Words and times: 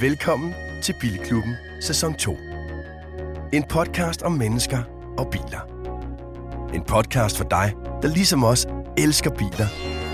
Velkommen 0.00 0.54
til 0.82 0.94
Bilklubben 1.00 1.54
Sæson 1.80 2.14
2. 2.14 2.36
En 3.52 3.62
podcast 3.62 4.22
om 4.22 4.32
mennesker 4.32 4.78
og 5.18 5.28
biler. 5.30 5.68
En 6.74 6.82
podcast 6.82 7.36
for 7.36 7.44
dig, 7.44 7.72
der 8.02 8.08
ligesom 8.08 8.44
os 8.44 8.66
elsker 8.98 9.30
biler, 9.30 9.66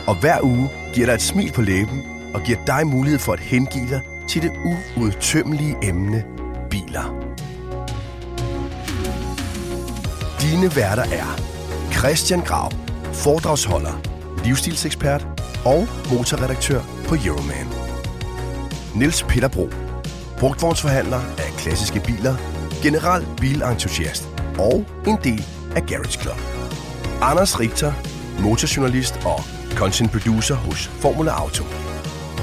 og 0.07 0.21
hver 0.21 0.43
uge 0.43 0.71
giver 0.95 1.07
dig 1.07 1.15
et 1.15 1.23
smil 1.23 1.53
på 1.53 1.63
læben 1.63 2.03
og 2.35 2.41
giver 2.41 2.59
dig 2.67 2.87
mulighed 2.87 3.19
for 3.19 3.33
at 3.33 3.41
hengive 3.41 3.89
dig 3.89 4.01
til 4.29 4.43
det 4.43 4.53
uudtømmelige 4.97 5.77
emne 5.83 6.25
biler. 6.71 7.35
Dine 10.41 10.77
værter 10.77 11.05
er 11.05 11.41
Christian 11.93 12.41
Grav, 12.41 12.73
foredragsholder, 13.13 14.01
livsstilsekspert 14.45 15.27
og 15.65 15.89
motorredaktør 16.11 16.81
på 17.09 17.15
Euroman. 17.15 17.80
Niels 18.95 19.23
Peter 19.23 19.49
Bro, 19.49 19.69
brugtvognsforhandler 20.39 21.21
af 21.39 21.51
klassiske 21.59 22.01
biler, 22.07 22.37
general 22.83 23.27
bilentusiast 23.41 24.29
og 24.59 24.85
en 25.07 25.19
del 25.25 25.45
af 25.77 25.83
Garage 25.87 26.21
Club. 26.21 26.41
Anders 27.23 27.61
Richter, 27.61 27.93
motorjournalist 28.43 29.15
og 29.25 29.41
content 29.75 30.13
producer 30.13 30.55
hos 30.55 30.87
Formula 30.87 31.31
Auto. 31.31 31.65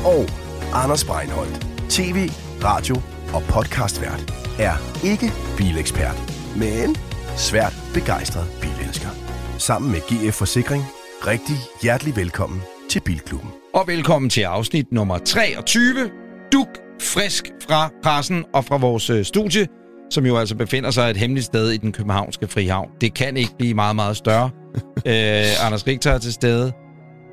Og 0.06 0.26
Anders 0.74 1.04
Breinholt, 1.06 1.68
tv, 1.90 2.30
radio 2.64 2.96
og 3.34 3.44
podcastvært, 3.44 4.34
er 4.60 4.74
ikke 5.04 5.32
bilekspert, 5.58 6.34
men 6.58 6.96
svært 7.38 7.74
begejstret 7.94 8.48
bilelsker. 8.62 9.10
Sammen 9.58 9.92
med 9.92 10.02
GF 10.02 10.36
Forsikring, 10.36 10.84
rigtig 11.28 11.56
hjertelig 11.82 12.16
velkommen 12.16 12.62
til 12.90 13.00
Bilklubben. 13.00 13.50
Og 13.74 13.88
velkommen 13.88 14.30
til 14.30 14.42
afsnit 14.42 14.92
nummer 14.92 15.18
23. 15.18 16.27
Duk 16.54 16.68
frisk 17.02 17.46
fra 17.68 17.92
pressen 18.04 18.46
og 18.54 18.66
fra 18.66 18.78
vores 18.78 19.10
øh, 19.10 19.26
studie, 19.26 19.68
som 20.12 20.26
jo 20.26 20.38
altså 20.38 20.56
befinder 20.56 20.92
sig 20.92 21.10
et 21.10 21.18
hemmeligt 21.18 21.46
sted 21.46 21.70
i 21.70 21.78
den 21.78 21.92
københavnske 21.92 22.48
frihavn. 22.48 22.90
Det 23.02 23.14
kan 23.14 23.38
ikke 23.38 23.52
blive 23.58 23.74
meget, 23.74 23.96
meget 23.96 24.18
større. 24.18 24.50
øh, 25.06 25.66
Anders 25.66 25.88
Richter 25.88 26.12
er 26.12 26.18
til 26.18 26.34
stede, 26.34 26.72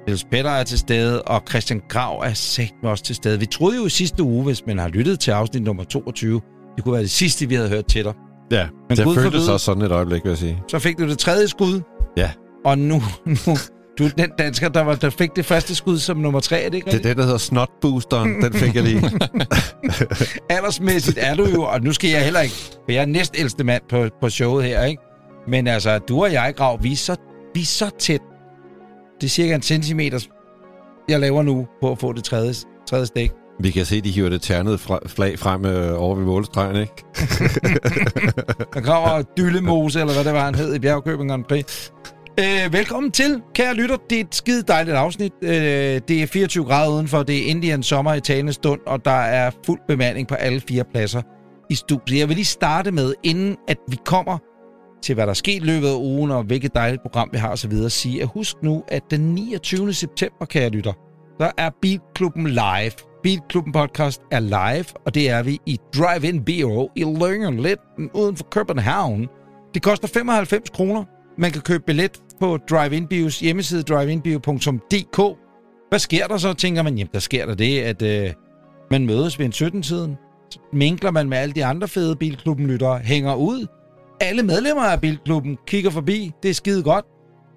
Niels 0.07 0.25
Petter 0.31 0.51
er 0.51 0.65
til 0.65 0.79
stede, 0.79 1.23
og 1.23 1.43
Christian 1.49 1.81
Grav 1.89 2.19
er 2.25 2.33
sagt 2.35 2.75
også 2.83 3.05
til 3.05 3.15
stede. 3.15 3.39
Vi 3.39 3.47
troede 3.47 3.77
jo 3.77 3.87
i 3.87 3.91
sidste 3.91 4.23
uge, 4.23 4.45
hvis 4.45 4.63
man 4.67 4.79
har 4.79 4.89
lyttet 4.89 5.21
til 5.21 5.31
afsnit 5.31 5.63
nummer 5.63 5.85
22, 5.85 6.41
det 6.77 6.85
kunne 6.85 6.93
være 6.93 7.03
det 7.03 7.11
sidste, 7.11 7.49
vi 7.49 7.55
havde 7.55 7.69
hørt 7.69 7.87
til 7.87 8.05
dig. 8.05 8.13
Ja, 8.51 8.67
Men 8.89 8.97
det 8.97 9.05
Gud 9.05 9.15
føltes 9.15 9.33
forbyde. 9.33 9.53
også 9.53 9.65
sådan 9.65 9.83
et 9.83 9.93
øjeblik, 9.93 10.25
vil 10.25 10.31
jeg 10.31 10.39
sige. 10.39 10.63
Så 10.69 10.79
fik 10.79 10.99
du 10.99 11.09
det 11.09 11.19
tredje 11.19 11.49
skud, 11.49 11.81
Ja, 12.17 12.31
og 12.65 12.79
nu, 12.79 12.95
nu 13.47 13.57
du 13.99 14.05
er 14.05 14.09
den 14.09 14.31
dansker, 14.39 14.69
der, 14.69 14.81
var, 14.81 14.95
der 14.95 15.11
fik 15.11 15.37
det 15.37 15.45
første 15.45 15.75
skud 15.75 15.99
som 15.99 16.17
nummer 16.17 16.41
tre, 16.41 16.63
er 16.63 16.69
det 16.69 16.77
ikke 16.77 16.91
det 16.91 16.99
er 16.99 17.03
det, 17.03 17.17
der 17.17 17.23
hedder 17.23 17.39
snotboosteren. 17.39 18.43
Den 18.43 18.53
fik 18.53 18.75
jeg 18.75 18.83
lige. 18.83 19.03
Aldersmæssigt 20.51 21.19
er 21.21 21.35
du 21.35 21.45
jo, 21.45 21.63
og 21.63 21.81
nu 21.81 21.93
skal 21.93 22.11
jeg 22.11 22.25
heller 22.25 22.41
ikke, 22.41 22.55
for 22.55 22.93
jeg 22.93 23.03
er 23.03 23.07
næstældste 23.07 23.65
mand 23.65 23.83
på, 23.91 24.09
på 24.21 24.29
showet 24.29 24.65
her, 24.65 24.85
ikke? 24.85 25.03
Men 25.49 25.67
altså, 25.67 25.99
du 25.99 26.23
og 26.23 26.33
jeg, 26.33 26.55
Grav, 26.57 26.83
vi 26.83 26.93
er 26.93 26.97
så, 26.97 27.17
vi 27.55 27.61
er 27.61 27.65
så 27.65 27.91
tæt. 27.99 28.21
Det 29.21 29.27
er 29.27 29.31
cirka 29.31 29.55
en 29.55 29.63
centimeter, 29.63 30.21
jeg 31.09 31.21
laver 31.21 31.43
nu 31.43 31.67
på 31.81 31.93
at 31.93 31.99
få 31.99 32.13
det 32.13 32.25
tredje, 32.25 32.55
tredje 32.89 33.07
stik. 33.07 33.31
Vi 33.61 33.71
kan 33.71 33.87
se, 33.87 34.01
de 34.01 34.11
hiver 34.11 34.29
det 34.29 34.43
ternede 34.43 34.79
flag 35.07 35.39
frem 35.39 35.65
øh, 35.65 36.03
over 36.03 36.15
ved 36.15 36.25
målstregen, 36.25 36.77
ikke? 36.77 36.93
Der 38.75 38.81
graver 38.81 39.23
Dyllemose, 39.37 40.01
eller 40.01 40.15
hvad 40.15 40.25
det 40.25 40.33
var, 40.33 40.45
han 40.45 40.55
hed 40.55 40.75
i 40.75 40.79
Bjergkøbing 40.79 41.31
Grand 41.31 41.45
Prix. 41.45 41.91
Øh, 42.41 42.73
velkommen 42.73 43.13
til, 43.13 43.43
kære 43.55 43.75
lytter. 43.75 43.97
Det 44.11 44.17
er 44.17 44.21
et 44.21 44.35
skide 44.35 44.63
dejligt 44.63 44.97
afsnit. 44.97 45.33
Øh, 45.43 45.51
det 46.09 46.11
er 46.11 46.27
24 46.27 46.65
grader 46.65 46.93
udenfor. 46.93 47.23
Det 47.23 47.39
er 47.39 47.51
Indian 47.51 47.83
sommer 47.83 48.15
i 48.15 48.21
talende 48.21 48.53
stund, 48.53 48.81
og 48.87 49.05
der 49.05 49.11
er 49.11 49.51
fuld 49.67 49.81
bemanding 49.89 50.29
på 50.29 50.35
alle 50.35 50.61
fire 50.69 50.85
pladser 50.85 51.23
i 51.71 51.75
studiet. 51.75 52.19
Jeg 52.19 52.29
vil 52.29 52.37
lige 52.37 52.45
starte 52.45 52.93
med, 52.93 53.15
inden 53.23 53.57
at 53.69 53.77
vi 53.89 53.97
kommer 54.07 54.39
til, 55.03 55.15
hvad 55.15 55.25
der 55.27 55.31
er 55.31 55.35
sket 55.35 55.63
i 55.63 55.67
løbet 55.67 55.89
af 55.89 55.97
ugen, 55.97 56.31
og 56.31 56.43
hvilket 56.43 56.75
dejligt 56.75 57.03
program 57.03 57.29
vi 57.33 57.39
har 57.39 57.53
osv., 57.53 57.73
at 57.73 57.93
sige, 57.93 58.23
at 58.23 58.29
husk 58.35 58.57
nu, 58.63 58.85
at 58.89 59.03
den 59.11 59.21
29. 59.21 59.93
september, 59.93 60.45
kære 60.45 60.69
lytter, 60.69 60.93
der 61.41 61.51
er 61.59 61.71
Bilklubben 61.83 62.47
live. 62.47 62.93
Bilklubben 63.23 63.73
podcast 63.73 64.23
er 64.31 64.41
live, 64.41 64.85
og 65.07 65.15
det 65.15 65.31
er 65.31 65.43
vi 65.43 65.59
i 65.67 65.79
Drive-In 65.97 66.45
Bio 66.45 66.91
i 66.97 67.05
Lyngen, 67.05 67.61
lidt 67.61 67.81
uden 68.15 68.37
for 68.37 68.45
København. 68.51 69.29
Det 69.75 69.83
koster 69.83 70.09
95 70.09 70.71
kroner. 70.71 71.05
Man 71.39 71.51
kan 71.51 71.63
købe 71.63 71.85
billet 71.87 72.23
på 72.41 72.59
DriveInBios 72.71 73.41
hjemmeside 73.41 73.83
driveinbio.dk. 73.83 75.39
Hvad 75.89 75.99
sker 75.99 76.27
der 76.27 76.37
så, 76.37 76.53
tænker 76.53 76.83
man? 76.83 76.99
Jamen, 76.99 77.11
der 77.13 77.19
sker 77.19 77.47
der 77.47 77.55
det, 77.55 77.81
at 77.81 78.03
øh, 78.03 78.33
man 78.91 79.07
mødes 79.07 79.39
ved 79.39 79.47
en 79.47 79.53
17-tiden. 79.53 80.17
Minkler 80.73 81.11
man 81.11 81.29
med 81.29 81.39
alle 81.39 81.55
de 81.55 81.65
andre 81.65 81.89
fede 81.89 82.17
Bilklubben-lyttere, 82.17 82.99
hænger 82.99 83.35
ud. 83.35 83.67
Alle 84.21 84.43
medlemmer 84.43 84.83
af 84.83 85.01
Bilklubben 85.01 85.59
kigger 85.67 85.91
forbi. 85.91 86.33
Det 86.43 86.51
er 86.51 86.55
skide 86.55 86.83
godt. 86.83 87.05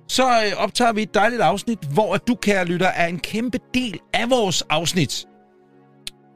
Så 0.07 0.23
øh, 0.23 0.63
optager 0.63 0.93
vi 0.93 1.01
et 1.01 1.13
dejligt 1.13 1.41
afsnit, 1.41 1.79
hvor 1.93 2.13
at 2.13 2.27
du, 2.27 2.35
kære 2.35 2.65
lytter, 2.65 2.87
er 2.87 3.07
en 3.07 3.19
kæmpe 3.19 3.59
del 3.73 3.99
af 4.13 4.29
vores 4.29 4.61
afsnit. 4.69 5.25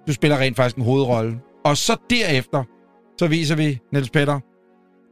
Du 0.08 0.13
spiller 0.13 0.38
rent 0.38 0.56
faktisk 0.56 0.75
en 0.75 0.84
hovedrolle. 0.84 1.40
Og 1.66 1.78
så 1.78 1.97
derefter, 2.09 2.63
så 3.19 3.28
viser 3.28 3.56
vi 3.56 3.79
Niels 3.94 4.09
Petter. 4.09 4.40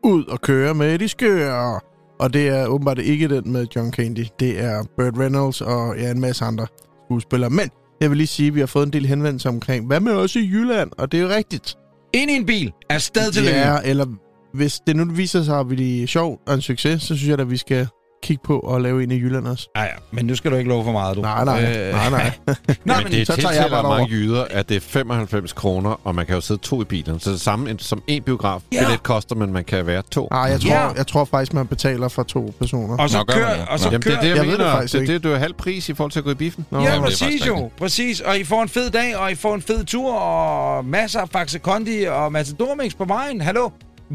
ud 0.03 0.25
og 0.25 0.41
køre 0.41 0.73
med 0.73 0.99
de 0.99 1.07
skøre. 1.07 1.79
Og 2.19 2.33
det 2.33 2.47
er 2.47 2.67
åbenbart 2.67 2.99
ikke 2.99 3.27
den 3.27 3.51
med 3.51 3.67
John 3.75 3.93
Candy. 3.93 4.25
Det 4.39 4.59
er 4.59 4.83
Burt 4.97 5.17
Reynolds 5.17 5.61
og 5.61 5.97
ja, 5.97 6.11
en 6.11 6.19
masse 6.19 6.45
andre 6.45 6.67
skuespillere. 7.05 7.49
Men 7.49 7.69
jeg 8.01 8.09
vil 8.09 8.17
lige 8.17 8.27
sige, 8.27 8.47
at 8.47 8.55
vi 8.55 8.59
har 8.59 8.67
fået 8.67 8.85
en 8.85 8.93
del 8.93 9.05
henvendelser 9.05 9.49
omkring, 9.49 9.87
hvad 9.87 9.99
med 9.99 10.11
også 10.13 10.39
i 10.39 10.49
Jylland? 10.51 10.91
Og 10.97 11.11
det 11.11 11.19
er 11.19 11.21
jo 11.21 11.29
rigtigt. 11.29 11.75
Ind 12.13 12.31
i 12.31 12.33
en 12.33 12.45
bil. 12.45 12.71
Afsted 12.89 13.31
til 13.31 13.43
ja, 13.43 13.73
Lyngby. 13.73 13.89
eller 13.89 14.05
hvis 14.53 14.79
det 14.87 14.95
nu 14.95 15.05
viser 15.05 15.43
sig, 15.43 15.59
at 15.59 15.69
vi 15.69 16.03
er 16.03 16.07
sjovt 16.07 16.41
og 16.47 16.53
en 16.53 16.61
succes, 16.61 17.01
så 17.01 17.15
synes 17.15 17.29
jeg 17.29 17.39
at 17.39 17.51
vi 17.51 17.57
skal 17.57 17.87
kigge 18.23 18.41
på 18.45 18.59
at 18.59 18.81
lave 18.81 19.03
en 19.03 19.11
i 19.11 19.15
Jylland 19.15 19.47
også. 19.47 19.69
Ja, 19.75 19.81
ja, 19.81 19.87
men 20.11 20.25
nu 20.25 20.35
skal 20.35 20.51
du 20.51 20.55
ikke 20.55 20.69
love 20.69 20.83
for 20.83 20.91
meget, 20.91 21.15
du. 21.17 21.21
Nej, 21.21 21.45
nej, 21.45 21.61
Øh, 21.63 21.91
nej, 21.93 22.09
nej. 22.09 22.31
Nå, 22.47 22.55
men, 22.85 23.03
men, 23.03 23.11
det 23.11 23.27
så 23.27 23.35
tager 23.35 23.53
jeg 23.53 23.67
bare 23.69 23.83
mange 23.83 24.07
jyder, 24.09 24.45
at 24.49 24.69
det 24.69 24.77
er 24.77 24.81
95 24.81 25.53
kroner, 25.53 25.99
og 26.03 26.15
man 26.15 26.25
kan 26.25 26.35
jo 26.35 26.41
sidde 26.41 26.61
to 26.61 26.81
i 26.81 26.85
bilen. 26.85 27.19
Så 27.19 27.29
det 27.31 27.41
samme 27.41 27.75
som 27.79 28.03
en 28.07 28.23
biograf. 28.23 28.61
Ja. 28.71 28.79
Billet 28.79 29.03
koster, 29.03 29.35
men 29.35 29.53
man 29.53 29.63
kan 29.63 29.85
være 29.85 30.01
to. 30.11 30.27
Nej, 30.31 30.41
jeg 30.41 30.61
tror, 30.61 30.69
Ja. 30.71 30.87
jeg 30.97 31.07
tror 31.07 31.25
faktisk, 31.25 31.53
man 31.53 31.67
betaler 31.67 32.07
for 32.07 32.23
to 32.23 32.53
personer. 32.59 32.97
og 32.97 33.09
så 33.09 33.17
Nå, 33.17 33.23
gør 33.23 33.35
man 33.35 33.43
kør, 33.47 33.53
det? 33.55 33.65
og 33.69 33.79
så 33.79 33.85
Jamen, 33.89 34.01
det 34.01 34.13
er 34.13 34.19
det, 34.21 34.27
jeg, 34.29 34.35
Jeg 34.35 34.45
ved 34.45 34.51
mener. 34.51 34.63
det 34.63 34.73
faktisk 34.73 34.93
det, 34.93 35.07
det, 35.07 35.23
det 35.23 35.29
er 35.29 35.33
jo 35.33 35.39
halv 35.39 35.53
pris 35.53 35.89
i 35.89 35.93
forhold 35.93 36.11
til 36.11 36.19
at 36.19 36.25
gå 36.25 36.31
i 36.31 36.35
biffen. 36.35 36.65
Nå, 36.71 36.81
Ja, 36.81 36.95
er 36.95 37.01
præcis 37.01 37.47
jo. 37.47 37.69
Præcis. 37.77 38.21
Og 38.21 38.37
I 38.37 38.43
får 38.43 38.61
en 38.63 38.69
fed 38.69 38.89
dag, 38.89 39.17
og 39.17 39.31
I 39.31 39.35
får 39.35 39.55
en 39.55 39.61
fed 39.61 39.83
tur, 39.85 40.13
og 40.13 40.85
masser 40.85 41.19
af 41.19 41.29
Faxe 41.29 41.59
Kondi 41.59 42.03
og 42.03 42.31
Matador 42.31 42.75
Mix 42.75 42.95
på 42.97 43.05
vejen. 43.05 43.41
Hallo? 43.41 43.69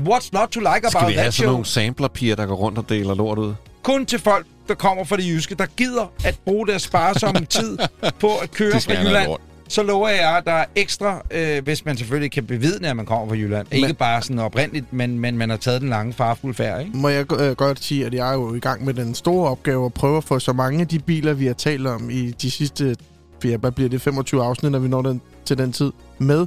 What's 0.09 0.29
not 0.33 0.49
to 0.49 0.61
like 0.61 0.71
Skal 0.89 0.99
about 0.99 1.09
vi 1.09 1.15
have 1.15 1.23
that 1.25 1.35
sådan 1.35 1.45
show? 1.45 1.51
nogle 1.51 1.65
samplerpiger, 1.65 2.37
der 2.37 2.47
går 2.47 2.55
rundt 2.55 2.79
og 2.79 2.89
deler 2.89 3.15
lort 3.15 3.39
ud? 3.39 3.55
Kun 3.85 4.07
til 4.07 4.19
folk, 4.19 4.47
der 4.69 4.75
kommer 4.75 5.05
fra 5.05 5.17
det 5.17 5.25
jyske, 5.25 5.55
der 5.55 5.67
gider 5.67 6.13
at 6.25 6.39
bruge 6.45 6.67
deres 6.67 6.83
sparsomme 6.83 7.47
tid 7.61 7.79
på 8.21 8.29
at 8.43 8.51
køre 8.51 8.81
fra 8.81 8.93
Jylland. 8.93 9.31
Så 9.69 9.83
lover 9.83 10.09
jeg, 10.09 10.37
at 10.37 10.45
der 10.45 10.53
er 10.53 10.65
ekstra, 10.75 11.23
øh, 11.31 11.65
hvis 11.65 11.85
man 11.85 11.97
selvfølgelig 11.97 12.33
kan 12.33 12.47
bevidne, 12.47 12.89
at 12.89 12.97
man 12.97 13.07
kommer 13.07 13.29
fra 13.29 13.37
Jylland. 13.37 13.67
Men, 13.71 13.79
ikke 13.79 13.95
bare 13.95 14.23
sådan 14.23 14.39
oprindeligt, 14.39 14.93
men, 14.93 15.19
men 15.19 15.39
man 15.39 15.51
har 15.51 15.57
taget 15.57 15.81
den 15.81 15.89
lange 15.89 16.13
farfulde 16.13 16.55
færd, 16.55 16.81
ikke? 16.81 16.97
Må 16.97 17.09
jeg 17.09 17.33
øh, 17.33 17.57
godt 17.57 17.85
sige, 17.85 18.07
at 18.07 18.15
jeg 18.15 18.29
er 18.29 18.33
jo 18.33 18.55
i 18.55 18.61
gang 18.61 18.85
med 18.85 18.95
den 18.95 19.15
store 19.15 19.51
opgave 19.51 19.87
at 19.87 19.95
prøve 19.95 20.17
at 20.17 20.25
få 20.25 20.39
så 20.39 20.53
mange 20.53 20.81
af 20.81 20.89
de 20.89 20.99
biler, 20.99 21.33
vi 21.33 21.47
har 21.47 21.55
talt 21.55 21.87
om 21.87 22.11
i 22.11 22.31
de 22.31 22.51
sidste, 22.51 22.97
ja, 23.45 23.57
hvad 23.57 23.71
bliver 23.71 23.89
det, 23.89 24.03
25 24.03 24.43
afsnit, 24.43 24.73
når 24.73 24.79
vi 24.79 24.89
når 24.89 25.03
den, 25.03 25.21
til 25.45 25.59
den 25.59 25.73
tid, 25.73 25.93
med, 26.19 26.47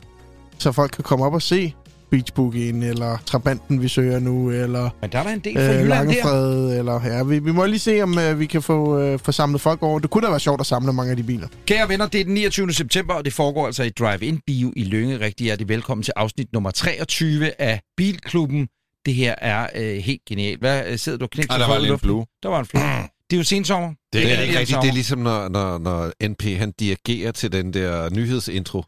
så 0.57 0.71
folk 0.71 0.91
kan 0.91 1.03
komme 1.03 1.25
op 1.25 1.33
og 1.33 1.41
se 1.41 1.73
Beach 2.11 2.33
Boogien, 2.33 2.83
eller 2.83 3.17
Trabanten, 3.25 3.81
vi 3.81 3.87
søger 3.87 4.19
nu, 4.19 4.51
eller 4.51 4.89
Men 5.01 5.11
der 5.11 5.19
er 5.19 5.23
der 5.23 5.29
en 5.29 5.39
del 5.39 5.53
fra 5.55 5.73
øh, 5.73 5.81
Jylland 5.81 6.09
der. 6.09 6.79
Eller 6.79 7.05
ja, 7.05 7.23
vi, 7.23 7.39
vi 7.39 7.51
må 7.51 7.65
lige 7.65 7.79
se, 7.79 8.01
om 8.01 8.19
øh, 8.19 8.39
vi 8.39 8.45
kan 8.45 8.61
få, 8.61 8.99
øh, 8.99 9.19
få 9.19 9.31
samlet 9.31 9.61
folk 9.61 9.83
over. 9.83 9.99
Det 9.99 10.09
kunne 10.09 10.25
da 10.25 10.29
være 10.29 10.39
sjovt 10.39 10.59
at 10.59 10.65
samle 10.67 10.93
mange 10.93 11.11
af 11.11 11.17
de 11.17 11.23
biler. 11.23 11.47
Kære 11.65 11.89
venner, 11.89 12.07
det 12.07 12.21
er 12.21 12.25
den 12.25 12.33
29. 12.33 12.73
september, 12.73 13.13
og 13.13 13.25
det 13.25 13.33
foregår 13.33 13.65
altså 13.65 13.83
i 13.83 13.89
Drive-In 13.89 14.39
Bio 14.47 14.73
i 14.75 14.83
Lønge. 14.83 15.19
Rigtig 15.19 15.43
hjertelig 15.43 15.69
velkommen 15.69 16.03
til 16.03 16.13
afsnit 16.15 16.53
nummer 16.53 16.71
23 16.71 17.61
af 17.61 17.81
Bilklubben. 17.97 18.67
Det 19.05 19.13
her 19.15 19.35
er 19.41 19.67
øh, 19.75 19.97
helt 19.97 20.21
genialt. 20.29 20.59
Hvad 20.59 20.83
øh, 20.87 20.97
sidder 20.97 21.17
du 21.17 21.25
og 21.25 21.29
knipser 21.29 21.53
Ah, 21.53 21.59
der 21.59 21.65
for 21.65 21.73
var 21.73 21.93
en 21.93 21.99
flue. 21.99 22.25
Der 22.43 22.49
var 22.49 22.59
en 22.59 22.65
flue. 22.65 22.81
Det 23.29 23.35
er 23.35 23.37
jo 23.37 23.43
sensommer. 23.43 23.93
Det 24.17 24.25
er, 24.25 24.31
rigtig 24.31 24.47
ikke 24.47 24.59
rigtigt. 24.59 24.81
Det 24.81 24.89
er 24.89 24.93
ligesom, 24.93 25.19
når, 25.19 25.49
når, 25.49 25.77
når 25.77 26.27
NP 26.27 26.43
han 26.43 26.71
dirigerer 26.79 27.31
til 27.31 27.51
den 27.51 27.73
der 27.73 28.09
nyhedsintro. 28.09 28.83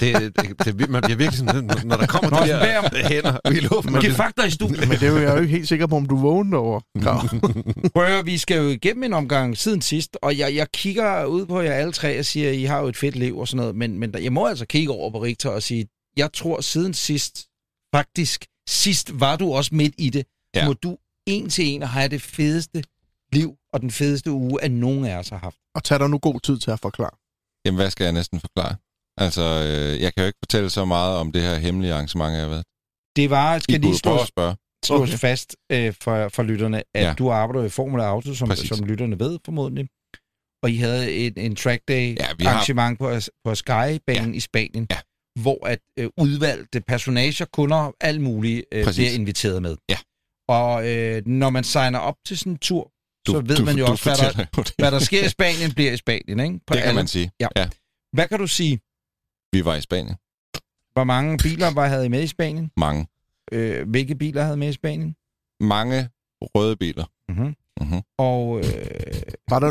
det, 0.00 0.64
det, 0.64 0.90
man 0.90 1.02
bliver 1.02 1.16
virkelig 1.16 1.38
sådan, 1.38 1.70
når 1.84 1.96
der 1.96 2.06
kommer 2.06 2.30
Nå, 2.30 2.46
de 2.46 2.48
der 2.48 3.08
hænder 3.08 3.50
i 3.50 3.60
luften. 3.60 4.00
Giv 4.00 4.10
fakta 4.10 4.42
i 4.42 4.50
studiet. 4.50 4.88
Men 4.88 4.98
det 4.98 5.02
er 5.02 5.10
jo, 5.10 5.16
jeg 5.16 5.24
er 5.24 5.34
jo 5.34 5.40
ikke 5.40 5.52
helt 5.52 5.68
sikker 5.68 5.86
på, 5.86 5.96
om 5.96 6.06
du 6.06 6.16
vågnede 6.16 6.56
over. 6.56 6.80
Prøv 7.94 8.04
at 8.04 8.26
vi 8.26 8.38
skal 8.38 8.56
jo 8.56 8.68
igennem 8.68 9.02
en 9.02 9.12
omgang 9.12 9.58
siden 9.58 9.82
sidst, 9.82 10.16
og 10.22 10.38
jeg, 10.38 10.54
jeg 10.54 10.66
kigger 10.72 11.24
ud 11.24 11.46
på 11.46 11.60
jer 11.60 11.72
alle 11.72 11.92
tre 11.92 12.18
og 12.18 12.24
siger, 12.24 12.50
I 12.50 12.64
har 12.64 12.80
jo 12.80 12.86
et 12.88 12.96
fedt 12.96 13.16
liv 13.16 13.38
og 13.38 13.48
sådan 13.48 13.56
noget, 13.56 13.76
men, 13.76 13.98
men 13.98 14.14
jeg 14.22 14.32
må 14.32 14.46
altså 14.46 14.66
kigge 14.66 14.92
over 14.92 15.10
på 15.10 15.22
Richter 15.22 15.50
og 15.50 15.62
sige, 15.62 15.86
jeg 16.16 16.32
tror 16.32 16.60
siden 16.60 16.94
sidst, 16.94 17.46
faktisk 17.94 18.46
sidst 18.68 19.20
var 19.20 19.36
du 19.36 19.52
også 19.52 19.74
midt 19.74 19.94
i 19.98 20.10
det, 20.10 20.26
ja. 20.54 20.60
Ja. 20.60 20.66
må 20.66 20.72
du 20.72 20.96
en 21.26 21.48
til 21.50 21.64
en 21.66 21.82
have 21.82 22.08
det 22.08 22.22
fedeste 22.22 22.82
liv 23.32 23.56
og 23.72 23.80
den 23.80 23.90
fedeste 23.90 24.30
uge, 24.30 24.62
at 24.64 24.70
nogen 24.70 25.04
af 25.04 25.16
os 25.16 25.28
har 25.28 25.36
haft. 25.38 25.56
Og 25.74 25.84
tag 25.84 25.98
dig 26.00 26.10
nu 26.10 26.18
god 26.18 26.40
tid 26.40 26.58
til 26.58 26.70
at 26.70 26.80
forklare. 26.80 27.10
Jamen, 27.66 27.76
hvad 27.80 27.90
skal 27.90 28.04
jeg 28.04 28.12
næsten 28.12 28.40
forklare? 28.40 28.76
Altså, 29.16 29.42
øh, 29.42 30.00
jeg 30.02 30.14
kan 30.14 30.22
jo 30.22 30.26
ikke 30.26 30.38
fortælle 30.44 30.70
så 30.70 30.84
meget 30.84 31.16
om 31.16 31.32
det 31.32 31.42
her 31.42 31.56
hemmelige 31.58 31.92
arrangement, 31.94 32.36
jeg 32.36 32.50
været. 32.50 32.64
Det 33.16 33.30
var, 33.30 33.56
I 33.56 33.60
skal 33.60 33.74
kunne 33.74 33.90
lige 33.90 34.00
prøve 34.04 34.18
slås, 34.18 34.90
Okay. 34.90 35.12
fast 35.12 35.56
øh, 35.72 35.94
for, 36.02 36.28
for 36.28 36.42
lytterne, 36.42 36.82
at 36.94 37.04
Ja. 37.04 37.14
du 37.18 37.30
arbejder 37.30 37.64
i 37.66 37.68
Formula 37.68 38.04
Auto, 38.04 38.34
som, 38.34 38.48
Præcis. 38.48 38.68
som 38.68 38.86
lytterne 38.86 39.18
ved 39.18 39.38
formodentlig. 39.44 39.88
Og 40.62 40.70
I 40.70 40.76
havde 40.76 41.12
en, 41.12 41.32
en 41.36 41.56
track 41.56 41.82
day 41.88 42.16
Ja, 42.20 42.26
vi 42.38 42.44
har- 42.44 42.50
arrangement 42.52 42.98
på, 42.98 43.10
på 43.44 43.54
Sky-banen 43.54 44.30
ja. 44.30 44.36
i 44.36 44.40
Spanien, 44.40 44.86
Ja. 44.90 44.98
hvor 45.42 45.66
at 45.66 45.78
øh, 45.98 46.10
udvalgte 46.20 46.80
personager, 46.80 47.46
kunder, 47.52 47.92
alt 48.00 48.20
muligt 48.20 48.64
øh, 48.72 48.84
Præcis. 48.84 48.98
bliver 48.98 49.10
inviteret 49.20 49.62
med. 49.62 49.76
Ja. 49.90 49.98
Og 50.48 50.88
øh, 50.90 51.22
når 51.26 51.50
man 51.50 51.64
signer 51.64 51.98
op 51.98 52.14
til 52.26 52.38
sådan 52.38 52.52
en 52.52 52.58
tur, 52.58 52.90
så 53.26 53.40
ved 53.40 53.56
du, 53.56 53.64
man 53.64 53.76
jo 53.76 53.86
du 53.86 53.90
også, 53.90 54.04
hvad 54.04 54.16
der, 54.16 54.72
hvad 54.78 54.90
der 54.90 54.98
sker 54.98 55.24
i 55.24 55.28
Spanien, 55.28 55.72
bliver 55.74 55.92
i 55.92 55.96
Spanien. 55.96 56.40
Ikke? 56.40 56.60
På 56.66 56.74
Det 56.74 56.82
kan 56.82 56.94
man 56.94 57.06
sige. 57.06 57.30
Ja. 57.40 57.48
ja. 57.56 57.68
Hvad 58.12 58.28
kan 58.28 58.38
du 58.38 58.46
sige? 58.46 58.80
Vi 59.52 59.64
var 59.64 59.74
i 59.74 59.80
Spanien. 59.80 60.16
Hvor 60.92 61.04
mange 61.04 61.38
biler 61.38 61.70
var 61.70 61.86
havde 61.86 62.06
I 62.06 62.08
med 62.08 62.22
i 62.22 62.26
Spanien? 62.26 62.70
Mange. 62.76 63.06
Øh, 63.52 63.88
hvilke 63.88 64.14
biler 64.14 64.42
havde 64.42 64.56
I 64.56 64.58
med 64.58 64.68
i 64.68 64.72
Spanien? 64.72 65.16
Mange 65.60 66.08
røde 66.42 66.76
biler. 66.76 67.04
Mm-hmm. 67.28 67.54
Mm-hmm. 67.80 68.02
Og 68.18 68.58
øh, 68.58 68.64
Var 69.48 69.58
der, 69.58 69.70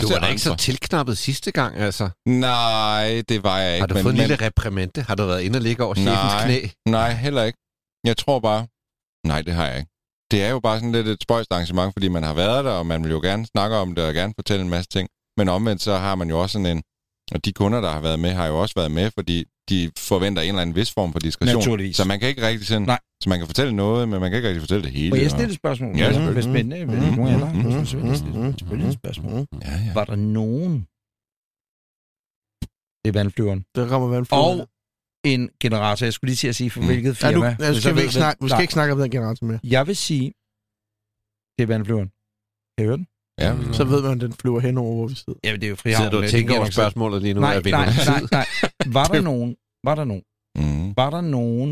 Du 0.00 0.08
var 0.08 0.18
da 0.20 0.26
ikke 0.26 0.42
så 0.42 0.56
tilknappet 0.56 1.18
sidste 1.18 1.50
gang, 1.52 1.76
altså. 1.76 2.10
Nej, 2.26 3.22
det 3.28 3.42
var 3.42 3.58
jeg 3.58 3.74
ikke. 3.74 3.80
Har 3.82 3.86
du 3.86 3.94
men, 3.94 4.02
fået 4.02 4.12
en 4.12 4.18
men, 4.18 4.28
lille 4.28 4.46
reprimande? 4.46 5.02
Har 5.02 5.14
du 5.14 5.26
været 5.26 5.42
inde 5.42 5.56
og 5.56 5.62
ligge 5.62 5.84
over 5.84 5.94
chefens 5.94 6.14
Nej. 6.16 6.44
knæ? 6.44 6.68
Nej, 6.88 7.12
heller 7.12 7.42
ikke. 7.42 7.58
Jeg 8.04 8.16
tror 8.16 8.40
bare... 8.40 8.66
Nej, 9.26 9.42
det 9.42 9.54
har 9.54 9.66
jeg 9.66 9.78
ikke. 9.78 9.90
Det 10.30 10.42
er 10.46 10.50
jo 10.50 10.60
bare 10.60 10.78
sådan 10.78 10.92
lidt 10.92 11.08
et 11.08 11.22
spøjst 11.22 11.52
arrangement, 11.52 11.92
fordi 11.92 12.08
man 12.08 12.22
har 12.22 12.34
været 12.34 12.64
der, 12.64 12.70
og 12.70 12.86
man 12.86 13.02
vil 13.04 13.10
jo 13.10 13.20
gerne 13.20 13.46
snakke 13.46 13.76
om 13.76 13.94
det, 13.94 14.04
og 14.04 14.14
gerne 14.14 14.32
fortælle 14.36 14.62
en 14.64 14.70
masse 14.70 14.90
ting. 14.90 15.08
Men 15.38 15.48
omvendt 15.48 15.82
så 15.82 15.94
har 15.96 16.14
man 16.14 16.28
jo 16.28 16.40
også 16.42 16.52
sådan 16.52 16.76
en... 16.76 16.82
Og 17.34 17.44
de 17.44 17.52
kunder, 17.52 17.80
der 17.80 17.90
har 17.90 18.00
været 18.00 18.18
med, 18.20 18.30
har 18.30 18.46
jo 18.46 18.60
også 18.62 18.74
været 18.76 18.90
med, 18.90 19.10
fordi 19.18 19.44
de 19.70 19.90
forventer 19.98 20.42
en 20.42 20.48
eller 20.48 20.62
anden 20.62 20.76
vis 20.76 20.92
form 20.92 21.12
for 21.12 21.18
diskretion. 21.18 21.58
Naturligvis. 21.58 21.96
Så 21.96 22.04
man 22.04 22.20
kan 22.20 22.28
ikke 22.28 22.46
rigtig 22.46 22.66
sådan... 22.66 22.82
Nej. 22.82 22.98
Så 23.22 23.28
man 23.28 23.38
kan 23.38 23.46
fortælle 23.46 23.72
noget, 23.76 24.08
men 24.08 24.20
man 24.20 24.30
kan 24.30 24.36
ikke 24.36 24.48
rigtig 24.48 24.62
fortælle 24.62 24.84
det 24.84 24.92
hele. 24.92 25.10
må 25.10 25.16
jeg 25.16 25.24
og- 25.24 25.30
stille 25.30 25.48
et 25.50 25.56
spørgsmål? 25.56 25.96
Ja, 25.96 26.08
det 26.08 26.16
er 26.16 26.40
selvfølgelig. 26.42 26.84
Hvis 26.84 27.16
nogen 27.16 27.40
der 27.40 27.46
har 27.46 27.62
lyst, 27.62 27.76
så 27.78 27.84
selvfølgelig 27.90 28.18
stille- 28.18 28.54
selvfølgelig 28.58 28.88
et 28.88 28.94
spørgsmål. 28.94 29.46
Ja, 29.62 29.74
ja. 29.86 29.92
Var 29.94 30.04
der 30.04 30.16
nogen... 30.16 30.72
Det 33.04 33.08
er 33.08 33.12
vandflyveren. 33.20 33.60
der 33.74 33.84
rammer 33.92 34.08
vand 34.08 34.26
Og 34.32 34.68
en 35.34 35.50
generator. 35.60 36.06
Jeg 36.06 36.12
skulle 36.12 36.28
lige 36.28 36.36
til 36.36 36.48
at 36.48 36.56
sige, 36.56 36.70
for 36.70 36.80
Mm. 36.80 36.86
hvilket 36.86 37.22
Ja, 37.22 37.28
firma. 37.30 37.46
ja, 37.46 37.56
Men 37.58 37.74
så 37.74 37.80
skal 37.80 37.94
vi, 37.96 38.00
ikke 38.00 38.12
snakke, 38.14 38.44
vi 38.44 38.48
skal 38.48 38.62
ikke 38.62 38.72
snakke 38.72 38.92
om 38.94 38.98
den 38.98 39.10
generator 39.10 39.46
mere. 39.46 39.60
Jeg 39.64 39.86
vil 39.86 39.96
sige, 39.96 40.26
det 41.56 41.62
er 41.62 41.66
vandflyveren. 41.74 42.08
Kan 42.74 42.84
I 42.84 42.86
høre 42.88 42.96
den? 42.96 43.06
ja 43.44 43.72
Så 43.78 43.84
ved 43.84 44.02
man, 44.02 44.12
at 44.12 44.20
den 44.20 44.32
flyver 44.32 44.60
henover, 44.60 44.94
hvor 44.96 45.06
vi 45.08 45.14
sidder. 45.14 45.38
Ja, 45.44 45.52
det 45.52 45.64
er 45.64 45.68
jo 45.68 45.76
Sidder 45.76 45.82
frihavn. 45.96 46.10
du 46.12 46.16
og 46.16 46.22
det 46.22 46.30
tænker 46.30 46.56
over 46.58 46.70
spørgsmålet 46.70 47.22
lige 47.22 47.34
nu? 47.34 47.40
Nej, 47.40 47.54
er 47.56 47.60
vi 47.60 47.70
nej, 47.70 47.86
nu? 47.86 47.92
nej, 48.12 48.20
nej. 48.38 48.46
Var 48.98 49.04
der 49.14 49.20
nogen, 49.30 49.56
var 49.84 49.94
der 49.94 50.04
nogen, 50.04 50.24
Mm. 50.58 50.96
var 50.96 51.10
der 51.10 51.20
nogen, 51.20 51.70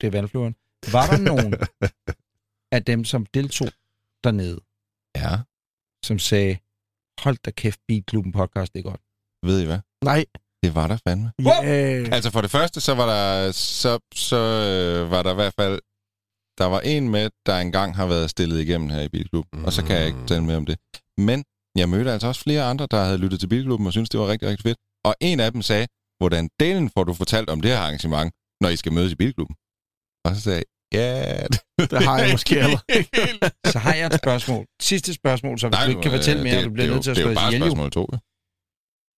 det 0.00 0.06
er 0.06 0.10
vandflyveren, 0.10 0.54
var 0.96 1.06
der 1.12 1.18
nogen 1.30 1.50
af 2.76 2.84
dem, 2.84 3.04
som 3.04 3.26
deltog 3.26 3.68
dernede, 4.24 4.60
Ja, 5.16 5.32
som 6.08 6.18
sagde, 6.18 6.58
hold 7.24 7.36
da 7.44 7.50
kæft, 7.50 7.80
Bilklubben 7.88 8.32
podcast, 8.32 8.72
det 8.72 8.78
er 8.78 8.82
godt. 8.90 9.00
ved 9.48 9.62
I 9.62 9.66
hvad? 9.66 9.80
Nej. 10.04 10.24
Det 10.62 10.74
var 10.74 10.86
der 10.86 10.98
fandme. 11.08 11.32
Ja, 11.44 11.54
Altså 12.16 12.30
for 12.30 12.40
det 12.40 12.50
første, 12.50 12.80
så 12.80 12.94
var 12.94 13.06
der, 13.06 13.52
så, 13.52 13.98
så 14.14 14.36
øh, 14.36 15.10
var 15.10 15.22
der 15.22 15.32
i 15.32 15.34
hvert 15.34 15.54
fald, 15.60 15.80
der 16.58 16.64
var 16.64 16.80
en 16.80 17.08
med, 17.08 17.30
der 17.46 17.56
engang 17.58 17.96
har 17.96 18.06
været 18.06 18.30
stillet 18.30 18.60
igennem 18.60 18.88
her 18.90 19.00
i 19.00 19.08
Bilklubben, 19.08 19.58
mm. 19.60 19.64
og 19.64 19.72
så 19.72 19.84
kan 19.84 19.96
jeg 19.96 20.06
ikke 20.06 20.26
tale 20.26 20.44
mere 20.44 20.56
om 20.56 20.66
det. 20.66 20.78
Men 21.18 21.44
jeg 21.76 21.88
mødte 21.88 22.12
altså 22.12 22.26
også 22.26 22.42
flere 22.42 22.62
andre, 22.62 22.86
der 22.90 23.04
havde 23.04 23.18
lyttet 23.18 23.40
til 23.40 23.46
Bilklubben 23.46 23.86
og 23.86 23.92
syntes, 23.92 24.10
det 24.10 24.20
var 24.20 24.28
rigtig, 24.28 24.48
rigtig 24.48 24.62
fedt. 24.62 24.78
Og 25.04 25.14
en 25.20 25.40
af 25.40 25.52
dem 25.52 25.62
sagde, 25.62 25.86
hvordan 26.20 26.48
delen 26.60 26.90
får 26.94 27.04
du 27.04 27.14
fortalt 27.14 27.50
om 27.50 27.60
det 27.60 27.70
her 27.70 27.78
arrangement, 27.78 28.32
når 28.60 28.68
I 28.68 28.76
skal 28.76 28.92
mødes 28.92 29.12
i 29.12 29.16
Bilklubben? 29.16 29.56
Og 30.24 30.34
så 30.36 30.40
sagde 30.40 30.56
jeg, 30.58 30.64
ja, 31.00 31.46
det 31.90 32.02
har 32.04 32.18
jeg 32.18 32.28
måske 32.32 32.54
allerede. 32.64 32.82
Så 33.66 33.78
har 33.78 33.94
jeg 33.94 34.06
et 34.06 34.14
spørgsmål. 34.14 34.66
Sidste 34.82 35.14
spørgsmål, 35.14 35.58
så 35.58 35.68
hvis 35.68 35.76
Nej, 35.76 35.84
du 35.84 35.90
ikke 35.90 36.02
kan 36.02 36.10
fortælle 36.10 36.42
mere, 36.42 36.56
det, 36.56 36.64
du 36.64 36.70
bliver 36.70 36.86
det 36.86 36.94
nødt 36.94 37.04
til 37.04 37.10
at 37.10 37.16
Det 37.16 37.24
er 37.24 37.28
jo 37.28 37.34
bare 37.34 37.48
ihjel. 37.54 37.62
spørgsmål 37.62 37.90
to. 37.90 38.04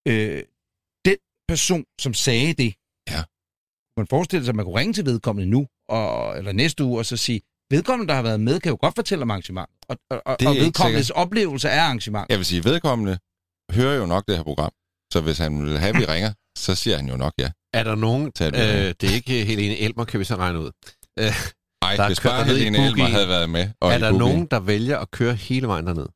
Øh, 0.08 0.42
person, 1.52 1.84
som 2.04 2.12
sagde 2.26 2.52
det, 2.62 2.70
Ja. 3.12 3.20
kunne 3.92 4.02
man 4.02 4.06
forestille 4.16 4.44
sig, 4.44 4.52
at 4.52 4.56
man 4.56 4.64
kunne 4.64 4.78
ringe 4.80 4.94
til 4.98 5.04
vedkommende 5.06 5.50
nu, 5.54 5.60
og, 5.88 6.38
eller 6.38 6.52
næste 6.52 6.84
uge, 6.84 6.98
og 7.00 7.06
så 7.06 7.16
sige, 7.16 7.40
vedkommende, 7.74 8.08
der 8.10 8.14
har 8.14 8.22
været 8.30 8.40
med, 8.48 8.60
kan 8.60 8.70
jo 8.74 8.78
godt 8.80 8.94
fortælle 8.94 9.22
om 9.22 9.30
arrangement, 9.30 9.70
og, 9.88 9.96
og, 10.10 10.22
og, 10.26 10.36
Det 10.40 10.44
er 10.44 10.48
og 10.48 10.54
ikke 10.54 10.64
vedkommendes 10.64 11.10
oplevelse 11.10 11.70
af 11.70 11.80
arrangement. 11.86 12.26
Jeg 12.30 12.38
vil 12.38 12.46
sige, 12.46 12.64
vedkommende 12.64 13.18
hører 13.78 13.94
jo 14.00 14.06
nok 14.06 14.24
det 14.28 14.36
her 14.36 14.42
program, 14.50 14.72
så 15.12 15.20
hvis 15.20 15.38
han 15.38 15.64
vil 15.64 15.78
have, 15.78 15.94
vi 15.96 16.04
ringer, 16.14 16.32
så 16.58 16.74
siger 16.74 16.96
han 16.96 17.06
jo 17.08 17.16
nok 17.16 17.32
ja. 17.38 17.50
Er 17.74 17.84
der 17.84 17.94
nogen... 17.94 18.32
Tag 18.32 18.46
Øh, 18.46 18.94
det 19.00 19.04
er 19.10 19.14
ikke 19.14 19.44
Helene 19.44 19.76
Elmer, 19.78 20.04
kan 20.04 20.20
vi 20.20 20.24
så 20.24 20.36
regne 20.36 20.58
ud. 20.60 20.70
Øh, 21.18 21.24
Ej, 21.82 21.96
Der 21.96 22.02
er 22.02 22.08
hvis 22.08 22.20
bare 22.20 22.44
Helene 22.44 22.86
Elmer 22.86 23.04
havde 23.16 23.28
været 23.28 23.50
med. 23.50 23.64
Og 23.80 23.92
er 23.92 23.98
der 23.98 24.10
Boogie. 24.10 24.18
nogen, 24.26 24.46
der 24.46 24.60
vælger 24.60 24.98
at 24.98 25.10
køre 25.10 25.34
hele 25.34 25.66
vejen 25.72 25.86
derned? 25.86 26.06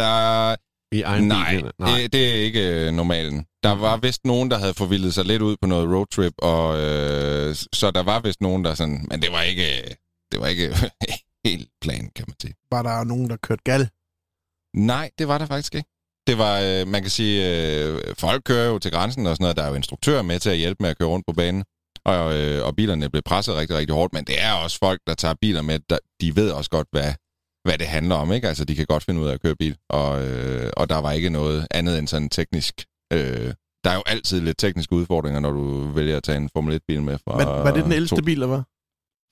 Der 0.00 0.56
I 0.92 1.02
egen 1.02 1.28
Nej, 1.28 1.50
bil? 1.54 1.70
eller? 1.78 1.96
det, 1.96 2.12
det 2.12 2.28
er 2.28 2.34
ikke 2.34 2.86
øh, 2.86 2.92
normalen. 2.92 3.46
Der 3.62 3.72
var 3.72 3.96
vist 3.96 4.24
nogen, 4.24 4.50
der 4.50 4.58
havde 4.58 4.74
forvildet 4.74 5.14
sig 5.14 5.24
lidt 5.24 5.42
ud 5.42 5.56
på 5.62 5.66
noget 5.68 5.88
roadtrip, 5.88 6.32
og 6.38 6.78
øh, 6.78 7.54
så 7.72 7.90
der 7.90 8.02
var 8.02 8.20
vist 8.20 8.40
nogen, 8.40 8.64
der 8.64 8.74
sådan... 8.74 9.06
Men 9.10 9.22
det 9.22 9.32
var 9.32 9.42
ikke, 9.42 9.96
det 10.32 10.40
var 10.40 10.46
ikke 10.46 10.74
helt 11.46 11.68
plan, 11.80 12.10
kan 12.16 12.24
man 12.28 12.34
sige. 12.42 12.54
Var 12.70 12.82
der 12.82 13.04
nogen, 13.04 13.30
der 13.30 13.36
kørte 13.36 13.62
gal? 13.64 13.88
Nej, 14.76 15.10
det 15.18 15.28
var 15.28 15.38
der 15.38 15.46
faktisk 15.46 15.74
ikke. 15.74 15.88
Det 16.26 16.38
var, 16.38 16.60
øh, 16.60 16.88
man 16.88 17.02
kan 17.02 17.10
sige, 17.10 17.36
øh, 17.50 18.14
folk 18.18 18.42
kører 18.44 18.66
jo 18.68 18.78
til 18.78 18.90
grænsen 18.90 19.26
og 19.26 19.36
sådan 19.36 19.44
noget. 19.44 19.56
Der 19.56 19.62
er 19.62 19.68
jo 19.68 19.74
instruktører 19.74 20.22
med 20.22 20.38
til 20.40 20.50
at 20.50 20.56
hjælpe 20.56 20.82
med 20.82 20.90
at 20.90 20.98
køre 20.98 21.08
rundt 21.08 21.26
på 21.26 21.32
banen. 21.32 21.64
Og, 22.04 22.38
øh, 22.38 22.66
og 22.66 22.76
bilerne 22.76 23.10
blev 23.10 23.22
presset 23.22 23.56
rigtig, 23.56 23.76
rigtig 23.76 23.94
hårdt. 23.94 24.12
Men 24.12 24.24
det 24.24 24.42
er 24.42 24.52
også 24.52 24.78
folk, 24.78 25.00
der 25.06 25.14
tager 25.14 25.34
biler 25.40 25.62
med, 25.62 25.78
der, 25.90 25.98
de 26.20 26.36
ved 26.36 26.50
også 26.50 26.70
godt, 26.70 26.88
hvad, 26.92 27.14
hvad 27.64 27.78
det 27.78 27.86
handler 27.86 28.14
om. 28.14 28.32
ikke? 28.32 28.48
Altså, 28.48 28.64
de 28.64 28.76
kan 28.76 28.86
godt 28.86 29.04
finde 29.04 29.20
ud 29.20 29.28
af 29.28 29.32
at 29.32 29.42
køre 29.42 29.56
bil. 29.56 29.76
Og, 29.90 30.22
øh, 30.28 30.70
og 30.76 30.88
der 30.90 30.98
var 30.98 31.12
ikke 31.12 31.30
noget 31.30 31.66
andet 31.70 31.98
end 31.98 32.08
sådan 32.08 32.28
teknisk... 32.28 32.74
Øh, 33.12 33.52
der 33.84 33.90
er 33.90 33.94
jo 33.94 34.02
altid 34.06 34.40
lidt 34.40 34.58
tekniske 34.58 34.92
udfordringer, 34.92 35.40
når 35.40 35.50
du 35.50 35.92
vælger 35.92 36.16
at 36.16 36.22
tage 36.22 36.36
en 36.38 36.50
Formel 36.56 36.74
1-bil 36.76 37.02
med 37.02 37.18
fra... 37.28 37.36
Men, 37.36 37.46
var 37.46 37.70
det 37.74 37.84
den 37.84 37.92
ældste 37.92 38.16
to- 38.16 38.22
bil, 38.22 38.40
der 38.40 38.46
var? 38.46 38.62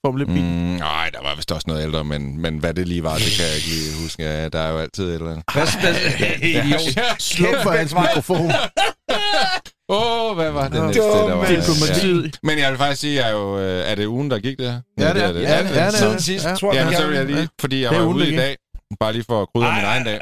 Formel 0.07 0.23
1 0.23 0.29
Mm, 0.29 0.35
bil? 0.35 0.43
nej, 0.79 1.11
der 1.13 1.23
var 1.23 1.35
vist 1.37 1.53
også 1.53 1.65
noget 1.67 1.83
ældre, 1.83 2.05
men, 2.05 2.39
men 2.41 2.59
hvad 2.59 2.75
det 2.75 2.89
lige 2.89 3.03
var, 3.03 3.15
det 3.15 3.33
kan 3.37 3.47
jeg 3.47 3.57
ikke 3.57 3.69
lige 3.69 4.03
huske. 4.03 4.23
Ja, 4.23 4.49
der 4.49 4.59
er 4.59 4.71
jo 4.73 4.79
altid 4.79 5.05
et 5.09 5.15
eller 5.15 5.31
andet. 5.31 5.45
Hvad, 5.53 5.67
hvad. 5.81 7.19
Sluk 7.19 7.55
for 7.63 7.71
hans 7.71 7.95
mikrofon. 7.95 8.51
Åh, 9.91 10.31
oh, 10.31 10.37
hvad 10.37 10.51
var 10.51 10.69
det 10.69 10.79
Nå, 10.81 10.87
næste, 10.87 11.03
der 11.03 11.35
var? 11.35 11.47
Diplomatiet. 11.47 12.39
Men 12.43 12.59
jeg 12.59 12.71
vil 12.71 12.79
faktisk 12.79 13.01
sige, 13.01 13.15
jeg 13.21 13.29
er 13.29 13.33
jo, 13.33 13.59
øh, 13.59 13.91
er 13.91 13.95
det 13.95 14.07
ugen, 14.07 14.31
der 14.31 14.39
gik 14.39 14.59
det 14.59 14.67
her? 14.73 14.81
Ja, 14.99 15.13
det 15.15 15.25
er 15.25 15.33
det. 15.33 15.43
Ja, 15.43 15.63
det 15.63 15.79
er 15.81 15.85
det. 15.91 15.99
Siden 15.99 16.21
sidst, 16.21 16.45
Ja. 16.47 16.55
tror 16.55 16.73
jeg, 16.75 16.89
Ja, 16.93 16.97
så 16.99 17.07
vil 17.07 17.17
jeg 17.17 17.27
lige, 17.27 17.49
fordi 17.61 17.83
jeg 17.83 17.95
er 17.95 17.99
var 17.99 18.07
ude 18.07 18.33
i 18.33 18.37
dag, 18.37 18.57
bare 19.01 19.13
lige 19.13 19.25
for 19.29 19.43
at 19.43 19.49
krydre 19.55 19.75
min 19.75 19.85
egen 19.85 20.05
dag, 20.05 20.21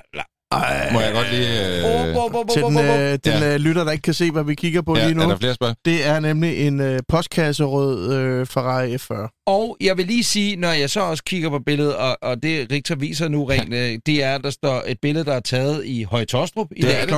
Ej. 0.62 0.92
må 0.92 1.00
jeg 1.00 1.12
godt 1.12 1.30
lige... 1.30 1.48
Øh, 1.78 3.18
Til 3.18 3.32
den, 3.32 3.42
øh, 3.42 3.56
lytter, 3.56 3.84
der 3.84 3.92
ikke 3.92 4.02
kan 4.02 4.14
se, 4.14 4.30
hvad 4.30 4.44
vi 4.44 4.54
kigger 4.54 4.82
på 4.82 4.96
ja, 4.96 5.04
lige 5.06 5.14
nu. 5.14 5.22
er 5.22 5.26
der 5.28 5.36
flere 5.36 5.54
spørgsmål? 5.54 5.76
Det 5.84 6.06
er 6.06 6.20
nemlig 6.20 6.66
en 6.66 6.80
øh, 6.80 7.00
postkasserød 7.08 8.12
øh, 8.14 8.46
Ferrari 8.46 8.94
F40. 8.94 9.42
Og 9.46 9.76
jeg 9.80 9.96
vil 9.96 10.06
lige 10.06 10.24
sige, 10.24 10.56
når 10.56 10.68
jeg 10.72 10.90
så 10.90 11.00
også 11.00 11.24
kigger 11.24 11.50
på 11.50 11.58
billedet, 11.66 11.96
og, 11.96 12.18
og 12.22 12.42
det 12.42 12.66
Richter 12.72 12.94
viser 12.96 13.28
nu 13.28 13.44
rent, 13.44 13.74
øh, 13.74 13.98
det 14.06 14.22
er, 14.22 14.38
der 14.38 14.50
står 14.50 14.82
et 14.86 14.98
billede, 15.02 15.24
der 15.24 15.34
er 15.34 15.40
taget 15.40 15.84
i 15.86 16.02
Høje 16.02 16.24
Tostrup 16.24 16.66
i 16.76 16.82
Det 16.82 16.94
er 17.02 17.06
dag 17.06 17.08
kl. 17.08 17.14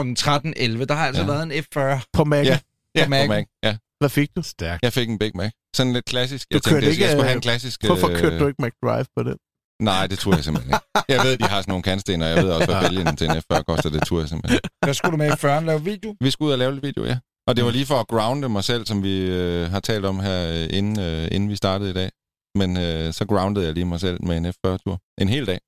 13.11. 0.79 0.85
Der 0.85 0.95
har 0.95 1.07
altså 1.07 1.23
Ja. 1.23 1.29
været 1.29 1.43
en 1.43 1.53
F40 1.53 2.03
På 2.13 2.25
Mac. 2.25 2.47
Ja. 2.47 2.59
Ja, 2.97 3.05
På 3.05 3.15
Mac'en. 3.15 3.27
på 3.27 3.33
Mac. 3.33 3.45
Ja, 3.65 3.77
Hvad 4.01 4.09
fik 4.09 4.29
du? 4.37 4.43
Stærkt. 4.43 4.83
jeg 4.83 4.93
fik 4.93 5.09
en 5.09 5.19
Big 5.19 5.31
Mac. 5.35 5.51
Sådan 5.77 5.93
lidt 5.93 6.05
klassisk. 6.05 6.47
Du 6.53 6.57
Jeg 6.57 6.63
tænkte, 6.63 6.91
ikke, 6.91 7.03
jeg 7.03 7.11
skulle 7.11 7.23
øh, 7.23 7.29
have 7.29 7.35
en 7.37 7.41
klassisk... 7.41 7.85
Hvorfor 7.87 8.09
øh, 8.09 8.17
kørte 8.17 8.39
du 8.39 8.47
ikke 8.47 8.63
McDrive 8.63 9.05
på 9.17 9.23
den? 9.23 9.37
Nej, 9.83 10.07
det 10.07 10.19
tror 10.19 10.35
jeg 10.35 10.45
simpelthen 10.45 10.75
ikke. 10.75 11.05
Jeg 11.09 11.21
ved, 11.25 11.39
de 11.39 11.45
har 11.45 11.61
sådan 11.61 11.71
nogle 11.71 11.83
kantsten, 11.83 12.23
og 12.23 12.29
jeg 12.29 12.37
ved 12.37 12.51
også, 12.51 12.67
hvad 12.67 12.83
bælgen 12.83 13.17
til 13.17 13.27
en 13.31 13.37
F40 13.37 13.63
koster. 13.63 13.91
Det 13.91 14.07
tror 14.07 14.19
jeg 14.21 14.29
simpelthen 14.29 14.57
ikke. 14.57 14.69
Hvad 14.85 14.95
skulle 14.95 15.13
du 15.13 15.17
med 15.17 15.27
i 15.27 15.31
40'eren 15.31 15.65
lave 15.65 15.85
video? 15.85 16.17
Vi 16.21 16.31
skulle 16.31 16.47
ud 16.47 16.53
og 16.53 16.59
lave 16.59 16.73
lidt 16.73 16.85
video, 16.85 17.05
ja. 17.05 17.19
Og 17.49 17.57
det 17.57 17.65
var 17.65 17.71
lige 17.71 17.87
for 17.87 18.01
at 18.01 18.09
grounde 18.09 18.49
mig 18.49 18.65
selv, 18.65 18.87
som 18.87 19.03
vi 19.03 19.21
øh, 19.21 19.71
har 19.71 19.81
talt 19.81 20.05
om 20.05 20.21
her, 20.21 20.41
øh, 20.55 20.79
inden, 20.79 21.01
øh, 21.01 21.29
inden 21.33 21.49
vi 21.51 21.57
startede 21.57 21.91
i 21.91 21.93
dag. 21.93 22.11
Men 22.55 22.77
øh, 22.77 23.13
så 23.13 23.27
groundede 23.27 23.67
jeg 23.67 23.75
lige 23.75 23.85
mig 23.85 24.01
selv 24.01 24.25
med 24.25 24.37
en 24.37 24.47
F40-tur. 24.47 24.99
En 25.21 25.29
hel 25.29 25.47
dag. 25.47 25.59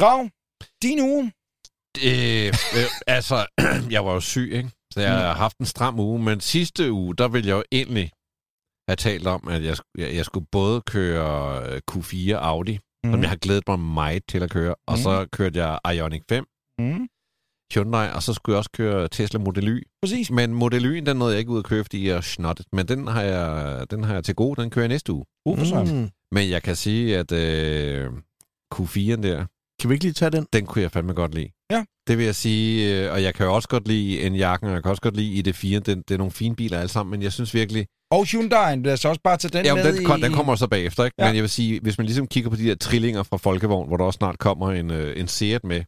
Grav, 0.00 0.28
din 0.82 1.00
uge. 1.00 1.32
Øh, 2.04 2.46
øh, 2.76 2.88
altså, 3.06 3.46
jeg 3.94 4.04
var 4.04 4.12
jo 4.12 4.20
syg, 4.20 4.50
ikke? 4.52 4.70
Så 4.92 5.00
jeg 5.00 5.12
har 5.12 5.34
haft 5.34 5.58
en 5.58 5.66
stram 5.66 6.00
uge, 6.00 6.18
men 6.22 6.40
sidste 6.40 6.92
uge, 6.92 7.16
der 7.16 7.28
ville 7.28 7.48
jeg 7.48 7.56
jo 7.56 7.64
egentlig 7.72 8.10
have 8.90 8.96
talt 8.96 9.26
om, 9.26 9.48
at 9.48 9.64
jeg, 9.64 9.76
jeg, 9.98 10.14
jeg 10.14 10.24
skulle 10.24 10.46
både 10.52 10.80
køre 10.80 11.62
øh, 11.72 11.80
Q4 11.90 12.32
Audi, 12.32 12.78
mm. 13.04 13.10
som 13.12 13.20
jeg 13.22 13.28
har 13.28 13.36
glædet 13.36 13.64
mig 13.68 13.78
meget 13.80 14.22
til 14.28 14.42
at 14.42 14.50
køre, 14.50 14.74
og 14.86 14.94
Mhm. 14.94 15.02
så 15.02 15.26
kørte 15.32 15.64
jeg 15.66 15.78
Ioniq 15.96 16.22
5 16.28 16.44
Mm, 16.78 17.08
Hyundai, 17.74 18.08
og 18.14 18.22
så 18.22 18.32
skulle 18.34 18.54
jeg 18.54 18.58
også 18.58 18.70
køre 18.74 19.08
Tesla 19.08 19.38
Model 19.40 19.68
Y. 19.68 19.82
præcis. 20.02 20.30
Men 20.30 20.54
Model 20.54 20.84
Y'en, 20.84 21.04
den 21.04 21.16
nåede 21.16 21.32
jeg 21.32 21.38
ikke 21.38 21.50
ud 21.50 21.58
at 21.58 21.64
køre, 21.64 21.84
fordi 21.84 22.08
jeg 22.08 22.16
er 22.16 22.20
snottet. 22.20 22.66
Men 22.72 22.88
den 22.88 23.06
har 23.06 23.22
jeg, 23.22 23.86
den 23.90 24.04
har 24.04 24.14
jeg 24.14 24.24
til 24.24 24.34
gode, 24.34 24.62
den 24.62 24.70
kører 24.70 24.82
jeg 24.82 24.88
næste 24.88 25.12
uge. 25.12 25.24
For 25.58 25.64
søren. 25.64 26.00
Mm. 26.02 26.10
Men 26.32 26.50
jeg 26.50 26.62
kan 26.62 26.76
sige, 26.76 27.18
at 27.18 27.32
øh, 27.32 28.08
Q4'en 28.74 29.22
der, 29.22 29.46
Kan 29.80 29.90
vi 29.90 29.94
ikke 29.94 30.04
lige 30.04 30.12
tage 30.12 30.30
den? 30.30 30.46
den 30.52 30.66
kunne 30.66 30.82
jeg 30.82 30.90
fandme 30.92 31.12
godt 31.12 31.34
lide. 31.34 31.50
Ja. 31.70 31.84
Det 32.08 32.18
vil 32.18 32.24
jeg 32.24 32.34
sige, 32.34 33.04
øh, 33.04 33.12
og 33.12 33.22
jeg 33.22 33.34
kan 33.34 33.46
jo 33.46 33.54
også 33.54 33.68
godt 33.68 33.88
lide 33.88 34.20
en 34.20 34.34
jakken, 34.34 34.68
og 34.68 34.74
jeg 34.74 34.82
kan 34.82 34.90
også 34.90 35.02
godt 35.02 35.16
lide 35.16 35.50
ID4. 35.50 35.78
Det, 35.78 35.86
det 35.86 36.10
er 36.10 36.18
nogle 36.18 36.30
fine 36.30 36.56
biler 36.56 36.78
alle 36.78 36.88
sammen, 36.88 37.10
men 37.10 37.22
jeg 37.22 37.32
synes 37.32 37.54
virkelig... 37.54 37.86
Og 38.10 38.22
Hyundai'en, 38.22 38.82
lad 38.82 38.92
os 38.92 39.04
også 39.04 39.20
bare 39.24 39.36
tage 39.36 39.52
den 39.52 39.64
Ja, 39.64 39.74
med 39.74 39.92
den, 39.92 40.04
kom, 40.04 40.18
i... 40.18 40.22
den 40.22 40.32
kommer 40.32 40.54
så 40.56 40.68
bagefter, 40.68 41.04
ikke? 41.04 41.14
Ja. 41.18 41.26
Men 41.26 41.34
jeg 41.34 41.42
vil 41.42 41.50
sige, 41.50 41.80
hvis 41.80 41.98
man 41.98 42.06
ligesom 42.06 42.26
kigger 42.26 42.50
på 42.50 42.56
de 42.56 42.64
der 42.68 42.74
trillinger 42.74 43.22
fra 43.22 43.36
Folkevogn, 43.36 43.88
hvor 43.88 43.96
der 43.96 44.04
også 44.04 44.16
snart 44.16 44.38
kommer 44.38 44.70
en, 44.70 44.90
øh, 44.90 45.20
en 45.20 45.28
Seat 45.28 45.64
med, 45.64 45.80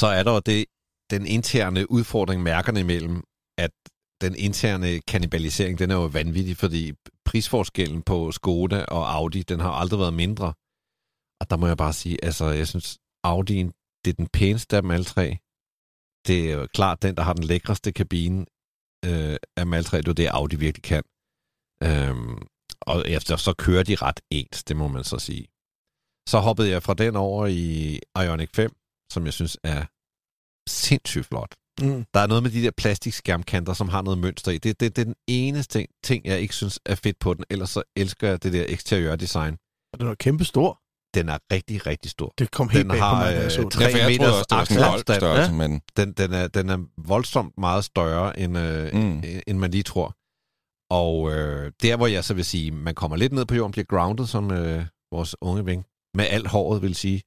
så 0.00 0.06
er 0.06 0.22
der 0.22 0.40
det, 0.40 0.64
den 1.10 1.26
interne 1.26 1.90
udfordring 1.90 2.42
mærkerne 2.42 2.80
imellem, 2.80 3.22
at 3.58 3.70
den 4.20 4.34
interne 4.36 5.00
kannibalisering, 5.00 5.78
den 5.78 5.90
er 5.90 5.94
jo 5.94 6.06
vanvittig, 6.06 6.56
fordi 6.56 6.92
prisforskellen 7.24 8.02
på 8.02 8.32
Skoda 8.32 8.84
og 8.84 9.14
Audi, 9.14 9.42
den 9.42 9.60
har 9.60 9.70
aldrig 9.70 10.00
været 10.00 10.14
mindre. 10.14 10.48
Og 11.40 11.50
der 11.50 11.56
må 11.56 11.66
jeg 11.66 11.76
bare 11.76 11.92
sige, 11.92 12.24
altså, 12.24 12.46
jeg 12.46 12.68
synes, 12.68 12.98
Audi'en, 13.26 13.70
det 14.04 14.10
er 14.10 14.14
den 14.14 14.28
pæneste 14.28 14.76
af 14.76 14.82
dem 14.82 14.90
alle 14.90 15.04
tre. 15.04 15.38
Det 16.26 16.50
er 16.50 16.54
jo 16.54 16.66
klart 16.66 17.02
den, 17.02 17.14
der 17.16 17.22
har 17.22 17.32
den 17.32 17.44
lækreste 17.44 17.92
kabine 17.92 18.40
øh, 19.04 19.36
af 19.56 19.64
dem 19.64 19.72
alle 19.72 19.84
tre. 19.84 19.98
Det 19.98 20.08
er 20.08 20.12
det, 20.12 20.26
Audi 20.26 20.56
virkelig 20.56 20.82
kan. 20.82 21.02
Øhm, 21.82 22.38
og 22.80 23.08
efter 23.08 23.36
så 23.36 23.52
kører 23.52 23.82
de 23.82 23.94
ret 23.94 24.20
ens, 24.30 24.64
det 24.64 24.76
må 24.76 24.88
man 24.88 25.04
så 25.04 25.18
sige. 25.18 25.46
Så 26.28 26.38
hoppede 26.38 26.70
jeg 26.70 26.82
fra 26.82 26.94
den 26.94 27.16
over 27.16 27.46
i 27.46 27.98
Ioniq 28.22 28.50
5, 28.54 28.72
som 29.12 29.24
jeg 29.24 29.32
synes 29.32 29.56
er 29.64 29.84
sindssygt 30.68 31.26
flot. 31.26 31.54
Mm. 31.80 32.04
Der 32.14 32.20
er 32.20 32.26
noget 32.26 32.42
med 32.42 32.50
de 32.50 32.62
der 32.62 32.70
plastikskærmkanter, 32.70 33.72
som 33.72 33.88
har 33.88 34.02
noget 34.02 34.18
mønster 34.18 34.52
i. 34.52 34.58
Det, 34.58 34.80
det, 34.80 34.96
det 34.96 35.02
er 35.02 35.04
den 35.04 35.14
eneste 35.28 35.86
ting, 36.04 36.24
jeg 36.24 36.40
ikke 36.40 36.54
synes 36.54 36.80
er 36.86 36.94
fedt 36.94 37.18
på 37.18 37.34
den. 37.34 37.44
Ellers 37.50 37.70
så 37.70 37.82
elsker 37.96 38.28
jeg 38.28 38.42
det 38.42 38.52
der 38.52 38.64
eksteriørdesign. 38.68 39.56
Den 39.98 40.06
er 40.06 40.14
kæmpe 40.14 40.44
stor. 40.44 40.80
Den 41.14 41.28
er 41.28 41.38
rigtig, 41.52 41.86
rigtig 41.86 42.10
stor. 42.10 42.32
Det 42.38 42.50
kom 42.50 42.68
helt 42.68 42.80
Den 42.82 42.88
bag 42.88 42.98
på 42.98 43.04
har, 43.04 43.14
mig, 43.14 43.32
da 43.32 43.36
jeg 43.36 43.44
øh, 43.44 43.50
så 43.50 43.60
den. 43.60 43.80
jeg 43.80 43.90
troede 44.18 44.32
også, 44.38 44.46
det 44.50 44.56
var 44.56 44.64
sådan 44.64 44.78
en 44.78 44.84
akselafstand. 44.84 45.20
golfstørrelse, 45.20 45.50
Ja. 45.52 45.68
men... 45.68 45.80
Den, 45.96 46.12
den, 46.12 46.32
er, 46.32 46.48
den 46.48 46.68
er 46.70 46.78
voldsomt 47.08 47.52
meget 47.58 47.84
større, 47.84 48.38
end, 48.40 48.58
øh, 48.58 48.94
Mm. 48.94 49.22
end 49.46 49.58
man 49.58 49.70
lige 49.70 49.82
tror. 49.82 50.14
Og 50.94 51.32
øh, 51.32 51.72
der, 51.82 51.96
hvor 51.96 52.06
jeg 52.06 52.24
så 52.24 52.34
vil 52.34 52.44
sige, 52.44 52.70
man 52.70 52.94
kommer 52.94 53.16
lidt 53.16 53.32
ned 53.32 53.44
på 53.46 53.54
jorden, 53.54 53.72
bliver 53.72 53.84
grounded, 53.88 54.26
som 54.26 54.50
øh, 54.50 54.84
vores 55.12 55.36
unge 55.40 55.66
ven, 55.66 55.84
med 56.14 56.26
alt 56.30 56.46
håret 56.46 56.82
vil 56.82 56.94
sige. 56.94 57.22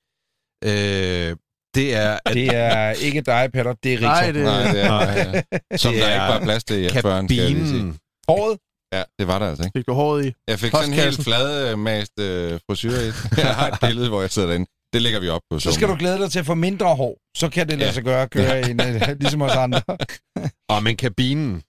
Øh, 0.64 1.36
det 1.76 1.96
er, 1.96 2.20
at 2.26 2.34
Det 2.34 2.56
er 2.56 2.92
ikke 2.92 3.22
dig, 3.22 3.50
Peter, 3.54 3.74
det 3.84 3.94
er 3.94 4.00
Nej, 4.00 4.26
Richter. 4.28 4.34
det 4.34 4.44
Nej, 4.44 4.72
det 4.72 4.82
er, 4.84 5.42
ja. 5.72 5.78
Som 5.84 5.94
Det 5.94 6.02
der 6.02 6.08
er 6.08 6.14
ikke 6.14 6.34
var 6.34 6.40
plads 6.44 6.64
til 6.64 6.78
i 6.84 6.88
F40'en, 6.88 6.98
skal 7.00 7.10
jeg 7.12 7.24
lige 7.52 7.68
sige. 7.68 7.80
kabinen. 7.80 7.98
Håret? 8.30 8.58
Ja, 8.96 9.04
det 9.20 9.28
var 9.28 9.40
der 9.40 9.50
altså 9.50 9.64
ikke. 9.64 9.80
Fik 9.80 9.88
du 9.88 9.94
håret 9.94 10.26
i? 10.26 10.34
Jeg 10.48 10.60
fik 10.60 10.72
sådan 10.72 10.90
en 10.90 10.94
helt 10.94 11.24
fladmast 11.24 12.20
øh, 12.20 12.60
frisyr 12.70 12.92
i. 12.92 13.06
Jeg 13.46 13.56
har 13.56 13.68
et 13.72 13.78
billede, 13.82 14.10
hvor 14.10 14.22
jeg 14.22 14.30
sidder 14.32 14.48
derinde. 14.48 14.68
Det 14.94 15.02
lægger 15.02 15.20
vi 15.20 15.30
op 15.30 15.42
på. 15.52 15.60
Så 15.60 15.72
skal 15.72 15.88
du 15.88 15.96
glæde 16.00 16.18
dig 16.20 16.32
til 16.32 16.40
at 16.40 16.46
få 16.46 16.54
mindre 16.54 16.96
hår. 16.96 17.18
Så 17.38 17.50
kan 17.50 17.70
det 17.70 17.78
lade 17.80 17.90
Ja. 17.90 17.94
sig 17.94 18.04
gøre 18.04 18.22
at 18.22 18.32
køre 18.32 18.54
ja. 18.54 18.68
en, 18.70 18.82
øh, 18.82 19.02
ligesom 19.22 19.42
os 19.42 19.52
andre. 19.52 19.82
Og 20.74 20.84
men 20.84 20.98
kabinen 20.98 21.64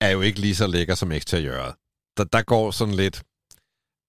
er 0.00 0.10
jo 0.10 0.20
ikke 0.20 0.40
lige 0.40 0.54
så 0.54 0.66
lækker 0.66 0.94
som 0.94 1.12
eksteriøret. 1.12 1.74
Der, 2.16 2.24
der 2.24 2.42
går 2.42 2.70
sådan 2.70 2.94
lidt, 2.94 3.22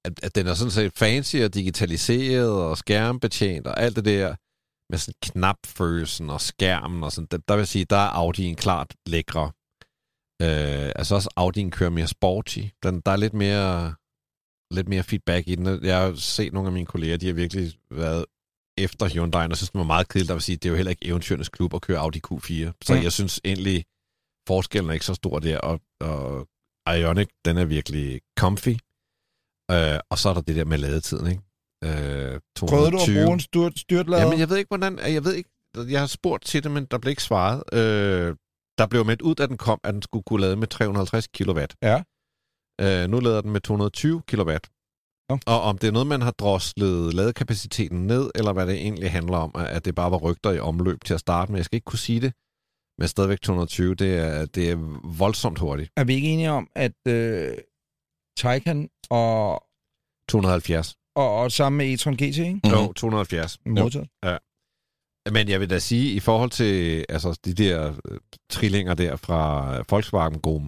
at, 0.05 0.13
at 0.23 0.35
den 0.35 0.47
er 0.47 0.53
sådan 0.53 0.71
set 0.71 0.91
fancy 0.97 1.35
og 1.35 1.53
digitaliseret 1.53 2.51
og 2.51 2.77
skærmbetjent 2.77 3.67
og 3.67 3.79
alt 3.81 3.95
det 3.95 4.05
der 4.05 4.35
med 4.91 4.99
sådan 4.99 5.13
knapfølelsen 5.23 6.29
og 6.29 6.41
skærmen 6.41 7.03
og 7.03 7.11
sådan. 7.11 7.27
Der, 7.31 7.38
der 7.47 7.53
vil 7.55 7.61
jeg 7.61 7.67
sige, 7.67 7.85
der 7.85 7.97
er 7.97 8.09
Audi'en 8.09 8.55
klart 8.55 8.93
lækre. 9.07 9.51
Øh, 10.41 10.91
altså 10.96 11.15
også 11.15 11.29
Audi'en 11.39 11.69
kører 11.69 11.89
mere 11.89 12.08
sporty. 12.08 12.60
Den, 12.84 13.01
der 13.05 13.12
er 13.12 13.15
lidt 13.17 13.34
mere, 13.34 13.93
lidt 14.72 14.88
mere 14.89 15.03
feedback 15.03 15.48
i 15.48 15.55
den. 15.55 15.84
Jeg 15.86 15.98
har 16.01 16.15
set 16.15 16.53
nogle 16.53 16.67
af 16.67 16.74
mine 16.74 16.86
kolleger, 16.86 17.17
de 17.17 17.25
har 17.27 17.34
virkelig 17.34 17.74
været 17.91 18.25
efter 18.77 19.10
Hyundai, 19.10 19.48
og 19.51 19.58
synes, 19.58 19.69
det 19.69 19.79
var 19.79 19.86
meget 19.86 20.08
kedeligt 20.08 20.31
at 20.31 20.36
vil 20.36 20.41
sige, 20.41 20.55
det 20.55 20.65
er 20.65 20.69
jo 20.69 20.75
heller 20.75 20.89
ikke 20.89 21.05
eventyrens 21.05 21.50
klub 21.50 21.74
at 21.74 21.81
køre 21.81 22.00
Audi 22.00 22.19
Q4. 22.31 22.72
Så 22.84 22.93
Mm. 22.96 23.03
jeg 23.03 23.12
synes 23.12 23.41
egentlig, 23.43 23.86
forskellen 24.48 24.89
er 24.89 24.93
ikke 24.93 25.05
så 25.05 25.13
stor 25.13 25.39
der, 25.39 25.58
og, 25.58 25.79
og 26.01 26.48
Ioniq, 26.98 27.27
den 27.46 27.58
er 27.58 27.65
virkelig 27.65 28.22
comfy. 28.39 28.75
Øh, 29.72 30.00
og 30.10 30.17
så 30.17 30.29
er 30.29 30.34
der 30.34 30.41
det 30.41 30.55
der 30.55 30.65
med 30.65 30.77
ladetiden, 30.77 31.27
ikke? 31.27 31.41
Øh, 31.84 32.39
220. 32.55 32.67
Prøvede 32.69 32.91
du 32.91 32.98
at 32.98 33.24
bruge 33.25 33.34
en 33.34 33.39
styrt, 33.39 33.79
styrtlader? 33.79 34.24
Jamen, 34.24 34.39
jeg 34.39 34.50
ved 34.50 34.58
ikke, 34.58 34.67
hvordan... 34.67 35.00
Jeg 35.00 35.24
ved 35.24 35.34
ikke... 35.34 35.50
Jeg 35.77 36.00
har 36.00 36.08
spurgt 36.08 36.46
til 36.46 36.63
det, 36.63 36.72
men 36.72 36.86
der 36.86 36.98
blev 36.98 37.10
ikke 37.10 37.24
svaret. 37.24 37.74
Øh, 37.74 38.36
der 38.79 38.88
blev 38.88 39.05
meldt 39.05 39.21
ud, 39.21 39.36
da 39.36 39.45
den 39.45 39.57
kom, 39.57 39.79
at 39.83 39.93
den 39.93 40.01
skulle 40.01 40.24
kunne 40.24 40.41
lade 40.41 40.55
med 40.55 40.67
350 40.67 41.27
kW. 41.27 41.59
Ja. 41.81 41.98
Øh, 42.81 43.09
nu 43.09 43.19
lader 43.19 43.41
den 43.41 43.51
med 43.51 43.62
220 43.62 44.21
kW. 44.27 44.51
Nå. 45.29 45.39
Og 45.48 45.62
om 45.62 45.77
det 45.77 45.88
er 45.88 45.91
noget, 45.91 46.07
man 46.07 46.21
har 46.21 46.31
droslet 46.31 47.13
ladekapaciteten 47.13 48.07
ned, 48.07 48.31
eller 48.36 48.53
hvad 48.53 48.67
det 48.67 48.75
egentlig 48.75 49.12
handler 49.12 49.38
om, 49.38 49.51
at 49.55 49.86
det 49.86 49.95
bare 49.95 50.12
var 50.12 50.17
rygter 50.17 50.51
i 50.51 50.59
omløb 50.59 51.03
til 51.03 51.13
at 51.13 51.19
starte 51.19 51.51
med. 51.51 51.59
Jeg 51.59 51.65
skal 51.65 51.75
ikke 51.75 51.86
kunne 51.86 52.00
sige 52.00 52.21
det, 52.21 52.33
men 53.00 53.07
stadigvæk 53.07 53.41
220, 53.41 53.95
det 53.95 54.17
er, 54.17 54.45
det 54.45 54.71
er 54.71 54.75
voldsomt 55.17 55.59
hurtigt. 55.59 55.91
Er 55.98 56.03
vi 56.03 56.13
ikke 56.13 56.27
enige 56.27 56.51
om, 56.51 56.69
at 56.75 57.07
øh, 57.07 57.57
Taycan 58.38 58.89
og, 59.09 59.63
270. 60.29 60.95
og, 61.15 61.36
og 61.36 61.51
sammen 61.51 61.77
med 61.77 61.93
e-tron 61.93 62.15
GT, 62.15 62.38
ikke? 62.38 62.59
Mhm. 62.63 62.74
Jo, 62.74 62.93
270. 62.93 63.59
Modtaget. 63.65 64.09
Men 65.33 65.50
jeg 65.50 65.59
vil 65.59 65.69
da 65.69 65.79
sige, 65.79 66.13
i 66.13 66.19
forhold 66.19 66.50
til 66.50 67.05
altså, 67.09 67.39
de 67.45 67.53
der 67.53 67.93
øh, 68.12 68.19
trillinger 68.50 68.93
der 68.93 69.15
fra 69.15 69.77
øh, 69.77 69.86
Volkswagen 69.89 70.39
Group, 70.39 70.62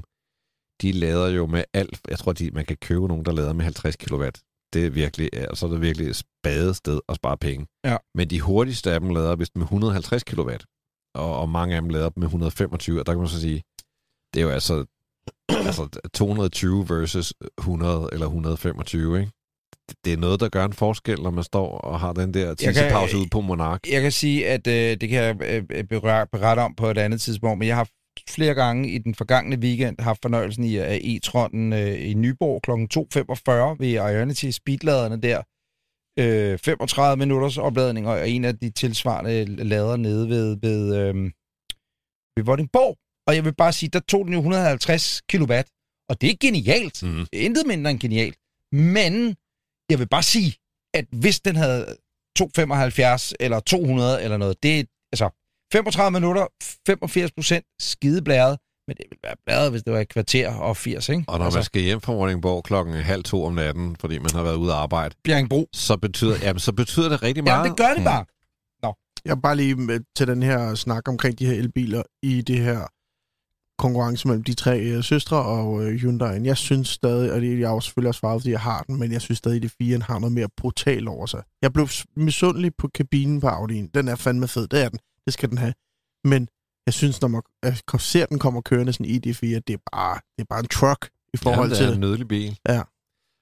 de 0.81 0.91
lader 0.91 1.29
jo 1.29 1.45
med 1.45 1.63
alt. 1.73 2.01
Jeg 2.09 2.19
tror, 2.19 2.33
de, 2.33 2.51
man 2.51 2.65
kan 2.65 2.77
købe 2.77 3.07
nogen, 3.07 3.25
der 3.25 3.31
lader 3.31 3.53
med 3.53 3.63
50 3.63 3.95
kW. 3.95 4.25
Det 4.73 4.85
er 4.85 4.89
virkelig, 4.89 5.49
og 5.49 5.57
så 5.57 5.65
er 5.65 5.69
det 5.69 5.81
virkelig 5.81 6.07
et 6.07 6.15
spadested 6.15 6.99
at 7.09 7.15
spare 7.15 7.37
penge. 7.37 7.67
Ja. 7.85 7.97
Men 8.15 8.29
de 8.29 8.41
hurtigste 8.41 8.91
af 8.91 8.99
dem 8.99 9.09
lader 9.09 9.35
vist 9.35 9.55
med 9.55 9.63
150 9.63 10.23
kW, 10.23 10.51
og, 11.15 11.39
og 11.39 11.49
mange 11.49 11.75
af 11.75 11.81
dem 11.81 11.89
lader 11.89 12.09
med 12.15 12.23
125, 12.23 12.99
og 12.99 13.05
der 13.05 13.13
kan 13.13 13.19
man 13.19 13.29
så 13.29 13.41
sige, 13.41 13.63
det 14.33 14.39
er 14.39 14.43
jo 14.43 14.49
altså, 14.49 14.85
altså 15.49 15.99
220 16.13 16.89
versus 16.89 17.33
100 17.57 18.09
eller 18.11 18.25
125, 18.25 19.19
ikke? 19.19 19.31
Det- 20.05 20.13
er 20.13 20.17
noget, 20.17 20.39
der 20.39 20.49
gør 20.49 20.65
en 20.65 20.73
forskel, 20.73 21.19
når 21.21 21.31
man 21.31 21.43
står 21.43 21.77
og 21.77 21.99
har 21.99 22.13
den 22.13 22.33
der 22.33 22.53
tissepause 22.55 23.17
ude 23.17 23.27
på 23.31 23.41
Monark. 23.41 23.79
Jeg 23.91 24.01
kan 24.01 24.11
sige, 24.11 24.47
at 24.47 24.67
øh, 24.67 24.97
det 25.01 25.09
kan 25.09 25.23
jeg 25.23 25.35
øh, 25.43 25.83
berøre- 25.83 26.27
berette 26.31 26.59
om 26.61 26.75
på 26.75 26.87
et 26.87 26.97
andet 26.97 27.21
tidspunkt, 27.21 27.59
men 27.59 27.67
jeg 27.67 27.75
har 27.75 27.87
flere 28.29 28.53
gange 28.53 28.89
i 28.89 28.97
den 28.97 29.15
forgangne 29.15 29.57
weekend 29.59 29.95
haft 29.99 30.19
fornøjelsen 30.21 30.63
i 30.63 30.75
at 30.75 30.99
e-tronen 31.03 31.73
øh, 31.73 32.09
i 32.09 32.13
Nyborg 32.13 32.61
kl. 32.61 32.71
2.45 32.71 33.75
ved 33.79 33.89
Ionity 33.89 34.49
Speedladerne 34.49 35.21
der. 35.21 35.41
Øh, 36.19 36.59
35 36.59 37.17
minutters 37.19 37.57
opladning, 37.57 38.07
og 38.07 38.29
en 38.29 38.45
af 38.45 38.57
de 38.59 38.69
tilsvarende 38.69 39.45
lader 39.45 39.95
nede 39.97 40.29
ved, 40.29 40.57
ved, 40.61 40.95
øh, 40.97 41.15
ved 42.37 42.43
Vordingborg. 42.43 42.97
Og 43.27 43.35
jeg 43.35 43.45
vil 43.45 43.55
bare 43.55 43.73
sige, 43.73 43.89
der 43.93 43.99
tog 43.99 44.25
den 44.25 44.33
jo 44.33 44.39
150 44.39 45.21
kW, 45.33 45.53
og 46.09 46.21
det 46.21 46.29
er 46.29 46.35
genialt. 46.41 47.03
Mm. 47.03 47.25
Intet 47.33 47.67
mindre 47.67 47.91
end 47.91 47.99
genialt. 47.99 48.35
Men 48.71 49.35
jeg 49.91 49.99
vil 49.99 50.07
bare 50.07 50.23
sige, 50.23 50.55
at 50.93 51.05
hvis 51.11 51.39
den 51.39 51.55
havde 51.55 51.85
275 52.37 53.33
eller 53.39 53.59
200 53.59 54.23
eller 54.23 54.37
noget, 54.37 54.63
det 54.63 54.79
er 54.79 54.83
altså 55.13 55.29
35 55.73 56.11
minutter, 56.19 56.47
85 56.87 57.31
procent 57.31 57.65
skideblæret, 57.81 58.57
men 58.87 58.95
det 58.97 59.05
ville 59.09 59.19
være 59.23 59.35
blæret, 59.45 59.71
hvis 59.71 59.83
det 59.83 59.93
var 59.93 59.99
et 59.99 60.09
kvarter 60.09 60.53
og 60.55 60.77
80, 60.77 61.09
ikke? 61.09 61.23
Og 61.27 61.37
når 61.37 61.45
altså, 61.45 61.57
man 61.57 61.63
skal 61.63 61.81
hjem 61.81 62.01
fra 62.01 62.13
Vordingborg 62.13 62.63
klokken 62.63 62.93
halv 62.95 63.23
to 63.23 63.45
om 63.45 63.53
natten, 63.53 63.95
fordi 63.99 64.19
man 64.19 64.31
har 64.33 64.43
været 64.43 64.55
ude 64.55 64.71
at 64.71 64.77
arbejde, 64.77 65.15
Bjerringbro. 65.23 65.67
så 65.73 65.97
betyder, 65.97 66.37
jamen, 66.43 66.59
så 66.59 66.71
betyder 66.73 67.09
det 67.09 67.23
rigtig 67.23 67.41
Ja, 67.45 67.55
meget. 67.55 67.69
det 67.69 67.77
gør 67.77 67.93
det 67.93 68.03
bare. 68.03 68.25
Jeg 69.25 69.31
er 69.31 69.35
bare 69.35 69.55
lige 69.55 69.75
med 69.75 69.99
til 70.15 70.27
den 70.27 70.43
her 70.43 70.75
snak 70.75 71.07
omkring 71.07 71.39
de 71.39 71.45
her 71.45 71.53
elbiler 71.53 72.03
i 72.23 72.41
det 72.41 72.59
her 72.59 72.87
konkurrence 73.81 74.27
mellem 74.27 74.43
de 74.43 74.53
tre 74.53 74.79
øh, 74.79 75.03
søstre 75.03 75.37
og 75.37 75.83
øh, 75.83 75.91
Hyundai. 75.99 76.43
Jeg 76.43 76.57
synes 76.57 76.87
stadig, 76.87 77.33
og 77.33 77.41
det 77.41 77.59
jeg 77.59 77.67
har 77.67 77.73
jo 77.73 77.79
selvfølgelig 77.79 78.07
også 78.07 78.19
svaret, 78.19 78.41
fordi 78.41 78.51
jeg 78.51 78.59
har 78.59 78.81
den, 78.87 78.99
men 78.99 79.11
jeg 79.11 79.21
synes 79.21 79.37
stadig, 79.37 79.55
at 79.55 79.61
det 79.61 79.71
4 79.71 79.99
har 79.99 80.19
noget 80.19 80.33
mere 80.33 80.49
brutal 80.57 81.07
over 81.07 81.25
sig. 81.25 81.43
Jeg 81.61 81.73
blev 81.73 81.87
misundelig 82.15 82.71
på 82.75 82.87
kabinen 82.87 83.41
på 83.41 83.47
Audi'en. 83.47 83.87
Den 83.93 84.07
er 84.07 84.15
fandme 84.15 84.47
fed, 84.47 84.67
det 84.67 84.83
er 84.83 84.89
den. 84.89 84.99
Det 85.25 85.33
skal 85.33 85.49
den 85.49 85.57
have. 85.57 85.73
Men 86.23 86.47
jeg 86.85 86.93
synes, 86.93 87.21
når 87.21 87.27
man 87.27 87.41
jeg 87.63 87.77
ser 87.99 88.25
den 88.25 88.39
kommer 88.39 88.61
kørende 88.61 88.93
sådan 88.93 89.05
i 89.05 89.15
ID4, 89.17 89.59
det 89.67 89.73
er 89.73 89.83
bare, 89.91 90.15
det 90.35 90.41
er 90.41 90.49
bare 90.49 90.59
en 90.59 90.67
truck 90.67 91.09
i 91.33 91.37
forhold 91.37 91.69
ja, 91.69 91.75
til 91.75 91.85
det 91.85 91.91
er 91.91 91.95
en 91.95 92.01
nydelig 92.01 92.27
bil. 92.27 92.59
Ja. 92.69 92.81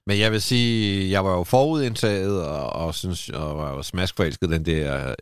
Men 0.06 0.18
jeg 0.18 0.32
vil 0.32 0.42
sige, 0.42 1.10
jeg 1.10 1.24
var 1.24 1.36
jo 1.36 1.44
forudindtaget, 1.44 2.46
og, 2.46 2.72
og, 2.72 2.94
synes, 2.94 3.28
og 3.28 3.58
var 3.58 3.70
jo 3.74 3.82
smaskforelsket 3.82 4.50
den 4.50 4.64
der 4.64 5.14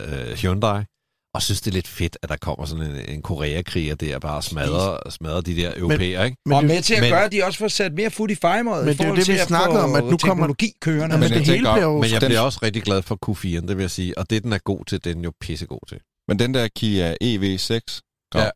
øh, 0.00 0.32
Hyundai, 0.36 0.84
og 1.34 1.42
synes, 1.42 1.60
det 1.60 1.70
er 1.70 1.74
lidt 1.74 1.88
fedt, 1.88 2.18
at 2.22 2.28
der 2.28 2.36
kommer 2.36 2.64
sådan 2.66 2.86
en, 2.86 2.96
en 3.08 3.22
Korea-kriger 3.22 3.94
der, 3.94 4.18
bare 4.18 4.42
smadrer, 4.42 5.10
smadrer 5.10 5.40
de 5.40 5.56
der 5.56 5.72
europæere, 5.76 6.24
ikke? 6.24 6.36
Men 6.46 6.52
og 6.56 6.64
med 6.64 6.82
til 6.82 6.94
at 6.94 7.00
men- 7.00 7.10
gøre, 7.10 7.24
at 7.24 7.32
de 7.32 7.44
også 7.44 7.58
får 7.58 7.68
sat 7.68 7.92
mere 7.94 8.10
fod 8.10 8.28
i 8.30 8.34
fejmåret. 8.34 8.84
Men 8.86 8.94
det 8.96 9.00
er 9.04 9.08
jo 9.08 9.14
det, 9.16 9.28
vi 9.28 9.38
snakkede 9.38 9.82
om, 9.82 9.94
at 9.94 10.04
nu 10.04 10.16
kommer- 10.16 10.16
teknologi 10.46 10.72
kørende. 10.82 11.02
Ja, 11.02 11.08
men 11.08 11.20
Men 11.20 11.38
det 11.38 11.46
jeg 11.46 11.54
hele 11.54 11.68
bliver. 11.72 11.92
Men 12.00 12.10
jeg 12.10 12.20
bliver 12.20 12.40
også 12.40 12.58
rigtig 12.62 12.82
glad 12.82 13.02
for 13.02 13.18
Q4'en, 13.30 13.68
det 13.68 13.76
vil 13.76 13.82
jeg 13.82 13.90
sige. 13.90 14.18
Og 14.18 14.30
det, 14.30 14.42
den 14.42 14.52
er 14.52 14.58
god 14.58 14.84
til, 14.84 15.04
den 15.04 15.18
er 15.18 15.22
jo 15.22 15.32
pissegod 15.40 15.78
til. 15.88 15.98
Men 16.28 16.38
den 16.38 16.54
der 16.54 16.68
Kia 16.76 17.14
EV6, 17.22 18.00
Ja. 18.34 18.42
ja. 18.44 18.50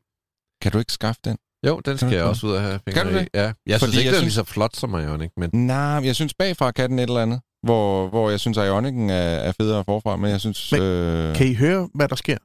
kan 0.63 0.73
du 0.73 0.79
ikke 0.79 0.93
skaffe 0.93 1.21
den? 1.25 1.37
Jo, 1.67 1.81
den 1.85 1.99
skal 1.99 2.13
jeg 2.13 2.25
også 2.25 2.47
ud 2.47 2.53
af 2.53 2.61
have 2.61 2.79
Kan 2.87 2.95
du 2.95 3.01
fingre 3.01 3.21
i. 3.21 3.25
det? 3.25 3.29
Ja, 3.35 3.53
jeg 3.67 3.81
Fordi 3.81 3.93
synes 3.93 3.95
ikke, 3.95 3.99
jeg 3.99 4.05
den 4.05 4.15
er 4.15 4.19
synes- 4.19 4.23
lige 4.23 4.33
så 4.33 4.45
flot 4.45 4.77
som 4.77 4.95
Ioniq, 4.95 5.31
men 5.37 5.51
Nej, 5.53 5.77
jeg 6.05 6.15
synes 6.15 6.35
bagfra 6.35 6.71
kan 6.71 6.91
den 6.91 6.99
et 6.99 7.03
eller 7.03 7.21
andet. 7.23 7.41
hvor, 7.63 8.09
hvor 8.09 8.31
jeg 8.31 8.41
synes, 8.41 8.59
at 8.59 8.69
Ionic'en 8.69 9.11
er, 9.13 9.37
er 9.49 9.53
federe 9.61 9.85
forfra, 9.85 10.17
men 10.17 10.31
jeg 10.31 10.41
synes... 10.41 10.73
Men 10.73 10.83
øh, 10.83 11.37
Kan 11.37 11.47
I 11.47 11.55
høre, 11.55 11.89
hvad 11.95 12.09
der 12.09 12.17
sker? 12.17 12.37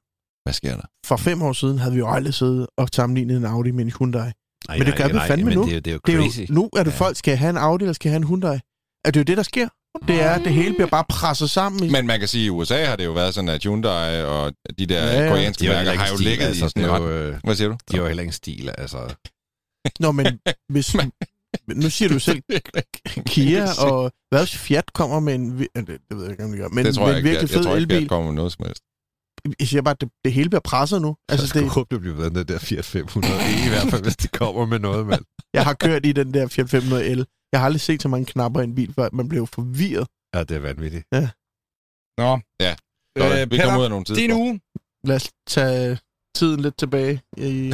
Hvad 0.45 0.53
sker 0.53 0.75
der? 0.75 0.85
For 1.05 1.17
fem 1.17 1.41
år 1.41 1.53
siden 1.53 1.77
havde 1.79 1.93
vi 1.93 1.99
jo 1.99 2.09
aldrig 2.11 2.33
siddet 2.33 2.67
og 2.77 2.87
sammenlignet 2.93 3.37
en 3.37 3.45
Audi 3.45 3.71
med 3.71 3.85
en 3.85 3.91
Hyundai. 3.99 4.31
Nej, 4.67 4.77
Men 4.77 4.87
det 4.87 4.95
gør 4.97 5.07
vi 5.07 5.19
fandme 5.27 5.45
men 5.45 5.53
nu. 5.57 5.63
Det, 5.65 5.75
er- 5.75 5.79
det 5.79 5.91
er 5.91 5.93
jo 5.95 5.99
Det 6.05 6.15
er 6.15 6.19
crazy. 6.21 6.39
jo, 6.39 6.45
nu 6.49 6.69
er 6.77 6.83
det 6.83 6.91
Ja. 6.91 6.95
folk, 6.97 7.17
skal 7.17 7.37
have 7.37 7.49
en 7.49 7.57
Audi, 7.57 7.83
eller 7.83 7.93
skal 7.93 8.09
have 8.11 8.17
en 8.17 8.27
Hyundai. 8.27 8.59
Er 9.05 9.11
det 9.11 9.19
jo 9.19 9.23
det, 9.23 9.37
der 9.37 9.43
sker? 9.43 9.67
Det 10.07 10.21
er, 10.21 10.29
at 10.31 10.41
det 10.45 10.53
hele 10.53 10.73
bliver 10.73 10.87
bare 10.87 11.03
presset 11.09 11.49
sammen. 11.49 11.83
I, 11.83 11.89
Men 11.89 12.07
man 12.07 12.19
kan 12.19 12.27
sige, 12.27 12.41
at 12.41 12.47
i 12.47 12.49
USA 12.49 12.85
har 12.85 12.95
det 12.95 13.05
jo 13.05 13.11
været 13.11 13.33
sådan, 13.33 13.49
at 13.49 13.63
Hyundai 13.63 14.23
og 14.23 14.53
de 14.79 14.85
der 14.85 15.23
Ja, 15.23 15.29
koreanske 15.29 15.61
de 15.61 15.67
har 15.67 15.83
mærker 15.83 15.99
har 15.99 16.07
jo 16.07 16.15
stil, 16.15 16.27
ligget 16.27 16.45
altså, 16.45 16.65
i 16.65 16.69
sådan 16.69 16.91
ret. 16.91 17.09
øh, 17.11 17.35
Hvad 17.43 17.55
siger 17.55 17.67
du? 17.69 17.77
De 17.91 17.95
har 17.95 18.01
jo 18.03 18.07
heller 18.07 18.21
ikke 18.23 18.33
stil, 18.35 18.69
altså. 18.77 19.15
Nå, 19.99 20.11
men 20.11 20.27
hvis... 20.73 20.95
nu 21.67 21.89
siger 21.89 22.09
du 22.09 22.19
selv, 22.19 22.41
Kia 23.33 23.65
og 23.85 24.11
hvad 24.29 24.39
hvis 24.45 24.55
Fiat 24.57 24.93
kommer 24.93 25.19
med 25.19 25.35
en... 25.35 25.59
Det, 25.59 25.67
det 25.75 25.97
ved 26.17 26.21
jeg 26.23 26.31
ikke, 26.31 26.43
om 26.43 26.51
de 26.51 26.57
gør. 26.57 26.67
Men 26.67 26.85
det 26.85 26.95
tror 26.95 27.03
jeg 27.07 27.11
en 27.11 27.17
ikke. 27.17 27.29
virkelig 27.29 27.49
Jeg, 27.49 27.55
jeg 27.55 27.57
fed 27.57 27.63
tror 27.63 27.75
ikke, 27.75 27.81
elbil. 27.93 28.03
at 28.03 28.09
kommer 28.09 28.27
med 28.27 28.35
noget 28.35 28.51
som 28.51 28.65
helst. 28.65 28.83
Jeg 29.59 29.67
siger 29.67 29.81
bare, 29.81 29.91
at 29.91 30.01
det, 30.01 30.09
det 30.25 30.33
hele 30.33 30.49
bliver 30.49 30.61
presset 30.61 31.01
nu. 31.01 31.15
Altså, 31.29 31.33
jeg 31.33 31.41
det, 31.41 31.49
skulle 31.49 31.69
håbe, 31.71 31.95
det 31.95 32.01
bliver 32.01 32.15
bedre 32.15 32.29
den 32.29 32.47
der 32.47 32.59
Fiat 32.59 32.85
500 32.85 33.33
i 33.65 33.69
hvert 33.69 33.87
fald, 33.91 34.03
hvis 34.03 34.17
det 34.17 34.31
kommer 34.31 34.65
med 34.65 34.79
noget, 34.79 35.07
mand. 35.07 35.23
jeg 35.53 35.63
har 35.63 35.73
kørt 35.73 36.05
i 36.05 36.11
den 36.11 36.33
der 36.33 36.47
Fiat 36.47 36.73
500L. 36.73 37.23
Jeg 37.51 37.59
har 37.59 37.65
aldrig 37.65 37.81
set 37.81 38.01
så 38.01 38.07
mange 38.07 38.25
knapper 38.25 38.61
i 38.61 38.63
en 38.63 38.75
bil, 38.75 38.93
før 38.93 39.09
man 39.13 39.29
blev 39.29 39.47
forvirret. 39.47 40.07
Ja, 40.35 40.39
det 40.43 40.55
er 40.55 40.59
vanvittigt. 40.59 41.05
Nå. 42.21 42.31
Ja. 42.65 42.75
Så 43.17 43.23
Øh, 43.25 43.31
øh, 43.31 43.39
vi 43.39 43.45
Peter, 43.45 43.63
kommer 43.63 43.79
ud 43.79 43.83
af 43.83 43.89
nogle 43.89 44.05
tider. 44.05 44.19
din 44.21 44.31
uge. 44.31 44.61
Lad 45.03 45.15
os 45.15 45.29
tage 45.47 45.99
tiden 46.35 46.59
lidt 46.61 46.77
tilbage. 46.77 47.21
I, 47.37 47.73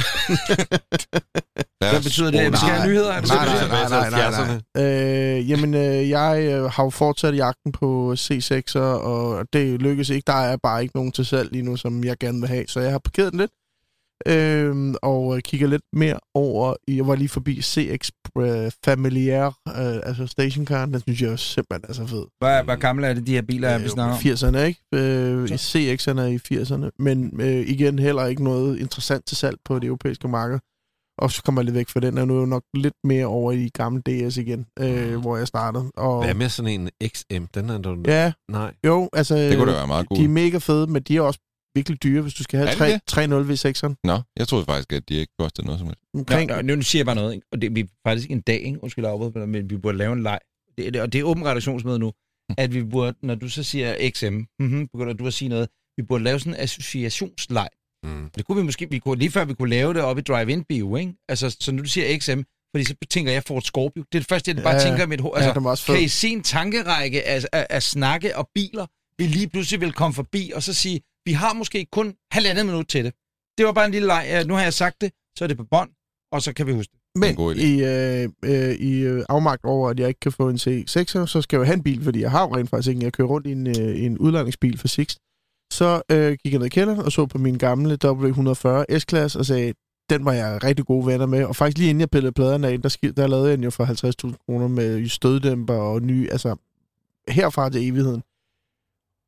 Hvad 1.90 2.02
betyder 2.02 2.30
det? 2.30 2.52
Vi 2.52 2.56
skal 2.56 2.68
have 2.68 2.88
nyheder. 2.88 3.12
Er 3.12 3.20
det 3.20 3.28
Nej, 3.28 3.44
nej, 3.46 3.68
nej, 3.68 3.82
er? 3.82 4.10
nej, 4.10 4.30
nej, 4.30 4.60
nej. 4.74 4.84
Øh, 4.84 5.50
jamen, 5.50 5.74
øh, 5.74 6.08
jeg 6.08 6.42
øh, 6.42 6.64
har 6.64 6.84
jo 6.84 6.90
fortsat 6.90 7.36
jagten 7.36 7.72
på 7.72 8.12
C6'er, 8.18 8.78
og 8.80 9.46
det 9.52 9.82
lykkes 9.82 10.08
ikke. 10.10 10.26
Der 10.26 10.32
er 10.32 10.56
bare 10.62 10.82
ikke 10.82 10.96
nogen 10.96 11.12
til 11.12 11.26
salg 11.26 11.52
lige 11.52 11.62
nu, 11.62 11.76
som 11.76 12.04
jeg 12.04 12.16
gerne 12.18 12.40
vil 12.40 12.48
have, 12.48 12.64
så 12.68 12.80
jeg 12.80 12.90
har 12.90 12.98
parkeret 12.98 13.32
den 13.32 13.40
lidt. 13.40 13.50
Øh, 14.26 14.94
og 15.02 15.36
øh, 15.36 15.42
kigger 15.42 15.66
lidt 15.66 15.82
mere 15.92 16.18
over, 16.34 16.74
i- 16.88 16.96
jeg 16.96 17.06
var 17.06 17.14
lige 17.14 17.28
forbi 17.28 17.62
CX 17.62 18.10
øh, 18.38 18.70
Familiar, 18.84 19.46
øh, 19.68 20.00
altså 20.08 20.26
stationcaren, 20.26 20.92
den 20.92 21.00
synes 21.00 21.22
jeg 21.22 21.30
er 21.32 21.36
simpelthen 21.36 21.90
er 21.90 21.94
så 21.94 22.06
fed. 22.06 22.24
Hvad, 22.40 22.64
hvor 22.64 22.76
gamle 22.76 23.06
er 23.06 23.14
det, 23.14 23.26
de 23.26 23.32
her 23.34 23.42
biler, 23.42 23.68
er, 23.68 23.78
vi 23.78 23.88
snakker 23.88 24.14
om? 24.14 24.20
80'erne, 24.20 24.58
ikke? 24.58 24.80
Øh, 24.94 25.44
CX'erne 25.44 26.20
er 26.20 26.26
i 26.26 26.36
80'erne, 26.54 26.90
men 26.98 27.40
øh, 27.40 27.68
igen 27.68 27.98
heller 27.98 28.26
ikke 28.26 28.44
noget 28.44 28.78
interessant 28.78 29.26
til 29.26 29.36
salg 29.36 29.56
på 29.64 29.78
det 29.78 29.86
europæiske 29.86 30.28
marked. 30.28 30.58
Og 31.18 31.30
så 31.30 31.42
kommer 31.42 31.60
jeg 31.60 31.64
lidt 31.64 31.74
væk 31.76 31.88
fra 31.88 32.00
den, 32.00 32.18
og 32.18 32.26
nu 32.28 32.34
er 32.34 32.38
jeg 32.40 32.46
nok 32.48 32.62
lidt 32.74 32.94
mere 33.04 33.26
over 33.26 33.52
i 33.52 33.68
gamle 33.74 34.02
DS 34.02 34.36
igen, 34.36 34.66
øh, 34.80 35.16
hvor 35.16 35.36
jeg 35.36 35.46
startede. 35.48 35.90
Og, 35.96 36.24
Hvad 36.24 36.34
med 36.34 36.48
sådan 36.48 36.80
en 36.80 36.90
XM? 37.08 37.44
Den 37.54 37.70
er 37.70 37.78
du... 37.78 37.96
Ja, 38.06 38.32
Nej. 38.50 38.74
jo, 38.86 39.08
altså... 39.12 39.36
Det 39.36 39.56
kunne 39.58 39.70
da 39.72 39.76
være 39.76 39.86
meget 39.86 40.06
De 40.16 40.24
er 40.24 40.28
mega 40.28 40.58
fede, 40.58 40.86
men 40.86 41.02
de 41.02 41.16
er 41.16 41.20
også 41.20 41.40
virkelig 41.74 42.02
dyre, 42.02 42.22
hvis 42.22 42.34
du 42.34 42.42
skal 42.42 42.60
Er 42.60 42.66
have 42.66 42.92
de 42.92 43.00
3, 43.06 43.24
3.0 43.26 43.28
V6'eren. 43.50 43.94
Nå, 44.04 44.20
jeg 44.38 44.48
troede 44.48 44.64
faktisk, 44.64 44.92
at 44.92 45.08
de 45.08 45.14
ikke 45.14 45.32
kostede 45.38 45.66
noget 45.66 45.78
som 45.78 45.86
helst. 45.88 46.00
Omkring, 46.14 46.50
Nå, 46.50 46.76
nu 46.76 46.82
siger 46.82 47.00
jeg 47.00 47.06
bare 47.06 47.16
noget, 47.16 47.34
ikke? 47.34 47.46
og 47.52 47.60
det 47.62 47.68
er 47.70 47.74
vi 47.74 47.88
faktisk 48.06 48.30
en 48.30 48.40
dag, 48.40 48.60
ikke? 48.60 48.82
undskyld 48.82 49.04
afbryde, 49.04 49.46
men 49.46 49.70
vi 49.70 49.76
burde 49.76 49.98
lave 49.98 50.12
en 50.12 50.22
leg. 50.22 50.38
Det, 50.78 50.86
er 50.86 50.90
det, 50.90 51.00
og 51.00 51.12
det 51.12 51.18
er 51.18 51.24
åben 51.24 51.44
redaktionsmøde 51.46 51.98
nu, 51.98 52.12
at 52.58 52.74
vi 52.74 52.82
burde, 52.84 53.16
når 53.22 53.34
du 53.34 53.48
så 53.48 53.62
siger 53.62 54.10
XM, 54.10 54.26
mm-hmm, 54.58 54.88
begynder 54.88 55.12
du 55.12 55.26
at 55.26 55.34
sige 55.34 55.48
noget, 55.48 55.68
vi 55.96 56.02
burde 56.02 56.24
lave 56.24 56.38
sådan 56.40 56.54
en 56.54 56.60
associationsleg. 56.60 57.68
Mm. 58.04 58.30
Det 58.36 58.44
kunne 58.46 58.56
vi 58.56 58.62
måske, 58.62 58.90
vi 58.90 58.98
kunne, 58.98 59.18
lige 59.18 59.30
før 59.30 59.44
vi 59.44 59.54
kunne 59.54 59.70
lave 59.70 59.94
det 59.94 60.02
op 60.02 60.18
i 60.18 60.20
Drive-In 60.20 60.64
Bio, 60.64 60.96
ikke? 60.96 61.14
Altså, 61.28 61.56
så 61.60 61.72
når 61.72 61.82
du 61.82 61.88
siger 61.88 62.18
XM, 62.18 62.40
fordi 62.74 62.84
så 62.84 62.94
tænker 63.10 63.32
jeg 63.32 63.42
Ford 63.46 63.62
Scorpio. 63.62 64.02
Det 64.12 64.18
er 64.18 64.20
det 64.20 64.28
første, 64.28 64.50
jeg 64.54 64.62
bare 64.62 64.74
Ja, 64.74 64.80
tænker 64.88 65.04
i 65.04 65.06
mit 65.06 65.20
hoved. 65.20 65.40
ja, 65.40 65.46
Altså, 65.46 65.60
var 65.60 65.70
også 65.70 65.92
kan 65.92 66.02
I 66.02 66.08
se 66.08 66.28
en 66.28 66.42
tankerække 66.42 67.26
af, 67.28 67.44
af, 67.52 67.66
af 67.70 67.82
snakke 67.82 68.36
og 68.36 68.48
biler, 68.54 68.86
vi 69.18 69.26
lige 69.26 69.48
pludselig 69.48 69.80
vil 69.80 69.92
komme 69.92 70.14
forbi, 70.14 70.52
og 70.54 70.62
så 70.62 70.74
sige, 70.74 71.00
vi 71.28 71.32
har 71.32 71.52
måske 71.54 71.86
kun 71.92 72.14
halvandet 72.32 72.66
minut 72.66 72.88
til 72.88 73.04
det. 73.04 73.12
Det 73.58 73.66
var 73.66 73.72
bare 73.72 73.86
en 73.86 73.92
lille 73.92 74.06
leg. 74.06 74.44
Nu 74.46 74.54
har 74.54 74.62
jeg 74.62 74.72
sagt 74.74 74.96
det, 75.00 75.10
så 75.38 75.44
er 75.44 75.48
det 75.48 75.56
på 75.56 75.64
bånd, 75.70 75.90
og 76.32 76.42
så 76.42 76.52
kan 76.52 76.66
vi 76.66 76.72
huske 76.72 76.92
det. 76.92 77.00
en 77.14 77.20
Men 77.20 77.34
god 77.36 77.54
idé. 77.54 77.60
i, 77.60 77.72
øh, 77.84 78.28
øh, 78.44 78.74
i 78.74 78.92
øh, 79.00 79.24
afmagt 79.28 79.64
over, 79.64 79.90
at 79.90 80.00
jeg 80.00 80.08
ikke 80.08 80.20
kan 80.20 80.32
få 80.32 80.48
en 80.48 80.56
C6'er, 80.56 81.26
så 81.26 81.40
skal 81.42 81.56
jeg 81.56 81.60
jo 81.60 81.64
have 81.64 81.74
en 81.76 81.82
bil, 81.82 82.04
fordi 82.04 82.20
jeg 82.20 82.30
har 82.30 82.42
jo 82.48 82.56
rent 82.56 82.70
faktisk 82.70 82.88
ikke. 82.90 83.04
Jeg 83.04 83.12
kører 83.12 83.28
rundt 83.28 83.46
i 83.46 83.52
en, 83.52 83.66
øh, 83.66 84.04
en 84.04 84.18
udlejningsbil 84.18 84.78
for 84.78 84.88
Sixt. 84.88 85.18
Så 85.72 86.02
øh, 86.10 86.32
gik 86.42 86.52
jeg 86.52 86.58
ned 86.58 86.66
i 86.66 86.68
kælderen 86.68 87.00
og 87.00 87.12
så 87.12 87.26
på 87.26 87.38
min 87.38 87.58
gamle 87.58 87.98
W140 88.04 88.98
S-klasse 88.98 89.38
og 89.38 89.46
sagde, 89.46 89.72
den 90.10 90.24
var 90.24 90.32
jeg 90.32 90.64
rigtig 90.64 90.84
gode 90.84 91.06
venner 91.06 91.26
med. 91.26 91.44
Og 91.44 91.56
faktisk 91.56 91.78
lige 91.78 91.90
inden 91.90 92.00
jeg 92.00 92.10
pillede 92.10 92.32
pladerne 92.32 92.68
af, 92.68 92.82
der, 92.82 92.88
sk- 92.88 93.12
der 93.16 93.26
lavede 93.26 93.48
jeg 93.48 93.56
den 93.56 93.64
jo 93.64 93.70
for 93.70 93.84
50.000 94.30 94.36
kroner 94.46 94.68
med 94.68 95.08
støddæmper 95.08 95.74
og 95.74 96.02
nye, 96.02 96.28
altså 96.32 96.56
herfra 97.28 97.70
til 97.70 97.88
evigheden. 97.88 98.22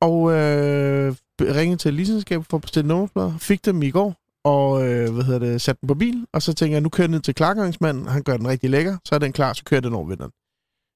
Og 0.00 0.32
øh, 0.32 1.14
ringede 1.40 1.76
til 1.76 1.94
leasingselskabet 1.94 2.46
for 2.46 2.56
at 2.56 2.62
bestille 2.62 2.88
nummerplader, 2.88 3.38
fik 3.38 3.64
dem 3.64 3.82
i 3.82 3.90
går, 3.90 4.16
og 4.44 4.88
øh, 4.88 5.14
hvad 5.14 5.24
hedder 5.24 5.38
det, 5.38 5.60
satte 5.60 5.80
den 5.80 5.86
på 5.86 5.94
bil, 5.94 6.26
og 6.32 6.42
så 6.42 6.52
tænker 6.54 6.74
jeg, 6.74 6.82
nu 6.82 6.88
kører 6.88 7.06
jeg 7.06 7.10
ned 7.10 7.20
til 7.20 7.34
klargøringsmanden, 7.34 8.06
han 8.06 8.22
gør 8.22 8.36
den 8.36 8.48
rigtig 8.48 8.70
lækker, 8.70 8.98
så 9.04 9.14
er 9.14 9.18
den 9.18 9.32
klar, 9.32 9.52
så 9.52 9.64
kører 9.64 9.78
jeg 9.78 9.84
den 9.84 9.94
over 9.94 10.06
vinteren. 10.06 10.32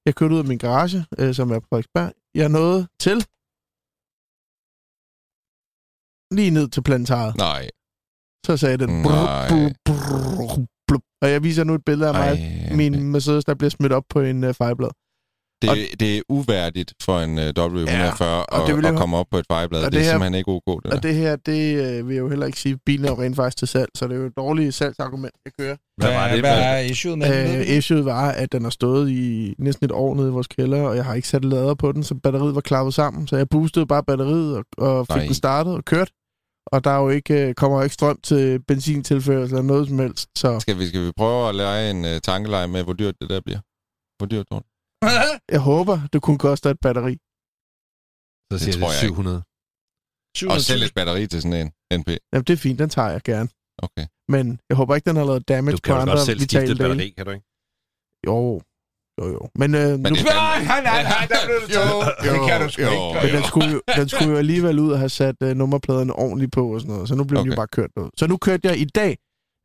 Jeg 0.05 0.15
kørte 0.15 0.33
ud 0.33 0.39
af 0.39 0.45
min 0.45 0.57
garage, 0.57 1.05
øh, 1.19 1.35
som 1.35 1.51
er 1.51 1.59
på 1.59 1.65
Frederiksberg. 1.69 2.11
Jeg 2.35 2.49
nåede 2.49 2.87
til 2.99 3.25
lige 6.31 6.51
ned 6.51 6.67
til 6.69 6.83
plantaret. 6.83 7.37
Nej. 7.37 7.69
Så 8.45 8.57
sagde 8.57 8.77
den... 8.77 8.89
Nej. 8.89 9.49
brr, 9.49 9.73
brr, 9.85 10.65
blub. 10.87 11.03
Og 11.21 11.31
jeg 11.31 11.43
viser 11.43 11.63
nu 11.63 11.73
et 11.73 11.85
billede 11.85 12.07
af 12.09 12.13
mig, 12.13 12.33
Ej, 12.69 12.75
min 12.75 13.11
Mercedes, 13.11 13.45
der 13.45 13.55
bliver 13.55 13.69
smidt 13.69 13.93
op 13.93 14.05
på 14.09 14.19
en 14.21 14.43
uh, 14.43 14.53
fejlblad. 14.53 14.89
Det, 15.61 15.99
det 15.99 16.17
er 16.17 16.21
uværdigt 16.29 16.93
for 17.01 17.19
en 17.19 17.37
uh, 17.37 17.43
W140 17.43 17.91
Ja, 17.91 18.11
og 18.41 18.69
at, 18.69 18.85
at 18.85 18.95
komme 18.97 19.17
op 19.17 19.25
på 19.31 19.37
et 19.37 19.45
fejlblad. 19.51 19.79
og 19.79 19.85
Det, 19.85 19.91
det 19.93 19.99
er 19.99 20.03
her- 20.03 20.11
simpelthen 20.11 20.35
ikke 20.35 20.51
ok, 20.51 20.83
det 20.83 20.91
der. 20.91 20.97
Og 20.97 21.03
det 21.03 21.15
her, 21.15 21.35
det 21.35 21.75
øh, 21.85 22.07
vil 22.07 22.13
jeg 22.15 22.21
jo 22.21 22.29
heller 22.29 22.45
ikke 22.45 22.59
sige, 22.59 22.77
bilen 22.85 23.05
er 23.05 23.09
jo 23.09 23.21
rent 23.21 23.35
faktisk 23.35 23.57
til 23.57 23.67
salg, 23.67 23.89
så 23.97 24.07
det 24.07 24.13
er 24.15 24.19
jo 24.19 24.25
et 24.25 24.37
dårligt 24.37 24.73
salgsargument, 24.75 25.33
jeg 25.45 25.53
kører. 25.59 25.75
Hvad 25.97 26.11
var 26.13 26.27
det? 26.31 26.39
Hvad 26.39 26.49
Hvad- 26.55 26.63
er 26.63 26.79
issueet 26.79 27.17
med 27.17 27.47
den? 27.53 27.59
Øh, 27.61 27.77
issueet 27.77 28.05
var, 28.05 28.31
at 28.31 28.51
den 28.51 28.63
har 28.63 28.69
stået 28.69 29.09
i 29.11 29.55
næsten 29.59 29.85
et 29.85 29.91
år 29.91 30.15
nede 30.15 30.27
i 30.27 30.31
vores 30.31 30.47
kælder, 30.47 30.81
og 30.81 30.95
jeg 30.95 31.05
har 31.05 31.13
ikke 31.13 31.27
sat 31.27 31.45
lader 31.45 31.73
på 31.73 31.91
den, 31.91 32.03
så 32.03 32.15
batteriet 32.23 32.55
var 32.55 32.61
klappet 32.61 32.93
sammen. 32.93 33.27
Så 33.27 33.37
jeg 33.37 33.49
boostede 33.49 33.85
bare 33.87 34.03
batteriet 34.03 34.57
og, 34.57 34.65
og 34.77 35.07
fik 35.07 35.15
Nej. 35.15 35.25
den 35.25 35.33
startet 35.33 35.73
og 35.73 35.85
kørt. 35.85 36.11
Og 36.71 36.83
der 36.83 36.89
er 36.91 36.99
jo 37.01 37.09
ikke, 37.09 37.47
øh, 37.47 37.53
kommer 37.53 37.77
jo 37.77 37.83
ikke 37.83 37.93
strøm 37.93 38.19
til 38.23 38.59
benzintilførsel 38.67 39.55
eller 39.57 39.61
noget 39.61 39.87
som 39.87 39.99
helst. 39.99 40.29
Så 40.37 40.59
Skal 40.59 40.79
vi, 40.79 40.87
skal 40.87 41.05
vi 41.05 41.11
prøve 41.17 41.49
at 41.49 41.55
lege 41.55 41.91
en 41.91 42.05
uh, 42.05 42.11
tankeleje 42.23 42.67
med, 42.67 42.83
hvor 42.83 42.93
dyrt 42.93 43.15
det 43.21 43.29
der 43.29 43.41
bliver? 43.45 43.59
Hvor 44.19 44.27
dyrt, 44.27 44.45
Dorte? 44.51 44.67
Jeg 45.55 45.59
håber, 45.59 45.97
det 46.13 46.21
kunne 46.21 46.39
koste 46.47 46.69
et 46.69 46.79
batteri. 46.85 47.15
Så 48.51 48.55
siger 48.63 48.73
tror 48.79 48.87
det 48.89 48.95
jeg 48.95 49.03
ikke. 49.03 49.15
700. 49.15 49.43
Og 50.53 50.61
selv 50.61 50.83
et 50.83 50.93
batteri 50.95 51.27
til 51.27 51.41
sådan 51.41 51.59
en 51.91 51.99
NP. 51.99 52.09
Jamen, 52.33 52.43
det 52.47 52.53
er 52.53 52.57
fint, 52.57 52.79
den 52.79 52.89
tager 52.89 53.09
jeg 53.09 53.21
gerne. 53.31 53.49
Okay. 53.85 54.05
Men 54.33 54.59
jeg 54.69 54.77
håber 54.77 54.95
ikke, 54.95 55.09
den 55.09 55.15
har 55.15 55.25
lavet 55.25 55.47
damage 55.47 55.71
Du 55.71 55.77
på 55.77 55.81
kan 55.85 55.95
jo 55.95 56.01
andre 56.01 56.13
godt 56.13 56.25
selv 56.25 56.39
skifte 56.39 56.59
vitale 56.59 56.71
et 56.71 56.77
batteri, 56.77 57.09
kan 57.17 57.25
du 57.25 57.31
ikke? 57.31 57.45
Jo, 58.27 58.61
jo, 59.19 59.25
jo. 59.35 59.41
Men, 59.61 59.69
øh, 59.75 59.81
Men 59.81 59.99
nu, 60.13 60.15
det 60.15 60.27
er 60.27 60.65
Nej, 60.73 60.81
nej, 60.83 61.03
nej, 61.03 61.27
der 61.33 61.39
blev 61.47 61.57
det 61.61 61.69
taget. 61.69 62.13
Det 62.23 62.49
kan 62.49 62.61
du 62.61 62.69
sgu 62.73 62.81
jo, 62.81 62.91
ikke. 62.91 63.19
men 63.23 63.29
den, 63.37 63.43
skulle 63.51 63.69
jo, 63.75 63.81
den 63.99 64.09
skulle 64.09 64.29
jo 64.33 64.37
alligevel 64.37 64.79
ud 64.79 64.91
og 64.91 64.99
have 64.99 65.13
sat 65.21 65.35
øh, 65.43 65.55
nummerpladerne 65.61 66.13
ordentligt 66.13 66.51
på 66.51 66.73
og 66.73 66.81
sådan 66.81 66.93
noget. 66.93 67.07
Så 67.09 67.15
nu 67.15 67.23
blev 67.23 67.39
okay. 67.39 67.45
den 67.49 67.53
jo 67.53 67.55
bare 67.61 67.71
kørt 67.77 67.91
ud. 67.97 68.09
Så 68.19 68.27
nu 68.27 68.37
kørte 68.37 68.67
jeg 68.67 68.77
i 68.77 68.85
dag, 68.85 69.17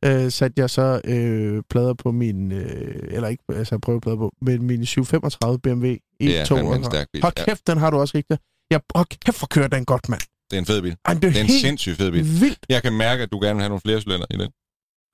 øh, 0.05 0.31
satte 0.31 0.61
jeg 0.61 0.69
så 0.69 1.01
øh, 1.05 1.63
plader 1.69 1.93
på 1.93 2.11
min, 2.11 2.51
øh, 2.51 3.03
eller 3.15 3.27
ikke, 3.27 3.43
altså 3.49 3.79
prøveplader 3.79 4.17
på, 4.17 4.33
men 4.41 4.63
min 4.63 4.85
735 4.85 5.59
BMW 5.59 5.93
E2. 5.93 5.99
Det 6.19 6.39
er 6.39 6.45
fandme 6.45 6.75
en 6.75 6.83
stærk 6.83 7.07
bil. 7.13 7.21
Hold 7.21 7.33
Ja, 7.37 7.43
kæft, 7.45 7.67
den 7.67 7.77
har 7.77 7.89
du 7.89 7.97
også 7.97 8.17
rigtig. 8.17 8.37
Jeg, 8.71 8.79
hold 8.95 9.07
kæft, 9.25 9.39
hvor 9.39 9.47
kører 9.47 9.67
den 9.67 9.85
godt, 9.85 10.09
mand. 10.09 10.21
det 10.51 10.57
er 10.57 10.59
en 10.59 10.65
fed 10.65 10.81
bil. 10.81 10.95
Ej, 11.05 11.13
det 11.13 11.23
er, 11.23 11.29
Det 11.29 11.37
er 11.39 11.43
en 11.43 11.49
sindssygt 11.49 11.97
fed 11.97 12.11
bil. 12.11 12.23
vildt. 12.41 12.65
Jeg 12.69 12.81
kan 12.83 12.93
mærke, 12.93 13.23
at 13.23 13.31
du 13.31 13.39
gerne 13.39 13.55
vil 13.55 13.61
have 13.61 13.69
nogle 13.69 13.81
flere 13.81 14.01
cylinder 14.01 14.25
i 14.31 14.37
den. 14.37 14.49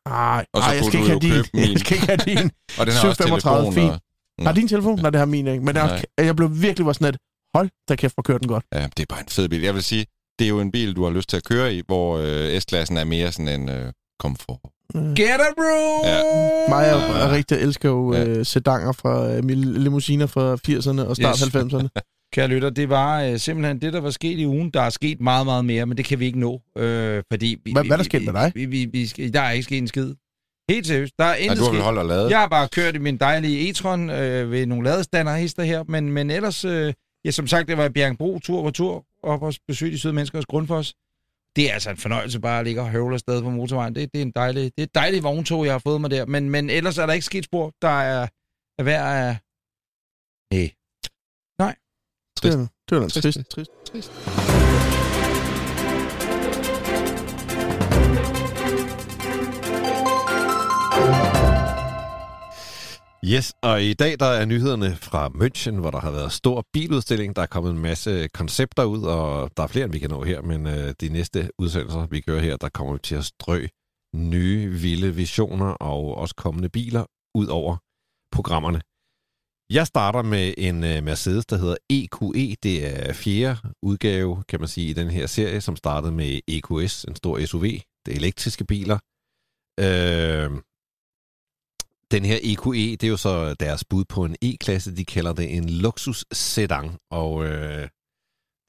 Ej, 0.05 0.45
Og 0.53 0.61
så 0.63 0.69
ej, 0.69 0.75
jeg 0.75 0.85
skal 0.85 0.99
ikke 0.99 1.09
have 1.09 1.19
din. 1.19 1.43
min. 1.53 1.71
Jeg 1.71 1.79
skal 1.79 1.95
ikke 1.97 2.07
have 2.07 2.17
din. 2.25 2.37
Og 2.79 2.83
den 2.85 2.93
har 2.93 3.09
også 3.09 3.23
735 3.23 3.63
telefon. 3.65 3.73
fint. 3.73 3.91
Og, 4.39 4.45
Har 4.45 4.53
din 4.53 4.67
telefon? 4.67 4.99
Nej, 5.01 5.09
det 5.09 5.19
har 5.19 5.25
min 5.25 5.47
ikke. 5.47 5.63
Men 5.65 5.75
der, 5.75 5.85
Nej. 5.85 6.05
jeg 6.27 6.35
blev 6.35 6.49
virkelig 6.61 6.85
var 6.85 6.93
sådan 6.93 7.13
et, 7.13 7.17
hold 7.55 7.69
da 7.89 7.95
kæft, 7.95 8.13
hvor 8.15 8.21
kører 8.21 8.37
den 8.37 8.47
godt. 8.47 8.65
ja, 8.73 8.83
det 8.97 8.99
er 8.99 9.05
bare 9.09 9.19
en 9.19 9.29
fed 9.29 9.49
bil. 9.49 9.61
Jeg 9.61 9.73
vil 9.73 9.83
sige, 9.83 10.05
det 10.39 10.45
er 10.45 10.49
jo 10.49 10.59
en 10.61 10.71
bil, 10.71 10.95
du 10.95 11.03
har 11.03 11.11
lyst 11.11 11.29
til 11.29 11.37
at 11.37 11.43
køre 11.43 11.75
i, 11.75 11.81
hvor 11.87 12.17
øh, 12.17 12.61
S-klassen 12.61 12.97
er 12.97 13.03
mere 13.03 13.31
sådan 13.31 13.61
en 13.61 13.69
øh, 13.69 13.91
komfort. 14.19 14.59
Get 14.93 15.39
it, 15.47 15.55
bro! 15.57 16.07
Ja. 16.07 16.21
Mig 16.69 16.93
og, 16.93 17.23
og 17.23 17.31
rigtig 17.31 17.57
elsker 17.57 17.89
jo 17.89 18.13
Ja. 18.13 18.25
øh, 18.25 18.45
sedanger 18.45 18.91
fra 18.91 19.31
øh, 19.35 19.43
limousiner 19.83 20.25
fra 20.25 20.55
80'erne 20.67 21.01
og 21.09 21.15
start 21.15 21.39
Yes. 21.39 21.55
90'erne. 21.55 21.87
Kære 22.33 22.47
lytter, 22.47 22.69
det 22.69 22.89
var 22.89 23.21
øh, 23.23 23.37
simpelthen 23.39 23.81
det, 23.81 23.93
der 23.93 24.01
var 24.01 24.09
sket 24.09 24.39
i 24.39 24.45
ugen. 24.47 24.69
Der 24.69 24.81
er 24.81 24.89
sket 24.89 25.21
meget, 25.21 25.45
meget 25.45 25.65
mere, 25.65 25.85
men 25.85 25.97
det 25.97 26.05
kan 26.05 26.19
vi 26.19 26.25
ikke 26.25 26.39
nå. 26.39 26.61
Øh, 26.77 27.23
fordi 27.31 27.57
vi, 27.65 27.71
Hvad- 27.71 27.83
vi, 27.83 27.87
hvad 27.87 27.95
er 27.95 27.97
der 27.97 28.03
sket 28.03 28.25
med 28.25 28.33
dig? 28.33 28.51
Vi, 28.55 28.65
vi, 28.65 28.85
vi, 28.85 29.07
skal- 29.07 29.33
der 29.33 29.41
er 29.41 29.51
ikke 29.51 29.63
sket 29.63 29.77
en 29.77 29.87
skid. 29.87 30.13
Helt 30.69 30.87
seriøst. 30.87 31.13
Der 31.19 31.25
er 31.25 31.27
Nej, 31.29 31.37
intet 31.37 31.57
du 31.57 31.63
har 31.63 31.69
vel 31.71 31.77
sket. 31.77 31.83
holdt 31.83 31.99
og 31.99 32.05
lavet. 32.05 32.29
Jeg 32.29 32.39
har 32.39 32.47
bare 32.47 32.67
kørt 32.67 32.95
i 32.95 32.97
min 32.97 33.17
dejlige 33.17 33.69
e-tron 33.69 34.09
øh, 34.09 34.51
ved 34.51 34.65
nogle 34.65 34.83
ladestander 34.83 35.63
her, 35.63 35.83
men, 35.87 36.11
men 36.11 36.31
ellers, 36.31 36.65
øh, 36.65 36.93
ja, 37.25 37.31
som 37.31 37.47
sagt, 37.47 37.67
det 37.67 37.77
var 37.77 37.89
Bjergbro 37.89 38.39
tur 38.39 38.63
på 38.63 38.71
tur 38.71 39.03
op 39.23 39.41
og 39.43 39.53
besøge 39.67 39.91
de 39.91 39.99
søde 39.99 40.13
menneskers 40.13 40.45
grundfos. 40.45 40.93
Det 41.57 41.69
er 41.69 41.73
altså 41.73 41.89
en 41.89 41.97
fornøjelse 41.97 42.39
bare 42.39 42.59
at 42.59 42.65
ligge 42.65 42.81
og 42.81 42.89
høvle 42.89 43.13
afsted 43.13 43.41
på 43.41 43.49
motorvejen. 43.49 43.95
Det, 43.95 44.13
det 44.13 44.21
er 44.21 44.25
en 44.25 44.31
dejlig, 44.31 44.63
det 44.63 44.77
er 44.77 44.83
et 44.83 44.95
dejligt 44.95 45.23
vogntog, 45.23 45.65
jeg 45.65 45.73
har 45.73 45.79
fået 45.79 46.01
mig 46.01 46.11
der. 46.11 46.25
Men, 46.25 46.49
men 46.49 46.69
ellers 46.69 46.97
er 46.97 47.05
der 47.05 47.13
ikke 47.13 47.25
sket 47.25 47.45
spor, 47.45 47.73
der 47.81 47.95
er, 48.13 48.27
er 48.79 48.83
værd 48.83 49.05
af... 49.25 49.37
Nej. 51.59 51.75
Det 52.43 52.53
er, 52.53 52.67
det 52.89 52.95
er 52.97 53.09
Trist, 53.09 53.23
trist. 53.23 53.49
trist, 53.49 53.71
trist. 53.85 54.56
Yes, 63.33 63.53
og 63.63 63.83
i 63.83 63.93
dag 63.93 64.19
der 64.19 64.25
er 64.25 64.45
nyhederne 64.45 64.95
fra 64.95 65.27
München, 65.27 65.79
hvor 65.79 65.91
der 65.91 65.99
har 65.99 66.11
været 66.11 66.31
stor 66.31 66.65
biludstilling. 66.73 67.35
Der 67.35 67.41
er 67.41 67.45
kommet 67.45 67.71
en 67.71 67.79
masse 67.79 68.27
koncepter 68.27 68.83
ud, 68.83 69.01
og 69.01 69.51
der 69.57 69.63
er 69.63 69.67
flere, 69.67 69.85
end 69.85 69.93
vi 69.93 69.99
kan 69.99 70.09
nå 70.09 70.23
her, 70.23 70.41
men 70.41 70.67
øh, 70.67 70.93
de 71.01 71.09
næste 71.09 71.49
udsendelser, 71.59 72.07
vi 72.07 72.21
gør 72.21 72.39
her, 72.39 72.57
der 72.57 72.69
kommer 72.69 72.93
vi 72.93 72.99
til 73.03 73.15
at 73.15 73.25
strø 73.25 73.67
nye, 74.15 74.69
vilde 74.81 75.15
visioner 75.15 75.65
og 75.65 76.17
også 76.17 76.35
kommende 76.35 76.69
biler 76.69 77.05
ud 77.35 77.47
over 77.47 77.77
programmerne. 78.31 78.81
Jeg 79.69 79.87
starter 79.87 80.21
med 80.21 80.53
en 80.57 80.83
øh, 80.83 81.03
Mercedes, 81.03 81.45
der 81.45 81.57
hedder 81.57 81.77
EQE. 81.89 82.55
Det 82.63 83.07
er 83.07 83.13
fjerde 83.13 83.59
udgave, 83.83 84.43
kan 84.49 84.59
man 84.59 84.69
sige, 84.69 84.89
i 84.89 84.93
den 84.93 85.09
her 85.09 85.27
serie, 85.27 85.61
som 85.61 85.75
startede 85.75 86.11
med 86.11 86.39
EQS, 86.47 87.03
en 87.03 87.15
stor 87.15 87.45
SUV. 87.45 87.63
Det 88.05 88.11
er 88.13 88.15
elektriske 88.15 88.65
biler. 88.65 88.99
Øh, 89.79 90.51
den 92.11 92.25
her 92.25 92.39
EQE, 92.43 92.91
det 92.91 93.03
er 93.03 93.07
jo 93.07 93.17
så 93.17 93.53
deres 93.53 93.83
bud 93.89 94.05
på 94.05 94.25
en 94.25 94.35
E-klasse. 94.41 94.95
De 94.95 95.05
kalder 95.05 95.33
det 95.33 95.57
en 95.57 95.69
luksus 95.69 96.25
sedan, 96.33 96.97
og 97.11 97.45
øh, 97.45 97.87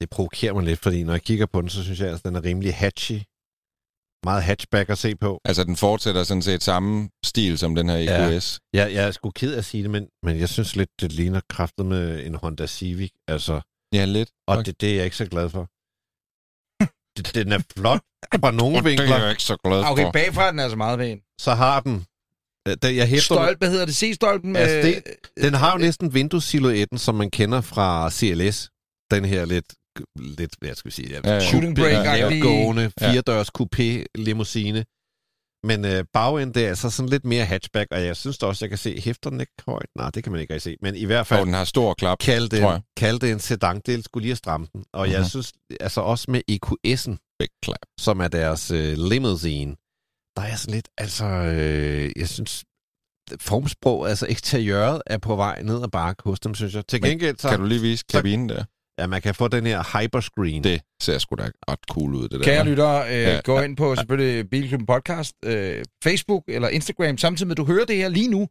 det 0.00 0.10
provokerer 0.10 0.52
mig 0.54 0.64
lidt, 0.64 0.80
fordi 0.80 1.02
når 1.02 1.12
jeg 1.12 1.22
kigger 1.22 1.46
på 1.46 1.60
den, 1.60 1.68
så 1.70 1.84
synes 1.84 2.00
jeg, 2.00 2.08
at 2.14 2.24
den 2.24 2.36
er 2.36 2.44
rimelig 2.44 2.74
hatchy. 2.74 3.20
Meget 4.24 4.42
hatchback 4.42 4.90
at 4.90 4.98
se 4.98 5.16
på. 5.16 5.40
Altså, 5.44 5.64
den 5.64 5.76
fortsætter 5.76 6.24
sådan 6.24 6.42
set 6.42 6.62
samme 6.62 7.10
stil 7.24 7.58
som 7.58 7.74
den 7.74 7.88
her 7.88 7.96
Ja. 7.96 8.28
EQS. 8.28 8.60
Jeg, 8.72 8.92
jeg 8.94 9.06
er 9.06 9.10
sgu 9.10 9.30
ked 9.30 9.52
af 9.54 9.58
at 9.58 9.64
sige 9.64 9.82
det, 9.82 9.90
men, 9.90 10.08
men 10.22 10.38
jeg 10.38 10.48
synes 10.48 10.76
lidt, 10.76 10.90
det 11.00 11.12
ligner 11.12 11.40
kraftet 11.48 11.86
med 11.86 12.26
en 12.26 12.34
Honda 12.34 12.66
Civic. 12.66 13.10
Altså, 13.28 13.60
Ja, 13.92 14.04
lidt. 14.04 14.30
og 14.48 14.56
Okay. 14.56 14.64
det, 14.66 14.80
det 14.80 14.90
er 14.90 14.94
jeg 14.94 15.04
ikke 15.04 15.16
så 15.16 15.26
glad 15.26 15.50
for. 15.50 15.68
Det- 17.16 17.34
den 17.34 17.52
er 17.52 17.62
flot 17.76 18.00
fra 18.42 18.50
nogle 18.50 18.78
Og 18.78 18.84
det 18.84 18.92
er 18.94 18.96
vinkler. 18.98 19.18
jeg 19.22 19.30
ikke 19.30 19.42
så 19.42 19.56
glad 19.64 19.82
for. 19.82 19.90
Okay, 19.92 20.10
bagfra 20.12 20.46
er 20.46 20.50
den 20.50 20.60
altså 20.60 20.76
meget 20.76 20.98
pæn. 20.98 21.20
Så 21.40 21.54
har 21.54 21.80
den... 21.80 22.06
øh, 22.68 22.76
Den, 22.82 22.96
jeg 22.96 23.08
hæfter, 23.08 23.34
Stolp, 23.34 23.58
hvad 23.58 23.70
hedder 23.70 23.86
det? 23.86 23.94
C-stolpen? 23.96 24.56
Altså, 24.56 24.88
det- 24.88 25.02
Den 25.42 25.54
har 25.54 25.72
jo 25.72 25.78
næsten 25.78 26.14
vinduessilhuetten, 26.14 26.98
som 26.98 27.14
man 27.14 27.30
kender 27.30 27.60
fra 27.60 28.10
CLS. 28.10 28.70
Den 29.10 29.24
her 29.24 29.44
lidt, 29.44 29.66
lidt 30.16 30.54
hvad 30.58 30.74
skal 30.74 30.88
vi 30.88 30.94
sige, 30.94 31.20
ja. 31.24 31.40
Shooting 31.40 31.78
lavtgående, 31.78 32.90
Ja. 33.00 33.10
firedørs 33.12 33.48
coupé 33.58 34.04
limousine. 34.14 34.84
Men 35.66 35.84
øh, 35.84 36.04
bagenden, 36.12 36.54
det 36.54 36.64
er 36.64 36.68
altså 36.68 36.90
sådan 36.90 37.08
lidt 37.08 37.24
mere 37.24 37.44
hatchback, 37.44 37.88
og 37.90 38.04
jeg 38.04 38.16
synes 38.16 38.38
da 38.38 38.46
også, 38.46 38.64
jeg 38.64 38.68
kan 38.70 38.78
se, 38.78 39.00
hæfter 39.00 39.30
den 39.30 39.40
ikke 39.40 39.52
højt? 39.68 39.86
Nej, 39.96 40.10
det 40.10 40.22
kan 40.22 40.32
man 40.32 40.40
ikke 40.40 40.54
rigtig 40.54 40.72
se. 40.72 40.76
Men 40.82 40.96
i 40.96 41.04
hvert 41.04 41.20
Og 41.20 41.26
fald, 41.26 41.44
den 41.44 41.54
har 41.54 41.64
stor 41.64 41.94
klap. 41.94 42.18
kald 42.18 42.48
tror 42.48 42.58
jeg. 42.70 42.74
det, 42.74 42.82
kald 42.96 43.18
det 43.20 43.30
en 43.32 43.40
sedan, 43.40 43.80
det 43.86 44.04
skulle 44.04 44.22
lige 44.22 44.32
at 44.32 44.38
stramme 44.38 44.66
den. 44.72 44.84
Og 44.92 45.00
mm-hmm. 45.00 45.12
jeg 45.12 45.20
Mhm. 45.20 45.28
synes, 45.28 45.52
altså 45.80 46.00
også 46.00 46.30
med 46.30 46.40
EQS'en, 46.50 47.36
Big 47.38 47.48
klap. 47.62 47.78
som 48.00 48.20
er 48.20 48.28
deres 48.28 48.70
øh, 48.70 48.98
limousine, 48.98 49.76
der 50.38 50.44
er 50.44 50.48
jeg 50.48 50.58
sådan 50.58 50.74
lidt, 50.74 50.88
altså, 50.98 51.24
øh, 51.24 52.10
jeg 52.16 52.28
synes, 52.28 52.64
formsprog, 53.40 54.08
altså 54.08 54.26
eksteriøret 54.28 55.02
er 55.06 55.18
på 55.18 55.36
vej 55.36 55.62
ned 55.62 55.82
ad 55.82 55.88
bakke 55.88 56.22
hos 56.24 56.40
dem, 56.40 56.54
synes 56.54 56.74
jeg. 56.74 56.86
Til 56.86 57.02
Men 57.02 57.10
gengæld, 57.10 57.36
så, 57.38 57.48
Kan 57.48 57.58
du 57.60 57.64
lige 57.66 57.80
vise 57.80 58.04
kabinen 58.12 58.48
der? 58.48 58.64
ja, 58.98 59.06
man 59.06 59.22
kan 59.22 59.34
få 59.34 59.48
den 59.48 59.66
her 59.66 59.98
hyperscreen. 60.02 60.64
Det 60.64 60.80
ser 61.02 61.18
sgu 61.18 61.34
da 61.34 61.48
ret 61.70 61.78
cool 61.90 62.14
ud, 62.14 62.22
det 62.22 62.30
der. 62.30 62.44
Kære 62.44 62.64
lyttere, 62.64 63.06
øh, 63.08 63.22
Ja, 63.22 63.40
gå 63.44 63.60
ind 63.60 63.76
på 63.76 63.96
selvfølgelig 63.96 64.50
Bilklubben 64.50 64.86
Podcast, 64.86 65.32
øh, 65.44 65.84
Facebook 66.04 66.44
eller 66.48 66.68
Instagram, 66.68 67.18
samtidig 67.18 67.46
med, 67.48 67.52
at 67.54 67.56
du 67.56 67.64
hører 67.64 67.84
det 67.84 67.96
her 67.96 68.08
lige 68.08 68.28
nu. 68.28 68.48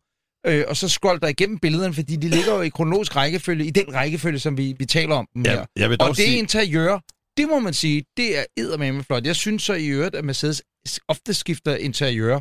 Øh, 0.47 0.63
og 0.67 0.77
så 0.77 0.89
scroll 0.89 1.21
dig 1.21 1.29
igennem 1.29 1.57
billederne, 1.59 1.93
fordi 1.93 2.15
de 2.15 2.29
ligger 2.29 2.53
jo 2.55 2.61
i 2.61 2.69
kronologisk 2.69 3.15
rækkefølge, 3.15 3.65
i 3.65 3.69
den 3.71 3.93
rækkefølge, 3.93 4.39
som 4.39 4.57
vi, 4.57 4.75
vi 4.79 4.85
taler 4.85 5.15
om 5.15 5.27
dem 5.33 5.45
her. 5.45 5.53
ja, 5.53 5.63
jeg 5.75 5.89
vil 5.89 5.97
dog 5.97 6.07
Og 6.09 6.15
det 6.15 6.23
sige, 6.25 6.37
interiør, 6.37 6.99
det 7.37 7.47
må 7.49 7.59
man 7.59 7.73
sige, 7.73 8.03
det 8.17 8.39
er 8.39 8.43
eddermame 8.57 9.03
flot. 9.03 9.25
Jeg 9.25 9.35
synes 9.35 9.63
så 9.63 9.73
i 9.73 9.87
øvrigt, 9.87 10.15
at 10.15 10.25
Mercedes 10.25 10.61
ofte 11.07 11.33
skifter 11.33 11.75
interiør. 11.75 12.39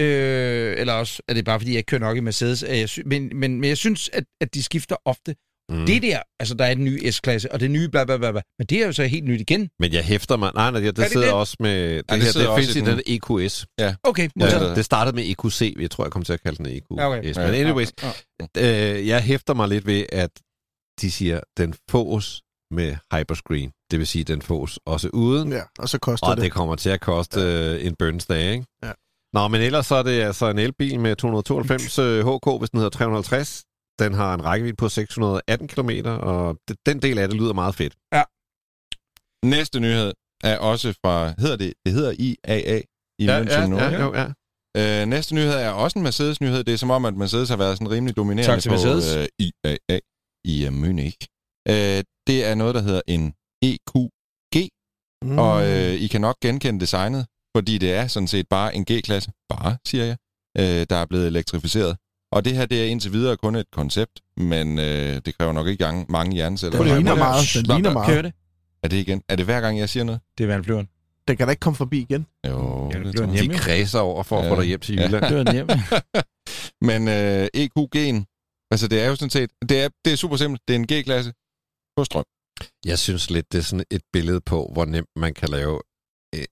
Øh, 0.00 0.74
eller 0.80 0.92
også 0.92 1.22
er 1.28 1.34
det 1.34 1.44
bare, 1.44 1.60
fordi 1.60 1.70
jeg 1.70 1.76
ikke 1.78 1.86
kører 1.86 2.00
nok 2.00 2.16
i 2.16 2.20
Mercedes. 2.20 2.90
sy- 2.90 3.00
men, 3.06 3.30
men, 3.34 3.60
men 3.60 3.68
jeg 3.68 3.76
synes, 3.78 4.10
at, 4.12 4.24
at 4.40 4.54
de 4.54 4.62
skifter 4.62 4.96
ofte. 5.04 5.34
mm. 5.70 5.86
Det 5.86 6.02
der, 6.02 6.22
altså 6.40 6.54
der 6.54 6.64
er 6.64 6.74
den 6.74 6.84
nye 6.84 7.12
S-klasse, 7.12 7.52
og 7.52 7.60
det 7.60 7.70
nye 7.70 7.88
bla 7.88 8.04
bla 8.04 8.16
bla 8.16 8.30
bla. 8.30 8.40
Men 8.58 8.66
det 8.66 8.82
er 8.82 8.86
jo 8.86 8.92
så 8.92 9.04
helt 9.04 9.24
nyt 9.24 9.40
igen. 9.40 9.68
men 9.78 9.92
jeg 9.92 10.04
hæfter 10.04 10.36
mig, 10.36 10.50
nej, 10.54 10.70
nej, 10.70 10.80
det, 10.80 10.96
det 10.96 11.10
sidder 11.10 11.26
det? 11.26 11.34
også 11.34 11.56
med, 11.60 11.96
det, 11.96 12.10
det 12.10 12.22
her, 12.22 12.32
det 12.32 12.64
findes 12.64 12.76
i 12.76 12.80
den 12.80 13.00
EQS. 13.06 13.66
Okay, 14.02 14.22
Ja, 14.22 14.28
modtaget. 14.36 14.68
det- 14.68 14.76
det 14.76 14.84
startede 14.84 15.16
med 15.16 15.24
EQC, 15.30 15.76
jeg 15.80 15.90
tror, 15.90 16.04
jeg 16.04 16.12
kommer 16.12 16.24
til 16.24 16.32
at 16.32 16.42
kalde 16.42 16.58
den 16.58 16.66
EQS. 16.66 16.84
Ja, 16.98 17.08
okay. 17.08 17.22
Men 17.36 17.54
anyways, 17.54 17.92
Ja. 18.58 18.92
øh, 18.98 19.06
jeg 19.08 19.22
hæfter 19.22 19.54
mig 19.54 19.68
lidt 19.68 19.86
ved, 19.86 20.04
at 20.12 20.30
de 21.00 21.10
siger, 21.10 21.40
den 21.56 21.74
fås 21.90 22.42
med 22.72 22.96
hyperscreen. 23.14 23.72
Det 23.90 23.98
vil 23.98 24.06
sige, 24.06 24.24
den 24.24 24.42
fås 24.42 24.78
også 24.86 25.10
uden, 25.12 25.52
Ja, 25.52 25.62
og 25.78 25.88
så 25.88 25.98
koster 25.98 26.26
og 26.26 26.36
det. 26.36 26.42
det 26.44 26.52
kommer 26.52 26.76
til 26.76 26.90
at 26.90 27.00
koste 27.00 27.40
øh, 27.40 27.86
en 27.86 27.94
bønsdag, 27.94 28.52
ikke? 28.52 28.66
Ja. 28.84 28.92
Nå, 29.32 29.48
men 29.48 29.60
ellers 29.60 29.86
så 29.86 29.94
er 29.94 30.02
det 30.02 30.20
altså 30.22 30.46
en 30.50 30.58
elbil 30.58 31.00
med 31.00 31.16
292 31.16 31.98
øh, 31.98 32.26
HK, 32.26 32.60
hvis 32.60 32.70
den 32.70 32.78
hedder 32.78 32.90
350. 32.90 33.64
Den 33.98 34.14
har 34.14 34.34
en 34.34 34.44
rækkevidde 34.44 34.76
på 34.76 34.88
618 34.88 35.68
km, 35.68 35.90
og 36.06 36.56
den 36.86 37.02
del 37.02 37.18
af 37.18 37.28
det 37.28 37.36
lyder 37.36 37.52
meget 37.52 37.74
fedt. 37.74 37.94
Næste 39.46 39.80
nyhed 39.80 40.12
er 40.44 40.58
også 40.58 40.92
fra, 40.92 41.34
hedder 41.38 41.56
det, 41.56 41.72
det 41.86 41.92
hedder 41.92 42.12
IAA 42.18 42.80
i 43.18 43.24
ja, 43.24 43.40
München 43.42 43.52
ja, 43.60 43.66
nu. 43.66 43.76
ja, 43.76 44.02
jo, 44.02 44.14
ja. 44.14 44.26
Øh, 44.76 45.06
næste 45.08 45.34
nyhed 45.34 45.52
er 45.54 45.70
også 45.70 45.98
en 45.98 46.02
Mercedes-nyhed. 46.02 46.64
Det 46.64 46.74
er 46.74 46.78
som 46.78 46.90
om, 46.90 47.04
at 47.04 47.14
Mercedes 47.14 47.48
har 47.48 47.56
været 47.56 47.78
sådan 47.78 47.90
rimelig 47.90 48.16
dominerende 48.16 48.52
Tak 48.52 48.60
til 48.62 48.68
på 48.68 48.72
Mercedes. 48.74 49.16
øh, 49.16 49.26
IAA 49.38 49.98
i 50.44 50.66
uh, 50.66 50.72
Munich. 50.72 51.16
Øh, 51.68 52.02
det 52.26 52.44
er 52.48 52.54
noget, 52.54 52.74
der 52.74 52.80
hedder 52.82 53.00
en 53.06 53.34
EQG, 53.62 54.68
Mm. 55.24 55.38
og 55.38 55.66
øh, 55.70 55.92
I 55.94 56.06
kan 56.06 56.20
nok 56.20 56.36
genkende 56.42 56.80
designet, 56.80 57.26
fordi 57.56 57.78
det 57.78 57.92
er 57.92 58.06
sådan 58.06 58.26
set 58.28 58.48
bare 58.48 58.74
en 58.74 58.84
G-klasse, 58.90 59.30
bare 59.48 59.76
siger 59.86 60.04
jeg, 60.04 60.16
øh, 60.58 60.86
der 60.90 60.96
er 60.96 61.06
blevet 61.06 61.26
elektrificeret. 61.26 61.96
Og 62.32 62.44
det 62.44 62.54
her, 62.56 62.66
det 62.66 62.82
er 62.82 62.86
indtil 62.86 63.12
videre 63.12 63.36
kun 63.36 63.54
et 63.56 63.66
koncept, 63.72 64.20
men 64.36 64.78
øh, 64.78 65.20
det 65.26 65.38
kræver 65.38 65.52
nok 65.52 65.66
ikke 65.66 65.84
gang, 65.84 66.10
mange 66.10 66.34
hjerneceller. 66.34 66.82
Lige 66.82 66.94
ligner 66.94 67.14
meget. 67.14 67.50
Den 67.54 67.62
ligner 67.66 67.82
Kører 67.82 67.92
meget. 68.06 68.24
det? 68.24 68.32
Er 68.82 68.88
det 68.88 68.96
igen? 68.96 69.22
Er 69.28 69.36
det 69.36 69.44
hver 69.44 69.60
gang, 69.60 69.78
jeg 69.78 69.88
siger 69.88 70.04
noget? 70.04 70.20
Det 70.38 70.44
er 70.44 70.48
vandflyveren. 70.48 70.88
Den 71.28 71.36
kan 71.36 71.46
da 71.46 71.50
ikke 71.50 71.60
komme 71.60 71.76
forbi 71.76 72.00
igen. 72.00 72.26
Jo, 72.46 72.90
Ja, 72.94 72.98
det 72.98 73.18
det. 73.18 73.38
De 73.38 73.48
kredser 73.48 73.98
over 74.00 74.22
for 74.22 74.38
at 74.38 74.44
Ja. 74.44 74.50
få 74.50 74.60
dig 74.60 74.66
hjem 74.68 74.80
til 74.80 74.94
Ja. 74.94 75.04
Jylland. 75.06 75.24
Det 75.24 75.36
var 75.36 75.42
den 75.44 75.54
hjemme. 75.54 75.72
Men 76.88 77.08
øh, 77.08 77.48
EQG'en, 77.56 78.16
altså 78.70 78.88
det 78.88 79.02
er 79.02 79.06
jo 79.08 79.16
sådan 79.16 79.30
set, 79.30 79.50
det 79.68 79.82
er, 79.82 79.88
det 80.04 80.12
er 80.12 80.16
super 80.16 80.36
simpelt. 80.36 80.62
Det 80.68 80.76
er 80.76 80.78
en 80.78 80.86
G-klasse 80.92 81.32
på 81.96 82.04
strøm. 82.04 82.24
Jeg 82.84 82.98
synes 82.98 83.30
lidt, 83.30 83.52
det 83.52 83.58
er 83.58 83.62
sådan 83.62 83.84
et 83.90 84.02
billede 84.12 84.40
på, 84.40 84.70
hvor 84.72 84.84
nemt 84.84 85.08
man 85.16 85.34
kan 85.34 85.48
lave 85.48 85.80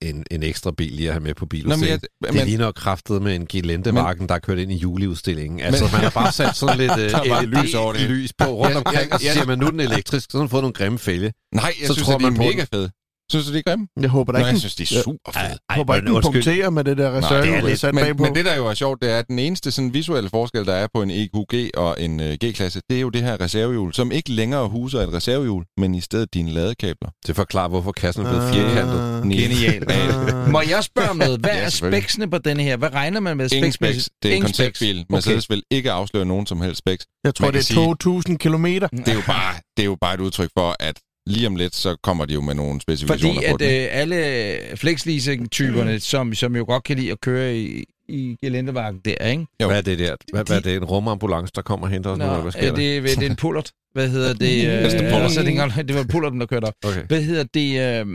en, 0.01 0.23
en 0.31 0.43
ekstra 0.43 0.71
bil 0.71 0.91
lige 0.91 1.07
at 1.07 1.13
have 1.13 1.23
med 1.23 1.33
på 1.35 1.45
Nå, 1.45 1.45
men, 1.45 1.49
biludstillingen. 1.49 1.99
jeg, 2.25 2.33
Det 2.33 2.45
ligner 2.47 2.71
kraftet 2.71 3.21
med 3.21 3.35
en 3.35 3.47
Gelendemarken, 3.47 4.29
der 4.29 4.35
er 4.35 4.39
kørt 4.39 4.57
ind 4.57 4.71
i 4.71 4.75
juleudstillingen. 4.75 5.59
Altså, 5.59 5.83
Men- 5.85 5.91
man 5.91 6.01
har 6.01 6.09
bare 6.09 6.31
sat 6.31 6.55
sådan 6.55 6.77
lidt 6.77 6.91
uh, 7.31 7.41
lys 7.43 7.73
over 7.73 7.93
det 7.93 8.01
lys 8.09 8.33
på 8.33 8.45
rundt 8.45 8.71
Ja, 8.73 8.77
omkring, 8.77 9.13
og 9.13 9.19
så 9.19 9.25
ja, 9.25 9.33
siger 9.33 9.45
man, 9.45 9.59
nu 9.59 9.69
den 9.69 9.79
elektrisk, 9.79 10.31
så 10.31 10.37
har 10.37 10.41
den 10.43 10.49
fået 10.49 10.63
nogle 10.63 10.73
grimme 10.73 10.99
fælge. 10.99 11.33
nej, 11.55 11.73
jeg 11.79 11.87
så 11.87 11.93
synes, 11.93 12.05
tror 12.05 12.15
at 12.15 12.21
er 12.21 12.29
man 12.29 12.37
mega 12.39 12.65
fede. 12.73 12.91
Synes 13.31 13.45
du, 13.47 13.53
de 13.53 13.57
er 13.57 13.61
grimme? 13.69 13.87
Jeg 14.01 14.09
håber 14.09 14.31
da 14.31 14.37
Nå, 14.39 14.39
ikke, 14.39 14.45
jeg 14.47 14.51
den, 14.53 14.59
synes, 14.59 14.75
de 14.75 14.83
er 14.83 15.03
super 15.03 15.31
fede. 15.31 15.45
jeg 15.69 15.75
håber 15.75 15.95
ikke, 15.95 16.07
den 16.13 16.21
punkterer 16.21 16.69
med 16.69 16.83
det 16.83 16.97
der 16.97 17.09
Nej, 17.09 17.17
reserve, 17.19 17.41
det 17.41 17.49
er 17.55 17.61
der 17.61 17.67
lidt, 17.67 17.79
sat 17.79 17.95
men, 17.95 18.03
bagpå. 18.05 18.23
men 18.23 18.35
det, 18.35 18.45
der 18.45 18.55
jo 18.55 18.67
er 18.67 18.73
sjovt, 18.73 19.01
det 19.01 19.11
er, 19.11 19.17
at 19.19 19.27
den 19.27 19.39
eneste 19.39 19.71
sådan, 19.71 19.93
visuelle 19.93 20.29
forskel, 20.29 20.65
der 20.65 20.73
er 20.73 20.87
på 20.93 21.01
en 21.01 21.11
EQG 21.11 21.69
og 21.77 21.95
en 21.99 22.19
uh, 22.19 22.25
G-klasse, 22.45 22.81
det 22.89 22.97
er 22.97 23.01
jo 23.01 23.09
det 23.09 23.21
her 23.21 23.41
reservehjul, 23.41 23.93
som 23.93 24.11
ikke 24.11 24.31
længere 24.31 24.67
huser 24.69 24.99
et 25.01 25.13
reservehjul, 25.13 25.65
men 25.77 25.95
i 25.95 26.01
stedet 26.01 26.33
dine 26.33 26.51
ladekabler. 26.51 27.09
Det 27.27 27.35
forklarer, 27.35 27.67
hvorfor 27.69 27.91
kassen 27.91 28.25
er 28.25 28.29
blevet 28.29 28.45
Ah. 28.47 28.53
firkantet. 28.53 29.23
Genialt. 29.23 29.91
Ah. 29.91 30.49
Må 30.51 30.61
jeg 30.69 30.83
spørge 30.83 31.09
om 31.09 31.15
noget? 31.17 31.39
Hvad 31.39 31.49
Ja, 31.61 31.65
er 31.65 31.69
speksene 31.69 32.29
på 32.29 32.37
denne 32.37 32.63
her? 32.63 32.77
Hvad 32.77 32.93
regner 32.93 33.19
man 33.19 33.37
med 33.37 33.51
Ingen 33.53 33.71
specs. 33.71 34.09
Det 34.23 34.31
er 34.31 34.35
en 34.35 34.41
konceptbil. 34.41 35.05
Mercedes 35.09 35.49
vil 35.49 35.63
ikke 35.71 35.91
afsløre 35.91 36.25
nogen 36.25 36.45
som 36.47 36.61
helst 36.61 36.77
specs. 36.79 37.05
Jeg 37.23 37.35
tror, 37.35 37.45
Man 37.45 37.53
det 37.53 37.71
er 37.71 38.23
2.000 38.29 38.37
kilometer. 38.37 38.87
Det 38.87 39.07
er 39.07 39.13
jo 39.13 39.21
bare, 39.27 39.53
det 39.77 39.83
er 39.83 39.87
jo 39.87 39.97
bare 40.01 40.13
et 40.13 40.19
udtryk 40.19 40.49
for, 40.57 40.75
at 40.79 40.95
lige 41.27 41.47
om 41.47 41.55
lidt, 41.55 41.75
så 41.75 41.95
kommer 42.03 42.25
de 42.25 42.33
jo 42.33 42.41
med 42.41 42.53
nogle 42.55 42.81
specifikationer 42.81 43.41
Fordi 43.41 43.47
på 43.49 43.53
at 43.55 43.59
den. 43.59 43.81
øh, 43.83 43.87
alle 43.91 44.77
flexleasing-typerne, 44.77 45.99
som, 45.99 46.33
som 46.33 46.55
jo 46.55 46.65
godt 46.67 46.83
kan 46.83 46.97
lide 46.97 47.11
at 47.11 47.21
køre 47.21 47.57
i, 47.57 47.83
i 48.07 48.35
gelendemarken 48.41 49.01
der, 49.05 49.25
ikke? 49.29 49.45
Jo. 49.61 49.67
Hvad 49.67 49.77
er 49.77 49.81
det 49.81 49.99
der? 49.99 50.15
Hvad, 50.33 50.43
hvad 50.45 50.57
er 50.57 50.61
det? 50.61 50.75
En 50.75 50.83
rumambulance, 50.85 51.51
der 51.55 51.61
kommer 51.61 51.87
og 51.87 51.91
henter 51.93 52.09
os 52.09 52.17
nu? 52.17 52.23
eller 52.23 52.41
Hvad 52.41 52.51
sker 52.51 52.75
det, 52.75 52.97
er- 52.97 53.01
det 53.01 53.17
er 53.25 53.29
en 53.29 53.35
pullert. 53.35 53.71
Hvad 53.93 54.09
hedder 54.09 54.33
det? 54.33 54.39
Det 54.63 54.67
Øh, 54.67 54.83
altså, 54.83 54.97
det, 55.43 55.57
er 55.57 55.83
det 55.83 55.95
var 55.95 56.03
pullerten, 56.09 56.39
der 56.39 56.45
kørte 56.45 56.65
op. 56.65 56.73
der? 56.83 56.89
Okay. 56.89 57.03
Hvad 57.07 57.21
hedder 57.23 57.43
det? 57.43 57.99
Øh, 57.99 58.05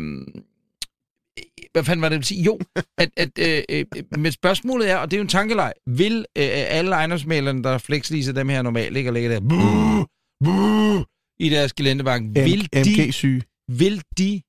hvad 1.73 1.85
fanden 1.85 2.03
var 2.03 2.09
det, 2.09 2.17
ville 2.17 2.27
sige? 2.27 2.43
Jo, 2.43 2.59
at, 2.99 3.09
at, 3.17 3.29
øh, 3.39 3.63
øh, 3.69 3.85
men 4.19 4.33
spørgsmålet 4.33 4.91
er, 4.91 4.97
og 4.97 5.11
det 5.11 5.17
er 5.17 5.19
jo 5.19 5.23
en 5.23 5.29
tankeleg, 5.29 5.73
vil 5.87 6.17
øh, 6.19 6.25
alle 6.53 6.91
ejendomsmalerne, 6.95 7.63
der 7.63 7.79
flexleaser 7.79 8.33
dem 8.33 8.49
her 8.49 8.63
normalt, 8.63 8.97
ikke, 8.97 9.11
og 9.11 9.15
lægger 9.15 9.31
der 9.31 9.41
buh, 9.41 10.05
buh, 10.45 11.03
i 11.41 11.49
deres 11.49 11.73
gelendebank, 11.73 12.35
vil 12.35 12.69
de, 12.73 12.79
MG-syge. 12.81 13.43
vil 13.69 14.03
de 14.19 14.43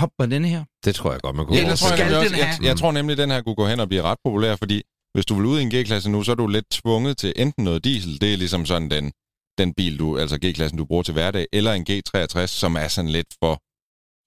hoppe 0.00 0.14
på 0.18 0.26
denne 0.26 0.48
her? 0.48 0.64
Det 0.84 0.94
tror 0.94 1.12
jeg 1.12 1.20
godt, 1.20 1.36
man 1.36 1.46
kunne 1.46 1.58
Ja, 1.58 1.70
det 1.70 1.78
tror 1.78 1.96
jeg, 1.96 2.06
den 2.06 2.14
også. 2.14 2.36
jeg, 2.36 2.58
jeg 2.62 2.76
tror 2.76 2.92
nemlig, 2.92 3.12
at 3.12 3.18
den 3.18 3.30
her 3.30 3.42
kunne 3.42 3.54
gå 3.54 3.66
hen 3.66 3.80
og 3.80 3.88
blive 3.88 4.02
ret 4.02 4.18
populær, 4.24 4.56
fordi 4.56 4.82
hvis 5.14 5.26
du 5.26 5.34
vil 5.34 5.46
ud 5.46 5.58
i 5.60 5.62
en 5.62 5.70
G-klasse 5.74 6.10
nu, 6.10 6.22
så 6.22 6.30
er 6.32 6.36
du 6.36 6.46
lidt 6.46 6.70
tvunget 6.70 7.18
til 7.18 7.32
enten 7.36 7.64
noget 7.64 7.84
diesel, 7.84 8.20
det 8.20 8.32
er 8.32 8.36
ligesom 8.36 8.66
sådan 8.66 8.90
den, 8.90 9.12
den 9.58 9.74
bil, 9.74 9.98
du, 9.98 10.18
altså 10.18 10.36
G-klassen, 10.44 10.78
du 10.78 10.84
bruger 10.84 11.02
til 11.02 11.12
hverdag, 11.12 11.46
eller 11.52 11.72
en 11.72 11.86
G63, 11.90 12.46
som 12.46 12.76
er 12.76 12.88
sådan 12.88 13.10
lidt 13.10 13.26
for 13.42 13.54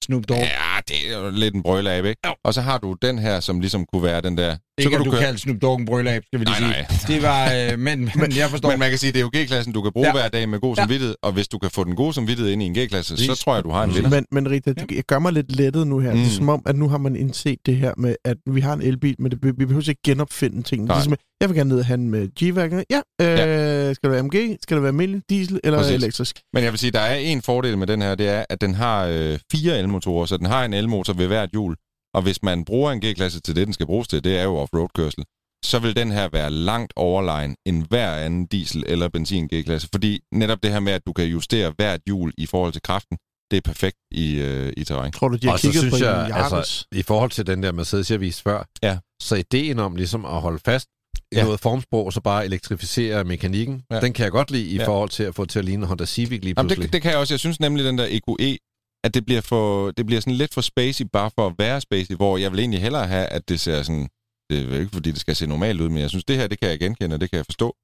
Snoop 0.05 0.23
Dogg. 0.29 0.37
Ja, 0.37 0.70
det 0.87 0.95
er 1.13 1.17
jo 1.19 1.29
lidt 1.33 1.55
en 1.55 1.63
brøler 1.63 1.91
af, 1.91 1.97
ikke? 1.97 2.15
Jo. 2.27 2.33
Og 2.45 2.53
så 2.53 2.61
har 2.61 2.77
du 2.77 2.95
den 3.01 3.19
her, 3.19 3.39
som 3.39 3.59
ligesom 3.59 3.85
kunne 3.93 4.03
være 4.03 4.21
den 4.21 4.37
der... 4.37 4.55
Så 4.55 4.59
Ikke 4.85 4.91
kan 4.91 4.99
at 4.99 5.05
du 5.05 5.11
køre- 5.11 5.21
kalder 5.21 5.37
Snoop 5.39 5.57
Dogg 5.61 5.79
en 5.79 5.85
brølab, 5.85 6.23
skal 6.25 6.39
vi 6.39 6.45
lige 6.45 6.61
Nej, 6.61 6.85
sige. 6.89 7.13
Det 7.13 7.23
var, 7.23 7.51
øh, 7.53 7.79
men, 7.87 8.09
men 8.15 8.37
jeg 8.37 8.49
forstår. 8.49 8.69
Men 8.69 8.79
man 8.79 8.89
kan 8.89 8.97
sige, 8.99 9.11
det 9.11 9.17
er 9.19 9.21
jo 9.21 9.29
G-klassen, 9.35 9.73
du 9.73 9.81
kan 9.81 9.91
bruge 9.91 10.07
Ja. 10.07 10.15
ja. 10.17 10.21
hver 10.21 10.29
dag 10.29 10.49
med 10.49 10.59
god 10.59 10.75
Ja. 10.75 10.81
samvittighed, 10.81 11.15
og 11.23 11.31
hvis 11.31 11.47
du 11.47 11.57
kan 11.59 11.71
få 11.71 11.83
den 11.83 11.95
gode 11.95 12.13
samvittighed 12.13 12.51
ind 12.53 12.63
i 12.63 12.65
en 12.65 12.73
G-klasse, 12.77 13.17
så 13.17 13.35
tror 13.35 13.55
jeg, 13.55 13.63
du 13.63 13.69
har 13.71 13.83
en 13.83 13.95
vinder. 13.95 14.09
Men, 14.09 14.25
men 14.31 14.51
Rita, 14.51 14.73
det 14.73 14.91
jeg 14.91 15.03
gør 15.03 15.19
mig 15.19 15.33
lidt 15.33 15.55
lettet 15.55 15.87
nu 15.87 15.99
her. 15.99 16.11
Mm. 16.11 16.17
Det 16.17 16.23
er 16.25 16.29
Mm. 16.29 16.35
som 16.35 16.49
om, 16.49 16.61
at 16.65 16.75
nu 16.75 16.89
har 16.89 16.97
man 16.97 17.15
indset 17.15 17.57
det 17.65 17.75
her 17.77 17.93
med, 17.97 18.15
at 18.25 18.37
vi 18.51 18.61
har 18.61 18.73
en 18.73 18.81
elbil, 18.81 19.15
men 19.19 19.31
det, 19.31 19.39
vi 19.43 19.51
behøver 19.65 19.89
ikke 19.89 20.01
genopfinde 20.05 20.61
tingene. 20.63 20.87
Nej. 20.87 20.97
Ligesom, 20.97 21.15
jeg 21.41 21.49
vil 21.49 21.57
gerne 21.57 21.69
ned 21.69 21.79
og 21.79 21.85
handle 21.85 22.09
med 22.09 22.27
G-Wagon. 22.43 22.83
Ja, 22.89 23.01
øh, 23.21 23.27
ja, 23.39 23.93
skal 23.93 24.09
det 24.09 24.11
være 24.11 24.23
MG? 24.23 24.57
Skal 24.63 24.75
det 24.77 24.83
være 24.83 24.89
almindelig 24.89 25.21
diesel 25.29 25.59
eller 25.63 25.79
Præcis. 25.79 25.95
elektrisk? 25.95 26.39
Men 26.53 26.63
jeg 26.63 26.71
vil 26.71 26.79
sige, 26.79 26.91
der 26.91 26.99
er 26.99 27.15
en 27.15 27.41
fordel 27.41 27.77
med 27.77 27.87
den 27.87 28.01
her, 28.01 28.15
det 28.15 28.27
er, 28.29 28.45
at 28.49 28.61
den 28.61 28.75
har 28.75 29.05
øh, 29.05 29.39
fire 29.51 29.77
elmotorer, 29.79 30.25
så 30.25 30.37
den 30.37 30.45
har 30.45 30.65
en 30.65 30.70
elmotor 30.73 31.13
ved 31.13 31.27
hvert 31.27 31.49
hjul. 31.49 31.75
Og 32.13 32.21
hvis 32.21 32.43
man 32.43 32.65
bruger 32.65 32.91
en 32.91 32.99
G-klasse 33.05 33.39
til 33.39 33.55
det, 33.55 33.65
den 33.67 33.73
skal 33.73 33.85
bruges 33.85 34.07
til, 34.07 34.23
det 34.23 34.37
er 34.39 34.43
jo 34.43 34.55
off-road-kørsel, 34.57 35.23
så 35.65 35.79
vil 35.79 35.95
den 35.95 36.11
her 36.11 36.29
være 36.29 36.51
langt 36.51 36.93
overlegen 36.95 37.55
end 37.65 37.85
hver 37.89 38.11
anden 38.15 38.47
diesel- 38.53 38.83
eller 38.87 39.07
benzin 39.09 39.47
G-klasse. 39.53 39.87
Fordi 39.93 40.19
netop 40.33 40.63
det 40.63 40.71
her 40.71 40.79
med, 40.79 40.93
at 40.93 41.01
du 41.07 41.13
kan 41.13 41.25
justere 41.25 41.73
hvert 41.77 42.01
hjul 42.07 42.33
i 42.37 42.45
forhold 42.45 42.73
til 42.73 42.81
kraften, 42.81 43.17
det 43.51 43.57
er 43.57 43.61
perfekt 43.61 43.97
i, 44.11 44.35
øh, 44.35 44.73
i 44.77 44.83
terræn. 44.83 45.11
Tror 45.11 45.27
du, 45.27 45.35
de 45.35 45.47
har 45.47 45.53
Og 45.53 45.59
så 45.59 45.67
kigget 45.71 45.91
på 45.91 45.97
synes 45.97 46.01
en 46.01 46.07
jeg, 46.07 46.31
altså, 46.51 46.87
i 46.91 47.03
forhold 47.03 47.31
til 47.31 47.47
den 47.47 47.63
der 47.63 47.71
Mercedes, 47.71 48.11
jeg 48.11 48.21
viste 48.21 48.41
før, 48.43 48.63
Ja. 48.83 48.97
så 49.21 49.35
ideen 49.35 49.79
om 49.79 49.95
ligesom 49.95 50.25
at 50.25 50.41
holde 50.41 50.59
fast 50.65 50.87
i 51.31 51.35
Ja. 51.35 51.43
noget 51.43 51.59
formsprog, 51.59 52.05
og 52.05 52.13
så 52.13 52.21
bare 52.21 52.45
elektrificere 52.45 53.23
mekanikken, 53.23 53.81
Ja. 53.91 53.99
den 53.99 54.13
kan 54.13 54.23
jeg 54.23 54.31
godt 54.31 54.51
lide 54.51 54.69
i 54.69 54.75
Ja. 54.75 54.87
forhold 54.87 55.09
til 55.09 55.23
at 55.23 55.35
få 55.35 55.45
til 55.45 55.59
at 55.59 55.65
ligne 55.65 55.83
en 55.83 55.87
Honda 55.87 56.05
Civic 56.05 56.41
lige 56.41 56.53
Jamen, 56.57 56.67
pludselig. 56.67 56.85
det, 56.87 56.93
det 56.93 57.01
kan 57.01 57.11
jeg 57.11 57.19
også. 57.19 57.33
Jeg 57.33 57.39
synes 57.39 57.59
nemlig, 57.59 57.85
den 57.85 57.97
der 57.97 58.05
EQE, 58.09 58.57
at 59.03 59.13
det 59.13 59.25
bliver, 59.25 59.41
for, 59.41 59.91
det 59.91 60.05
bliver 60.05 60.21
sådan 60.21 60.33
lidt 60.33 60.53
for 60.53 60.61
spacey, 60.61 61.05
bare 61.13 61.31
for 61.35 61.47
at 61.47 61.53
være 61.57 61.81
spacey, 61.81 62.15
hvor 62.15 62.37
jeg 62.37 62.51
vil 62.51 62.59
egentlig 62.59 62.81
hellere 62.81 63.07
have, 63.07 63.25
at 63.25 63.49
det 63.49 63.59
ser 63.59 63.83
sådan... 63.83 64.09
Det 64.49 64.59
er 64.59 64.63
jo 64.63 64.79
ikke, 64.79 64.91
fordi 64.91 65.11
det 65.11 65.19
skal 65.19 65.35
se 65.35 65.47
normalt 65.47 65.81
ud, 65.81 65.89
men 65.89 65.97
jeg 65.97 66.09
synes, 66.09 66.25
det 66.25 66.37
her, 66.37 66.47
det 66.47 66.59
kan 66.59 66.69
jeg 66.69 66.79
genkende, 66.79 67.13
og 67.13 67.21
det 67.21 67.29
kan 67.29 67.37
jeg 67.37 67.45
forstå. 67.45 67.75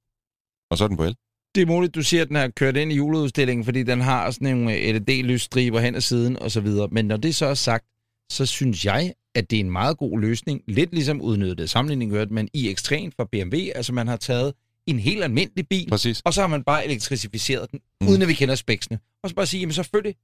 Og 0.71 0.77
så 0.77 0.84
er 0.84 0.88
den 0.88 0.97
på 0.97 1.03
el. 1.03 1.15
Det 1.56 1.62
er 1.62 1.65
muligt, 1.65 1.95
du 1.95 2.01
siger, 2.01 2.21
at 2.21 2.27
den 2.27 2.36
er 2.36 2.47
kørt 2.47 2.77
ind 2.77 2.91
i 2.91 2.95
juleudstillingen, 2.95 3.65
fordi 3.65 3.84
den 3.84 4.01
har 4.01 4.32
sådan 4.32 4.58
nogle 4.58 4.75
øh, 4.75 4.95
LED-lysstriber 4.95 5.80
hen 5.80 5.95
ad 5.95 6.01
siden 6.01 6.39
og 6.39 6.51
så 6.51 6.62
videre. 6.62 6.88
Men 6.91 7.06
når 7.06 7.17
det 7.17 7.36
så 7.36 7.45
er 7.45 7.53
sagt, 7.53 7.86
så 8.32 8.45
synes 8.45 8.86
jeg, 8.86 9.13
at 9.36 9.49
det 9.49 9.56
er 9.56 9.60
en 9.60 9.71
meget 9.71 9.97
god 9.97 10.19
løsning. 10.19 10.62
Lidt 10.67 10.93
ligesom 10.93 11.21
udnyttet 11.21 11.69
sammenligning 11.69 12.12
hørt, 12.12 12.32
men 12.32 12.49
i 12.53 12.69
ekstremt 12.69 13.13
fra 13.15 13.27
BMW. 13.32 13.58
Altså 13.75 13.93
man 13.93 14.08
har 14.08 14.17
taget 14.17 14.53
en 14.88 14.99
helt 14.99 15.23
almindelig 15.23 15.67
bil, 15.67 15.89
Præcis. 15.89 16.21
og 16.25 16.34
så 16.34 16.41
har 16.41 16.47
man 16.47 16.63
bare 16.63 16.86
elektrificeret 16.86 17.71
den, 17.71 17.80
mm. 18.01 18.08
uden 18.08 18.21
at 18.21 18.27
vi 18.27 18.34
kender 18.34 18.56
spæksene. 18.56 18.99
Og 19.23 19.30
så 19.30 19.36
bare 19.36 19.45
sige, 19.45 19.62
jamen 19.62 19.73
selvfølgelig 19.73 20.15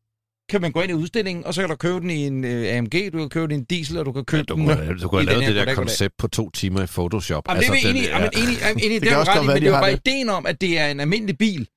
kan 0.50 0.62
man 0.62 0.72
gå 0.72 0.82
ind 0.82 0.92
i 0.92 0.94
udstillingen, 0.94 1.46
og 1.46 1.54
så 1.54 1.62
kan 1.62 1.70
du 1.70 1.76
købe 1.76 2.00
den 2.00 2.10
i 2.10 2.28
en 2.28 2.44
øh, 2.44 2.78
AMG, 2.78 2.94
du 3.14 3.18
kan 3.18 3.30
købe 3.30 3.44
den 3.48 3.52
i 3.52 3.56
en 3.56 3.64
diesel, 3.64 3.98
og 3.98 4.06
du 4.06 4.12
kan 4.12 4.26
købe 4.26 4.44
du 4.44 4.56
den... 4.56 4.66
kunne, 4.66 5.00
du 5.02 5.08
kunne 5.08 5.22
have 5.22 5.40
lavet 5.40 5.56
det 5.56 5.68
der 5.68 5.76
koncept 5.76 6.18
på 6.18 6.28
to 6.28 6.50
timer 6.50 6.84
i 6.84 6.86
Photoshop. 6.86 7.44
Jamen, 7.50 7.64
det 7.64 7.70
er 7.70 7.74
den, 7.74 7.90
enige, 7.90 8.06
ja. 8.08 8.16
jamen, 8.16 8.30
enig, 8.38 8.58
jamen, 8.62 8.84
enig, 8.84 9.02
det, 9.02 9.10
kan 9.10 9.18
er 9.18 9.38
ret 9.38 9.46
men 9.46 9.56
de 9.56 9.62
det 9.62 9.68
er 9.68 9.74
har 9.74 9.82
bare 9.82 9.92
det. 9.92 10.08
ideen 10.08 10.30
om, 10.30 10.46
at 10.46 10.62
det 10.62 10.80
er 10.80 10.88
en 10.88 11.00
almindelig 11.00 11.38
bil, 11.38 11.68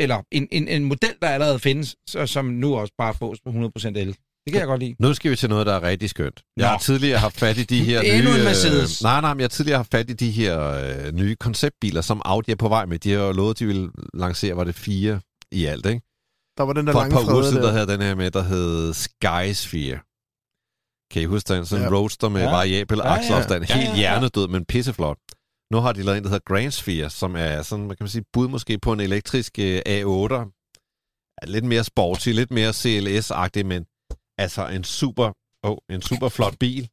eller 0.00 0.22
en, 0.32 0.48
en, 0.52 0.68
en 0.68 0.84
model, 0.84 1.14
der 1.22 1.28
allerede 1.28 1.58
findes, 1.58 1.96
så, 2.08 2.26
som 2.26 2.44
nu 2.44 2.76
også 2.76 2.94
bare 2.98 3.14
fås 3.14 3.38
på 3.44 3.50
100% 3.50 3.88
el. 3.88 4.16
Det 4.46 4.52
kan 4.52 4.60
jeg 4.60 4.66
godt 4.66 4.80
lide. 4.80 4.94
Nu 4.98 5.14
skal 5.14 5.30
vi 5.30 5.36
til 5.36 5.48
noget, 5.48 5.66
der 5.66 5.72
er 5.74 5.82
rigtig 5.82 6.10
skønt. 6.10 6.42
Jeg 6.56 6.62
Nå. 6.64 6.68
har 6.68 6.78
tidligere 6.78 7.18
haft 7.18 7.38
fat 7.38 7.58
i 7.58 7.62
de 7.62 7.84
her 7.84 8.00
Endnu 8.16 8.30
nye... 8.30 8.38
en 8.38 8.44
Mercedes. 8.44 9.02
Øh, 9.02 9.04
nej, 9.04 9.20
nej, 9.20 9.34
men 9.34 9.40
jeg 9.40 9.44
har 9.44 9.48
tidligere 9.48 9.78
haft 9.78 9.90
fat 9.90 10.10
i 10.10 10.12
de 10.12 10.30
her 10.30 10.60
øh, 11.06 11.12
nye 11.12 11.36
konceptbiler, 11.40 12.00
som 12.00 12.22
Audi 12.24 12.50
er 12.50 12.56
på 12.56 12.68
vej 12.68 12.86
med. 12.86 12.98
De 12.98 13.12
har 13.12 13.18
jo 13.18 13.32
lovet, 13.32 13.58
de 13.58 13.66
ville 13.66 13.88
lancere, 14.14 14.56
var 14.56 14.64
det 14.64 14.74
fire 14.74 15.20
i 15.52 15.64
alt, 15.64 15.86
ikke? 15.86 16.11
Der 16.58 16.62
var 16.62 16.72
den 16.72 16.86
der 16.86 16.92
For 16.92 17.00
et 17.00 17.08
lange 17.12 17.26
par 17.26 17.34
uger 17.34 17.42
siden, 17.42 17.56
der 17.56 17.62
der. 17.62 17.72
havde 17.72 17.86
den 17.86 18.00
her 18.00 18.14
med, 18.14 18.30
der 18.30 18.42
hed 18.42 18.92
Skysphere. 18.92 19.98
Kan 21.12 21.22
I 21.22 21.24
huske 21.24 21.54
den? 21.54 21.66
Sådan 21.66 21.84
en 21.86 21.92
Ja. 21.92 21.98
roadster 21.98 22.28
med 22.28 22.40
Ja. 22.40 22.46
ja. 22.46 22.52
variabel 22.56 22.98
Ja, 22.98 23.06
ja. 23.08 23.14
akselafstand. 23.14 23.64
Ja, 23.64 23.74
Helt 23.74 23.86
ja, 23.88 23.90
ja. 23.92 23.96
hjernedød, 23.98 24.48
men 24.48 24.64
pisseflot. 24.64 25.18
Nu 25.72 25.78
har 25.78 25.92
de 25.92 26.02
lavet 26.02 26.18
en, 26.18 26.24
der 26.24 26.30
hedder 26.30 26.54
Grand 26.54 26.70
Sphere, 26.70 27.10
som 27.10 27.36
er 27.36 27.62
sådan, 27.62 27.86
man 27.86 27.96
kan 27.96 28.04
man 28.04 28.08
sige, 28.08 28.24
bud 28.32 28.48
måske 28.48 28.78
på 28.78 28.92
en 28.92 29.00
elektrisk 29.00 29.58
øh, 29.58 29.78
A8. 29.86 30.34
Er 31.42 31.46
Lidt 31.46 31.64
mere 31.64 31.84
sporty, 31.84 32.28
lidt 32.28 32.50
mere 32.50 32.70
CLS-agtig, 32.70 33.62
men 33.66 33.86
altså 34.38 34.68
en 34.68 34.84
super, 34.84 35.32
oh, 35.62 35.76
en 35.90 36.02
super 36.02 36.28
flot 36.28 36.58
bil. 36.60 36.88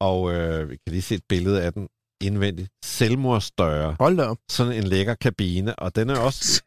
Og 0.00 0.32
øh, 0.32 0.70
vi 0.70 0.76
kan 0.76 0.92
lige 0.92 1.02
se 1.02 1.14
et 1.14 1.24
billede 1.28 1.62
af 1.62 1.72
den 1.72 1.88
indvendigt. 2.20 2.68
Selvmordsdøre. 2.84 3.96
Hold 4.00 4.16
da 4.16 4.24
op. 4.24 4.38
Sådan 4.50 4.72
en 4.72 4.84
lækker 4.84 5.14
kabine, 5.14 5.78
og 5.78 5.96
den 5.96 6.10
er 6.10 6.18
også 6.18 6.62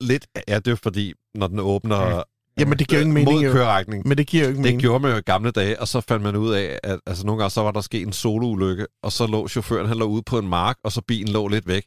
lidt... 0.00 0.26
Ja, 0.48 0.58
det 0.58 0.70
er 0.70 0.76
fordi, 0.82 1.12
når 1.34 1.46
den 1.46 1.58
åbner 1.58 2.22
Jamen, 2.58 2.78
det 2.78 2.88
giver 2.88 3.00
jo 3.00 3.02
ingen 3.06 3.14
mening, 3.14 3.42
mod 3.42 3.52
køreretning. 3.52 4.08
Men 4.08 4.18
det 4.18 4.26
giver 4.26 4.42
jo 4.42 4.48
ikke 4.48 4.56
Det 4.56 4.62
mening. 4.64 4.80
gjorde 4.80 5.02
man 5.02 5.10
jo 5.12 5.16
i 5.18 5.20
gamle 5.20 5.50
dage, 5.50 5.80
og 5.80 5.88
så 5.88 6.00
fandt 6.00 6.22
man 6.22 6.36
ud 6.36 6.52
af, 6.52 6.78
at 6.82 7.00
altså, 7.06 7.26
nogle 7.26 7.38
gange 7.42 7.50
så 7.50 7.62
var 7.62 7.70
der 7.70 7.80
sket 7.80 8.06
en 8.06 8.12
soloulykke, 8.12 8.86
og 9.02 9.12
så 9.12 9.26
lå 9.26 9.48
chaufføren, 9.48 9.88
han 9.88 9.96
lå 9.96 10.06
ude 10.06 10.22
på 10.22 10.38
en 10.38 10.48
mark, 10.48 10.76
og 10.84 10.92
så 10.92 11.00
bilen 11.08 11.32
lå 11.32 11.48
lidt 11.48 11.66
væk. 11.66 11.84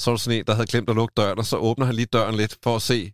Så 0.00 0.10
var 0.10 0.16
der 0.16 0.20
sådan 0.20 0.38
en, 0.38 0.44
der 0.46 0.54
havde 0.54 0.66
glemt 0.66 0.90
at 0.90 0.96
lukke 0.96 1.12
døren, 1.16 1.38
og 1.38 1.44
så 1.46 1.56
åbner 1.56 1.86
han 1.86 1.94
lige 1.94 2.06
døren 2.06 2.34
lidt 2.34 2.56
for 2.64 2.76
at 2.76 2.82
se, 2.82 3.12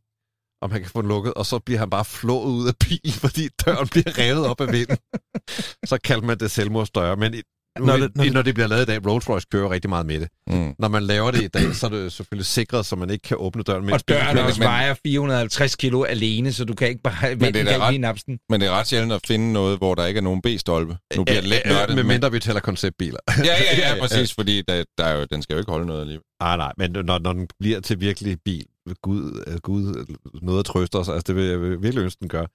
om 0.62 0.70
han 0.70 0.80
kan 0.80 0.90
få 0.90 1.00
den 1.02 1.08
lukket, 1.08 1.34
og 1.34 1.46
så 1.46 1.58
bliver 1.58 1.78
han 1.78 1.90
bare 1.90 2.04
flået 2.04 2.44
ud 2.44 2.68
af 2.68 2.74
bilen, 2.80 3.12
fordi 3.24 3.48
døren 3.66 3.88
bliver 3.88 4.18
revet 4.18 4.46
op 4.46 4.60
af 4.60 4.72
vinden. 4.72 4.96
så 5.90 5.98
kaldte 6.04 6.26
man 6.26 6.38
det 6.38 6.50
selvmordsdøre, 6.50 7.16
men 7.16 7.34
Når 7.80 7.92
det- 7.96 8.02
det, 8.02 8.16
når 8.16 8.24
det- 8.24 8.32
når 8.32 8.42
det 8.42 8.54
bliver 8.54 8.66
lavet 8.68 8.82
i 8.82 8.84
dag, 8.84 8.98
Rolls-Royce 9.06 9.44
kører 9.52 9.70
rigtig 9.70 9.88
meget 9.88 10.06
med 10.06 10.20
det. 10.20 10.28
Mm. 10.46 10.74
Når 10.78 10.88
man 10.88 11.02
laver 11.02 11.30
det 11.30 11.42
i 11.42 11.46
dag, 11.48 11.74
så 11.74 11.86
er 11.86 11.90
det 11.90 12.12
selvfølgelig 12.12 12.46
sikret, 12.46 12.86
så 12.86 12.96
man 12.96 13.10
ikke 13.10 13.22
kan 13.22 13.36
åbne 13.40 13.62
døren. 13.62 13.84
mens 13.84 13.92
Og 13.92 14.08
døren 14.08 14.38
også 14.38 14.60
men- 14.60 14.66
vejer 14.66 14.94
450 15.06 15.76
kilo 15.76 16.02
alene, 16.04 16.52
så 16.52 16.64
du 16.64 16.74
kan 16.74 16.88
ikke 16.88 17.02
bare 17.02 17.30
det 17.30 17.40
vente 17.40 17.60
er 17.60 17.78
ret- 17.78 17.92
lige 17.92 18.00
napse 18.00 18.24
den. 18.26 18.38
Men 18.48 18.60
det 18.60 18.66
er 18.68 18.72
ret 18.72 18.86
sjældent 18.86 19.12
at 19.12 19.20
finde 19.26 19.52
noget, 19.52 19.78
hvor 19.78 19.94
der 19.94 20.06
ikke 20.06 20.18
er 20.18 20.22
nogen 20.22 20.42
B-stolpe. 20.42 20.96
Nu 21.16 21.24
bliver 21.24 21.40
det 21.40 21.48
lidt 21.50 21.62
Øh, 21.66 21.70
øh, 21.72 21.76
nørdet. 21.78 21.94
Med 21.94 22.02
men- 22.04 22.08
mindre 22.08 22.32
vi 22.32 22.38
tæller 22.38 22.60
konceptbiler. 22.60 23.18
Ja, 23.28 23.44
ja, 23.44 23.94
ja, 23.94 24.00
præcis, 24.02 24.34
fordi 24.34 24.62
der, 24.68 24.84
der 24.98 25.04
er 25.04 25.18
jo, 25.18 25.26
den 25.32 25.42
skal 25.42 25.54
jo 25.54 25.58
ikke 25.58 25.70
holde 25.70 25.86
noget 25.86 26.00
alligevel. 26.00 26.24
Nej, 26.40 26.56
nej, 26.56 26.72
men 26.78 26.90
når, 26.92 27.18
når 27.18 27.32
den 27.32 27.48
bliver 27.60 27.80
til 27.80 28.00
virkelig 28.00 28.38
bil, 28.44 28.64
Gud, 29.02 29.42
øh, 29.46 29.54
Gud 29.62 30.04
noget 30.42 30.58
at 30.58 30.64
trøste 30.64 30.96
os, 30.96 31.08
altså 31.08 31.24
det 31.26 31.36
vil 31.36 31.44
jeg 31.44 31.60
virkelig 31.60 31.98
ønske, 32.02 32.20
den 32.20 32.28
gør, 32.28 32.46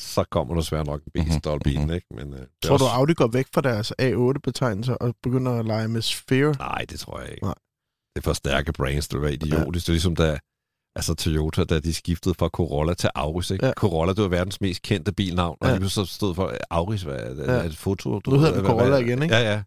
så 0.00 0.24
kommer 0.30 0.54
der 0.54 0.62
svært 0.62 0.86
nok 0.86 1.00
en 1.04 1.10
Mhm, 1.22 1.30
B-stolbilen, 1.30 1.82
mhm. 1.86 1.92
ikke? 1.94 2.06
Men, 2.14 2.34
øh, 2.34 2.40
Tror 2.64 2.76
du, 2.76 2.84
også- 2.84 2.94
Audi 2.96 3.14
går 3.14 3.26
væk 3.26 3.46
fra 3.54 3.60
deres 3.60 3.92
A8-betegnelser 4.02 4.94
og 4.94 5.14
begynder 5.22 5.52
at 5.58 5.64
lege 5.66 5.88
med 5.88 6.02
Sphere? 6.02 6.54
Nej, 6.58 6.84
det 6.90 7.00
tror 7.00 7.20
jeg 7.20 7.30
ikke. 7.30 7.44
Nej. 7.44 7.54
Det 8.16 8.22
er 8.22 8.24
for 8.24 8.32
stærke 8.32 8.72
brands, 8.72 9.08
det 9.08 9.20
var 9.20 9.28
idiotisk. 9.28 9.86
Det 9.86 9.90
er 9.90 9.94
ligesom 9.94 10.16
da, 10.16 10.38
altså 10.96 11.14
Toyota, 11.14 11.64
da 11.64 11.80
de 11.80 11.94
skiftede 11.94 12.34
fra 12.34 12.48
Corolla 12.48 12.94
til 12.94 13.10
Auris, 13.14 13.50
ikke? 13.50 13.64
Ja. 13.64 13.68
Ja. 13.68 13.74
Corolla, 13.74 14.12
det 14.12 14.22
var 14.22 14.28
verdens 14.28 14.60
mest 14.60 14.82
kendte 14.82 15.12
bilnavn, 15.12 15.56
og 15.60 15.68
Ja. 15.68 15.74
ja. 15.82 15.88
så 15.88 16.04
stod 16.04 16.34
for 16.34 16.54
Auris, 16.70 17.02
hvad 17.02 17.16
er 17.16 17.34
det, 17.34 17.46
Ja. 17.46 17.52
ja. 17.54 17.62
et 17.64 17.76
foto? 17.76 18.18
Du 18.20 18.30
Nu 18.30 18.36
ved, 18.36 18.44
hedder 18.46 18.58
den 18.60 18.66
Corolla 18.66 18.88
hvad- 18.88 19.00
igen, 19.00 19.22
ikke? 19.22 19.34
Ja, 19.34 19.50
ja. 19.52 19.62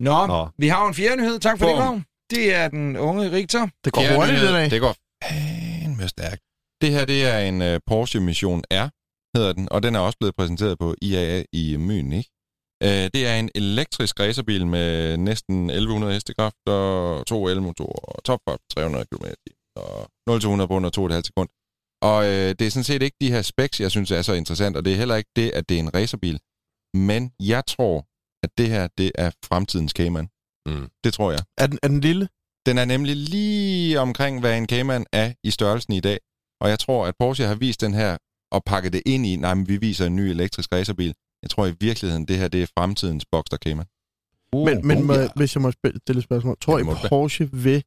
Nå, 0.00 0.26
Nå. 0.26 0.48
vi 0.58 0.68
har 0.68 0.82
jo 0.82 0.88
en 0.88 0.94
fjerde 0.94 1.16
nyhed. 1.16 1.38
Tak 1.38 1.58
for 1.58 1.66
Få 1.66 1.70
det. 1.70 1.76
Grav. 1.78 2.00
Det 2.30 2.54
er 2.54 2.68
den 2.68 2.96
unge 2.96 3.32
Richter. 3.32 3.68
Det 3.84 3.92
går 3.92 4.14
hurtigt, 4.16 4.40
det 4.40 4.48
dag. 4.50 4.70
Det 4.70 4.80
går 4.80 4.94
fandme 5.24 6.08
stærkt. 6.08 6.42
Det 6.80 6.90
her, 6.90 7.04
det 7.04 7.26
er 7.26 7.38
en 7.38 7.62
uh, 7.62 7.78
Porsche 7.86 8.20
Mission 8.20 8.62
R, 8.70 8.88
hedder 9.36 9.52
den, 9.52 9.68
og 9.72 9.82
den 9.82 9.94
er 9.94 10.00
også 10.00 10.18
blevet 10.18 10.36
præsenteret 10.36 10.78
på 10.78 10.94
IAA 11.02 11.44
i 11.52 11.76
Myn, 11.76 12.12
ikke? 12.12 12.30
Uh, 12.84 13.06
det 13.14 13.22
er 13.26 13.34
en 13.34 13.50
elektrisk 13.54 14.20
racerbil 14.20 14.66
med 14.66 15.16
næsten 15.16 15.70
1100 15.70 16.12
hestekraft 16.12 16.64
og 16.66 17.26
to 17.26 17.48
elmotorer 17.48 18.00
og 18.14 18.24
topfart 18.24 18.60
på 18.60 18.66
300 18.74 19.04
km 19.10 19.26
og 19.76 20.02
0-100 20.30 20.66
på 20.66 20.74
under 20.74 20.90
2,5 21.18 21.22
sekund. 21.22 21.48
Og 22.02 22.18
uh, 22.18 22.50
det 22.58 22.62
er 22.62 22.70
sådan 22.70 22.84
set 22.84 23.02
ikke 23.02 23.16
de 23.20 23.30
her 23.30 23.42
specs, 23.42 23.80
jeg 23.80 23.90
synes 23.90 24.10
er 24.10 24.22
så 24.22 24.32
interessant, 24.32 24.76
og 24.76 24.84
det 24.84 24.92
er 24.92 24.96
heller 24.96 25.16
ikke 25.16 25.30
det, 25.36 25.50
at 25.50 25.68
det 25.68 25.74
er 25.74 25.80
en 25.80 25.94
racerbil. 25.94 26.38
Men 26.94 27.32
jeg 27.40 27.62
tror, 27.66 28.06
at 28.44 28.50
det 28.58 28.68
her, 28.68 28.88
det 28.98 29.12
er 29.14 29.30
fremtidens 29.44 29.92
Cayman. 29.92 30.28
Mm. 30.68 30.88
Det 31.04 31.14
tror 31.14 31.30
jeg. 31.30 31.42
Er 31.58 31.66
den, 31.66 31.78
er 31.82 31.88
den 31.88 32.00
lille? 32.00 32.28
Den 32.66 32.78
er 32.78 32.84
nemlig 32.84 33.16
lige 33.16 34.00
omkring, 34.00 34.40
hvad 34.40 34.58
en 34.58 34.66
Cayman 34.66 35.06
er 35.12 35.32
i 35.44 35.50
størrelsen 35.50 35.92
i 35.92 36.00
dag. 36.00 36.18
Og 36.60 36.68
jeg 36.68 36.78
tror, 36.78 37.06
at 37.06 37.14
Porsche 37.20 37.46
har 37.46 37.54
vist 37.54 37.80
den 37.80 37.94
her 37.94 38.16
og 38.52 38.64
pakket 38.64 38.92
det 38.92 39.02
ind 39.06 39.26
i, 39.26 39.36
nej, 39.36 39.54
men 39.54 39.68
vi 39.68 39.76
viser 39.76 40.06
en 40.06 40.16
ny 40.16 40.20
elektrisk 40.20 40.72
racerbil. 40.72 41.14
Jeg 41.42 41.50
tror 41.50 41.66
i 41.66 41.74
virkeligheden, 41.80 42.28
det 42.28 42.36
her 42.38 42.48
det 42.48 42.62
er 42.62 42.66
fremtidens 42.78 43.24
Boxster 43.32 43.56
Cayman. 43.56 43.86
Uh, 44.52 44.66
Men, 44.66 44.86
men 44.86 44.98
uh, 44.98 45.04
må, 45.04 45.14
ja. 45.14 45.28
hvis 45.36 45.54
jeg 45.54 45.62
må 45.62 45.70
stille 45.70 46.18
et 46.18 46.24
spørgsmål. 46.24 46.56
Tror 46.60 46.78
Ja, 46.78 46.84
I. 46.84 47.08
Porsche 47.08 47.52
vil 47.52 47.82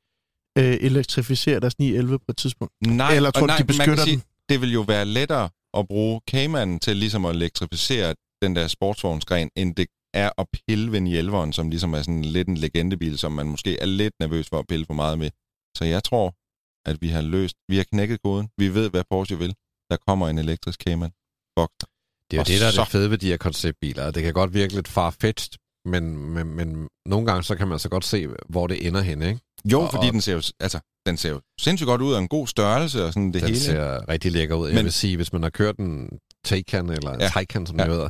øh, 0.58 0.78
elektrificere 0.82 1.60
deres 1.60 1.80
911 1.80 2.19
på 2.19 2.26
et 2.30 2.38
tidspunkt? 2.38 2.74
Nej, 2.88 3.15
Eller 3.15 3.32
tror 3.32 3.47
nej, 3.47 3.58
de 3.58 3.63
men 3.63 3.67
man 3.67 3.78
beskytter 3.78 3.95
kan 3.95 4.04
sige, 4.04 4.15
den? 4.15 4.24
Det 4.50 4.62
vil 4.62 4.74
jo 4.74 4.82
være 4.82 5.06
lettere 5.06 5.50
at 5.74 5.88
bruge 5.88 6.21
Cayman 6.30 6.80
til 6.80 6.97
ligesom 6.97 7.26
at 7.26 7.36
elektrificere 7.36 8.15
den 8.41 8.56
der 8.56 8.67
sportsvognsgren, 8.67 9.50
end 9.56 9.76
det 9.76 9.88
er 10.13 10.30
at 10.38 10.47
pille 10.67 10.91
ved 10.91 11.02
911'eren, 11.02 11.52
som 11.52 11.69
ligesom 11.69 11.93
er 11.93 12.02
sådan 12.02 12.21
lidt 12.21 12.47
en 12.47 12.58
legendebil, 12.58 13.17
som 13.17 13.32
man 13.32 13.47
måske 13.47 13.80
er 13.80 13.86
lidt 13.86 14.13
nervøs 14.19 14.50
for 14.50 14.60
at 14.60 14.67
pille 14.67 14.86
for 14.86 14.93
meget 14.93 15.19
med. 15.19 15.30
Så 15.78 15.86
jeg 15.86 16.04
tror, 16.04 16.36
at 16.89 17.02
vi 17.02 17.08
har 17.08 17.21
løst, 17.21 17.56
vi 17.67 17.78
har 17.78 17.84
knækket 17.84 18.21
koden. 18.21 18.50
Vi 18.58 18.74
ved, 18.74 18.89
hvad 18.89 19.04
Porsche 19.10 19.38
vil. 19.38 19.56
Der 19.91 19.97
kommer 20.08 20.27
en 20.27 20.38
elektrisk 20.38 20.80
Cayman. 20.84 21.12
Boxster. 21.56 21.88
Det 22.32 22.38
er 22.38 22.38
jo 22.38 22.41
Og 22.41 22.47
det, 22.47 22.62
der 22.62 22.67
er 22.67 22.71
så- 22.71 22.82
det 22.82 22.89
fede 22.91 23.10
ved 23.10 23.17
de 23.17 23.27
her 23.27 23.38
konceptbiler. 23.38 24.12
Det 24.12 24.23
kan 24.23 24.34
godt 24.34 24.54
virke 24.54 24.73
lidt 24.75 24.88
farfetched, 24.88 25.58
Men, 25.86 26.15
men, 26.34 26.47
men 26.47 26.88
nogle 27.06 27.25
gange, 27.25 27.43
så 27.43 27.56
kan 27.56 27.67
man 27.67 27.80
så 27.80 27.89
godt 27.89 28.06
se, 28.06 28.27
hvor 28.49 28.67
det 28.67 28.88
ender 28.88 29.01
hen, 29.01 29.21
ikke? 29.21 29.39
Jo, 29.65 29.82
Og- 29.82 29.91
fordi 29.91 30.08
og- 30.08 30.13
den 30.13 30.21
ser 30.21 30.34
jo, 30.34 30.41
altså, 30.60 30.80
den 31.06 31.17
ser 31.17 31.30
jo 31.30 31.41
sindssygt 31.62 31.86
godt 31.88 32.01
ud, 32.01 32.13
og 32.13 32.19
en 32.19 32.27
god 32.27 32.47
størrelse 32.47 33.06
og 33.06 33.13
sådan 33.13 33.27
det 33.34 33.41
Den 33.41 33.43
hele. 33.49 33.60
ser 33.60 34.10
rigtig 34.10 34.32
lækker 34.32 34.56
ud. 34.56 34.67
Jeg 34.67 34.75
Men- 34.75 34.84
vil 34.84 34.93
sige, 34.93 35.15
hvis 35.15 35.34
man 35.34 35.43
har 35.43 35.49
kørt 35.49 35.77
en 35.77 36.10
Taycan 36.45 36.89
eller 36.89 37.12
en 37.13 37.21
Ja. 37.21 37.30
Taycan, 37.30 37.65
som 37.65 37.77
Ja. 37.80 37.84
det 37.84 37.91
hedder, 37.93 38.10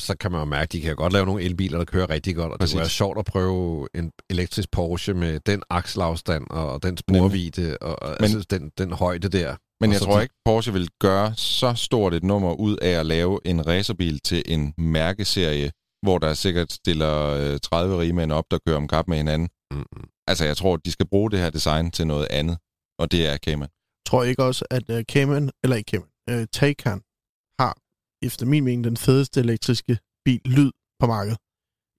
så 0.00 0.16
kan 0.20 0.32
man 0.32 0.40
jo 0.40 0.44
mærke, 0.44 0.62
at 0.62 0.72
de 0.72 0.80
kan 0.80 0.96
godt 0.96 1.12
lave 1.12 1.26
nogle 1.26 1.42
elbiler, 1.42 1.78
der 1.78 1.84
kører 1.84 2.10
rigtig 2.10 2.34
godt. 2.36 2.52
Og 2.52 2.58
Præcis. 2.58 2.70
det 2.72 2.76
kunne 2.76 2.80
være 2.80 2.88
sjovt 2.90 3.18
at 3.18 3.24
prøve 3.24 3.88
en 3.94 4.12
elektrisk 4.30 4.70
Porsche 4.70 5.14
med 5.14 5.40
den 5.40 5.62
akselafstand 5.70 6.46
og, 6.50 6.82
den 6.82 6.96
sporvidde 6.96 7.78
og, 7.80 8.02
og 8.02 8.16
Men- 8.20 8.24
altså, 8.24 8.46
den, 8.50 8.70
den 8.78 8.92
højde 8.92 9.28
der. 9.28 9.56
Men 9.80 9.92
jeg 9.92 10.00
tror 10.00 10.16
de- 10.16 10.22
ikke, 10.22 10.34
Porsche 10.44 10.72
vil 10.72 10.88
gøre 11.00 11.34
så 11.34 11.74
stort 11.74 12.14
et 12.14 12.24
nummer 12.24 12.52
ud 12.54 12.76
af 12.76 12.90
at 13.00 13.06
lave 13.06 13.40
en 13.44 13.66
racerbil 13.66 14.20
til 14.20 14.42
en 14.46 14.74
mærkeserie, 14.78 15.70
hvor 16.02 16.18
der 16.18 16.34
sikkert 16.34 16.72
stiller 16.72 17.14
øh, 17.26 17.58
30 17.62 17.98
rigmænd 17.98 18.32
op, 18.32 18.44
der 18.50 18.58
kører 18.66 18.76
om 18.76 18.88
kap 18.88 19.08
med 19.08 19.16
hinanden. 19.16 19.48
Mm, 19.72 19.84
Altså, 20.28 20.44
jeg 20.44 20.56
tror, 20.56 20.76
de 20.76 20.90
skal 20.92 21.06
bruge 21.08 21.30
det 21.30 21.38
her 21.38 21.50
design 21.50 21.90
til 21.90 22.06
noget 22.06 22.26
andet, 22.30 22.58
og 22.98 23.12
det 23.12 23.26
er 23.26 23.36
Cayman. 23.36 23.68
tror 24.08 24.22
ikke 24.24 24.42
også, 24.44 24.64
at 24.70 24.90
uh, 24.90 25.00
Cayman, 25.12 25.50
eller 25.64 25.76
ikke 25.76 25.90
Cayman, 25.90 26.08
uh, 26.30 26.44
Taycan 26.52 27.00
har, 27.60 27.72
efter 28.26 28.46
min 28.46 28.64
mening, 28.64 28.84
den 28.84 28.96
fedeste 28.96 29.40
elektriske 29.40 29.98
bil 30.24 30.40
lyd 30.44 30.70
på 31.00 31.06
markedet. 31.06 31.38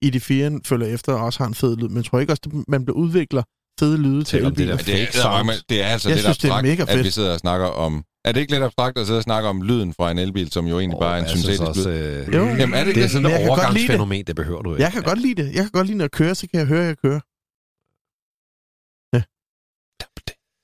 ID4'en 0.04 0.60
følger 0.64 0.86
efter 0.94 1.12
og 1.14 1.24
også 1.24 1.38
har 1.38 1.48
en 1.48 1.54
fed 1.54 1.76
lyd, 1.76 1.88
men 1.88 1.96
jeg 1.96 2.04
tror 2.04 2.20
ikke 2.20 2.32
også, 2.32 2.42
at 2.46 2.52
man 2.68 2.84
bliver 2.84 2.96
udvikler 2.96 3.42
fede 3.78 3.98
lyde 3.98 4.18
til 4.18 4.26
Selvom 4.26 4.54
det 4.54 4.60
elbiler. 4.62 4.76
der 4.76 4.84
det, 4.84 4.94
er, 5.02 5.06
fake 5.06 5.16
sound. 5.18 5.50
det 5.68 5.82
er 5.82 5.86
altså 5.86 6.08
Jeg 6.08 6.16
lidt 6.16 6.24
synes, 6.24 6.38
det 6.38 6.48
er 6.48 6.52
abstrakt, 6.52 6.66
mega 6.68 6.82
at 6.82 6.88
fedt. 6.88 7.04
vi 7.06 7.10
sidder 7.10 7.32
og 7.32 7.38
snakker 7.38 7.66
om... 7.66 8.04
Er 8.24 8.32
det 8.32 8.40
ikke 8.40 8.52
lidt 8.52 8.62
abstrakt 8.62 8.98
at 8.98 9.06
sidde 9.06 9.18
og 9.18 9.22
snakke 9.22 9.48
om 9.48 9.62
lyden 9.62 9.94
fra 9.94 10.10
en 10.10 10.18
elbil, 10.18 10.52
som 10.52 10.66
jo 10.66 10.78
egentlig 10.78 10.96
Åh, 10.96 11.00
bare 11.02 11.14
er 11.18 11.18
en 11.22 11.28
jeg 11.28 11.30
syntetisk 11.38 11.62
også, 11.62 11.88
lyd? 11.90 11.96
øh, 12.28 12.34
Jo. 12.34 12.44
Jamen, 12.44 12.74
er 12.74 12.84
det 12.84 12.86
Det 12.86 12.88
ikke 12.88 13.00
er 13.00 13.04
det? 13.04 13.10
sådan 13.10 13.30
jeg 13.30 13.32
et 13.32 13.38
kan 13.38 13.40
lide 13.40 13.44
det. 13.44 13.50
overgangsfænomen, 13.50 14.24
det 14.24 14.36
behøver 14.36 14.62
du 14.62 14.74
ikke. 14.74 14.82
Jeg 14.84 14.92
kan 14.92 15.02
godt 15.02 15.20
lide 15.20 15.42
det. 15.42 15.48
Jeg 15.54 15.62
kan 15.62 15.70
godt 15.70 15.86
lide, 15.86 15.98
når 15.98 16.04
jeg 16.04 16.10
kører, 16.10 16.34
så 16.34 16.46
kan 16.50 16.58
jeg 16.60 16.66
høre, 16.66 16.80
at 16.82 16.86
jeg 16.86 16.98
kører. 17.04 17.20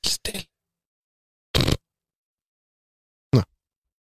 Stil. 0.07 0.41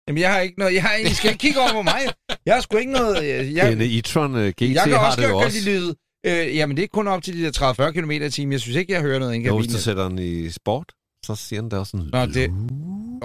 Jamen, 0.08 0.22
jeg 0.22 0.34
har 0.34 0.40
ikke 0.40 0.60
noget... 0.60 0.74
Jeg 0.74 0.84
har, 0.84 0.94
I 0.96 1.14
skal 1.14 1.30
ikke 1.32 1.42
kigge 1.42 1.60
over 1.60 1.72
på 1.72 1.82
mig. 1.82 2.02
Jeg 2.46 2.54
har 2.56 2.62
sgu 2.62 2.78
ikke 2.78 2.92
noget... 2.92 3.16
Jeg, 3.28 3.54
jeg, 3.56 3.72
En 3.74 3.82
e-tron 3.82 4.32
uh, 4.42 4.48
GT 4.48 4.62
jeg 4.62 4.84
kan 4.84 4.94
har 4.94 5.06
også 5.08 5.22
det 5.22 5.28
jo 5.28 5.34
godt 5.34 5.46
også. 5.46 5.96
Øh, 6.26 6.56
jamen, 6.56 6.78
det 6.78 6.84
er 6.84 6.88
kun 6.88 7.08
op 7.08 7.24
til 7.24 7.38
de 7.38 7.44
der 7.44 7.74
30-40 7.90 7.92
km 7.92 8.12
i 8.12 8.30
timen. 8.30 8.52
Jeg 8.52 8.60
synes 8.62 8.76
ikke, 8.78 8.94
jeg 8.94 9.02
hører 9.02 9.20
noget 9.20 9.36
Jo, 9.36 9.40
hvis 9.58 9.68
du 9.68 9.72
kabinen. 9.72 9.82
sætter 9.82 10.10
den 10.10 10.20
i 10.20 10.50
sport, 10.50 10.92
så 11.26 11.36
siger 11.36 11.62
den 11.62 11.72
der 11.72 11.84
sådan... 11.84 12.10
Nå, 12.14 12.26
det- 12.26 12.50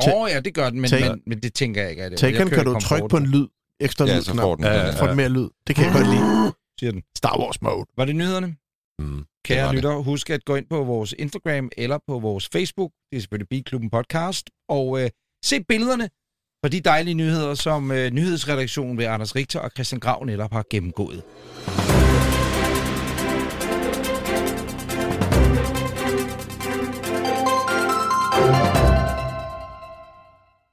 Åh, 0.07 0.23
oh, 0.23 0.31
ja, 0.31 0.41
det 0.41 0.55
gør 0.55 0.71
den, 0.71 0.81
men, 0.81 0.91
Take- 0.91 1.09
men, 1.11 1.23
men 1.27 1.39
det 1.41 1.55
tænker 1.55 1.81
jeg 1.83 1.91
ikke. 1.91 2.03
At 2.05 2.11
det. 2.13 2.21
Kører 2.21 2.49
kan 2.49 2.65
du 2.65 2.81
trykke 2.81 3.09
på 3.09 3.17
en 3.17 3.27
lyd, 3.27 3.47
ekstra 3.81 4.07
Ja, 4.07 4.17
lyd 4.17 4.23
så 4.23 4.35
får 4.35 4.55
den. 4.55 4.65
Ja, 4.65 4.71
den 4.87 4.95
ja, 4.95 5.01
får 5.03 5.07
den 5.07 5.17
mere 5.17 5.29
lyd. 5.29 5.49
Det 5.67 5.77
kan 5.77 5.85
jeg 5.85 5.93
godt 5.93 6.07
lide. 6.07 6.53
siger 6.81 6.93
den. 6.93 7.03
Star 7.17 7.39
Wars 7.41 7.63
mode. 7.63 7.87
Var 7.97 8.05
det 8.05 8.17
nyhederne? 8.17 8.57
Mm. 8.99 9.17
Det 9.17 9.27
Kære 9.45 9.67
det. 9.67 9.75
lytter, 9.75 9.95
husk 9.97 10.31
at 10.31 10.45
gå 10.45 10.57
ind 10.57 10.67
på 10.71 10.85
vores 10.85 11.15
Instagram 11.19 11.71
eller 11.77 11.99
på 12.09 12.19
vores 12.19 12.49
Facebook. 12.53 12.91
Det 13.11 13.17
er 13.17 13.21
selvfølgelig 13.21 13.49
Bilklubben 13.49 13.91
Podcast. 13.91 14.51
Og 14.69 15.03
øh, 15.03 15.11
se 15.45 15.63
billederne 15.65 16.09
fra 16.65 16.69
de 16.69 16.81
dejlige 16.81 17.15
nyheder, 17.15 17.55
som 17.55 17.91
øh, 17.93 18.11
nyhedsredaktionen 18.11 18.99
ved 18.99 19.05
Anders 19.05 19.37
Richter 19.37 19.61
og 19.61 19.71
Christian 19.71 20.01
Grav 20.01 20.25
netop 20.25 20.53
har 20.53 20.65
gennemgået. 20.71 21.23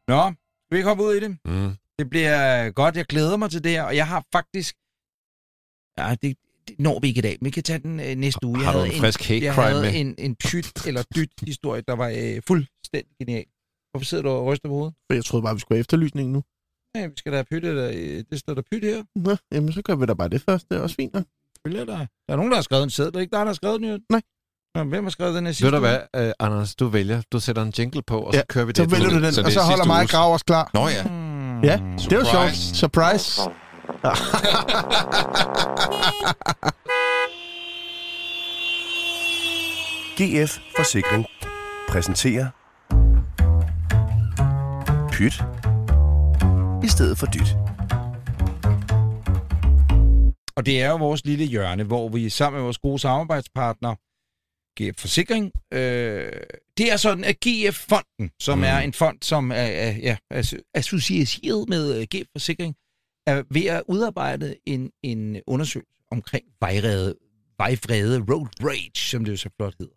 Nå, 0.07 0.21
skal 0.65 0.71
vi 0.71 0.77
ikke 0.77 0.87
hoppe 0.87 1.03
ud 1.03 1.13
i 1.15 1.19
det? 1.19 1.37
Mm. 1.45 1.71
Det 1.99 2.09
bliver 2.09 2.71
godt. 2.71 2.95
Jeg 2.95 3.05
glæder 3.05 3.37
mig 3.37 3.51
til 3.51 3.63
det 3.63 3.71
her, 3.71 3.83
og 3.83 3.95
jeg 3.95 4.07
har 4.07 4.25
faktisk... 4.31 4.75
Ja, 5.97 6.15
det, 6.21 6.37
det 6.67 6.79
når 6.79 6.99
vi 6.99 7.07
ikke 7.07 7.19
i 7.19 7.21
dag, 7.21 7.37
men 7.41 7.45
vi 7.45 7.51
kan 7.51 7.63
tage 7.63 7.79
den 7.79 7.99
øh, 7.99 8.15
næste 8.15 8.45
uge. 8.45 8.57
Jeg 8.59 8.65
Har 8.65 8.73
du 8.73 8.79
havde 8.79 8.93
en 8.93 8.99
frisk 8.99 9.21
hate 9.27 9.45
jeg 9.45 9.53
crime 9.55 9.67
havde 9.69 9.81
med? 9.81 9.99
en, 10.01 10.15
en 10.17 10.35
pyt 10.35 10.87
eller 10.87 11.03
dyt 11.15 11.31
historie, 11.41 11.81
der 11.87 11.93
var 11.95 12.09
øh, 12.09 12.41
fuldstændig 12.47 13.11
genial. 13.19 13.45
Hvorfor 13.91 14.05
sidder 14.05 14.23
du 14.23 14.29
og 14.29 14.45
ryster 14.45 14.69
på 14.69 14.73
hovedet? 14.75 14.93
For 15.09 15.13
jeg 15.13 15.25
troede 15.25 15.43
bare, 15.43 15.53
vi 15.55 15.59
skulle 15.59 15.75
have 15.75 15.79
efterlysning 15.79 16.31
nu. 16.31 16.43
Ja, 16.95 17.07
vi 17.07 17.13
skal 17.17 17.31
da 17.31 17.37
have 17.37 17.45
pyt, 17.51 17.65
eller, 17.65 17.87
øh, 17.93 18.23
det 18.29 18.39
står 18.39 18.53
der 18.53 18.61
pyt 18.71 18.83
her. 18.83 19.03
Nå, 19.15 19.35
jamen 19.51 19.71
så 19.73 19.81
gør 19.81 19.95
vi 19.95 20.05
da 20.05 20.13
bare 20.13 20.29
det 20.29 20.41
først. 20.41 20.69
Det 20.69 20.77
er 20.77 20.81
også 20.81 20.95
fint. 20.95 21.13
nok. 21.13 21.25
Følger 21.67 21.85
der. 21.85 21.97
Der 21.97 22.33
er 22.33 22.35
nogen, 22.35 22.51
der 22.51 22.57
har 22.57 22.61
skrevet 22.61 22.83
en 22.83 22.89
sæd. 22.89 23.05
Det 23.05 23.15
er 23.15 23.19
ikke 23.19 23.31
dig, 23.31 23.39
der 23.39 23.45
har 23.45 23.53
skrevet 23.53 23.81
den, 23.81 23.89
jo? 23.89 23.99
Nej. 24.09 24.21
Nå, 24.75 24.83
hvem 24.83 25.03
har 25.03 25.11
skrevet 25.11 25.35
den 25.35 25.45
her 25.45 25.51
sidste 25.53 25.65
Ved 25.65 25.71
du 25.71 25.77
uge? 25.87 25.97
hvad, 26.13 26.25
uh, 26.27 26.31
Anders, 26.39 26.75
du 26.75 26.87
vælger. 26.87 27.21
Du 27.31 27.39
sætter 27.39 27.61
en 27.61 27.73
jingle 27.77 28.01
på, 28.07 28.19
og 28.19 28.33
så 28.33 28.37
Ja, 28.39 28.43
kører 28.49 28.65
vi 28.65 28.71
det. 28.71 28.89
Så 28.91 28.95
vælger 28.95 29.09
du 29.09 29.15
Så 29.15 29.19
den, 29.19 29.33
det 29.35 29.45
og 29.45 29.51
så 29.51 29.61
holder 29.61 29.85
mig 29.85 30.09
Grav 30.09 30.33
os 30.33 30.43
klar. 30.43 30.69
Nå 30.73 30.87
ja. 30.87 31.03
Mm. 31.03 31.61
Ja, 31.63 31.79
det 32.09 32.17
var 32.17 32.23
sjovt. 32.23 32.55
Surprise. 32.55 33.35
Surprise. 33.35 33.41
GF 40.17 40.57
Forsikring 40.77 41.25
præsenterer 41.89 42.47
Pyt 45.11 45.43
i 46.83 46.87
stedet 46.87 47.17
for 47.17 47.25
dyt. 47.25 47.55
Og 50.57 50.65
det 50.65 50.81
er 50.81 50.89
jo 50.89 50.95
vores 50.95 51.25
lille 51.25 51.45
hjørne, 51.45 51.83
hvor 51.83 52.09
vi 52.09 52.29
sammen 52.29 52.57
med 52.57 52.63
vores 52.63 52.77
gode 52.77 52.99
samarbejdspartner, 52.99 53.95
GF 54.81 54.99
Forsikring, 54.99 55.51
øh, 55.73 56.31
det 56.77 56.91
er 56.91 56.97
sådan, 56.97 57.23
at 57.23 57.35
GF-fonden, 57.45 58.31
som 58.39 58.57
mm. 58.57 58.63
er 58.63 58.77
en 58.79 58.93
fond, 58.93 59.17
som 59.21 59.51
er, 59.51 59.55
er 59.55 59.91
ja, 59.91 60.17
er 60.31 60.57
associeret 60.73 61.69
med 61.69 61.99
øh, 61.99 62.07
GF 62.15 62.27
Forsikring, 62.31 62.75
er 63.27 63.43
ved 63.51 63.65
at 63.65 63.83
udarbejde 63.87 64.55
en, 64.65 64.91
en 65.03 65.41
undersøgelse 65.47 66.01
omkring 66.11 66.45
vejrede, 66.61 67.15
vejvrede, 67.57 68.19
road 68.19 68.47
rage, 68.63 68.91
som 68.95 69.25
det 69.25 69.31
jo 69.31 69.37
så 69.37 69.49
flot 69.57 69.75
hedder. 69.79 69.95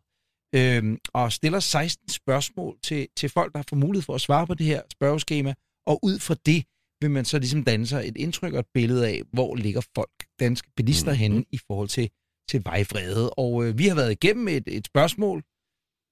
Øhm, 0.55 0.99
og 1.15 1.33
stiller 1.33 1.61
16 1.61 2.09
spørgsmål 2.09 2.79
til, 2.83 3.09
til 3.17 3.29
folk, 3.29 3.53
der 3.53 3.59
har 3.59 3.65
fået 3.69 3.81
mulighed 3.81 4.03
for 4.03 4.15
at 4.15 4.21
svare 4.21 4.47
på 4.47 4.55
det 4.55 4.67
her 4.67 4.83
spørgeskema, 4.93 5.55
og 5.87 6.01
ud 6.03 6.19
fra 6.19 6.37
det 6.47 6.65
vil 7.01 7.11
man 7.11 7.25
så 7.25 7.39
ligesom 7.39 7.65
danne 7.65 7.87
sig 7.87 8.09
et 8.09 8.17
indtryk 8.17 8.53
og 8.53 8.61
et 8.61 8.67
billede 8.75 9.09
af, 9.09 9.23
hvor 9.33 9.55
ligger 9.55 9.81
folk, 9.95 10.25
danske 10.41 10.69
bilister, 10.77 11.13
mm. 11.13 11.19
henne 11.19 11.45
i 11.51 11.59
forhold 11.67 11.89
til, 11.89 12.11
til 12.49 12.63
vejvrede. 12.65 13.31
Og 13.31 13.65
øh, 13.65 13.79
vi 13.79 13.89
har 13.89 13.95
været 13.95 14.13
igennem 14.13 14.49
et, 14.49 14.65
et 14.67 14.87
spørgsmål, 14.87 15.43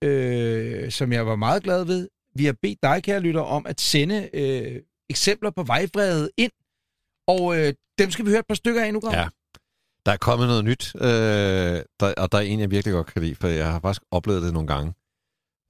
øh, 0.05 0.91
som 0.91 1.13
jeg 1.13 1.27
var 1.27 1.37
meget 1.37 1.63
glad 1.63 1.85
ved. 1.85 2.09
Vi 2.35 2.45
har 2.45 2.57
bedt 2.63 2.79
dig, 2.83 3.03
kære 3.03 3.21
lytter, 3.21 3.41
om 3.41 3.67
at 3.67 3.81
sende 3.81 4.31
øh, 4.35 4.83
eksempler 5.11 5.51
på 5.51 5.63
vejvrede 5.63 6.31
ind, 6.37 6.53
og 7.29 7.59
øh, 7.59 7.75
dem 7.99 8.11
skal 8.11 8.25
vi 8.25 8.31
høre 8.31 8.41
et 8.41 8.47
par 8.47 8.55
stykker 8.55 8.85
af 8.85 8.93
nu, 8.93 9.01
Grav. 9.01 9.13
Ja. 9.13 9.29
Der 10.07 10.13
er 10.13 10.17
kommet 10.17 10.49
noget 10.49 10.65
nyt, 10.65 10.93
øh, 10.95 11.83
der, 12.01 12.15
og 12.17 12.33
der 12.33 12.39
er 12.39 12.43
en, 12.43 12.61
jeg 12.61 12.71
virkelig 12.71 12.93
godt 12.93 13.07
kan 13.07 13.23
lide, 13.23 13.35
for 13.35 13.49
jeg 13.49 13.73
har 13.73 13.81
faktisk 13.81 14.03
oplevet 14.11 14.43
det 14.43 14.53
nogle 14.53 14.69
gange. 14.69 14.95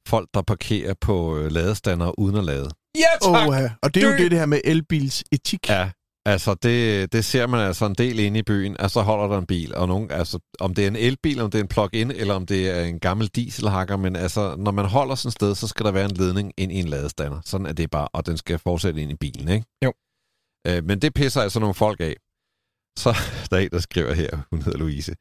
Folk, 0.09 0.29
der 0.35 0.43
parkerer 0.43 0.95
på 1.01 1.39
øh, 1.39 1.51
ladestander 1.53 2.21
uden 2.21 2.37
at 2.37 2.45
lade. 2.45 2.69
Ja, 3.05 3.13
tak! 3.23 3.49
Oh, 3.49 3.55
ja. 3.55 3.71
Og 3.83 3.95
det 3.95 4.03
er 4.03 4.07
jo 4.07 4.13
Dø. 4.13 4.23
det, 4.23 4.31
det 4.31 4.39
her 4.39 4.47
med 4.47 4.61
elbils 4.65 5.25
etik. 5.33 5.69
Ja, 5.69 5.91
altså 6.27 6.55
det, 6.55 7.13
det 7.13 7.25
ser 7.25 7.47
man 7.47 7.61
altså 7.61 7.87
en 7.87 7.95
del 7.95 8.19
inde 8.19 8.39
i 8.39 8.43
byen, 8.43 8.77
altså 8.79 9.01
holder 9.01 9.27
der 9.29 9.39
en 9.39 9.47
bil, 9.47 9.75
og 9.75 9.89
nogen, 9.89 10.11
altså 10.11 10.39
om 10.61 10.75
det 10.75 10.85
er 10.85 10.89
en 10.89 10.97
elbil, 10.97 11.41
om 11.41 11.51
det 11.51 11.59
er 11.59 11.63
en 11.63 11.69
plug-in, 11.69 12.11
eller 12.11 12.35
om 12.35 12.47
det 12.47 12.71
er 12.71 12.85
en 12.85 13.01
gammel 13.01 13.29
dieselhakker, 13.29 13.97
men 13.97 14.17
altså 14.17 14.57
når 14.59 14.71
man 14.71 14.85
holder 14.85 15.15
sådan 15.15 15.29
et 15.29 15.33
sted, 15.33 15.55
så 15.55 15.69
skal 15.69 15.87
der 15.87 15.93
være 15.93 16.05
en 16.05 16.17
ledning 16.17 16.53
ind 16.57 16.73
i 16.73 16.79
en 16.79 16.89
ladestander. 16.89 17.41
Sådan 17.45 17.67
er 17.67 17.73
det 17.73 17.91
bare, 17.91 18.09
og 18.09 18.27
den 18.27 18.37
skal 18.37 18.59
fortsætte 18.59 19.03
ind 19.03 19.11
i 19.11 19.17
bilen, 19.17 19.49
ikke? 19.49 19.67
Jo. 19.85 19.93
Øh, 20.67 20.85
men 20.85 21.03
det 21.03 21.15
pisser 21.15 21.41
altså 21.41 21.61
nogle 21.61 21.75
folk 21.75 22.01
af. 22.01 22.17
Så 22.99 23.11
der 23.51 23.57
er 23.57 23.61
en, 23.61 23.71
der 23.71 23.79
skriver 23.79 24.13
her, 24.13 24.31
hun 24.51 24.63
hedder 24.63 24.79
Louise. 24.79 25.15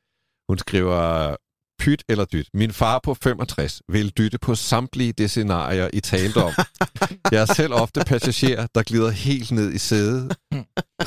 Hun 0.49 0.57
skriver, 0.57 1.35
pyt 1.79 2.03
eller 2.09 2.25
dyt. 2.25 2.47
Min 2.53 2.73
far 2.73 2.99
på 3.03 3.13
65 3.13 3.81
vil 3.89 4.09
dytte 4.09 4.37
på 4.37 4.55
samtlige 4.55 5.13
det 5.13 5.29
scenarier, 5.31 5.89
I 5.93 5.99
talte 5.99 6.43
om. 6.43 6.53
Jeg 7.31 7.41
er 7.41 7.53
selv 7.53 7.73
ofte 7.73 8.01
passager, 8.07 8.67
der 8.75 8.83
glider 8.83 9.09
helt 9.09 9.51
ned 9.51 9.73
i 9.73 9.77
sædet, 9.77 10.37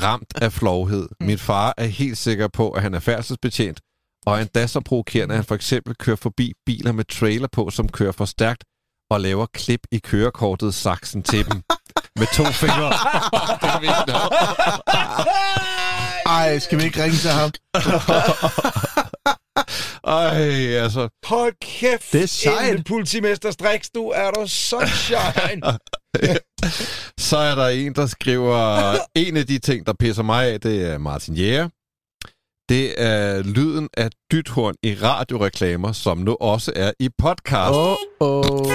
ramt 0.01 0.33
af 0.41 0.53
flovhed. 0.53 1.07
Min 1.21 1.37
far 1.37 1.73
er 1.77 1.85
helt 1.85 2.17
sikker 2.17 2.47
på, 2.47 2.71
at 2.71 2.81
han 2.81 2.93
er 2.93 2.99
færdselsbetjent, 2.99 3.79
og 4.25 4.41
endda 4.41 4.67
så 4.67 4.79
provokerende, 4.79 5.33
at 5.33 5.37
han 5.37 5.45
for 5.45 5.55
eksempel 5.55 5.95
kører 5.95 6.15
forbi 6.15 6.53
biler 6.65 6.91
med 6.91 7.05
trailer 7.05 7.47
på, 7.51 7.69
som 7.69 7.89
kører 7.89 8.11
for 8.11 8.25
stærkt, 8.25 8.63
og 9.11 9.21
laver 9.21 9.45
klip 9.45 9.81
i 9.91 9.97
kørekortet 9.97 10.73
saksen 10.73 11.23
til 11.23 11.45
dem. 11.45 11.61
Med 12.15 12.27
to 12.35 12.43
fingre. 12.45 12.93
Ej, 16.25 16.59
skal 16.59 16.79
vi 16.79 16.83
ikke 16.83 17.03
ringe 17.03 17.17
til 17.17 17.29
ham? 17.29 17.51
Ej, 20.07 20.75
altså. 20.83 21.09
Hold 21.25 21.53
kæft, 21.61 22.13
Det 22.13 22.23
er 22.23 22.27
sejt. 22.27 22.75
en 22.75 22.83
politimester 22.83 23.51
Strix, 23.51 23.85
du 23.95 24.09
er 24.09 24.31
der 24.31 24.45
sunshine. 24.45 25.61
Så 27.29 27.37
er 27.37 27.55
der 27.55 27.67
en, 27.67 27.95
der 27.95 28.05
skriver, 28.05 28.93
en 29.27 29.37
af 29.37 29.47
de 29.47 29.59
ting, 29.59 29.85
der 29.87 29.93
pisser 29.99 30.23
mig 30.23 30.47
af, 30.53 30.61
det 30.61 30.85
er 30.91 30.97
Martin 30.97 31.33
Jæger. 31.35 31.69
Det 32.69 33.01
er 33.01 33.43
lyden 33.43 33.89
af 33.97 34.09
dythorn 34.31 34.75
i 34.83 34.95
radioreklamer, 35.01 35.91
som 35.91 36.17
nu 36.17 36.37
også 36.41 36.73
er 36.75 36.91
i 36.99 37.09
podcast. 37.17 37.73
Oh, 37.73 37.95
oh. 38.19 38.71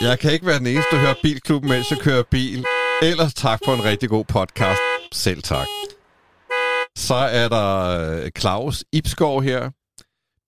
Jeg 0.00 0.18
kan 0.18 0.32
ikke 0.32 0.46
være 0.46 0.58
den 0.58 0.66
eneste, 0.66 0.88
der 0.96 1.00
hører 1.00 1.14
Bilklubben, 1.22 1.70
mens 1.70 1.90
jeg 1.90 1.98
kører 1.98 2.22
bil. 2.30 2.64
Ellers 3.02 3.34
tak 3.34 3.60
for 3.64 3.74
en 3.74 3.84
rigtig 3.84 4.08
god 4.08 4.24
podcast. 4.24 4.80
Selv 5.12 5.42
tak. 5.42 5.66
Så 7.06 7.14
er 7.14 7.48
der 7.48 7.68
øh, 8.24 8.30
Claus 8.38 8.84
Ibskov 8.92 9.42
her. 9.42 9.70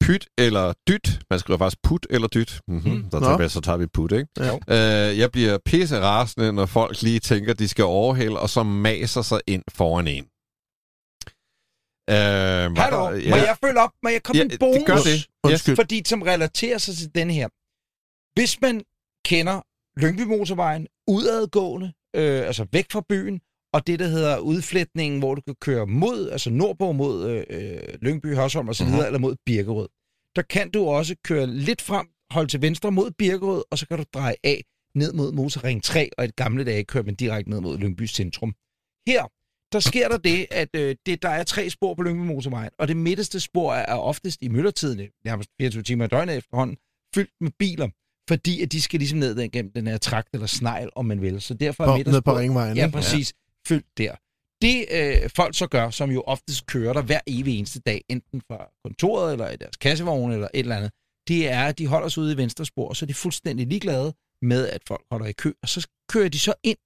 Pyt 0.04 0.26
eller 0.38 0.72
dyt. 0.88 1.20
Man 1.30 1.38
skriver 1.38 1.58
faktisk 1.58 1.82
put 1.82 2.06
eller 2.10 2.28
dyt. 2.28 2.60
Mm-hmm. 2.68 2.92
Mm. 2.92 3.10
Så, 3.10 3.20
tager 3.20 3.38
vi, 3.38 3.48
så 3.48 3.60
tager 3.60 3.78
vi 3.78 3.86
put, 3.86 4.12
ikke? 4.12 4.28
Ja. 4.38 5.08
Øh, 5.10 5.18
jeg 5.18 5.30
bliver 5.32 5.58
pisse 5.64 6.00
rasende, 6.00 6.52
når 6.52 6.66
folk 6.66 7.02
lige 7.02 7.20
tænker, 7.20 7.54
de 7.54 7.68
skal 7.68 7.84
overhælde, 7.84 8.38
og 8.40 8.50
så 8.50 8.62
maser 8.62 9.22
sig 9.22 9.40
ind 9.46 9.62
foran 9.72 10.06
en. 10.08 10.24
Øh, 12.10 12.76
Hallo, 12.82 12.96
der- 12.96 13.30
må 13.30 13.36
jeg 13.36 13.56
følge 13.64 13.80
op? 13.80 13.90
Må 14.02 14.08
jeg 14.08 14.22
komme 14.22 14.38
Ja, 14.38 14.44
en 14.44 14.58
bonus? 14.60 14.76
det 14.76 14.86
gør 14.86 14.96
det. 14.96 15.26
Undskyld. 15.44 15.76
Fordi 15.76 16.02
som 16.06 16.22
relaterer 16.22 16.78
sig 16.78 16.94
til 16.96 17.14
den 17.14 17.30
her. 17.30 17.48
Hvis 18.38 18.60
man 18.60 18.82
kender 19.24 19.60
Lyngby 20.00 20.20
Motorvejen 20.20 20.86
udadgående, 21.08 21.92
øh, 22.16 22.40
altså 22.46 22.66
væk 22.72 22.86
fra 22.92 23.02
byen, 23.08 23.40
og 23.72 23.86
det, 23.86 23.98
der 23.98 24.06
hedder 24.08 24.38
udflætningen, 24.38 25.18
hvor 25.18 25.34
du 25.34 25.40
kan 25.40 25.54
køre 25.60 25.86
mod, 25.86 26.30
altså 26.30 26.50
nordpå 26.50 26.92
mod 26.92 27.44
øh, 27.50 27.78
Lyngby, 28.02 28.34
Hørsholm 28.34 28.68
videre, 28.68 28.86
Mhm. 28.98 29.06
eller 29.06 29.18
mod 29.18 29.36
Birkerød. 29.46 29.88
Der 30.36 30.42
kan 30.42 30.70
du 30.70 30.84
også 30.86 31.14
køre 31.24 31.46
lidt 31.46 31.82
frem, 31.82 32.06
holde 32.30 32.48
til 32.50 32.62
venstre 32.62 32.92
mod 32.92 33.10
Birkerød, 33.10 33.62
og 33.70 33.78
så 33.78 33.88
kan 33.88 33.98
du 33.98 34.04
dreje 34.14 34.34
af 34.44 34.62
ned 34.94 35.12
mod 35.12 35.32
Motorring 35.32 35.82
3, 35.82 36.10
og 36.18 36.24
i 36.24 36.28
et 36.28 36.36
gamle 36.36 36.64
dage 36.64 36.84
kører 36.84 37.04
man 37.04 37.14
direkte 37.14 37.50
ned 37.50 37.60
mod 37.60 37.78
Lyngby 37.78 38.06
centrum. 38.06 38.54
Her, 39.06 39.24
der 39.72 39.80
sker 39.80 40.08
der 40.08 40.16
det, 40.18 40.46
at 40.50 40.68
øh, 40.76 40.96
det, 41.06 41.22
der 41.22 41.28
er 41.28 41.44
tre 41.44 41.70
spor 41.70 41.94
på 41.94 42.02
Lyngby 42.02 42.26
Motorvejen, 42.26 42.70
og 42.78 42.88
det 42.88 42.96
midterste 42.96 43.40
spor 43.40 43.74
er, 43.74 43.86
er 43.86 43.94
oftest 43.96 44.42
i 44.42 44.48
myldretiden, 44.48 45.08
nærmest 45.24 45.50
24 45.60 45.82
timer 45.82 46.04
i 46.04 46.08
døgnet 46.08 46.36
efterhånden, 46.36 46.76
fyldt 47.14 47.30
med 47.40 47.50
biler, 47.58 47.88
fordi 48.28 48.62
at 48.62 48.72
de 48.72 48.82
skal 48.82 48.98
ligesom 48.98 49.18
ned 49.18 49.50
gennem 49.50 49.72
den 49.72 49.86
her 49.86 49.98
trakt 49.98 50.28
eller 50.32 50.46
snegl, 50.46 50.88
om 50.96 51.06
man 51.06 51.20
vil. 51.22 51.40
Så 51.40 51.54
derfor 51.54 51.84
er 51.84 52.04
På, 52.04 52.10
ned 52.10 52.20
på 52.22 52.36
ringvejen. 52.38 52.76
Ja, 52.76 52.88
præcis. 52.88 53.32
Fyldt 53.68 53.86
der. 53.98 54.14
Det 54.62 54.86
øh, 54.90 55.30
folk 55.36 55.56
så 55.58 55.66
gør, 55.66 55.90
som 55.90 56.10
jo 56.10 56.20
oftest 56.26 56.66
kører 56.66 56.92
der 56.92 57.02
hver 57.02 57.20
evig 57.26 57.58
eneste 57.58 57.80
dag, 57.80 58.04
enten 58.08 58.42
fra 58.50 58.66
kontoret 58.84 59.32
eller 59.32 59.50
i 59.50 59.56
deres 59.56 59.76
kassevogn 59.76 60.32
eller 60.32 60.48
et 60.54 60.60
eller 60.60 60.76
andet, 60.76 60.90
det 61.28 61.48
er, 61.48 61.64
at 61.64 61.78
de 61.78 61.86
holder 61.86 62.08
sig 62.08 62.22
ude 62.22 62.32
i 62.32 62.36
venstre 62.36 62.64
spor, 62.66 62.88
og 62.88 62.96
så 62.96 63.04
er 63.04 63.06
de 63.06 63.14
fuldstændig 63.14 63.66
ligeglade 63.66 64.14
med, 64.42 64.68
at 64.68 64.82
folk 64.88 65.02
holder 65.10 65.26
i 65.26 65.32
kø, 65.32 65.52
og 65.62 65.68
så 65.68 65.88
kører 66.12 66.28
de 66.28 66.38
så 66.38 66.54
ind, 66.62 66.78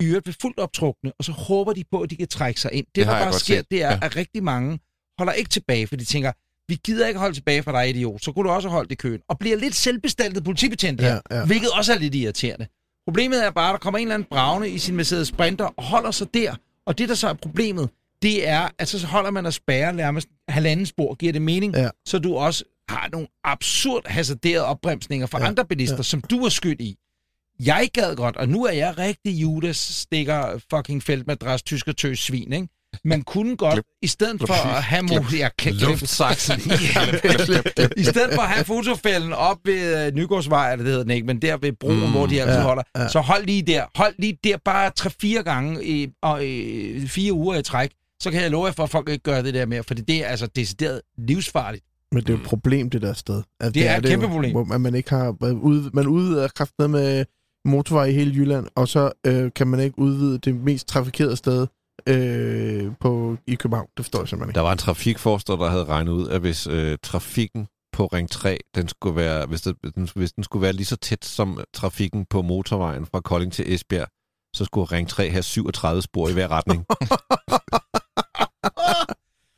i 0.00 0.04
øvrigt 0.04 0.26
ved 0.26 0.34
fuldt 0.42 0.58
optrukne, 0.58 1.12
og 1.18 1.24
så 1.24 1.32
håber 1.32 1.72
de 1.72 1.84
på, 1.92 2.02
at 2.02 2.10
de 2.10 2.16
kan 2.16 2.28
trække 2.28 2.60
sig 2.60 2.72
ind. 2.72 2.86
Det, 2.86 2.96
Det 2.96 3.06
der 3.06 3.12
bare 3.12 3.32
sker, 3.32 3.56
set. 3.56 3.70
det 3.70 3.82
er, 3.82 3.90
Ja. 3.90 3.98
at 4.02 4.16
rigtig 4.16 4.42
mange 4.44 4.78
holder 5.18 5.32
ikke 5.32 5.50
tilbage, 5.50 5.86
for 5.86 5.96
de 5.96 6.04
tænker, 6.04 6.32
vi 6.68 6.78
gider 6.84 7.06
ikke 7.08 7.20
holde 7.20 7.34
tilbage 7.36 7.62
for 7.62 7.72
dig, 7.72 7.88
idiot, 7.90 8.24
så 8.24 8.32
kunne 8.32 8.48
du 8.48 8.54
også 8.54 8.68
have 8.68 8.74
holdt 8.76 8.92
i 8.92 8.94
køen, 8.94 9.20
og 9.28 9.38
bliver 9.38 9.56
lidt 9.56 9.74
selvbestaltet 9.74 10.44
politibetjent 10.44 11.00
her, 11.00 11.20
Ja, 11.30 11.36
ja. 11.38 11.46
hvilket 11.46 11.70
også 11.70 11.92
er 11.92 11.98
lidt 11.98 12.14
irriterende. 12.14 12.66
Problemet 13.08 13.44
er 13.46 13.50
bare, 13.50 13.68
at 13.68 13.72
der 13.72 13.78
kommer 13.78 13.98
en 13.98 14.02
eller 14.06 14.14
anden 14.14 14.28
bravne 14.30 14.68
i 14.68 14.78
sin 14.78 14.96
Mercedes 14.96 15.28
Sprinter 15.28 15.64
og 15.64 15.84
holder 15.84 16.10
sig 16.10 16.34
der. 16.34 16.54
Og 16.86 16.98
det, 16.98 17.08
der 17.08 17.14
så 17.14 17.28
er 17.28 17.32
problemet, 17.32 17.90
det 18.22 18.48
er, 18.48 18.68
at 18.78 18.88
så 18.88 19.06
holder 19.06 19.30
man 19.30 19.46
og 19.46 19.52
spærrer 19.52 19.92
nærmest 19.92 20.28
halvanden 20.48 20.86
spor, 20.86 21.14
giver 21.14 21.32
det 21.32 21.42
mening, 21.42 21.74
Ja. 21.76 21.88
så 22.06 22.18
du 22.18 22.34
også 22.36 22.64
har 22.88 23.08
nogle 23.12 23.28
absurd 23.44 24.02
hasarderede 24.06 24.64
opbremsninger 24.64 25.26
fra 25.26 25.40
Ja, 25.40 25.46
andre 25.46 25.64
bilister, 25.64 25.96
ja. 25.96 26.02
som 26.02 26.20
du 26.20 26.38
er 26.44 26.48
skyld 26.48 26.80
i. 26.80 26.96
Jeg 27.64 27.90
gad 27.92 28.16
godt, 28.16 28.36
og 28.36 28.48
nu 28.48 28.64
er 28.64 28.72
jeg 28.72 28.98
rigtig 28.98 29.32
Judas 29.32 29.76
stikker 29.76 30.60
fucking 30.74 31.02
feltmadras, 31.02 31.62
tysker 31.62 31.92
tøs 31.92 32.18
svin, 32.18 32.52
ikke? 32.52 32.68
Man 33.04 33.22
kunne 33.22 33.56
godt, 33.56 33.80
i 34.02 34.06
stedet 34.06 34.40
for 34.46 34.54
at 34.76 34.82
have... 34.82 35.04
Mo- 35.04 35.28
klip, 35.28 35.44
klip. 35.58 35.74
Luftsaksen. 35.80 36.60
I 37.96 38.04
stedet 38.04 38.34
for 38.34 38.42
at 38.42 38.48
have 38.48 38.64
fotofælden 38.64 39.32
op 39.32 39.56
ved 39.64 40.06
øh, 40.06 40.14
Nygårdsvej, 40.14 40.72
eller 40.72 40.84
det 40.84 40.90
hedder 40.90 41.04
den 41.04 41.10
ikke, 41.12 41.26
men 41.26 41.42
der 41.42 41.56
ved 41.56 41.72
broen, 41.72 41.96
mm, 41.96 42.02
Mm, 42.04 42.10
hvor 42.10 42.26
de 42.26 42.40
altid 42.42 42.56
ja, 42.56 42.62
holder, 42.62 42.82
ja. 42.96 43.08
så 43.08 43.20
hold 43.20 43.44
lige 43.46 43.62
der. 43.62 43.84
Hold 43.94 44.14
lige 44.18 44.38
der 44.44 44.56
bare 44.64 44.90
tre-fire 44.96 45.42
gange 45.42 45.84
i, 45.84 46.08
og, 46.22 46.46
i 46.46 47.06
fire 47.06 47.32
uger 47.32 47.58
i 47.58 47.62
træk. 47.62 47.90
Så 48.22 48.30
kan 48.30 48.42
jeg 48.42 48.50
love 48.50 48.66
jer 48.66 48.72
for, 48.72 48.82
at 48.82 48.90
folk 48.90 49.08
ikke 49.08 49.22
gør 49.22 49.42
det 49.42 49.54
der 49.54 49.66
mere, 49.66 49.82
for 49.82 49.94
det 49.94 50.24
er 50.24 50.26
altså 50.26 50.46
decideret 50.46 51.00
livsfarligt. 51.18 51.84
Men 52.12 52.22
det 52.22 52.28
er 52.28 52.32
jo 52.34 52.38
et 52.40 52.46
problem, 52.46 52.90
det 52.90 53.02
der 53.02 53.12
sted. 53.12 53.42
Altså, 53.60 53.72
Det 53.72 53.88
er 53.88 53.96
et 53.96 54.04
kæmpe 54.04 54.26
jo, 54.26 54.32
problem. 54.32 54.50
Hvor 54.52 54.64
man, 54.64 54.80
man 54.80 54.94
ikke 54.94 55.10
har... 55.10 55.36
Ud, 55.42 55.90
man 55.92 56.06
udvider 56.06 56.48
kraften 56.48 56.90
med 56.90 57.24
motorvej 57.64 58.04
i 58.04 58.12
hele 58.12 58.32
Jylland, 58.34 58.66
og 58.74 58.88
så 58.88 59.12
øh, 59.26 59.50
kan 59.56 59.66
man 59.66 59.80
ikke 59.80 59.98
udvide 59.98 60.38
det 60.38 60.54
mest 60.54 60.88
trafikerede 60.88 61.36
sted 61.36 61.66
øh, 62.06 62.92
på, 63.00 63.36
i 63.46 63.54
København. 63.54 63.86
Det 63.96 64.04
forstår 64.04 64.18
jeg 64.20 64.28
simpelthen 64.28 64.50
ikke. 64.50 64.56
Der 64.56 64.62
var 64.62 64.72
en 64.72 64.78
trafikforsker, 64.78 65.56
der 65.56 65.70
havde 65.70 65.84
regnet 65.84 66.12
ud, 66.12 66.28
at 66.28 66.40
hvis 66.40 66.66
øh, 66.66 66.98
trafikken 67.02 67.66
på 67.92 68.06
Ring 68.06 68.30
3, 68.30 68.58
den 68.74 68.88
skulle 68.88 69.16
være, 69.16 69.46
hvis, 69.46 69.60
det, 69.60 69.76
den, 69.94 70.08
hvis 70.14 70.32
den 70.32 70.44
skulle 70.44 70.62
være 70.62 70.72
lige 70.72 70.86
så 70.86 70.96
tæt 70.96 71.24
som 71.24 71.60
trafikken 71.74 72.26
på 72.30 72.42
motorvejen 72.42 73.06
fra 73.06 73.20
Kolding 73.20 73.52
til 73.52 73.74
Esbjerg, 73.74 74.08
så 74.56 74.64
skulle 74.64 74.84
Ring 74.92 75.08
3 75.08 75.30
have 75.30 75.42
37 75.42 76.02
spor 76.02 76.28
i 76.28 76.32
hver 76.32 76.48
retning. 76.50 76.84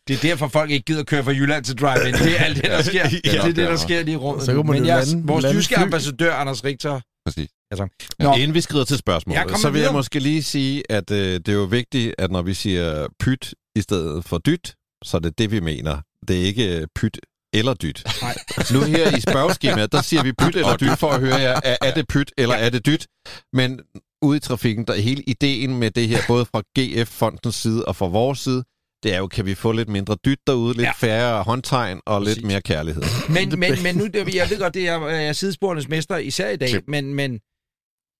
Det 0.08 0.16
er 0.16 0.20
derfor, 0.28 0.48
folk 0.48 0.70
ikke 0.70 0.84
gider 0.84 1.04
køre 1.04 1.24
fra 1.24 1.30
Jylland 1.30 1.64
til 1.64 1.78
drive-in. 1.78 2.14
Det 2.14 2.40
er 2.40 2.44
alt 2.44 2.56
det, 2.56 2.64
der 2.64 2.82
sker. 2.90 3.02
Ja, 3.24 3.30
det 3.30 3.34
er 3.40 3.44
det, 3.44 3.56
der 3.56 3.76
sker 3.76 4.02
lige 4.02 4.12
i 4.14 4.16
rummet. 4.16 4.44
Så 4.44 4.52
kan 4.54 4.66
man 4.66 4.74
Men 4.76 4.84
lande- 4.86 5.26
vores 5.26 5.42
lande 5.42 5.58
tyske 5.58 5.74
fly. 5.74 5.82
ambassadør, 5.82 6.34
Anders 6.34 6.64
Richter... 6.64 7.00
Præcis. 7.26 7.50
Altså, 7.70 7.88
Nå. 8.18 8.34
Inden 8.34 8.54
vi 8.54 8.60
skrider 8.60 8.84
til 8.84 8.94
Ja, 8.94 8.98
spørgsmålet, 8.98 9.58
så 9.58 9.70
vil 9.70 9.80
jeg 9.80 9.92
måske 9.92 10.18
lige 10.18 10.42
sige, 10.42 10.82
at 10.92 11.10
øh, 11.10 11.32
det 11.34 11.48
er 11.48 11.52
jo 11.52 11.64
vigtigt, 11.64 12.14
at 12.18 12.30
når 12.30 12.42
vi 12.42 12.54
siger 12.54 13.08
pyt 13.20 13.54
i 13.76 13.80
stedet 13.80 14.24
for 14.24 14.38
dyt, 14.38 14.74
så 15.04 15.16
er 15.16 15.20
det 15.20 15.38
det, 15.38 15.50
vi 15.50 15.60
mener. 15.60 16.00
Det 16.28 16.40
er 16.40 16.44
ikke 16.44 16.80
øh, 16.80 16.86
pyt 16.94 17.20
eller 17.52 17.74
dyt. 17.74 18.04
Nej. 18.22 18.34
Nu 18.72 18.80
her 18.80 19.16
i 19.16 19.20
spørgeskemaet, 19.20 19.92
der 19.92 20.02
siger 20.02 20.22
vi 20.22 20.32
pyt 20.32 20.56
eller 20.56 20.76
dyt 20.76 20.98
for 20.98 21.10
at 21.10 21.20
høre 21.20 21.36
jer, 21.36 21.60
er, 21.64 21.76
er 21.80 21.94
det 21.94 22.08
pyt 22.08 22.32
eller 22.38 22.54
er 22.54 22.70
det 22.70 22.86
dyt? 22.86 23.06
Men 23.52 23.80
ude 24.22 24.36
i 24.36 24.40
trafikken, 24.40 24.84
der 24.86 24.92
er 24.92 25.00
hele 25.00 25.22
ideen 25.22 25.78
med 25.78 25.90
det 25.90 26.08
her, 26.08 26.20
både 26.28 26.44
fra 26.44 26.62
GF-fondens 26.78 27.54
side 27.54 27.84
og 27.84 27.96
fra 27.96 28.06
vores 28.06 28.38
side, 28.38 28.64
det 29.02 29.14
er 29.14 29.18
jo, 29.18 29.26
kan 29.26 29.46
vi 29.46 29.54
få 29.54 29.72
lidt 29.72 29.88
mindre 29.88 30.16
dyt 30.24 30.38
derude, 30.46 30.74
lidt 30.74 30.82
Ja. 30.86 30.92
færre 30.96 31.42
håndtegn 31.42 32.00
og 32.06 32.20
Præcis. 32.22 32.36
lidt 32.36 32.46
mere 32.46 32.60
kærlighed. 32.60 33.02
Men, 33.28 33.58
men, 33.58 33.82
men 33.82 33.94
nu, 33.96 34.06
det- 34.06 34.34
jeg 34.34 34.50
ved 34.50 34.58
godt, 34.58 34.74
det 34.74 34.88
er, 34.88 35.06
jeg 35.08 35.26
er 35.28 35.32
sidesporenes 35.32 35.88
mester, 35.88 36.16
især 36.16 36.48
i 36.50 36.56
dag, 36.56 36.68
Klip. 36.68 36.84
men, 36.88 37.14
men 37.14 37.40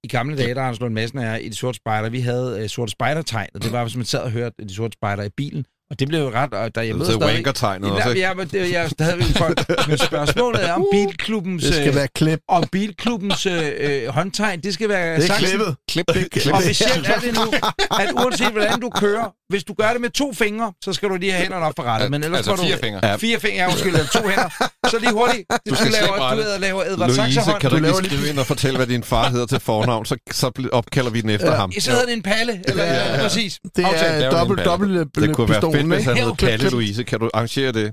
i 0.05 0.09
gamle 0.09 0.37
dage, 0.37 0.55
der 0.55 0.61
har 0.61 0.67
Hans 0.67 0.81
Lund 0.81 0.95
Madsen 0.95 1.19
og 1.19 1.25
jeg 1.25 1.45
i 1.45 1.49
de 1.49 1.55
sorte 1.57 1.77
spejder, 1.77 2.09
vi 2.09 2.21
havde 2.21 2.61
uh, 2.63 2.69
sorte 2.69 2.91
spejdertegnet. 2.93 3.63
Det 3.63 3.73
var, 3.73 3.83
hvis 3.85 3.97
man 3.97 4.05
sad 4.07 4.21
og 4.21 4.31
hørte 4.31 4.55
de 4.69 4.75
sorte 4.75 4.93
spejder 4.93 5.23
i 5.23 5.29
bilen, 5.37 5.65
og 5.91 6.01
det 6.01 6.09
blev 6.09 6.21
jo 6.21 6.31
ret, 6.31 6.55
og 6.55 6.75
der 6.75 6.83
jeg 6.83 6.95
Så 6.99 7.05
stadig... 7.05 7.21
wanker-tegnet 7.23 7.89
Ja, 7.89 7.93
også. 7.95 8.09
ikke? 8.09 8.21
ja, 8.21 8.35
men 8.35 8.49
det, 8.49 8.73
jeg 8.73 8.85
er 8.85 8.89
stadigvæk 8.89 9.27
folk. 9.37 9.89
Men 9.89 9.99
spørgsmålet 9.99 10.65
er 10.69 10.73
om 10.73 10.87
bilklubbens, 10.93 11.65
Det 11.65 11.75
skal 11.75 11.89
øh, 11.89 11.95
være 11.95 12.09
klip. 12.15 12.41
om 12.49 12.65
bilklubbens 12.73 13.47
øh, 13.47 13.73
øh, 13.81 14.07
håndtegn, 14.09 14.61
det 14.61 14.75
skal 14.75 14.89
være 14.89 15.17
Det 15.21 15.31
er 15.31 15.35
klippet. 15.39 15.77
Klip 15.91 16.07
det. 16.09 16.31
Klip 16.31 16.45
det. 16.45 16.53
Officielt 16.53 17.07
er 17.09 17.19
det 17.21 17.35
nu, 17.35 17.43
at 18.03 18.13
uanset 18.13 18.51
hvordan 18.53 18.81
du 18.81 18.91
kører, 18.91 19.27
hvis 19.49 19.65
du 19.65 19.75
gør 19.75 19.91
det 19.93 20.01
med 20.01 20.11
to 20.11 20.33
fingre, 20.33 20.73
så 20.85 20.93
skal 20.93 21.09
du 21.09 21.15
lige 21.17 21.33
have 21.33 21.43
hænderne 21.43 21.65
op 21.67 21.73
for 21.77 21.83
rettet. 21.83 22.11
Men 22.11 22.25
ellers 22.25 22.37
altså 22.39 22.51
får 22.51 22.57
du 22.57 22.63
fire 22.63 22.79
fingre. 22.79 23.19
Fire 23.19 23.41
fingre, 23.41 23.57
ja, 23.63 23.67
undskyld, 23.69 24.13
to 24.13 24.29
hænder. 24.29 24.49
Så 24.91 24.99
lige 24.99 25.13
hurtigt. 25.13 25.45
Du, 25.71 25.75
skal 25.75 25.91
laver, 25.91 26.07
slippe 26.07 26.19
du 26.19 26.23
rettet. 26.23 26.61
laver 26.61 26.83
Edvard 26.85 27.11
Louise, 27.11 27.41
kan 27.61 27.71
du 27.71 27.77
Du 27.77 27.77
ikke 27.77 27.87
laver 27.89 28.01
lige 28.01 28.11
skrive 28.17 28.29
ind 28.31 28.39
og 28.39 28.47
fortælle, 28.47 28.77
hvad 28.77 28.87
din 28.87 29.05
far 29.05 29.29
hedder 29.31 29.47
til 29.47 29.61
fornavn, 29.61 30.05
så, 30.07 30.17
så 30.31 30.69
opkalder 30.73 31.11
vi 31.11 31.21
den 31.21 31.31
efter 31.31 31.51
Ja. 31.51 31.57
ham. 31.57 31.73
Så 31.73 31.91
hedder 31.91 32.05
det 32.07 32.13
en 32.15 32.23
palle, 32.23 32.61
eller 32.67 32.85
Ja, 32.85 32.95
ja, 32.95 33.15
ja. 33.17 33.23
præcis. 33.23 33.59
Det 33.77 33.85
er 33.87 34.31
dobbelt, 34.31 34.65
dobbelt 34.65 35.15
Det 35.15 35.35
kunne 35.37 35.49
være 35.49 35.61
fedt, 35.73 35.87
hvis 35.87 36.05
han 36.05 36.17
hed 36.17 36.33
Palle. 36.39 36.71
Louise. 36.71 37.05
Kan 37.05 37.21
du 37.21 37.31
arrangere 37.35 37.73
det? 37.73 37.93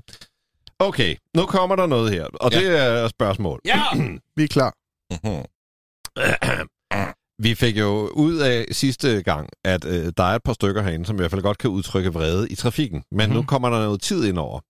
Okay, 0.78 1.16
nu 1.36 1.46
kommer 1.46 1.76
der 1.76 1.86
noget 1.86 2.12
her, 2.12 2.24
og 2.40 2.52
Ja. 2.52 2.60
det 2.60 2.78
er 2.78 3.04
et 3.04 3.10
spørgsmål. 3.10 3.60
Ja, 3.64 3.82
Vi 4.36 4.42
er 4.44 4.48
klar. 4.48 4.72
Mhm. 5.10 5.44
Vi 7.42 7.54
fik 7.54 7.78
jo 7.78 8.10
ud 8.14 8.36
af 8.36 8.66
sidste 8.70 9.22
gang, 9.22 9.48
at 9.64 9.84
øh, 9.84 10.12
der 10.16 10.24
er 10.24 10.34
et 10.34 10.42
par 10.42 10.52
stykker 10.52 10.82
herinde, 10.82 11.06
som 11.06 11.16
i 11.16 11.18
hvert 11.18 11.30
fald 11.30 11.42
godt 11.42 11.58
kan 11.58 11.70
udtrykke 11.70 12.12
vrede 12.12 12.48
i 12.48 12.54
trafikken. 12.54 13.02
Men 13.10 13.26
mm-hmm. 13.26 13.36
nu 13.36 13.46
kommer 13.46 13.70
der 13.70 13.78
noget 13.78 14.02
tid 14.02 14.24
ind 14.24 14.38
over. 14.38 14.60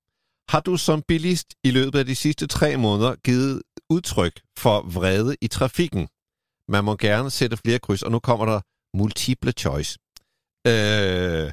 Har 0.50 0.60
du 0.60 0.76
som 0.76 1.02
bilist 1.08 1.54
i 1.64 1.70
løbet 1.70 1.98
af 1.98 2.06
de 2.06 2.14
sidste 2.14 2.46
tre 2.46 2.76
måneder 2.76 3.14
givet 3.24 3.62
udtryk 3.90 4.40
for 4.58 4.80
vrede 4.80 5.36
i 5.40 5.48
trafikken? 5.48 6.08
Man 6.68 6.84
må 6.84 6.96
gerne 6.96 7.30
sætte 7.30 7.56
flere 7.56 7.78
kryds, 7.78 8.02
og 8.02 8.10
nu 8.10 8.18
kommer 8.18 8.46
der 8.46 8.60
multiple 8.96 9.52
choice. 9.52 9.98
Øh, 10.66 11.52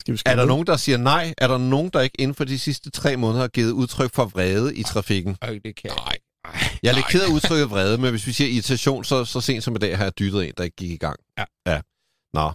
Skal 0.00 0.14
vi 0.14 0.18
er 0.26 0.36
der 0.36 0.44
nogen, 0.44 0.66
der 0.66 0.76
siger 0.76 0.98
nej? 0.98 1.34
Er 1.38 1.48
der 1.48 1.58
nogen, 1.58 1.90
der 1.92 2.00
ikke 2.00 2.20
inden 2.20 2.34
for 2.34 2.44
de 2.44 2.58
sidste 2.58 2.90
tre 2.90 3.16
måneder 3.16 3.40
har 3.40 3.48
givet 3.48 3.72
udtryk 3.72 4.14
for 4.14 4.24
vrede 4.24 4.76
i 4.76 4.82
trafikken? 4.82 5.36
Øh, 5.44 5.60
det 5.64 5.76
kan 5.76 5.90
jeg 5.90 6.16
Jeg 6.82 6.90
er 6.90 6.94
lidt 6.94 7.06
ked 7.08 7.22
af 7.22 7.28
udtrykket 7.28 7.70
vrede, 7.70 7.98
men 7.98 8.10
hvis 8.10 8.26
vi 8.26 8.32
siger 8.32 8.50
irritation, 8.50 9.04
så, 9.04 9.24
så 9.24 9.40
sent 9.40 9.64
som 9.64 9.76
i 9.76 9.78
dag 9.78 9.96
har 9.96 10.04
jeg 10.04 10.18
dyttet 10.18 10.46
en, 10.46 10.52
der 10.56 10.64
ikke 10.64 10.76
gik 10.76 10.90
i 10.90 10.96
gang. 10.96 11.16
Ja. 11.38 11.44
ja. 11.66 11.80
Nå. 12.34 12.52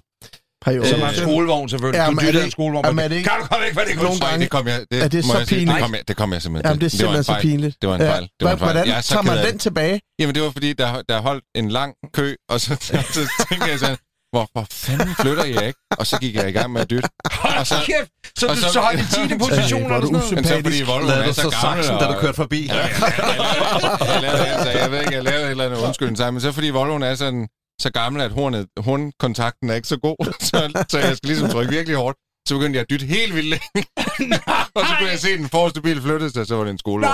Har 0.65 0.71
I 0.71 0.89
Som 0.89 1.01
er 1.01 1.09
en 1.09 1.15
skolevogn, 1.15 1.69
selvfølgelig. 1.69 1.99
Ja, 1.99 2.05
Du 2.31 2.37
det- 2.37 2.43
en 2.45 2.51
skolevogn. 2.51 2.85
jamen, 2.85 3.03
er 3.03 3.07
det 3.07 3.15
ikke- 3.15 3.29
Kan 3.29 3.39
du 3.41 3.45
komme 3.47 3.65
væk 3.65 3.73
fra 3.73 3.83
det 3.85 3.95
Nogle 3.95 4.19
gange- 4.19 4.39
det 4.43 4.49
kom 4.49 4.67
jeg, 4.67 4.79
det, 4.91 5.03
Er 5.03 5.07
det 5.07 5.25
så 5.25 5.45
pinligt? 5.47 5.69
Det 5.75 5.81
kom 5.83 5.93
jeg, 5.95 6.07
det 6.07 6.15
kom 6.17 6.33
jeg 6.33 6.41
simpelthen 6.41 6.69
Jamen, 6.69 6.81
det 6.81 6.85
er 6.85 6.97
til. 6.97 7.05
var 7.05 7.11
en 7.17 7.23
simpelthen 7.23 7.23
så 7.23 7.31
fejl. 7.31 7.41
pinligt. 7.41 7.75
Det 7.81 7.89
var 7.89 7.95
en 7.95 8.01
fejl. 8.01 8.23
Det 8.39 8.45
var 8.45 8.51
en 8.51 8.57
fejl. 8.59 8.71
Hvordan 8.71 8.87
Jeg 8.87 8.97
er 8.97 9.01
så 9.01 9.09
tager 9.13 9.21
man 9.21 9.45
den 9.47 9.59
tilbage? 9.59 10.01
Jamen, 10.19 10.35
det 10.35 10.43
var 10.43 10.49
fordi, 10.51 10.73
der, 10.73 11.01
der 11.09 11.21
holdt 11.21 11.43
en 11.55 11.69
lang 11.69 11.93
kø, 12.13 12.35
og 12.49 12.61
så, 12.61 12.75
så 13.17 13.45
tænkte 13.49 13.69
jeg 13.69 13.79
sådan, 13.79 13.97
hvorfor 14.35 14.67
fanden 14.71 15.15
flytter 15.21 15.45
jeg 15.55 15.63
ikke? 15.67 15.79
Og 15.99 16.07
så 16.07 16.15
gik 16.19 16.35
jeg 16.35 16.49
i 16.49 16.51
gang 16.51 16.71
med 16.73 16.81
at 16.81 16.89
dytte. 16.89 17.09
Og 17.23 17.67
så, 17.67 17.75
Hold 17.75 17.85
kæft! 17.85 18.09
Så 18.39 18.47
og 18.47 18.55
du 18.55 18.61
så- 18.61 18.73
så 18.73 18.79
holdt 18.79 19.01
i 19.01 19.27
10. 19.29 19.37
position 19.45 19.81
hvor 19.85 19.91
er 19.91 19.95
eller 19.95 19.99
du 19.99 20.05
sådan 20.07 20.11
noget? 20.11 20.35
men 20.35 20.43
så 20.43 20.61
fordi 20.63 20.81
Volvo 20.91 21.07
Lad 21.07 21.19
er 21.21 21.25
du 21.25 21.33
så 21.33 21.41
så 21.41 21.49
gammel, 21.61 21.83
saksen, 21.83 21.99
da 22.01 22.05
du 22.05 22.13
og- 22.13 22.21
kørte 22.21 22.33
forbi. 22.43 22.61
Ja, 22.65 22.75
jeg, 22.75 22.89
jeg, 24.13 24.21
lavede, 24.21 24.47
altså, 24.47 24.69
jeg 24.81 24.91
ved 24.91 24.99
ikke, 24.99 25.13
jeg 25.13 25.23
lavede 25.23 25.45
et 25.45 25.51
eller 25.51 25.65
andet 25.65 25.79
undskyldning 25.87 26.17
sammen, 26.17 26.33
men 26.35 26.41
så 26.41 26.51
fordi 26.51 26.69
Volvoen 26.69 27.03
er 27.03 27.15
sådan, 27.15 27.47
så 27.81 27.89
gammel, 27.91 28.21
at 28.21 28.31
hornet, 28.31 28.65
hornkontakten 28.77 29.69
er 29.69 29.75
ikke 29.75 29.87
så 29.87 29.97
god, 29.97 30.33
så, 30.49 30.85
så 30.89 30.97
jeg 30.99 31.17
skal 31.17 31.27
ligesom 31.27 31.49
trykke 31.49 31.71
virkelig 31.71 31.97
hårdt. 31.97 32.17
Så 32.47 32.55
begyndte 32.55 32.77
jeg 32.77 32.81
at 32.81 32.89
dytte 32.89 33.05
helt 33.05 33.35
vildt 33.35 33.49
længe. 33.49 33.87
og 34.75 34.81
så 34.87 34.93
kunne 34.99 35.09
jeg 35.09 35.19
se 35.19 35.37
den 35.37 35.49
forreste 35.49 35.81
bil 35.81 36.01
flytte 36.01 36.29
sig, 36.31 36.47
så 36.47 36.55
var 36.55 36.63
det 36.63 36.71
en 36.71 36.77
skole. 36.79 37.01
Nej, 37.01 37.13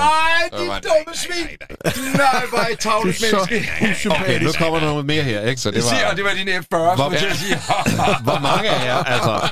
din 0.60 0.68
var 0.68 0.76
det- 0.76 0.84
dumme 0.84 1.04
nej, 1.06 1.16
svin! 1.16 1.48
nej, 1.62 1.94
nej, 2.14 2.34
Nej, 2.34 2.44
bare 2.56 2.72
et 2.72 2.80
tavligt 2.80 3.20
Du 3.20 3.26
er 3.26 3.30
så 3.44 3.48
menneske. 3.52 4.10
Okay, 4.12 4.42
nu 4.44 4.52
kommer 4.58 4.80
der 4.80 4.86
noget 4.88 5.06
mere 5.06 5.24
her, 5.24 5.42
ikke? 5.42 5.62
Så 5.62 5.70
Det 5.72 5.76
det 5.76 5.84
siger, 5.84 6.02
var... 6.04 6.10
og 6.12 6.18
det 6.18 6.24
var 6.26 6.32
din 6.34 6.48
F40, 6.50 6.62
Hvor- 6.70 6.96
skulle 6.96 7.28
jeg 7.28 7.36
sige. 7.36 7.56
Hvor 8.28 8.40
mange 8.40 8.70
af 8.70 8.86
jer, 8.86 8.96
altså, 9.04 9.50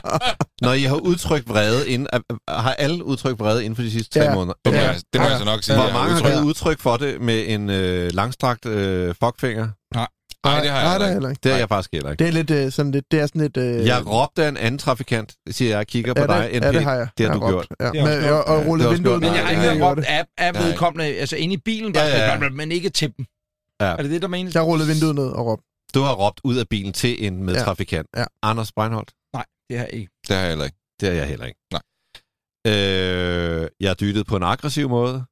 når 0.62 0.74
I 0.74 0.84
har 0.84 0.96
udtrykt 0.96 1.50
vrede, 1.50 1.90
inden, 1.90 2.08
har 2.50 2.74
alle 2.74 3.04
udtrykt 3.04 3.40
vrede 3.40 3.64
inden 3.66 3.76
for 3.76 3.84
de 3.84 3.92
sidste 3.92 4.20
tre 4.20 4.26
Ja. 4.26 4.34
måneder? 4.34 4.54
Det 4.66 4.74
må, 4.74 4.80
Ja. 4.80 4.86
jeg, 4.88 4.96
det 5.14 5.22
må 5.22 5.28
jeg 5.28 5.38
så 5.40 5.46
nok 5.46 5.64
sige. 5.64 5.76
Hvor 5.76 5.84
jeg 5.84 5.94
har 5.94 6.00
mange 6.00 6.14
har 6.14 6.18
udtrykt. 6.20 6.34
givet 6.36 6.46
udtryk 6.48 6.80
for 6.80 6.98
det 6.98 7.22
med 7.22 7.44
en 7.48 7.70
øh, 7.70 8.12
langstrakt 8.14 8.66
øh, 8.66 9.16
fuckfinger? 9.24 9.68
Nej, 10.46 10.62
det 10.62 10.70
har 10.70 10.80
jeg 10.80 10.84
Nej, 10.84 10.92
heller 10.92 10.98
det 10.98 11.06
er 11.06 11.08
ikke. 11.08 11.14
heller 11.14 11.30
ikke. 11.30 11.40
Det 11.44 11.50
Nej. 11.52 11.60
jeg 11.60 11.70
faktisk 11.70 11.90
heller 11.94 12.12
ikke. 12.12 12.20
Det 12.24 12.28
er 12.28 12.32
lidt 12.32 12.52
øh, 12.52 12.72
sådan 12.72 12.92
lidt, 12.92 13.06
det 13.12 13.20
er 13.20 13.26
sådan 13.28 13.42
lidt... 13.42 13.58
Øh, 13.58 13.86
Jeg 13.86 14.08
råbte 14.08 14.48
en 14.48 14.58
anden 14.58 14.78
trafikant, 14.80 15.36
siger 15.50 15.70
jeg, 15.70 15.80
og 15.80 15.88
kigger 15.88 16.14
på 16.14 16.28
dig, 16.28 16.50
det, 16.52 16.60
NP. 16.60 16.66
ja, 16.66 16.72
det 16.72 16.84
har 16.84 16.96
jeg. 16.96 17.08
Det 17.18 17.26
har 17.26 17.34
jeg 17.34 17.42
du 17.42 17.46
råbt. 17.46 17.52
gjort. 17.52 17.68
Ja. 17.80 17.92
Det 17.92 18.02
har 18.02 18.10
jeg 18.10 18.22
Men, 18.22 18.30
og, 18.32 18.44
og 18.44 18.66
rullet 18.66 18.84
Det 18.86 18.92
har 18.92 18.96
vinduet 18.98 19.14
jeg 19.14 19.20
Men 19.20 19.36
jeg 19.38 19.46
har 19.48 19.54
Nej, 19.54 19.64
ikke 19.72 19.84
jeg 19.86 19.90
råbt 19.92 19.98
det. 19.98 20.06
af, 20.06 20.26
af 20.38 20.54
Nej. 20.54 20.64
vedkommende, 20.64 21.06
altså 21.06 21.36
inde 21.36 21.54
i 21.54 21.58
bilen, 21.58 21.96
Ja, 21.96 22.34
ja. 22.34 22.50
men 22.50 22.72
ikke 22.72 22.90
til 22.90 23.14
dem. 23.18 23.26
Ja. 23.82 23.86
Er 23.86 23.98
det 24.02 24.12
det, 24.12 24.22
der 24.22 24.28
menes? 24.28 24.56
Jeg 24.56 24.64
rullede 24.66 24.88
vinduet 24.90 25.16
ned 25.16 25.28
og 25.28 25.46
råbte. 25.46 25.66
Du 25.96 26.02
har 26.02 26.14
råbt 26.14 26.40
ud 26.44 26.56
af 26.58 26.68
bilen 26.70 26.94
til 26.94 27.26
en 27.28 27.44
medtrafikant. 27.44 28.08
Ja. 28.18 28.26
Anders 28.44 28.72
Breinholt? 28.72 29.12
Nej, 29.34 29.46
det 29.70 29.78
har 29.78 29.86
jeg 29.86 29.94
ikke. 29.94 30.12
Det 30.28 30.36
har 30.36 30.42
jeg 30.44 30.50
heller 30.50 30.66
ikke. 30.66 30.78
Det 31.00 31.10
er 31.10 31.14
jeg 31.14 31.26
heller 31.28 31.46
ikke. 31.46 31.60
Nej. 31.72 31.82
Øh, 32.68 33.68
jeg 33.80 34.00
dyttede 34.00 34.24
på 34.24 34.36
en 34.36 34.44
aggressiv 34.44 34.90
måde. 34.90 35.24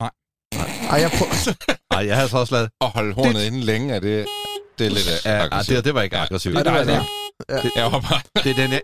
Ej, 0.00 1.00
jeg 1.00 1.10
prøver... 1.18 1.54
Ej, 1.96 2.06
jeg 2.06 2.16
havde 2.16 2.28
så 2.28 2.38
også 2.38 2.54
lavet... 2.54 2.70
At 2.80 2.88
holde 2.88 3.12
hornet 3.14 3.42
inde 3.46 3.60
længe, 3.60 3.94
er 3.94 4.00
det, 4.00 4.26
det 4.78 4.86
er 4.86 4.90
lidt 4.90 5.06
øh, 5.06 5.12
Ja, 5.24 5.30
ej, 5.30 5.44
aggressivt. 5.44 5.76
det, 5.76 5.84
det 5.84 5.94
var 5.94 6.02
ikke 6.02 6.16
aggressivt. 6.16 6.54
Nej, 6.54 6.62
det 6.62 6.72
var 6.72 6.84
det. 6.84 7.02
Jeg 7.76 7.84
var 7.84 8.00
bare... 8.00 8.20
Det 8.44 8.50
er 8.50 8.54
den 8.56 8.70
her... 8.70 8.80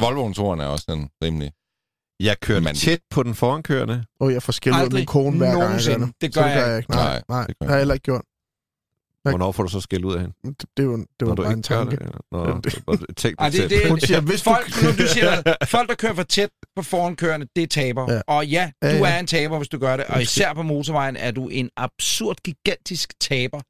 Volvoens 0.00 0.38
horn 0.38 0.60
er 0.60 0.66
også 0.66 0.84
den 0.88 1.10
rimelig. 1.24 1.52
Jeg 2.20 2.40
kørte 2.40 2.60
Men- 2.60 2.74
tæt 2.74 3.00
på 3.10 3.22
den 3.22 3.34
forankørende. 3.34 4.04
Åh, 4.20 4.32
jeg 4.32 4.42
får 4.42 4.52
skæld 4.52 4.74
ud 4.74 4.78
af 4.78 4.82
Aldrig 4.82 4.98
min 4.98 5.06
kone 5.06 5.36
hver 5.38 5.46
gang, 5.58 5.60
jeg 5.62 5.98
gør 5.98 6.04
det. 6.06 6.12
Det 6.20 6.34
Så 6.34 6.40
gør 6.40 6.46
det 6.46 6.54
gør 6.56 6.60
jeg 6.62 6.68
jeg 6.70 6.78
ikke. 6.78 6.90
Nej, 6.90 7.02
Nej, 7.12 7.22
nej, 7.28 7.46
det 7.46 7.56
det 7.60 7.68
har 7.68 7.74
jeg 7.74 7.80
heller 7.80 7.94
ikke 7.94 8.04
gjort. 8.04 8.22
Jeg- 9.24 9.30
Hvornår 9.30 9.52
får 9.52 9.62
du 9.62 9.68
så 9.68 9.80
skæld 9.80 10.04
ud 10.04 10.14
af 10.14 10.20
hende? 10.20 10.34
Det, 10.44 10.64
det 10.76 10.88
var, 10.88 10.96
det 10.96 11.06
Når 11.20 11.26
var 11.28 11.34
du 11.34 11.42
bare 11.42 11.52
en 11.52 11.62
tanke. 11.62 11.96
det? 11.96 12.06
Nå, 12.32 12.46
Ja, 12.48 12.52
det- 12.54 12.64
det 13.22 13.34
Ej, 13.38 13.48
det, 13.48 13.70
det, 13.70 13.88
Hun 13.88 14.00
siger, 14.00 14.20
hvis 14.20 14.42
du- 14.42 14.50
folk, 14.50 14.82
nu, 14.82 14.88
du 15.04 15.08
siger, 15.14 15.42
folk, 15.64 15.88
der 15.88 15.94
kører 15.94 16.14
for 16.14 16.22
tæt 16.22 16.48
på 16.76 16.82
forankørende, 16.82 17.46
det 17.56 17.62
er 17.62 17.66
taber. 17.66 18.12
Ja. 18.12 18.20
Og 18.26 18.46
ja, 18.46 18.70
Ja, 18.82 18.98
du 18.98 19.04
ja. 19.04 19.14
er 19.14 19.18
en 19.18 19.26
taber, 19.26 19.56
hvis 19.56 19.68
du 19.68 19.78
gør 19.78 19.96
det. 19.96 20.04
Og 20.06 20.22
især 20.22 20.54
på 20.54 20.62
motorvejen 20.62 21.16
er 21.16 21.30
du 21.30 21.48
en 21.48 21.70
absurd, 21.76 22.36
gigantisk 22.44 23.12
taber. 23.20 23.60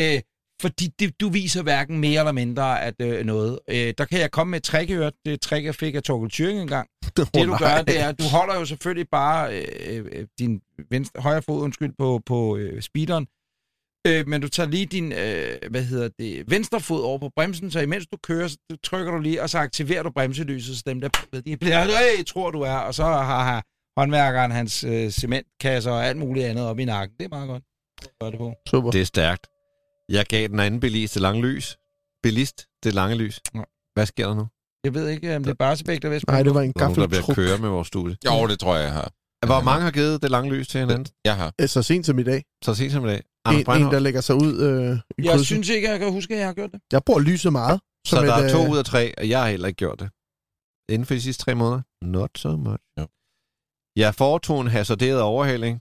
Øh, 0.00 0.20
fordi 0.62 0.86
det, 0.98 1.20
du 1.20 1.28
viser 1.28 1.62
hverken 1.62 1.98
mere 1.98 2.18
eller 2.18 2.32
mindre 2.32 2.82
at 2.82 2.94
øh, 3.00 3.26
noget. 3.26 3.58
Øh, 3.70 3.94
der 3.98 4.04
kan 4.04 4.20
jeg 4.20 4.30
komme 4.30 4.50
med 4.50 4.58
et 4.58 4.64
trick, 4.64 4.90
øvrigt. 4.90 5.16
Det 5.24 5.40
trick, 5.40 5.64
jeg 5.64 5.74
fik 5.74 5.94
af 5.94 6.02
Torkel 6.02 6.30
Thuring 6.30 6.60
engang. 6.60 6.88
Det 7.16 7.46
du 7.46 7.56
gør, 7.56 7.82
det 7.82 8.00
er, 8.00 8.08
at 8.08 8.18
du 8.18 8.24
holder 8.24 8.54
jo 8.58 8.64
selvfølgelig 8.64 9.08
bare 9.08 9.58
øh, 9.58 10.06
øh, 10.12 10.26
din 10.38 10.60
venstre, 10.90 11.22
højre 11.22 11.42
fod 11.42 11.62
undskyld, 11.62 11.92
på, 11.98 12.20
på 12.26 12.56
øh, 12.56 12.82
speederen, 12.82 13.26
øh, 14.06 14.28
men 14.28 14.40
du 14.40 14.48
tager 14.48 14.68
lige 14.68 14.86
din 14.86 15.12
øh, 15.12 15.70
hvad 15.70 15.84
hedder 15.84 16.08
det, 16.18 16.50
venstre 16.50 16.80
fod 16.80 17.02
over 17.02 17.18
på 17.18 17.30
bremsen, 17.36 17.70
så 17.70 17.80
imens 17.80 18.06
du 18.06 18.16
kører, 18.22 18.48
så 18.48 18.56
trykker 18.84 19.12
du 19.12 19.18
lige, 19.18 19.42
og 19.42 19.50
så 19.50 19.58
aktiverer 19.58 20.02
du 20.02 20.10
bremselyset, 20.10 20.76
så 20.76 20.82
dem 20.86 21.00
der 21.00 21.08
de 21.46 21.56
bliver, 21.56 21.84
hey, 21.84 22.24
tror 22.24 22.50
du 22.50 22.60
er, 22.60 22.76
og 22.76 22.94
så 22.94 23.04
har, 23.04 23.44
har 23.44 23.64
håndværkeren 24.00 24.50
hans 24.50 24.84
øh, 24.84 25.10
cementkasser 25.10 25.90
og 25.90 26.06
alt 26.06 26.18
muligt 26.18 26.46
andet 26.46 26.66
op 26.66 26.78
i 26.78 26.84
nakken. 26.84 27.16
Det 27.18 27.24
er 27.24 27.28
meget 27.28 27.48
godt. 27.48 27.62
Det 28.20 28.38
på. 28.38 28.54
Super. 28.66 28.90
Det 28.90 29.00
er 29.00 29.04
stærkt. 29.04 29.46
Jeg 30.08 30.26
gav 30.26 30.48
den 30.48 30.60
anden 30.60 30.80
bilist 30.80 31.14
det 31.14 31.22
lange 31.22 31.42
lys. 31.42 31.76
Bilist 32.22 32.66
det 32.84 32.94
lange 32.94 33.16
lys. 33.16 33.40
Ja. 33.54 33.62
Hvad 33.94 34.06
sker 34.06 34.26
der 34.26 34.34
nu? 34.34 34.46
Jeg 34.84 34.94
ved 34.94 35.08
ikke, 35.08 35.36
om 35.36 35.44
det 35.44 35.50
er 35.50 35.54
Barsebæk, 35.54 36.02
der 36.02 36.08
vil 36.08 36.22
Nej, 36.28 36.42
det 36.42 36.54
var 36.54 36.60
en 36.62 36.72
nogen, 36.76 36.96
der 36.96 37.06
bliver 37.06 37.34
køre 37.34 37.58
med 37.58 37.68
vores 37.68 37.88
studie. 37.88 38.16
Jo, 38.26 38.46
det 38.46 38.58
tror 38.60 38.74
jeg, 38.76 38.84
jeg 38.84 38.92
har. 38.92 39.12
Hvor 39.46 39.60
mange 39.62 39.82
har 39.82 39.90
givet 39.90 40.22
det 40.22 40.30
lange 40.30 40.54
lys 40.54 40.68
til 40.68 40.80
hinanden? 40.80 41.06
Jeg 41.24 41.36
har. 41.36 41.52
Øh, 41.60 41.68
Så 41.68 41.82
sent 41.82 42.06
som 42.06 42.18
i 42.18 42.22
dag. 42.22 42.44
Så 42.64 42.74
sent 42.74 42.92
som 42.92 43.04
i 43.04 43.08
dag. 43.08 43.22
Anders 43.44 43.54
En, 43.54 43.60
en, 43.60 43.64
Breinholt. 43.64 43.92
der 43.94 43.98
lægger 43.98 44.20
sig 44.20 44.34
ud 44.36 44.52
øh, 44.66 44.68
i 44.68 45.22
Jeg 45.22 45.30
krydset. 45.30 45.46
synes 45.46 45.68
ikke, 45.68 45.90
jeg 45.90 45.98
kan 45.98 46.12
huske, 46.12 46.34
at 46.34 46.40
jeg 46.40 46.46
har 46.48 46.54
gjort 46.54 46.70
det. 46.72 46.80
Jeg 46.92 47.02
bruger 47.06 47.20
lyset 47.20 47.52
meget. 47.52 47.80
Så 48.06 48.10
som 48.16 48.24
der 48.26 48.34
et, 48.36 48.44
er 48.44 48.52
to 48.52 48.64
øh, 48.64 48.70
ud 48.70 48.78
af 48.78 48.84
tre, 48.84 49.18
og 49.18 49.28
jeg 49.28 49.40
har 49.42 49.48
heller 49.48 49.68
ikke 49.68 49.76
gjort 49.84 50.00
det. 50.00 50.08
Inden 50.92 51.06
for 51.06 51.14
de 51.14 51.20
sidste 51.22 51.44
tre 51.44 51.54
måneder? 51.54 51.82
Not 52.04 52.30
so 52.36 52.50
much. 52.56 52.82
Jo. 53.00 53.06
Jeg 54.02 54.14
foretog 54.14 54.60
en 54.60 54.66
hasarderet 54.68 55.20
overhaling. 55.20 55.80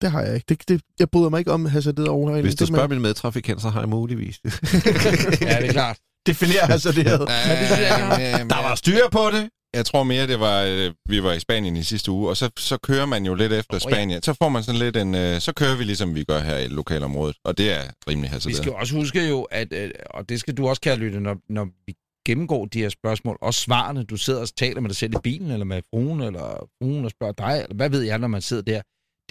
Det 0.00 0.10
har 0.10 0.22
jeg 0.22 0.34
ikke. 0.34 0.44
Det, 0.48 0.68
det, 0.68 0.80
jeg 0.98 1.10
bryder 1.10 1.28
mig 1.30 1.38
ikke 1.38 1.52
om 1.52 1.66
hasarderet 1.66 2.08
overhaling. 2.08 2.46
Hvis 2.46 2.54
du 2.54 2.64
Det 2.64 2.68
spørger 2.68 2.88
min 2.88 3.00
medtrafikant, 3.00 3.62
så 3.62 3.68
har 3.68 3.80
jeg 3.80 3.88
muligvis. 3.88 4.40
Ja, 4.44 4.48
det 5.60 5.68
er 5.68 5.72
klart. 5.72 5.98
Definerer 6.26 6.66
hasarderet. 6.66 7.20
Men 7.20 7.56
det 7.58 7.66
synes 7.66 7.80
jeg 7.80 7.98
ikke, 7.98 8.20
jeg 8.20 8.50
der 8.50 8.62
var 8.68 8.74
styr 8.74 9.08
på 9.12 9.30
det. 9.32 9.48
Jeg 9.74 9.86
tror 9.86 10.02
mere, 10.02 10.26
det 10.26 10.40
var, 10.40 10.62
øh, 10.62 10.92
vi 11.08 11.22
var 11.22 11.32
i 11.32 11.40
Spanien 11.40 11.76
i 11.76 11.82
sidste 11.82 12.10
uge, 12.10 12.28
og 12.28 12.36
så, 12.36 12.50
så 12.58 12.78
kører 12.78 13.06
man 13.06 13.26
jo 13.26 13.34
lidt 13.34 13.52
efter 13.52 13.74
ja. 13.74 13.78
Spanien. 13.78 14.22
Så 14.22 14.34
får 14.42 14.48
man 14.48 14.62
sådan 14.62 14.78
lidt 14.78 14.96
en, 14.96 15.14
øh, 15.14 15.40
så 15.40 15.52
kører 15.52 15.76
vi 15.76 15.84
ligesom 15.84 16.14
vi 16.14 16.24
gør 16.24 16.40
her 16.40 16.58
i 16.58 16.68
lokalområdet, 16.68 17.36
og 17.44 17.58
det 17.58 17.72
er 17.72 17.82
rimelig 18.08 18.30
Vi 18.30 18.32
hasarderet. 18.32 18.56
skal 18.56 18.70
jo 18.70 18.76
også 18.76 18.94
huske 18.94 19.28
jo, 19.28 19.42
at, 19.42 19.72
øh, 19.72 19.90
og 20.10 20.28
det 20.28 20.40
skal 20.40 20.54
du 20.54 20.68
også, 20.68 20.80
kære 20.80 20.96
lytte, 20.96 21.20
når, 21.20 21.36
når 21.48 21.68
vi 21.86 21.94
gennemgår 22.26 22.66
de 22.66 22.78
her 22.78 22.88
spørgsmål, 22.88 23.38
og 23.42 23.54
svarene, 23.54 24.04
du 24.04 24.16
sidder 24.16 24.40
og 24.40 24.48
taler 24.56 24.80
med 24.80 24.88
dig 24.90 24.96
selv 24.96 25.12
i 25.14 25.18
bilen, 25.22 25.50
eller 25.50 25.64
med 25.64 25.82
fruen, 25.94 26.20
eller 26.20 26.68
fruen 26.82 27.04
og 27.04 27.10
spørger 27.10 27.32
dig, 27.32 27.60
eller 27.62 27.76
hvad 27.76 27.90
ved 27.90 28.02
jeg, 28.02 28.18
når 28.18 28.28
man 28.28 28.42
sidder 28.42 28.62
der. 28.62 28.80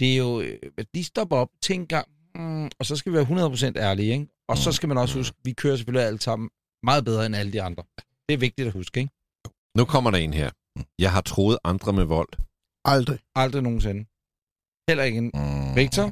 Det 0.00 0.12
er 0.12 0.16
jo, 0.16 0.40
øh, 0.40 0.58
at 0.78 0.86
de 0.94 1.04
stopper 1.04 1.36
op, 1.36 1.50
tænker, 1.62 2.02
mm, 2.34 2.70
og 2.78 2.86
så 2.86 2.96
skal 2.96 3.12
vi 3.12 3.16
være 3.16 3.26
100% 3.26 3.76
ærlige, 3.76 4.12
ikke? 4.12 4.26
Og 4.48 4.56
så 4.58 4.72
skal 4.72 4.88
man 4.88 4.98
også 4.98 5.18
huske, 5.18 5.36
vi 5.44 5.52
kører 5.52 5.76
selvfølgelig 5.76 6.06
alle 6.06 6.20
sammen 6.20 6.50
meget 6.82 7.04
bedre 7.04 7.26
end 7.26 7.36
alle 7.36 7.52
de 7.52 7.62
andre. 7.62 7.82
Det 8.28 8.34
er 8.34 8.38
vigtigt 8.38 8.66
at 8.66 8.72
huske, 8.72 9.00
ikke? 9.00 9.12
Nu 9.78 9.84
kommer 9.84 10.10
der 10.10 10.18
en 10.18 10.34
her. 10.34 10.50
Jeg 10.98 11.12
har 11.12 11.20
troet 11.20 11.58
andre 11.64 11.92
med 11.92 12.04
vold. 12.04 12.28
Aldrig. 12.84 13.18
Aldrig 13.34 13.62
nogensinde. 13.62 14.00
Heller 14.88 15.04
ikke 15.04 15.18
en... 15.18 15.30
Mm, 15.34 15.76
Victor? 15.76 16.06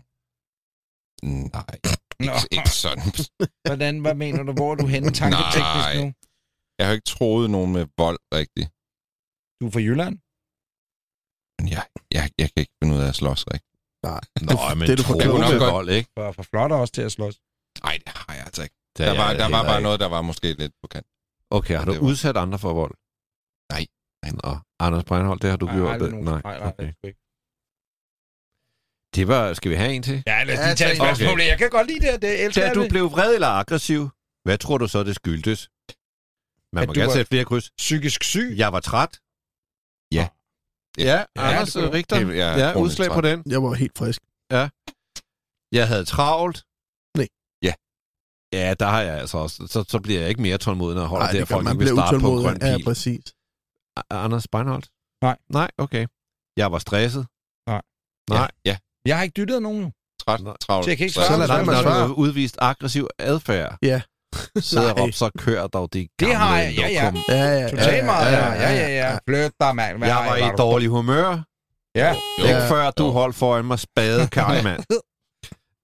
Nej, 1.57 1.79
Nå, 2.27 2.33
ikke, 2.33 2.49
ikke 2.57 2.71
sådan. 2.71 3.13
hvordan, 3.69 3.99
hvad 3.99 4.15
mener 4.15 4.43
du? 4.43 4.53
Hvor 4.53 4.73
er 4.73 4.77
du 4.77 4.87
henne 4.87 5.11
tanketeknisk 5.11 5.89
Nej. 5.89 6.01
nu? 6.01 6.13
Jeg 6.79 6.87
har 6.87 6.93
ikke 6.93 7.05
troet 7.05 7.51
nogen 7.51 7.73
med 7.73 7.87
vold 7.97 8.19
rigtigt. 8.35 8.69
Du 9.61 9.67
er 9.67 9.71
fra 9.71 9.81
Jylland? 9.81 10.15
Men 11.59 11.69
jeg, 11.75 11.85
jeg, 12.17 12.31
jeg 12.39 12.49
kan 12.53 12.61
ikke 12.61 12.77
finde 12.83 12.95
ud 12.95 13.01
af 13.01 13.09
at 13.09 13.15
slås 13.15 13.47
rigtigt. 13.47 13.78
Nej. 14.03 14.21
Nå, 14.41 14.75
men 14.75 14.89
det 14.89 15.01
er 15.01 15.05
du 15.05 15.15
med 15.17 15.59
godt. 15.59 15.73
vold, 15.73 15.89
ikke? 15.91 16.11
For, 16.19 16.33
for 16.33 16.43
flot 16.43 16.73
også 16.73 16.93
til 16.93 17.03
at 17.03 17.13
slås. 17.13 17.35
Nej, 17.85 17.99
det 18.07 18.13
har 18.17 18.35
jeg 18.35 18.43
altså 18.45 18.63
ikke. 18.63 18.75
Det 18.97 19.07
Der 19.07 19.13
er 19.13 19.17
var, 19.17 19.33
der 19.33 19.49
var 19.49 19.63
bare 19.63 19.77
ikke. 19.77 19.83
noget, 19.83 20.01
der 20.01 20.07
var 20.09 20.23
måske 20.23 20.53
lidt 20.53 20.73
på 20.83 20.87
kant. 20.89 21.07
Okay, 21.51 21.77
har 21.79 21.85
du 21.85 21.93
det 21.93 22.01
var- 22.01 22.07
udsat 22.07 22.37
andre 22.37 22.59
for 22.59 22.73
vold? 22.75 22.95
Nej. 23.73 23.87
Nej. 24.23 24.33
Nå, 24.45 24.59
Anders 24.81 25.05
Breinholt, 25.05 25.43
det 25.43 25.51
har 25.51 25.57
du 25.57 25.67
Nej, 25.67 25.77
gjort. 25.77 26.01
Det. 26.01 26.15
Nej, 26.15 26.41
nej, 26.45 26.59
nej, 26.59 26.69
okay. 26.79 26.93
det. 27.03 27.15
Det 29.15 29.29
var, 29.29 29.55
skal 29.55 29.71
vi 29.71 29.77
have 29.77 29.93
en 29.93 30.03
til? 30.03 30.23
Ja, 30.27 30.45
lad 30.45 30.59
os 30.59 30.65
lige 30.67 30.75
tage 30.75 30.91
et 30.91 30.97
spørgsmål. 30.97 31.33
Okay. 31.33 31.47
Jeg 31.49 31.59
kan 31.59 31.71
godt 31.71 31.87
lide 31.87 32.13
det. 32.13 32.23
Det 32.23 32.45
elsker 32.45 32.67
Da 32.69 32.75
du 32.75 32.87
blev 32.89 33.05
vred 33.11 33.35
eller 33.35 33.49
aggressiv, 33.49 34.09
hvad 34.45 34.59
tror 34.59 34.79
du 34.79 34.89
så, 34.89 35.05
det 35.05 35.15
skyldtes? 35.15 35.69
Man 36.73 36.83
At 36.83 36.89
må 36.89 36.93
gerne 36.95 37.07
var- 37.07 37.13
sætte 37.13 37.29
flere 37.29 37.45
kryds. 37.45 37.71
Psykisk 37.79 38.25
syg. 38.25 38.55
Jeg 38.57 38.73
var 38.73 38.81
træt. 38.81 39.19
Ja. 40.99 41.05
Ja, 41.05 41.25
Ja, 41.37 41.43
Anders 41.51 41.73
du. 41.73 41.91
Richter. 41.91 42.17
Er 42.17 42.33
Ja, 42.33 42.73
kronisk 42.73 42.93
udslag 42.93 43.11
på 43.15 43.21
den. 43.21 43.43
Jeg 43.47 43.63
var 43.63 43.75
helt 43.75 43.99
frisk. 43.99 44.21
Jeg 45.73 45.89
havde 45.89 46.05
travlt. 46.05 46.65
Nej. 47.17 47.29
Ja. 47.63 47.75
Ja, 48.53 48.75
der 48.81 48.87
har 48.87 49.01
jeg 49.03 49.15
altså 49.19 49.39
også. 49.39 49.67
Så, 49.67 49.85
så 49.89 50.01
bliver 50.01 50.21
jeg 50.21 50.29
ikke 50.29 50.43
mere 50.43 50.59
tålmodig, 50.59 50.95
når 50.95 51.03
jeg 51.03 51.09
holder 51.09 51.27
Nej, 51.27 51.33
der, 51.33 51.39
det 51.41 51.49
gør, 51.49 51.55
folk 51.55 51.65
man 51.65 51.73
ikke 51.73 51.85
vil 51.85 51.89
starte 51.97 52.19
på 52.21 52.33
en 52.37 52.43
grøn 52.43 52.59
Ja, 52.63 52.77
pil. 52.77 52.85
præcis. 52.85 53.25
A- 53.97 54.01
Anders 54.25 54.49
Beinholt? 54.49 54.89
Nej. 55.23 55.37
Nej, 55.49 55.71
okay. 55.79 56.07
Jeg 56.57 56.73
var 56.73 56.79
stresset. 56.79 57.27
Nej. 57.69 57.83
Nej. 58.31 58.39
Ja, 58.39 58.71
ja. 58.71 58.77
Jeg 59.05 59.17
har 59.17 59.23
ikke 59.23 59.35
dyttet 59.41 59.63
nogen 59.63 59.81
nu. 59.83 59.93
Træt, 60.23 60.41
travlt. 60.61 60.85
Så 60.85 60.91
jeg 60.91 60.99
kan 60.99 61.05
ikke 61.05 61.15
svare. 61.15 61.27
Så 61.27 61.37
lad 61.37 61.47
Nej, 61.49 61.57
være 61.57 61.67
med 61.67 61.73
når 61.73 61.79
at 61.81 61.85
du 61.85 61.91
svare. 61.91 62.07
har 62.07 62.15
udvist 62.15 62.57
aggressiv 62.61 63.09
adfærd, 63.19 63.79
Ja. 63.83 64.03
Sidder 64.61 64.93
op, 64.93 65.13
så 65.13 65.31
kører 65.39 65.67
dog 65.67 65.89
de 65.93 65.99
Det 65.99 66.11
gamle 66.19 66.35
har 66.35 66.59
jeg, 66.59 66.75
ja, 66.79 66.89
ja. 66.89 67.05
lokum. 67.05 67.23
Ja, 67.29 67.61
ja, 67.61 67.69
Totalt 67.69 68.05
meget. 68.05 68.33
Ja, 68.33 68.53
ja, 68.53 68.73
ja. 68.73 68.89
ja. 68.89 69.19
Flyt 69.29 69.53
dig, 69.61 69.77
mand. 69.77 70.05
Jeg 70.05 70.17
var 70.17 70.37
i 70.37 70.57
dårlig 70.59 70.89
humør. 70.89 71.45
Ja. 71.95 72.15
Ikke 72.39 72.61
før 72.69 72.91
du 72.91 73.11
holdt 73.11 73.37
foran 73.37 73.65
mig 73.65 73.79
spade, 73.79 74.27
Karlmann. 74.27 74.85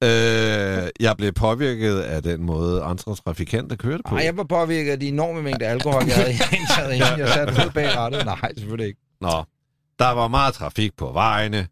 øh, 0.05 0.91
jeg 1.01 1.17
blev 1.17 1.33
påvirket 1.33 2.01
af 2.01 2.23
den 2.23 2.43
måde, 2.43 2.83
andre 2.83 3.17
trafikanter 3.17 3.77
kørte 3.77 4.03
på. 4.09 4.15
Nej, 4.15 4.25
jeg 4.25 4.37
var 4.37 4.45
påvirket 4.45 4.93
af 4.93 5.01
de 5.01 5.09
enorme 5.09 5.43
mængder 5.43 5.69
alkohol, 5.69 6.05
jeg 6.07 6.15
havde 6.15 6.31
indtaget, 6.31 6.95
inden 6.95 7.19
jeg 7.19 7.29
satte 7.29 7.55
fod 7.55 7.71
bag 7.71 7.97
rettet. 7.97 8.25
Nej, 8.25 8.55
selvfølgelig 8.59 8.87
ikke. 8.87 9.01
Nå, 9.21 9.45
der 9.99 10.11
var 10.11 10.29
meget 10.29 10.55
trafik 10.55 10.97
på 10.97 11.13
vejene. 11.13 11.69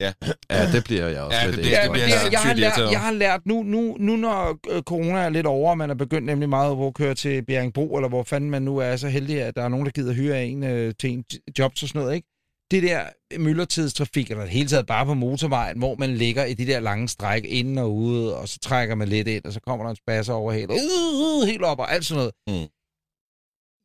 Ja. 0.00 0.12
Ja, 0.50 0.72
det 0.72 0.84
bliver 0.84 1.08
jeg 1.08 1.22
også 1.22 1.38
Ja, 1.38 1.46
lidt 1.46 1.56
det 1.56 1.64
bliver- 1.64 1.82
men 1.82 1.92
bliver 1.92 2.06
det, 2.06 2.12
jeg 2.24 2.32
jeg, 2.32 2.40
har 2.40 2.54
lært, 2.54 2.78
jeg 2.92 3.00
har 3.00 3.12
lært 3.12 3.40
nu, 3.46 3.62
nu, 3.62 3.96
nu 4.00 4.16
når 4.16 4.58
øh, 4.70 4.82
corona 4.82 5.18
er 5.18 5.28
lidt 5.28 5.46
over, 5.46 5.70
og 5.70 5.78
man 5.78 5.90
er 5.90 5.94
begyndt 5.94 6.26
nemlig 6.26 6.48
meget 6.48 6.86
at 6.86 6.94
køre 6.94 7.14
til 7.14 7.44
Bjerringbro, 7.44 7.96
eller 7.96 8.08
hvor 8.08 8.22
fanden 8.22 8.50
man 8.50 8.62
nu 8.62 8.78
er 8.78 8.96
så 8.96 9.08
heldig, 9.08 9.42
at 9.42 9.56
der 9.56 9.62
er 9.62 9.68
nogen, 9.68 9.86
der 9.86 9.92
gider 9.92 10.12
hyre 10.14 10.46
en 10.46 10.62
øh, 10.64 10.94
til 11.00 11.10
en 11.10 11.24
j- 11.34 11.38
jobs 11.58 11.82
og 11.82 11.88
sådan 11.88 12.00
noget, 12.02 12.14
ikke? 12.16 12.28
Det 12.70 12.82
der 12.82 13.02
myldretidstrafik, 13.38 14.30
eller 14.30 14.42
det 14.42 14.52
hele 14.52 14.68
taget 14.68 14.86
bare 14.86 15.06
på 15.06 15.14
motorvejen, 15.14 15.78
hvor 15.78 15.96
man 15.98 16.10
ligger 16.16 16.44
i 16.44 16.54
de 16.54 16.66
der 16.66 16.80
lange 16.80 17.08
stræk 17.08 17.44
inden 17.44 17.78
og 17.78 17.94
ude, 17.94 18.36
og 18.36 18.48
så 18.48 18.58
trækker 18.58 18.94
man 18.94 19.08
lidt 19.08 19.28
ind, 19.28 19.44
og 19.44 19.52
så 19.52 19.60
kommer 19.60 19.84
der 19.84 19.90
en 19.90 19.96
spasser 19.96 20.32
over 20.32 20.52
helt, 20.52 20.70
uh, 20.70 21.48
helt 21.48 21.62
op 21.62 21.78
og 21.78 21.92
alt 21.92 22.06
sådan 22.06 22.18
noget. 22.18 22.32
Mm. 22.62 22.68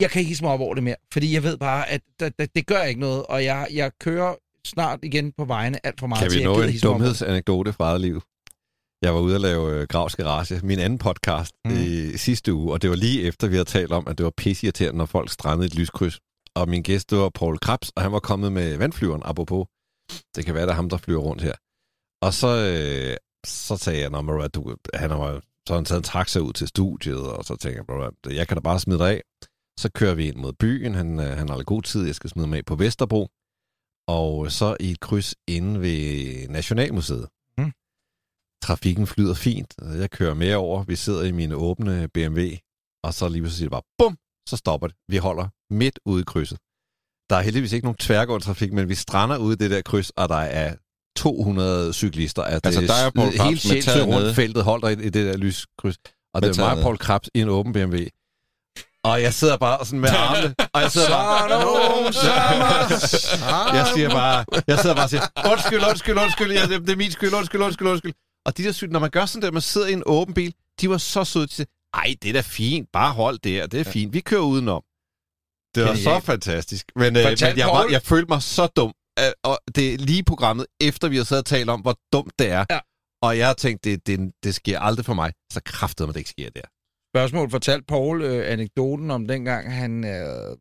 jeg 0.01 0.09
kan 0.09 0.20
ikke 0.20 0.30
hisse 0.30 0.43
mig 0.43 0.53
op 0.53 0.59
over 0.59 0.74
det 0.74 0.84
mere, 0.84 0.95
fordi 1.13 1.34
jeg 1.34 1.43
ved 1.43 1.57
bare, 1.57 1.89
at 1.89 2.01
det, 2.20 2.34
det, 2.39 2.55
det 2.55 2.68
gør 2.68 2.82
ikke 2.84 2.99
noget, 2.99 3.24
og 3.26 3.43
jeg, 3.43 3.68
jeg 3.74 3.91
kører 4.01 4.34
snart 4.66 4.99
igen 5.03 5.32
på 5.38 5.45
vejene 5.45 5.86
alt 5.86 5.99
for 5.99 6.07
meget 6.07 6.22
Kan 6.22 6.30
til, 6.32 6.38
vi 6.39 6.43
jeg 6.43 6.51
nå 6.53 6.61
en 6.61 6.80
dumhedsanekdote 6.84 7.74
fra 7.74 7.84
eget 7.86 8.01
liv? 8.01 8.22
Jeg 9.01 9.13
var 9.13 9.20
ude 9.20 9.36
at 9.36 9.41
lave 9.41 9.82
øh, 9.82 9.88
Gravs 9.88 10.16
Garage, 10.16 10.59
min 10.63 10.80
anden 10.80 10.99
podcast, 10.99 11.53
Mm. 11.66 11.72
i 11.72 12.18
sidste 12.18 12.53
uge, 12.53 12.74
og 12.74 12.82
det 12.82 12.89
var 12.89 12.95
lige 12.95 13.24
efter, 13.24 13.47
vi 13.47 13.55
havde 13.55 13.70
talt 13.70 13.91
om, 13.91 14.07
at 14.07 14.18
det 14.18 14.24
var 14.24 14.34
pisseirriterende, 14.38 14.97
når 14.97 15.05
folk 15.05 15.30
strandede 15.32 15.68
et 15.68 15.76
lyskryds. 15.76 16.20
Og 16.55 16.70
min 16.70 16.84
gæst, 16.84 17.09
det 17.09 17.18
var 17.18 17.30
Paul 17.30 17.57
Krabs, 17.59 17.89
og 17.95 18.01
han 18.01 18.11
var 18.11 18.20
kommet 18.20 18.51
med 18.51 18.78
vandflyveren, 18.78 19.22
apropos. 19.26 19.66
Det 20.36 20.45
kan 20.45 20.53
være, 20.55 20.63
det 20.66 20.72
er 20.72 20.76
ham, 20.76 20.89
der 20.89 20.97
flyver 20.97 21.22
rundt 21.22 21.41
her. 21.41 21.53
Og 22.26 22.34
så, 22.34 22.47
øh, 22.47 23.18
så 23.45 23.78
sagde 23.78 23.99
jeg, 24.01 24.09
når 24.09 24.47
du, 24.47 24.76
han 24.93 25.09
har 25.09 25.41
så 25.68 25.76
han 25.76 25.86
taget 25.86 25.99
en 25.99 26.03
taxa 26.03 26.39
ud 26.39 26.53
til 26.53 26.68
studiet, 26.68 27.18
og 27.22 27.45
så 27.45 27.55
tænker 27.55 27.78
jeg, 27.80 27.86
"Bro, 27.86 28.30
jeg 28.34 28.47
kan 28.47 28.57
da 28.57 28.61
bare 28.61 28.80
smide 28.80 28.99
dig 28.99 29.09
af. 29.11 29.22
Så 29.80 29.89
kører 29.95 30.13
vi 30.16 30.28
ind 30.28 30.36
mod 30.36 30.53
byen, 30.53 30.95
han, 30.95 31.20
øh, 31.20 31.38
han 31.38 31.49
har 31.49 31.55
lidt 31.57 31.68
god 31.68 31.82
tid, 31.82 32.05
jeg 32.05 32.16
skal 32.16 32.30
smide 32.30 32.47
mig 32.47 32.57
af 32.57 32.66
på 32.66 32.76
Vesterbro. 32.76 33.28
Og 34.08 34.51
så 34.51 34.78
i 34.80 34.91
et 34.91 34.99
kryds 34.99 35.36
inde 35.47 35.82
ved 35.82 36.47
Nationalmuseet. 36.49 37.28
Mm. 37.58 37.72
Trafikken 38.64 39.08
flyder 39.08 39.34
fint, 39.34 39.74
og 39.82 39.97
jeg 39.97 40.12
kører 40.12 40.34
med 40.34 40.53
over. 40.53 40.84
Vi 40.84 40.95
sidder 40.95 41.24
i 41.24 41.32
min 41.32 41.51
åbne 41.51 42.08
BMW, 42.14 42.41
og 43.03 43.14
så 43.14 43.28
lige 43.30 43.45
det 43.45 43.72
bare, 43.72 43.82
bum, 43.97 44.18
så 44.49 44.58
stopper 44.58 44.88
det. 44.88 44.95
Vi 45.10 45.18
holder 45.18 45.47
midt 45.74 45.99
ude 46.06 46.22
i 46.22 46.24
krydset. 46.28 46.58
Der 47.30 47.36
er 47.36 47.41
heldigvis 47.41 47.74
ikke 47.74 47.86
nogen 47.86 47.97
tværgående 47.97 48.45
trafik, 48.45 48.74
men 48.74 48.89
vi 48.89 48.95
strander 48.95 49.38
ude 49.38 49.53
i 49.53 49.56
det 49.56 49.72
der 49.72 49.82
kryds, 49.82 50.10
og 50.10 50.30
der 50.30 50.43
er 50.62 50.76
200 51.18 51.93
cyklister. 51.93 52.43
Altså, 52.43 52.68
Altså, 52.68 52.82
der 52.82 52.99
er 53.06 53.12
Poul 53.16 53.38
Krebs 53.38 53.64
helt 53.64 53.76
med 53.76 53.84
taget 53.84 54.08
rundt 54.08 54.36
feltet 54.36 54.64
holdt 54.64 54.84
der 54.84 54.89
i, 54.89 54.93
i 54.93 55.10
det 55.10 55.26
der 55.26 55.38
lyskryds. 55.38 55.97
Og 56.34 56.41
det 56.41 56.58
er 56.58 56.76
mig 56.76 56.84
Paul 56.84 56.97
Krabs 56.97 57.30
i 57.34 57.41
en 57.41 57.49
åben 57.49 57.74
BMW. 57.74 57.97
Og 59.10 59.22
jeg 59.22 59.34
sidder 59.34 59.58
bare 59.58 59.86
sådan 59.86 59.99
med 59.99 60.10
armene, 60.10 60.56
og 60.74 60.82
jeg 60.82 60.91
sidder 60.91 61.10
bare... 61.10 61.26
Jeg 63.78 63.86
siger 63.95 64.10
bare, 64.10 64.45
jeg 64.68 64.80
sidder 64.80 64.95
bare 64.95 65.06
og 65.06 65.10
siger, 65.10 65.24
undskyld, 65.51 65.84
undskyld, 65.89 66.18
undskyld, 66.18 66.51
ja, 66.51 66.66
det, 66.68 66.89
er 66.89 66.95
min 66.95 67.12
skyld, 67.12 67.34
undskyld, 67.34 67.62
undskyld, 67.62 67.88
undskyld. 67.88 68.14
Og 68.45 68.58
de 68.58 68.64
der 68.64 68.72
sygt, 68.72 68.91
når 68.91 68.99
man 68.99 69.10
gør 69.10 69.26
sådan 69.26 69.41
der, 69.41 69.51
man 69.51 69.62
sidder 69.62 69.88
i 69.88 69.93
en 69.93 70.03
åben 70.06 70.34
bil, 70.34 70.53
de 70.82 70.89
var 70.89 70.97
så 70.97 71.24
søde, 71.24 71.47
de 71.47 71.53
siger, 71.53 71.68
ej, 71.93 72.16
det 72.22 72.30
er 72.30 72.34
da 72.34 72.41
fint, 72.41 72.89
bare 72.93 73.14
hold 73.14 73.39
det 73.39 73.51
her, 73.51 73.68
det 73.68 73.80
er 73.80 73.84
fint, 73.84 74.14
vi 74.14 74.20
kører 74.20 74.41
udenom. 74.41 74.84
Det 75.76 75.84
var 75.84 75.95
så 75.95 76.20
fantastisk. 76.20 76.86
Men, 76.95 77.18
øh, 77.18 77.24
men 77.24 77.58
jeg, 77.58 77.68
var, 77.68 77.88
jeg 77.91 78.01
følte 78.01 78.30
mig 78.30 78.41
så 78.41 78.68
dum. 78.68 78.93
Øh, 79.20 79.32
og 79.43 79.60
det 79.76 79.93
er 79.93 79.97
lige 79.97 80.24
programmet, 80.24 80.66
efter 80.82 81.08
vi 81.08 81.18
har 81.18 81.24
siddet 81.24 81.43
og 81.43 81.45
talt 81.45 81.70
om, 81.70 81.82
hvor 81.82 81.95
dumt 82.14 82.34
det 82.39 82.51
er. 82.51 82.66
Ja. 82.70 82.80
Og 83.22 83.38
jeg 83.38 83.47
har 83.47 83.53
tænkt, 83.53 83.84
det, 83.84 84.08
det, 84.08 84.32
det 84.43 84.56
sker 84.56 84.80
aldrig 84.80 85.06
for 85.06 85.14
mig. 85.14 85.34
Så 85.53 85.62
kræftede 85.66 86.08
det 86.08 86.18
ikke 86.18 86.30
sker 86.30 86.49
der. 86.49 86.62
Spørgsmål 87.16 87.49
fortalte 87.49 87.86
Paul 87.86 88.22
øh, 88.22 88.51
anekdoten 88.51 89.11
om 89.11 89.28
dengang, 89.28 89.74
han 89.74 90.03
øh, 90.03 90.57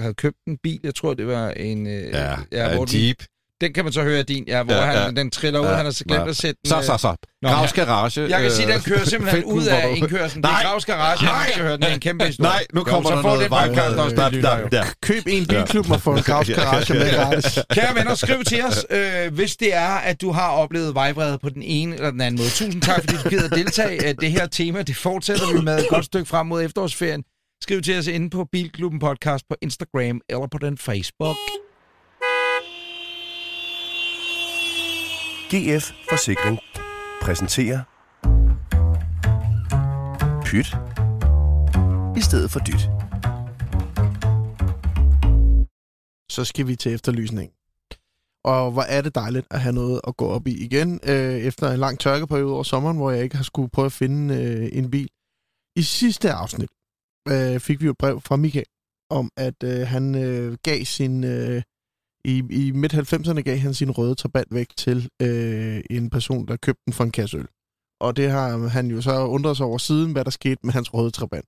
havde 0.00 0.14
købt 0.14 0.36
en 0.46 0.58
bil. 0.62 0.80
Jeg 0.82 0.94
tror, 0.94 1.14
det 1.14 1.26
var 1.26 1.50
en... 1.50 1.86
Øh, 1.86 1.92
Ja, 1.92 2.36
ja 2.52 2.76
en 2.76 2.88
Jeep. 2.94 3.16
Den 3.62 3.72
kan 3.72 3.84
man 3.84 3.92
så 3.92 4.02
høre 4.02 4.18
af 4.18 4.26
din, 4.26 4.44
ja, 4.48 4.62
hvor 4.62 4.74
Ja, 4.74 4.80
han, 4.80 5.14
ja. 5.16 5.20
den 5.20 5.30
triller 5.30 5.60
ud. 5.60 5.66
Ja, 5.66 5.74
han 5.74 5.84
har 5.84 5.92
så 5.92 6.04
glemt 6.04 6.22
ja. 6.24 6.28
at 6.28 6.36
sætte 6.36 6.58
den... 6.64 6.68
Så, 6.70 6.76
øh, 6.76 6.82
så, 6.84 6.96
så. 6.98 7.16
Nå, 7.42 7.48
Gravs. 7.48 7.72
Garage. 7.72 8.20
Jeg 8.28 8.42
kan 8.42 8.50
sige, 8.50 8.66
den 8.66 8.76
øh, 8.76 8.82
kører 8.82 9.04
simpelthen 9.04 9.44
ud 9.44 9.64
af 9.66 9.82
du- 9.88 9.94
indkørslen. 9.94 10.42
Det 10.42 10.48
er 10.48 10.52
Nej. 10.52 10.62
Gravs 10.62 10.84
Garage, 10.84 11.24
Nej. 11.24 11.34
han 11.34 11.50
skal 11.52 11.62
høre 11.62 11.72
den. 11.72 11.80
Det 11.82 11.90
er 11.90 11.94
en 11.94 12.00
kæmpe 12.00 12.24
historie. 12.24 12.50
Nej, 12.50 12.64
nu 12.74 12.84
kommer 12.84 13.10
jo, 13.10 13.16
der 13.16 13.22
så 13.22 13.28
får 13.28 13.34
noget 13.36 13.50
podcast 13.76 13.96
også, 13.98 14.16
der, 14.16 14.28
der, 14.30 14.68
der. 14.68 14.84
Køb 15.02 15.22
en 15.26 15.46
bilklub 15.46 15.90
og 15.90 16.00
få 16.00 16.12
en 16.16 16.22
Gravs 16.22 16.50
Garage 16.50 16.94
med 16.94 17.12
gratis. 17.16 17.58
Kære 17.70 17.94
venner, 17.94 18.14
skriv 18.14 18.44
til 18.44 18.64
os, 18.64 18.86
øh, 18.90 19.34
hvis 19.34 19.56
det 19.56 19.74
er, 19.74 19.88
at 19.88 20.20
du 20.20 20.30
har 20.32 20.48
oplevet 20.50 20.94
vejvrede 20.94 21.38
på 21.38 21.48
den 21.48 21.62
ene 21.62 21.94
eller 21.94 22.10
den 22.10 22.20
anden 22.20 22.38
måde. 22.40 22.50
Tusind 22.50 22.82
tak, 22.82 23.00
fordi 23.00 23.16
du 23.24 23.28
gider 23.28 23.44
at 23.44 23.50
deltage. 23.54 24.08
Øh, 24.08 24.14
Det 24.20 24.30
her 24.32 24.46
tema, 24.46 24.82
det 24.82 24.96
fortsætter 24.96 25.52
vi 25.56 25.60
med 25.60 25.78
et 25.78 25.88
godt 25.88 26.04
stykke 26.04 26.26
frem 26.28 26.46
mod 26.46 26.62
efterårsferien. 26.62 27.22
Skriv 27.62 27.82
til 27.82 27.98
os 27.98 28.06
inde 28.06 28.30
på 28.30 28.46
Bilklubben 28.52 29.00
Podcast 29.00 29.44
på 29.50 29.56
Instagram 29.62 30.20
eller 30.30 30.46
på 30.52 30.58
den 30.58 30.78
Facebook. 30.78 31.36
GF 35.54 35.92
Forsikring 36.08 36.58
præsenterer 37.22 37.80
Pyt 40.44 40.76
i 42.16 42.20
stedet 42.20 42.50
for 42.50 42.60
dyt. 42.60 43.02
så 46.30 46.44
skal 46.44 46.66
vi 46.66 46.76
til 46.76 46.94
efterlysning. 46.94 47.52
Og 48.44 48.72
hvor 48.72 48.82
er 48.82 49.00
det 49.02 49.14
dejligt 49.14 49.46
at 49.50 49.60
have 49.60 49.72
noget 49.72 50.00
at 50.08 50.16
gå 50.16 50.26
op 50.26 50.46
i 50.46 50.64
igen, 50.64 51.00
øh, 51.08 51.34
efter 51.34 51.70
en 51.70 51.80
lang 51.80 51.98
tørkeperiode 51.98 52.54
over 52.54 52.62
sommeren, 52.62 52.96
hvor 52.96 53.10
jeg 53.10 53.22
ikke 53.24 53.36
har 53.36 53.44
skulle 53.44 53.70
prøve 53.70 53.86
at 53.86 53.92
finde 53.92 54.34
øh, 54.34 54.68
en 54.72 54.90
bil. 54.90 55.08
I 55.76 55.82
sidste 55.82 56.32
afsnit 56.32 56.70
øh, 57.28 57.60
fik 57.60 57.80
vi 57.80 57.84
jo 57.84 57.90
et 57.90 57.98
brev 57.98 58.20
fra 58.20 58.36
Michael, 58.36 58.66
om 59.10 59.30
at 59.36 59.62
øh, 59.64 59.86
han 59.86 60.14
øh, 60.14 60.58
gav 60.62 60.84
sin... 60.84 61.24
Øh, 61.24 61.62
i 62.24 62.42
i 62.50 62.72
midt-90'erne 62.72 63.40
gav 63.40 63.58
han 63.58 63.74
sin 63.74 63.90
røde 63.90 64.14
trabant 64.14 64.54
væk 64.54 64.66
til 64.76 65.08
øh, 65.22 65.80
en 65.90 66.10
person, 66.10 66.48
der 66.48 66.56
købte 66.56 66.82
den 66.86 66.92
for 66.92 67.04
en 67.04 67.10
kasse 67.10 67.36
øl. 67.38 67.46
Og 68.00 68.16
det 68.16 68.30
har 68.30 68.68
han 68.68 68.86
jo 68.86 69.02
så 69.02 69.26
undret 69.26 69.56
sig 69.56 69.66
over 69.66 69.78
siden, 69.78 70.12
hvad 70.12 70.24
der 70.24 70.30
skete 70.30 70.58
med 70.64 70.72
hans 70.72 70.94
røde 70.94 71.10
trabant. 71.10 71.46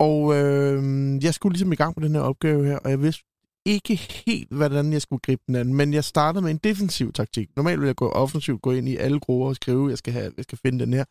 Og 0.00 0.34
øh, 0.34 1.24
jeg 1.24 1.34
skulle 1.34 1.52
ligesom 1.52 1.72
i 1.72 1.76
gang 1.76 1.94
med 1.96 2.08
den 2.08 2.14
her 2.14 2.22
opgave 2.22 2.66
her, 2.66 2.78
og 2.78 2.90
jeg 2.90 3.02
vidste 3.02 3.24
ikke 3.66 3.96
helt, 3.96 4.52
hvordan 4.52 4.92
jeg 4.92 5.02
skulle 5.02 5.20
gribe 5.20 5.42
den 5.46 5.54
anden, 5.54 5.74
men 5.74 5.94
jeg 5.94 6.04
startede 6.04 6.42
med 6.42 6.50
en 6.50 6.56
defensiv 6.56 7.12
taktik. 7.12 7.48
Normalt 7.56 7.80
ville 7.80 7.88
jeg 7.88 7.96
gå 7.96 8.08
offensivt, 8.08 8.62
gå 8.62 8.72
ind 8.72 8.88
i 8.88 8.96
alle 8.96 9.20
grupper 9.20 9.46
og 9.46 9.56
skrive, 9.56 9.90
jeg 9.90 9.98
skal, 9.98 10.12
have, 10.12 10.32
jeg 10.36 10.44
skal 10.44 10.58
finde 10.58 10.78
den 10.84 10.92
her. 10.92 11.04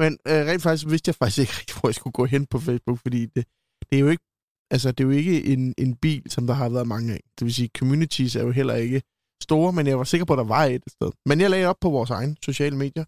Men 0.00 0.18
øh, 0.28 0.46
rent 0.46 0.62
faktisk 0.62 0.90
vidste 0.90 1.08
jeg 1.08 1.14
faktisk 1.14 1.38
ikke 1.38 1.52
rigtig, 1.58 1.76
hvor 1.80 1.88
jeg 1.88 1.94
skulle 1.94 2.12
gå 2.12 2.24
hen 2.24 2.46
på 2.46 2.58
Facebook, 2.58 2.98
fordi 2.98 3.26
det, 3.26 3.46
det 3.90 3.96
er 3.96 4.00
jo 4.00 4.08
ikke, 4.08 4.24
altså, 4.70 4.92
det 4.92 5.00
er 5.04 5.08
jo 5.08 5.10
ikke 5.10 5.44
en, 5.44 5.74
en 5.78 5.96
bil, 5.96 6.30
som 6.30 6.46
der 6.46 6.54
har 6.54 6.68
været 6.68 6.86
mange 6.86 7.12
af. 7.12 7.20
Det 7.38 7.44
vil 7.44 7.54
sige, 7.54 7.70
communities 7.78 8.36
er 8.36 8.42
jo 8.42 8.50
heller 8.50 8.74
ikke 8.74 9.02
store, 9.42 9.72
men 9.72 9.86
jeg 9.86 9.98
var 9.98 10.04
sikker 10.04 10.24
på, 10.24 10.32
at 10.32 10.38
der 10.38 10.44
var 10.44 10.64
et 10.64 10.82
sted. 10.88 11.10
Men 11.26 11.40
jeg 11.40 11.50
lagde 11.50 11.66
op 11.66 11.80
på 11.80 11.90
vores 11.90 12.10
egen 12.10 12.36
sociale 12.44 12.76
medier, 12.76 13.04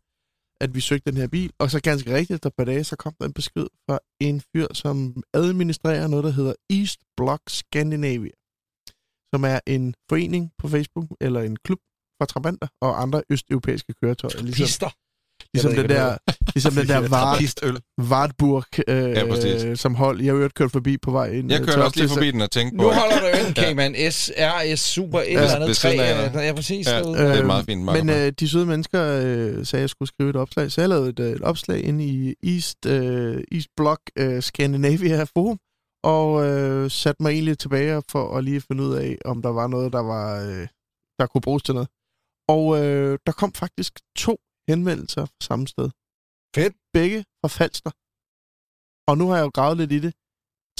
at 0.60 0.74
vi 0.74 0.80
søgte 0.80 1.10
den 1.10 1.20
her 1.20 1.28
bil, 1.28 1.50
og 1.58 1.70
så 1.70 1.80
ganske 1.80 2.14
rigtigt, 2.14 2.36
efter 2.36 2.50
et 2.50 2.54
par 2.58 2.64
dage, 2.64 2.84
så 2.84 2.96
kom 2.96 3.14
der 3.20 3.26
en 3.26 3.32
besked 3.32 3.66
fra 3.86 3.98
en 4.20 4.42
fyr, 4.52 4.66
som 4.72 5.22
administrerer 5.34 6.06
noget, 6.06 6.24
der 6.24 6.30
hedder 6.30 6.54
East 6.70 7.00
Block 7.16 7.42
Scandinavia 7.48 8.30
som 9.34 9.44
er 9.44 9.60
en 9.66 9.94
forening 10.10 10.52
på 10.58 10.68
Facebook, 10.68 11.08
eller 11.20 11.40
en 11.40 11.56
klub 11.56 11.80
for 12.18 12.26
trabanter 12.26 12.68
og 12.80 13.02
andre 13.02 13.22
østeuropæiske 13.30 13.92
køretøjer. 14.02 14.42
Ligesom, 14.42 14.64
Pister 14.64 14.90
ligesom 15.54 15.70
ved 15.76 15.82
den 15.82 15.90
der, 15.90 16.16
ligesom 16.54 16.72
den 16.72 16.88
der 16.88 17.08
Vart. 17.16 17.54
Vartburg, 18.10 18.64
Ja, 18.88 19.26
præcis. 19.30 19.64
øh, 19.64 19.76
som 19.76 19.94
hold. 19.94 20.20
Jeg 20.20 20.26
har 20.26 20.32
jo 20.34 20.38
hørt 20.40 20.54
kørt 20.54 20.70
forbi 20.72 20.98
på 20.98 21.10
vej 21.10 21.26
ind. 21.30 21.50
Jeg 21.50 21.60
øh, 21.60 21.66
kørte 21.66 21.72
til 21.78 21.82
også 21.82 21.98
lige 22.00 22.08
forbi 22.08 22.30
den 22.30 22.40
og 22.40 22.50
tænkte 22.50 22.76
på, 22.78 22.82
Nu 22.82 22.88
holder 22.90 23.16
der 23.20 23.46
øl, 23.48 23.54
Cayman. 23.54 24.12
S, 24.12 24.30
R, 24.38 24.76
S, 24.76 24.80
Super, 24.80 25.18
et 25.20 25.26
eller 25.32 25.54
andet 25.54 25.84
af- 25.84 26.34
Ja, 26.34 26.40
ja, 26.46 26.52
præcis. 26.52 26.86
Ja, 26.86 26.98
det 27.02 27.20
er 27.20 27.36
Øhm, 27.38 27.46
meget 27.46 27.64
fint 27.64 27.82
Men 27.84 28.08
øh, 28.08 28.32
de 28.40 28.48
søde 28.48 28.66
mennesker 28.66 29.02
øh, 29.02 29.66
sagde, 29.66 29.80
at 29.80 29.80
jeg 29.80 29.90
skulle 29.90 30.08
skrive 30.08 30.30
et 30.30 30.36
opslag, 30.36 30.72
så 30.72 30.80
jeg 30.80 30.88
lavede 30.88 31.08
et, 31.10 31.20
øh, 31.20 31.30
et 31.32 31.42
opslag 31.42 31.84
inde 31.84 32.04
i 32.04 32.34
East, 32.54 32.86
øh, 32.86 33.42
East 33.52 33.68
Block 33.76 34.00
øh, 34.18 34.42
Scandinavia 34.42 35.22
Forum, 35.24 35.58
og 36.04 36.46
øh, 36.46 36.90
satte 36.90 37.22
mig 37.22 37.30
egentlig 37.30 37.58
tilbage 37.58 38.02
for 38.10 38.36
at 38.38 38.44
lige 38.44 38.60
finde 38.60 38.82
ud 38.82 38.94
af, 38.94 39.16
om 39.24 39.42
der 39.42 39.48
var 39.48 39.66
noget, 39.66 39.92
der 39.92 40.02
var 40.02 40.40
øh, 40.46 40.66
der 41.18 41.26
kunne 41.26 41.40
bruges 41.40 41.62
til 41.62 41.74
noget. 41.74 41.88
Og 42.48 42.84
øh, 42.84 43.18
der 43.26 43.32
kom 43.32 43.52
faktisk 43.52 43.92
to 44.18 44.36
henvendelser 44.70 45.24
fra 45.26 45.40
samme 45.48 45.64
sted. 45.72 45.88
Fedt. 46.56 46.74
Begge 46.96 47.18
fra 47.40 47.48
Falster. 47.58 47.92
Og 49.10 49.14
nu 49.18 49.24
har 49.28 49.36
jeg 49.38 49.44
jo 49.48 49.52
gravet 49.58 49.76
lidt 49.80 49.92
i 49.92 50.00
det. 50.06 50.12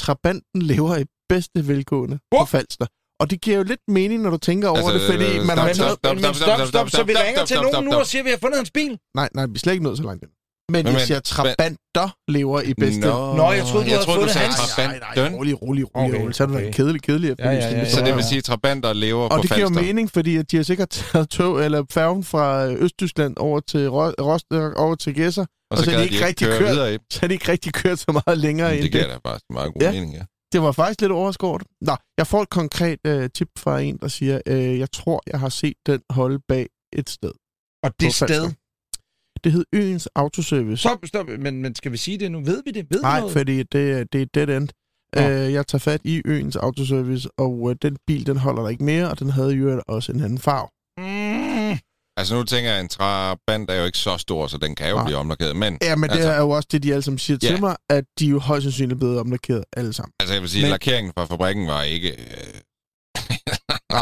Trabanten 0.05 0.63
lever 0.73 0.97
i 1.03 1.05
bedste 1.33 1.59
velgående 1.71 2.17
på 2.17 2.37
Hvor? 2.37 2.45
Falster. 2.45 2.87
Og 3.21 3.31
det 3.31 3.41
giver 3.45 3.57
jo 3.61 3.63
lidt 3.73 3.85
mening, 3.89 4.19
når 4.23 4.31
du 4.31 4.41
tænker 4.49 4.69
over 4.69 4.79
Altså, 4.79 4.93
det, 4.95 5.03
fordi 5.13 5.29
øh, 5.39 5.47
man 5.51 5.57
har 5.59 5.67
Men, 5.67 5.75
stop, 5.75 5.87
taget... 5.87 5.99
stop, 5.99 6.15
men, 6.15 6.23
stop, 6.25 6.35
men 6.35 6.35
stop, 6.35 6.57
stop, 6.57 6.69
stop, 6.69 6.69
stop, 6.75 6.87
så 6.91 6.97
stop, 6.97 7.07
vi 7.09 7.13
stop, 7.13 7.25
ringer 7.25 7.41
stop, 7.41 7.49
til 7.51 7.57
stop, 7.57 7.63
nogen 7.65 7.75
stop, 7.75 7.85
nu 7.89 7.91
stop. 7.91 8.01
og 8.03 8.07
siger, 8.11 8.23
at 8.23 8.27
vi 8.29 8.33
har 8.37 8.41
fundet 8.45 8.59
hans 8.63 8.73
bil. 8.79 8.93
Nej, 9.21 9.29
nej, 9.37 9.45
vi 9.53 9.55
er 9.59 9.63
slet 9.65 9.73
ikke 9.77 9.87
nået 9.89 9.99
så 10.03 10.07
langt 10.11 10.23
ind. 10.25 10.33
Men, 10.73 10.85
Men- 10.85 10.93
jeg 10.93 11.01
siger, 11.01 11.21
trabanter 11.21 12.17
lever 12.29 12.61
i 12.61 12.75
bedste... 12.75 13.01
Nå, 13.01 13.37
Nå, 13.37 13.53
jeg 13.53 13.65
troede, 13.65 13.85
du 13.87 13.91
jeg 13.91 14.01
troede, 14.01 14.23
du 14.23 14.29
sagde 14.29 14.47
hans. 14.47 14.71
Trabant. 14.71 15.01
Nej, 15.17 15.29
nej, 15.31 15.39
rolig, 15.39 15.63
rolig, 15.63 15.97
rolig. 15.97 16.15
Okay, 16.15 16.23
Okay, 16.23 16.33
så 16.33 16.43
er 16.43 16.47
det 16.47 16.57
okay. 16.57 16.65
okay. 16.67 16.73
kedelig, 16.77 17.03
kedelig 17.03 17.35
Ja, 17.39 17.51
ja, 17.51 17.57
ja, 17.59 17.79
ja. 17.79 17.91
Så 17.91 18.01
det 18.05 18.17
vil 18.17 18.25
sige, 18.25 18.39
at 18.39 18.45
trabanter 18.45 18.93
lever 18.93 19.23
Og 19.29 19.37
på 19.37 19.43
det 19.43 19.55
giver 19.55 19.69
mening, 19.69 20.11
fordi 20.11 20.37
at 20.37 20.51
de 20.51 20.57
har 20.57 20.65
sikkert 20.65 20.89
taget 20.89 21.29
tog 21.31 21.65
eller 21.65 21.85
færgen 21.91 22.25
fra 22.25 22.67
øh, 22.67 22.83
Østtyskland 22.83 23.37
over 23.37 23.61
til 23.61 23.89
Ro- 23.91 24.15
Rostock, 24.21 24.77
over 24.79 24.95
til 24.95 25.15
Gæsser, 25.15 25.43
Og 25.43 25.49
og 25.71 25.79
så 25.79 25.85
så 25.85 25.91
er 25.91 25.97
de 25.97 26.05
ikke 26.05 26.27
rigtig 26.27 26.47
køre 26.49 26.59
kørt. 26.59 27.01
så 27.11 27.21
har 27.21 27.29
de 27.29 27.35
ikke 27.35 27.53
rigtig 27.53 27.73
kørt 27.73 27.99
så 27.99 28.21
meget 28.27 28.39
længere 28.39 28.69
Men 28.69 28.77
end 28.79 28.85
Det 28.85 28.93
det. 28.93 29.01
giver 29.03 29.13
da 29.13 29.19
bare 29.25 29.39
meget 29.51 29.73
god 29.73 29.83
Ja. 29.83 29.93
mening, 29.93 30.15
ja. 30.15 30.23
Det 30.53 30.63
var 30.63 30.73
faktisk 30.73 31.01
lidt 31.01 31.13
overskåret. 31.13 31.63
Nå, 31.81 31.97
jeg 32.19 32.27
får 32.27 32.43
et 32.43 32.51
konkret 32.51 32.99
øh, 33.07 33.31
tip 33.35 33.49
fra 33.59 33.81
en, 33.81 33.99
der 34.03 34.09
siger, 34.09 34.41
øh, 34.47 34.79
jeg 34.79 34.89
tror, 34.93 35.23
jeg 35.33 35.41
har 35.41 35.49
set 35.49 35.75
den 35.87 36.01
holde 36.11 36.39
bag 36.49 36.67
et 36.93 37.11
sted. 37.11 37.31
Og 37.83 37.91
det 38.01 38.05
Falster. 38.05 38.27
sted. 38.27 38.51
Det 39.45 39.53
hed 39.53 39.65
Øens 39.73 40.09
Autoservice. 40.15 40.81
Stop, 40.81 40.99
stop. 41.07 41.27
Men, 41.39 41.63
men 41.63 41.75
skal 41.75 41.93
vi 41.93 41.97
sige 41.97 42.19
det 42.19 42.33
nu? 42.33 42.41
Ved 42.41 42.63
vi 42.65 42.71
det? 42.71 42.87
Ved 42.91 42.99
vi 42.99 43.03
Nej, 43.03 43.19
noget? 43.21 43.33
fordi 43.33 43.63
det, 43.63 44.13
det 44.13 44.23
er 44.23 44.27
dead 44.35 44.49
end. 44.57 44.69
Nå. 45.17 45.23
Øh, 45.23 45.53
jeg 45.53 45.67
tager 45.67 45.81
fat 45.81 46.01
i 46.05 46.23
Øens 46.27 46.57
Autoservice, 46.57 47.29
og 47.39 47.71
øh, 47.71 47.77
den 47.83 47.97
bil, 48.07 48.27
den 48.27 48.37
holder 48.37 48.63
der 48.63 48.69
ikke 48.69 48.85
mere, 48.85 49.11
og 49.11 49.19
den 49.19 49.31
havde 49.31 49.51
jo 49.53 49.83
også 49.89 50.13
en 50.13 50.21
anden 50.25 50.39
farve. 50.39 50.69
Mm. 50.99 51.79
Altså 52.17 52.35
nu 52.35 52.43
tænker 52.45 52.71
jeg, 52.71 52.79
at 52.79 52.83
en 52.85 52.89
trabant 52.89 53.71
er 53.71 53.75
jo 53.75 53.85
ikke 53.85 53.99
så 53.99 54.17
stor, 54.17 54.47
så 54.47 54.59
den 54.59 54.75
kan 54.75 54.89
jo 54.91 54.95
Nej. 54.97 55.05
blive 55.05 55.17
omlakeret. 55.19 55.57
Men 55.57 55.79
Ja, 55.83 55.97
men 55.97 56.11
det 56.11 56.17
Altså- 56.17 56.31
er 56.31 56.41
jo 56.41 56.51
også 56.51 56.69
det, 56.73 56.83
de 56.83 56.93
alle 56.93 57.03
sammen 57.03 57.19
siger 57.19 57.39
Ja. 57.43 57.49
til 57.49 57.61
mig, 57.61 57.77
at 57.91 58.05
de 58.19 58.27
er 58.27 58.31
jo 58.31 58.39
højst 58.39 58.63
sandsynligt 58.63 58.99
blevet 58.99 59.19
omlakeret 59.21 59.65
alle 59.77 59.93
sammen. 59.93 60.13
altså 60.21 60.33
jeg 60.35 60.43
vil 60.43 60.51
sige, 60.51 60.63
Men- 60.63 60.67
men... 60.67 60.71
lakeringen 60.71 61.13
fra 61.19 61.25
fabrikken 61.25 61.67
var 61.67 61.83
ikke... 61.83 62.11
Øh, 62.11 62.61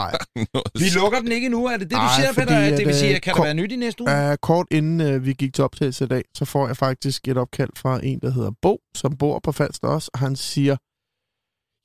Nej. 0.00 0.12
Vi 0.82 0.88
lukker 1.00 1.18
den 1.20 1.32
ikke 1.32 1.48
nu, 1.48 1.66
er 1.66 1.76
det 1.76 1.80
det, 1.80 1.90
du 1.90 1.96
Ej, 1.96 2.16
siger, 2.20 2.32
fordi 2.32 2.46
Peter? 2.46 2.58
At 2.72 2.78
det 2.78 2.86
vil 2.86 2.94
sige, 2.94 3.10
øh, 3.10 3.16
at 3.16 3.22
kan 3.22 3.30
der 3.30 3.36
kom- 3.36 3.44
være 3.44 3.54
nyt 3.54 3.72
i 3.72 3.76
næste 3.76 4.02
uge? 4.02 4.30
Uh, 4.30 4.36
kort 4.42 4.66
inden 4.70 5.14
uh, 5.14 5.26
vi 5.26 5.32
gik 5.32 5.54
til 5.54 5.64
optagelse 5.64 6.04
i 6.04 6.08
dag, 6.08 6.24
så 6.36 6.44
får 6.44 6.66
jeg 6.66 6.76
faktisk 6.76 7.28
et 7.28 7.36
opkald 7.38 7.70
fra 7.76 8.00
en, 8.04 8.18
der 8.20 8.30
hedder 8.30 8.50
Bo, 8.62 8.80
som 8.94 9.16
bor 9.16 9.40
på 9.44 9.52
Falster 9.52 9.88
også, 9.88 10.10
og 10.14 10.18
han 10.20 10.36
siger, 10.36 10.76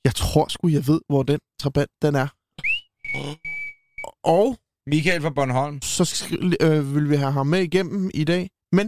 jeg 0.04 0.14
tror 0.14 0.48
sgu, 0.48 0.68
jeg 0.68 0.86
ved, 0.86 1.00
hvor 1.08 1.22
den 1.22 1.40
trabant 1.60 1.90
den 2.02 2.14
er. 2.14 2.28
Og 4.24 4.56
Michael 4.86 5.22
fra 5.22 5.30
Bornholm. 5.30 5.82
så 5.82 6.04
skri- 6.04 6.56
øh, 6.66 6.94
vil 6.94 7.10
vi 7.10 7.16
have 7.16 7.32
ham 7.32 7.46
med 7.46 7.60
igennem 7.60 8.10
i 8.14 8.24
dag, 8.24 8.50
men 8.72 8.86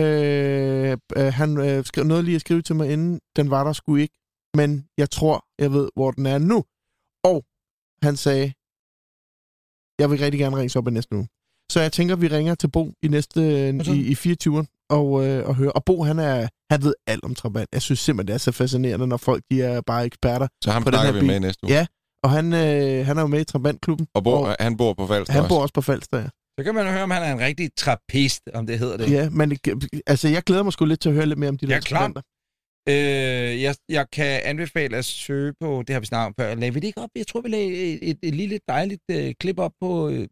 øh, 0.00 0.96
øh, 1.16 1.32
han 1.40 1.50
øh, 1.58 1.84
skrev 1.84 2.04
noget 2.04 2.24
lige 2.24 2.34
at 2.34 2.40
skrive 2.40 2.62
til 2.62 2.76
mig 2.76 2.92
inden, 2.92 3.20
den 3.36 3.50
var 3.50 3.64
der 3.64 3.72
sgu 3.72 3.96
ikke, 3.96 4.14
men 4.56 4.88
jeg 4.98 5.10
tror, 5.10 5.44
jeg 5.58 5.72
ved, 5.72 5.88
hvor 5.96 6.10
den 6.10 6.26
er 6.26 6.38
nu. 6.38 6.64
Og 7.24 7.44
han 8.02 8.16
sagde, 8.16 8.46
jeg 10.00 10.10
vil 10.10 10.18
rigtig 10.18 10.38
gerne 10.40 10.56
ringe 10.56 10.78
op 10.78 10.88
i 10.88 10.90
næste 10.90 11.16
uge. 11.16 11.28
Så 11.72 11.80
jeg 11.80 11.92
tænker, 11.92 12.16
vi 12.16 12.28
ringer 12.28 12.54
til 12.54 12.68
Bo 12.70 12.92
i 13.02 13.08
næste 13.08 13.40
Hvad 13.72 13.84
så? 13.84 13.92
i, 13.92 14.00
i 14.00 14.14
24 14.14 14.66
og, 14.90 15.26
øh, 15.26 15.48
og 15.48 15.54
høre. 15.54 15.72
Og 15.72 15.84
Bo, 15.84 16.02
han, 16.02 16.18
er, 16.18 16.48
han 16.72 16.82
ved 16.82 16.94
alt 17.06 17.24
om 17.24 17.34
Trabant. 17.34 17.68
Jeg 17.72 17.82
synes 17.82 18.00
simpelthen, 18.00 18.26
det 18.28 18.34
er 18.34 18.38
så 18.38 18.52
fascinerende, 18.52 19.06
når 19.06 19.16
folk 19.16 19.42
de 19.50 19.62
er 19.62 19.80
bare 19.80 20.04
eksperter. 20.06 20.48
Så 20.64 20.70
ham 20.70 20.82
På 20.84 20.90
den 20.90 20.94
snakker 20.96 21.12
her 21.12 21.12
vi 21.12 21.20
bil. 21.20 21.26
med 21.26 21.36
i 21.36 21.38
næste 21.38 21.64
uge. 21.64 21.72
Ja, 21.72 21.86
og 22.24 22.30
han, 22.30 22.52
øh, 22.52 23.06
han 23.06 23.16
er 23.16 23.20
jo 23.20 23.26
med 23.26 23.40
i 23.40 23.44
Trabantklubben. 23.44 24.06
Og, 24.14 24.24
bor, 24.24 24.46
og 24.46 24.56
han 24.60 24.76
bor 24.76 24.92
på 24.94 25.06
Falster 25.06 25.32
han 25.32 25.42
også. 25.42 25.54
bor 25.54 25.62
også 25.62 25.74
på 25.74 25.80
Falster, 25.80 26.18
ja. 26.18 26.28
Så 26.58 26.64
kan 26.64 26.74
man 26.74 26.86
høre, 26.92 27.02
om 27.02 27.10
han 27.10 27.22
er 27.22 27.32
en 27.32 27.40
rigtig 27.40 27.70
trappist, 27.76 28.42
om 28.54 28.66
det 28.66 28.78
hedder 28.78 28.96
det. 28.96 29.10
Ja, 29.10 29.30
men 29.30 29.50
det- 29.50 29.88
altså, 30.06 30.28
jeg 30.28 30.42
glæder 30.42 30.62
mig 30.62 30.72
sgu 30.72 30.84
lidt 30.84 31.00
til 31.00 31.08
at 31.08 31.14
høre 31.14 31.26
lidt 31.26 31.38
mere 31.38 31.48
om 31.48 31.58
de 31.58 31.66
der 31.66 31.74
Ja, 31.74 31.80
klart. 31.80 32.00
trabanter. 32.00 32.22
Øh, 32.88 33.62
jeg, 33.62 33.74
jeg 33.88 34.10
kan 34.10 34.40
anbefale 34.44 34.96
at 34.96 35.04
søge 35.04 35.52
på, 35.60 35.82
det 35.86 35.92
har 35.92 36.00
vi 36.00 36.06
snakket 36.06 36.26
om 36.26 36.34
før, 36.40 36.54
lagde 36.54 36.74
vi 36.74 36.80
det 36.80 36.86
ikke 36.86 37.00
op? 37.00 37.10
Jeg 37.16 37.26
tror, 37.26 37.40
vi 37.40 37.48
lagde 37.48 37.68
et, 37.68 38.10
et, 38.10 38.18
et 38.22 38.34
lille 38.34 38.60
dejligt 38.68 39.02
øh, 39.10 39.34
klip 39.40 39.58
op 39.58 39.72
på, 39.80 40.08
øh, 40.08 40.28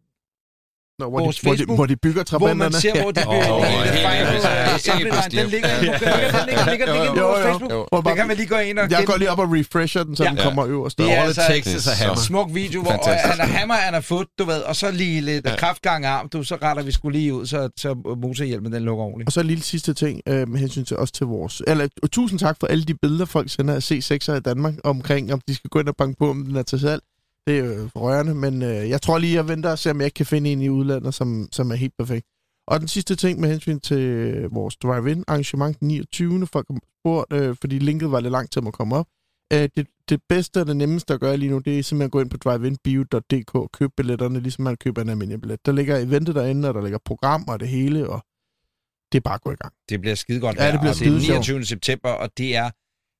Nå, 1.00 1.08
hvor, 1.08 1.18
de, 1.18 1.24
Vores 1.24 1.38
hvor, 1.40 1.52
de, 1.52 1.56
Facebook, 1.58 1.76
hvor 1.78 1.86
de 1.86 1.96
bygger 1.96 2.14
hvor 2.14 2.38
trabanterne. 2.38 2.58
man 2.58 2.72
ser, 2.72 3.02
hvor 3.02 3.10
de 3.10 3.20
ja, 3.20 3.26
oh, 3.28 3.62
ja, 3.62 3.90
øh. 4.22 5.30
Den 5.30 5.50
ligger 5.50 5.68
den 5.76 6.96
ligger, 6.96 7.14
på 7.14 7.20
vores 7.20 7.46
Facebook. 7.46 7.70
Der 8.04 8.14
kan 8.14 8.26
man 8.28 8.36
lige 8.36 8.46
gå 8.46 8.56
ind 8.56 8.78
og 8.78 8.90
Jeg 8.90 9.02
går 9.06 9.16
lige 9.16 9.30
op 9.30 9.38
og 9.38 9.52
refresher 9.52 10.04
den, 10.04 10.16
så 10.16 10.24
den 10.24 10.36
kommer 10.36 10.66
øverst. 10.66 10.98
Det 10.98 11.12
er 11.12 11.22
altså- 11.22 11.42
er 11.42 11.78
så- 11.78 11.90
hammer. 11.90 12.16
smuk 12.16 12.48
video, 12.54 12.82
hvor 12.82 12.90
han 13.28 13.40
er 13.40 13.46
hammer, 13.46 13.74
han 13.74 13.94
er 13.94 14.00
fod, 14.00 14.24
du 14.38 14.44
ved, 14.44 14.60
og 14.60 14.76
så 14.76 14.90
lige 14.90 15.20
lidt 15.20 15.46
kraftgang 15.58 16.04
arm, 16.04 16.28
du, 16.28 16.42
så 16.42 16.56
retter 16.62 16.82
vi 16.82 16.92
skulle 16.92 17.18
lige 17.18 17.34
ud, 17.34 17.46
så, 17.46 17.68
så 17.76 17.94
motorhjelmen 18.22 18.72
den 18.72 18.82
lukker 18.82 19.04
ordentligt. 19.04 19.28
Og 19.28 19.32
så 19.32 19.40
en 19.40 19.46
lille 19.46 19.62
sidste 19.62 19.94
ting 19.94 20.20
øh, 20.28 20.48
med 20.48 20.58
hensyn 20.60 20.84
til 20.84 20.96
også 20.96 21.14
til 21.14 21.26
vores... 21.26 21.62
Eller, 21.66 21.88
og 22.02 22.10
tusind 22.10 22.38
tak 22.38 22.56
for 22.60 22.66
alle 22.66 22.84
de 22.84 22.94
billeder, 22.94 23.24
folk 23.24 23.50
sender 23.50 23.74
af 23.74 23.90
C6'er 23.90 24.32
i 24.36 24.40
Danmark 24.40 24.74
omkring, 24.84 25.32
om 25.32 25.40
de 25.48 25.54
skal 25.54 25.70
gå 25.70 25.80
ind 25.80 25.88
og 25.88 25.96
banke 25.96 26.18
på, 26.18 26.30
om 26.30 26.44
den 26.44 26.56
er 26.56 26.62
til 26.62 26.80
salg. 26.80 27.02
Det 27.50 27.58
er 27.58 27.64
jo 27.64 27.88
rørende, 27.96 28.34
men 28.34 28.62
øh, 28.62 28.88
jeg 28.88 29.02
tror 29.02 29.18
lige, 29.18 29.34
jeg 29.34 29.48
venter 29.48 29.70
og 29.70 29.78
ser, 29.78 29.90
om 29.90 30.00
jeg 30.00 30.04
ikke 30.04 30.14
kan 30.14 30.26
finde 30.26 30.52
en 30.52 30.62
i 30.62 30.68
udlandet, 30.68 31.14
som, 31.14 31.48
som 31.52 31.70
er 31.70 31.74
helt 31.74 31.92
perfekt. 31.98 32.26
Og 32.66 32.80
den 32.80 32.88
sidste 32.88 33.16
ting 33.16 33.40
med 33.40 33.48
hensyn 33.48 33.80
til 33.80 34.02
vores 34.50 34.76
drive-in 34.76 35.24
arrangement 35.28 35.80
den 35.80 35.88
29. 35.88 36.46
Folk 36.46 36.66
har 36.70 36.78
spurgt, 37.00 37.32
øh, 37.32 37.56
fordi 37.60 37.78
linket 37.78 38.12
var 38.12 38.20
lidt 38.20 38.32
langt 38.32 38.52
til 38.52 38.62
at 38.66 38.72
komme 38.72 38.96
op. 38.96 39.06
Øh, 39.52 39.68
det, 39.76 39.86
det 40.08 40.20
bedste 40.28 40.60
og 40.60 40.66
det 40.66 40.76
nemmeste 40.76 41.14
at 41.14 41.20
gøre 41.20 41.36
lige 41.36 41.50
nu, 41.50 41.58
det 41.58 41.78
er 41.78 41.82
simpelthen 41.82 42.06
at 42.06 42.10
gå 42.10 42.20
ind 42.20 42.30
på 42.30 42.36
driveinbio.dk 42.36 43.54
og 43.54 43.72
købe 43.72 43.92
billetterne, 43.96 44.40
ligesom 44.40 44.64
man 44.64 44.76
køber 44.76 45.02
en 45.02 45.08
almindelig 45.08 45.40
billet. 45.40 45.66
Der 45.66 45.72
ligger 45.72 45.96
eventet 45.96 46.34
derinde, 46.34 46.68
og 46.68 46.74
der 46.74 46.82
ligger 46.82 46.98
program 47.04 47.44
og 47.48 47.60
det 47.60 47.68
hele, 47.68 48.10
og 48.10 48.20
det 49.12 49.18
er 49.18 49.22
bare 49.22 49.34
at 49.34 49.42
gå 49.42 49.50
i 49.50 49.60
gang. 49.60 49.72
Det 49.88 50.00
bliver 50.00 50.14
skide 50.14 50.40
godt 50.40 50.56
Ja, 50.56 50.72
det 50.72 50.80
bliver 50.80 50.92
og 50.92 50.98
det 50.98 51.06
er 51.06 51.10
den 51.10 51.20
skide 51.20 51.32
29. 51.32 51.64
september, 51.64 52.08
og 52.08 52.30
det 52.38 52.56
er 52.56 52.70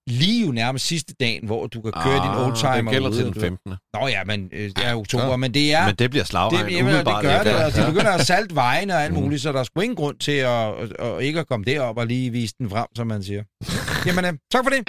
lige 0.07 0.47
jo 0.47 0.53
nærmest 0.53 0.87
sidste 0.87 1.15
dagen, 1.21 1.47
hvor 1.47 1.67
du 1.67 1.81
kan 1.83 1.93
køre 1.93 2.15
ah, 2.17 2.23
din 2.23 2.45
oldtimer 2.45 2.75
Det 2.83 2.91
gælder 2.91 3.09
ude, 3.09 3.17
til 3.19 3.25
den 3.25 3.33
du- 3.35 3.41
15. 3.41 3.75
Nå 3.95 4.07
ja, 4.09 4.25
men 4.25 4.49
øh, 4.53 4.69
det 4.69 4.79
er 4.87 4.95
oktober, 4.95 5.25
Ja. 5.31 5.37
men 5.37 5.55
det 5.55 5.75
er... 5.75 5.87
Men 5.87 5.95
det 5.95 6.11
bliver 6.11 6.25
slagregn. 6.25 6.67
det, 6.67 6.73
jamen, 6.73 6.95
det 6.95 7.05
gør 7.23 7.43
det, 7.43 7.65
og 7.65 7.73
de 7.75 7.87
begynder 7.93 8.11
at 8.13 8.27
salte 8.27 8.55
vejene 8.55 8.95
og 8.95 9.03
alt 9.03 9.15
Mm. 9.15 9.21
muligt, 9.21 9.43
så 9.43 9.53
der 9.53 9.61
er 9.61 9.65
sgu 9.65 9.81
ingen 9.81 9.97
grund 9.97 10.19
til 10.19 10.33
at, 10.33 10.75
at, 10.75 10.93
at 11.01 11.23
ikke 11.23 11.41
at 11.41 11.49
komme 11.49 11.65
derop 11.65 11.97
og 11.99 12.07
lige 12.07 12.31
vise 12.31 12.55
den 12.59 12.71
frem, 12.71 12.87
som 12.97 13.07
man 13.07 13.23
siger. 13.23 13.43
Jamen, 14.07 14.25
øh, 14.25 14.33
tak 14.53 14.65
for 14.65 14.71
det. 14.71 14.89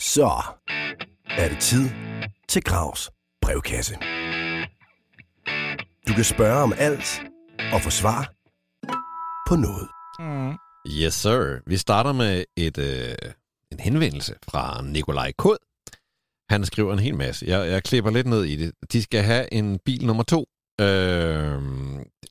Så 0.00 0.42
er 1.30 1.48
det 1.48 1.58
tid 1.58 1.90
til 2.48 2.62
Gravs 2.62 3.10
brevkasse. 3.42 3.94
Du 6.08 6.12
kan 6.14 6.24
spørge 6.24 6.62
om 6.62 6.72
alt 6.78 7.22
og 7.72 7.80
få 7.80 7.90
svar 7.90 8.32
på 9.48 9.56
noget. 9.56 9.88
Mm. 10.18 10.52
Yes, 11.02 11.14
sir. 11.14 11.60
Vi 11.66 11.76
starter 11.76 12.12
med 12.12 12.44
et, 12.56 12.78
øh, 12.78 13.14
en 13.74 13.80
henvendelse 13.80 14.34
fra 14.42 14.82
Nikolaj 14.82 15.32
K. 15.38 15.44
Han 16.50 16.64
skriver 16.64 16.92
en 16.92 16.98
hel 16.98 17.14
masse. 17.14 17.46
Jeg, 17.46 17.70
jeg 17.70 17.84
klipper 17.84 18.10
lidt 18.10 18.26
ned 18.26 18.44
i 18.44 18.56
det. 18.56 18.72
De 18.92 19.02
skal 19.02 19.22
have 19.22 19.52
en 19.52 19.78
bil 19.78 20.06
nummer 20.06 20.22
to. 20.22 20.48
Øh, 20.80 21.62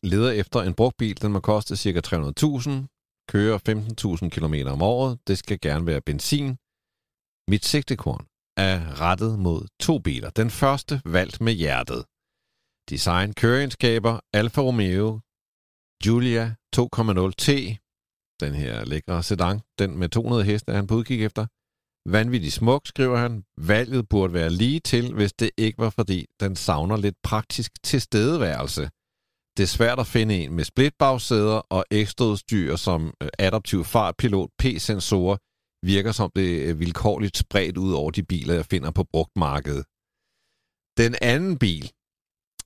leder 0.04 0.32
efter 0.32 0.62
en 0.62 0.74
brugt 0.74 0.98
bil. 0.98 1.22
Den 1.22 1.32
må 1.32 1.40
koste 1.40 1.78
ca. 1.78 2.02
300.000. 2.08 2.70
Kører 3.30 3.60
15.000 4.24 4.30
km 4.30 4.56
om 4.68 4.82
året. 4.82 5.20
Det 5.28 5.38
skal 5.38 5.60
gerne 5.62 5.86
være 5.86 6.02
benzin. 6.02 6.58
Mit 7.52 7.66
sigtekorn 7.66 8.26
er 8.58 9.02
rettet 9.02 9.40
mod 9.40 9.68
to 9.80 10.00
biler. 10.00 10.30
Den 10.30 10.50
første 10.50 11.02
valgt 11.06 11.42
med 11.42 11.54
hjertet. 11.54 12.06
Design, 12.90 13.34
køreegenskaber, 13.34 14.20
Alfa 14.34 14.62
Romeo, 14.62 15.20
Giulia 16.04 16.56
2.0 16.76 17.32
T, 17.38 17.48
den 18.46 18.56
her 18.56 18.86
lækre 18.86 19.24
sedan, 19.24 19.60
den 19.80 19.98
med 19.98 20.10
200 20.10 20.44
heste, 20.44 20.72
er 20.72 20.76
han 20.76 20.88
på 20.88 20.96
udkig 20.96 21.26
efter. 21.26 21.46
Vanvittig 22.10 22.54
smuk, 22.54 22.88
skriver 22.88 23.18
han. 23.18 23.44
Valget 23.58 24.10
burde 24.10 24.34
være 24.34 24.50
lige 24.50 24.80
til, 24.80 25.14
hvis 25.14 25.34
det 25.34 25.52
ikke 25.58 25.78
var 25.78 25.90
fordi, 25.90 26.26
den 26.40 26.56
savner 26.56 26.98
lidt 26.98 27.16
praktisk 27.24 27.72
tilstedeværelse. 27.84 28.90
Det 29.58 29.64
er 29.64 29.68
svært 29.78 30.00
at 30.00 30.08
finde 30.08 30.36
en 30.44 30.54
med 30.54 30.64
splitbagsæder 30.64 31.60
og 31.76 31.86
ekstraudstyr 31.92 32.76
som 32.76 33.14
øh, 33.22 33.30
adaptiv 33.40 33.84
fartpilot, 33.84 34.50
P-sensorer, 34.60 35.38
virker 35.86 36.12
som 36.12 36.32
det 36.36 36.70
er 36.70 36.74
vilkårligt 36.74 37.38
spredt 37.38 37.78
ud 37.78 37.94
over 37.94 38.12
de 38.12 38.24
biler, 38.24 38.54
jeg 38.54 38.66
finder 38.66 38.92
på 38.92 39.04
brugtmarkedet. 39.04 39.86
Den 40.98 41.16
anden 41.22 41.58
bil, 41.58 41.86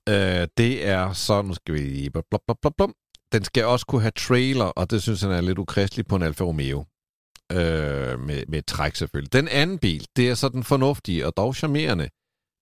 øh, 0.08 0.48
det 0.60 0.86
er 0.94 1.12
så, 1.12 1.42
nu 1.42 1.54
skal 1.54 1.74
vi 1.74 1.78
lige... 1.78 2.10
Blop, 2.10 2.24
blop, 2.30 2.58
blop, 2.62 2.74
blop. 2.76 2.90
Den 3.32 3.44
skal 3.44 3.64
også 3.64 3.86
kunne 3.86 4.00
have 4.00 4.10
trailer, 4.10 4.64
og 4.64 4.90
det 4.90 5.02
synes 5.02 5.22
han 5.22 5.30
er 5.30 5.40
lidt 5.40 5.58
ukristeligt 5.58 6.08
på 6.08 6.16
en 6.16 6.22
Alfa 6.22 6.44
Romeo. 6.44 6.84
Øh, 7.52 8.20
med, 8.20 8.46
med 8.48 8.62
træk 8.62 8.94
selvfølgelig. 8.94 9.32
Den 9.32 9.48
anden 9.48 9.78
bil, 9.78 10.06
det 10.16 10.30
er 10.30 10.34
så 10.34 10.48
den 10.48 10.64
fornuftige 10.64 11.26
og 11.26 11.36
dog 11.36 11.54
charmerende, 11.56 12.08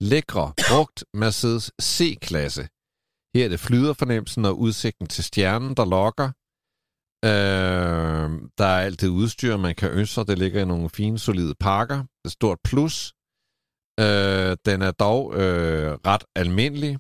lækre, 0.00 0.52
brugt 0.68 1.04
Mercedes 1.14 1.72
C-klasse. 1.82 2.62
Her 3.34 3.44
er 3.44 3.48
det 3.48 3.60
flyderfornemmelsen 3.60 4.44
og 4.44 4.58
udsigten 4.58 5.06
til 5.06 5.24
stjernen, 5.24 5.74
der 5.74 5.84
lokker. 5.84 6.28
Øh, 7.24 8.28
der 8.58 8.64
er 8.64 8.80
alt 8.80 9.00
det 9.00 9.08
udstyr, 9.08 9.56
man 9.56 9.74
kan 9.74 9.90
ønske 9.90 10.14
sig. 10.14 10.28
Det 10.28 10.38
ligger 10.38 10.62
i 10.62 10.64
nogle 10.64 10.90
fine, 10.90 11.18
solide 11.18 11.54
pakker. 11.60 11.96
Det 11.96 12.24
er 12.24 12.28
et 12.28 12.32
stort 12.32 12.58
plus. 12.64 13.12
Øh, 14.00 14.56
den 14.66 14.82
er 14.82 14.90
dog 14.90 15.34
øh, 15.34 15.92
ret 16.06 16.24
almindelig 16.36 16.98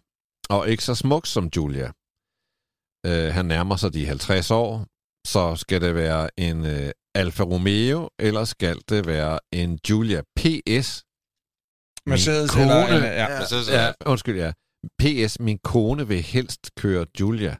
og 0.48 0.68
ikke 0.68 0.84
så 0.84 0.94
smuk 0.94 1.26
som 1.26 1.50
Julia. 1.56 1.92
Øh, 3.06 3.34
han 3.34 3.46
nærmer 3.46 3.76
sig 3.76 3.92
de 3.94 4.06
50 4.06 4.50
år, 4.50 4.86
så 5.26 5.56
skal 5.56 5.80
det 5.80 5.94
være 5.94 6.40
en 6.40 6.66
øh, 6.66 6.90
Alfa 7.14 7.42
Romeo, 7.42 8.08
eller 8.18 8.44
skal 8.44 8.76
det 8.88 9.06
være 9.06 9.38
en 9.52 9.78
Giulia 9.78 10.20
PS. 10.36 11.02
Min 12.06 12.10
Mercedes 12.12 12.50
kone, 12.50 12.88
eller... 12.88 13.06
ja. 13.06 13.26
Ja. 13.72 13.84
Ja, 13.86 13.92
undskyld, 14.06 14.36
ja. 14.36 14.52
PS, 15.02 15.40
min 15.40 15.58
kone 15.58 16.08
vil 16.08 16.22
helst 16.22 16.70
køre 16.78 17.04
Giulia. 17.16 17.56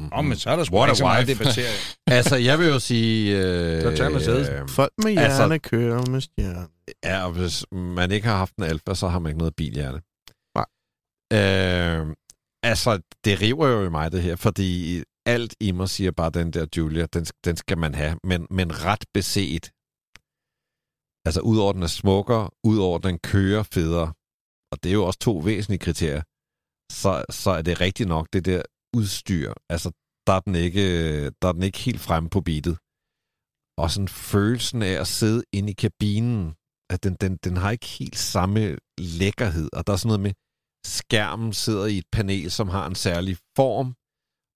Mm. 0.00 0.10
Åh, 0.18 0.24
men 0.24 0.36
så 0.36 0.50
er 0.50 0.56
der 0.56 0.64
sgu 0.64 0.84
ikke 0.84 0.96
så 0.96 1.04
meget 1.04 1.28
debattere. 1.28 1.72
Altså, 2.16 2.36
jeg 2.36 2.58
vil 2.58 2.66
jo 2.68 2.78
sige... 2.78 3.36
Øh, 3.38 3.82
Så 3.82 3.96
tag 3.96 4.12
Mercedes. 4.12 4.48
Øh, 4.48 4.68
Folk 4.68 4.92
med 5.02 5.10
hjerne 5.10 5.26
Altså- 5.26 5.42
altså, 5.42 5.68
kører 5.70 6.10
med 6.10 6.20
stjerne. 6.20 6.68
ja, 7.04 7.24
og 7.26 7.32
hvis 7.32 7.64
man 7.72 8.10
ikke 8.12 8.26
har 8.26 8.36
haft 8.36 8.54
en 8.56 8.62
Alfa, 8.64 8.94
så 8.94 9.08
har 9.08 9.18
man 9.18 9.30
ikke 9.30 9.38
noget 9.38 9.56
bilhjerte. 9.56 10.00
Nej. 10.58 10.66
Øh, 11.38 12.06
altså, 12.70 12.90
det 13.24 13.34
river 13.44 13.66
jo 13.74 13.80
i 13.86 13.90
mig, 13.90 14.12
det 14.12 14.22
her, 14.22 14.36
fordi 14.36 15.02
alt 15.26 15.54
i 15.60 15.72
mig 15.72 15.88
siger 15.88 16.10
bare, 16.10 16.30
den 16.30 16.52
der 16.52 16.66
Julia, 16.76 17.06
den, 17.06 17.24
den 17.44 17.56
skal 17.56 17.78
man 17.78 17.94
have, 17.94 18.14
men, 18.24 18.46
men 18.50 18.68
ret 18.84 19.04
beset. 19.14 19.64
Altså, 21.26 21.40
udover 21.50 21.72
den 21.72 21.82
er 21.82 21.92
smukkere, 22.00 22.50
udover 22.70 22.98
den 22.98 23.18
kører 23.18 23.62
federe, 23.62 24.08
og 24.72 24.76
det 24.82 24.88
er 24.88 24.98
jo 25.00 25.04
også 25.04 25.18
to 25.18 25.34
væsentlige 25.38 25.84
kriterier, 25.86 26.22
så, 27.00 27.24
så 27.42 27.50
er 27.58 27.62
det 27.62 27.80
rigtigt 27.80 28.08
nok 28.08 28.26
det 28.32 28.44
der 28.44 28.62
udstyr. 28.96 29.52
Altså, 29.74 29.88
der 30.26 30.32
er 30.32 30.40
den 30.40 30.54
ikke, 30.54 30.86
der 31.40 31.48
er 31.48 31.52
den 31.52 31.62
ikke 31.62 31.78
helt 31.78 32.00
fremme 32.00 32.28
på 32.30 32.40
beatet. 32.40 32.76
Og 33.82 33.90
sådan 33.90 34.08
følelsen 34.08 34.82
af 34.82 34.94
at 35.00 35.06
sidde 35.06 35.42
inde 35.52 35.70
i 35.70 35.80
kabinen, 35.84 36.54
at 36.92 37.04
den, 37.04 37.14
den, 37.14 37.36
den 37.36 37.56
har 37.56 37.70
ikke 37.70 37.86
helt 37.86 38.18
samme 38.18 38.76
lækkerhed. 39.20 39.68
Og 39.72 39.86
der 39.86 39.92
er 39.92 39.96
sådan 39.96 40.08
noget 40.08 40.26
med 40.26 40.32
skærmen 40.86 41.52
sidder 41.52 41.86
i 41.86 41.98
et 41.98 42.04
panel, 42.12 42.50
som 42.50 42.68
har 42.68 42.86
en 42.86 42.94
særlig 42.94 43.36
form, 43.56 43.94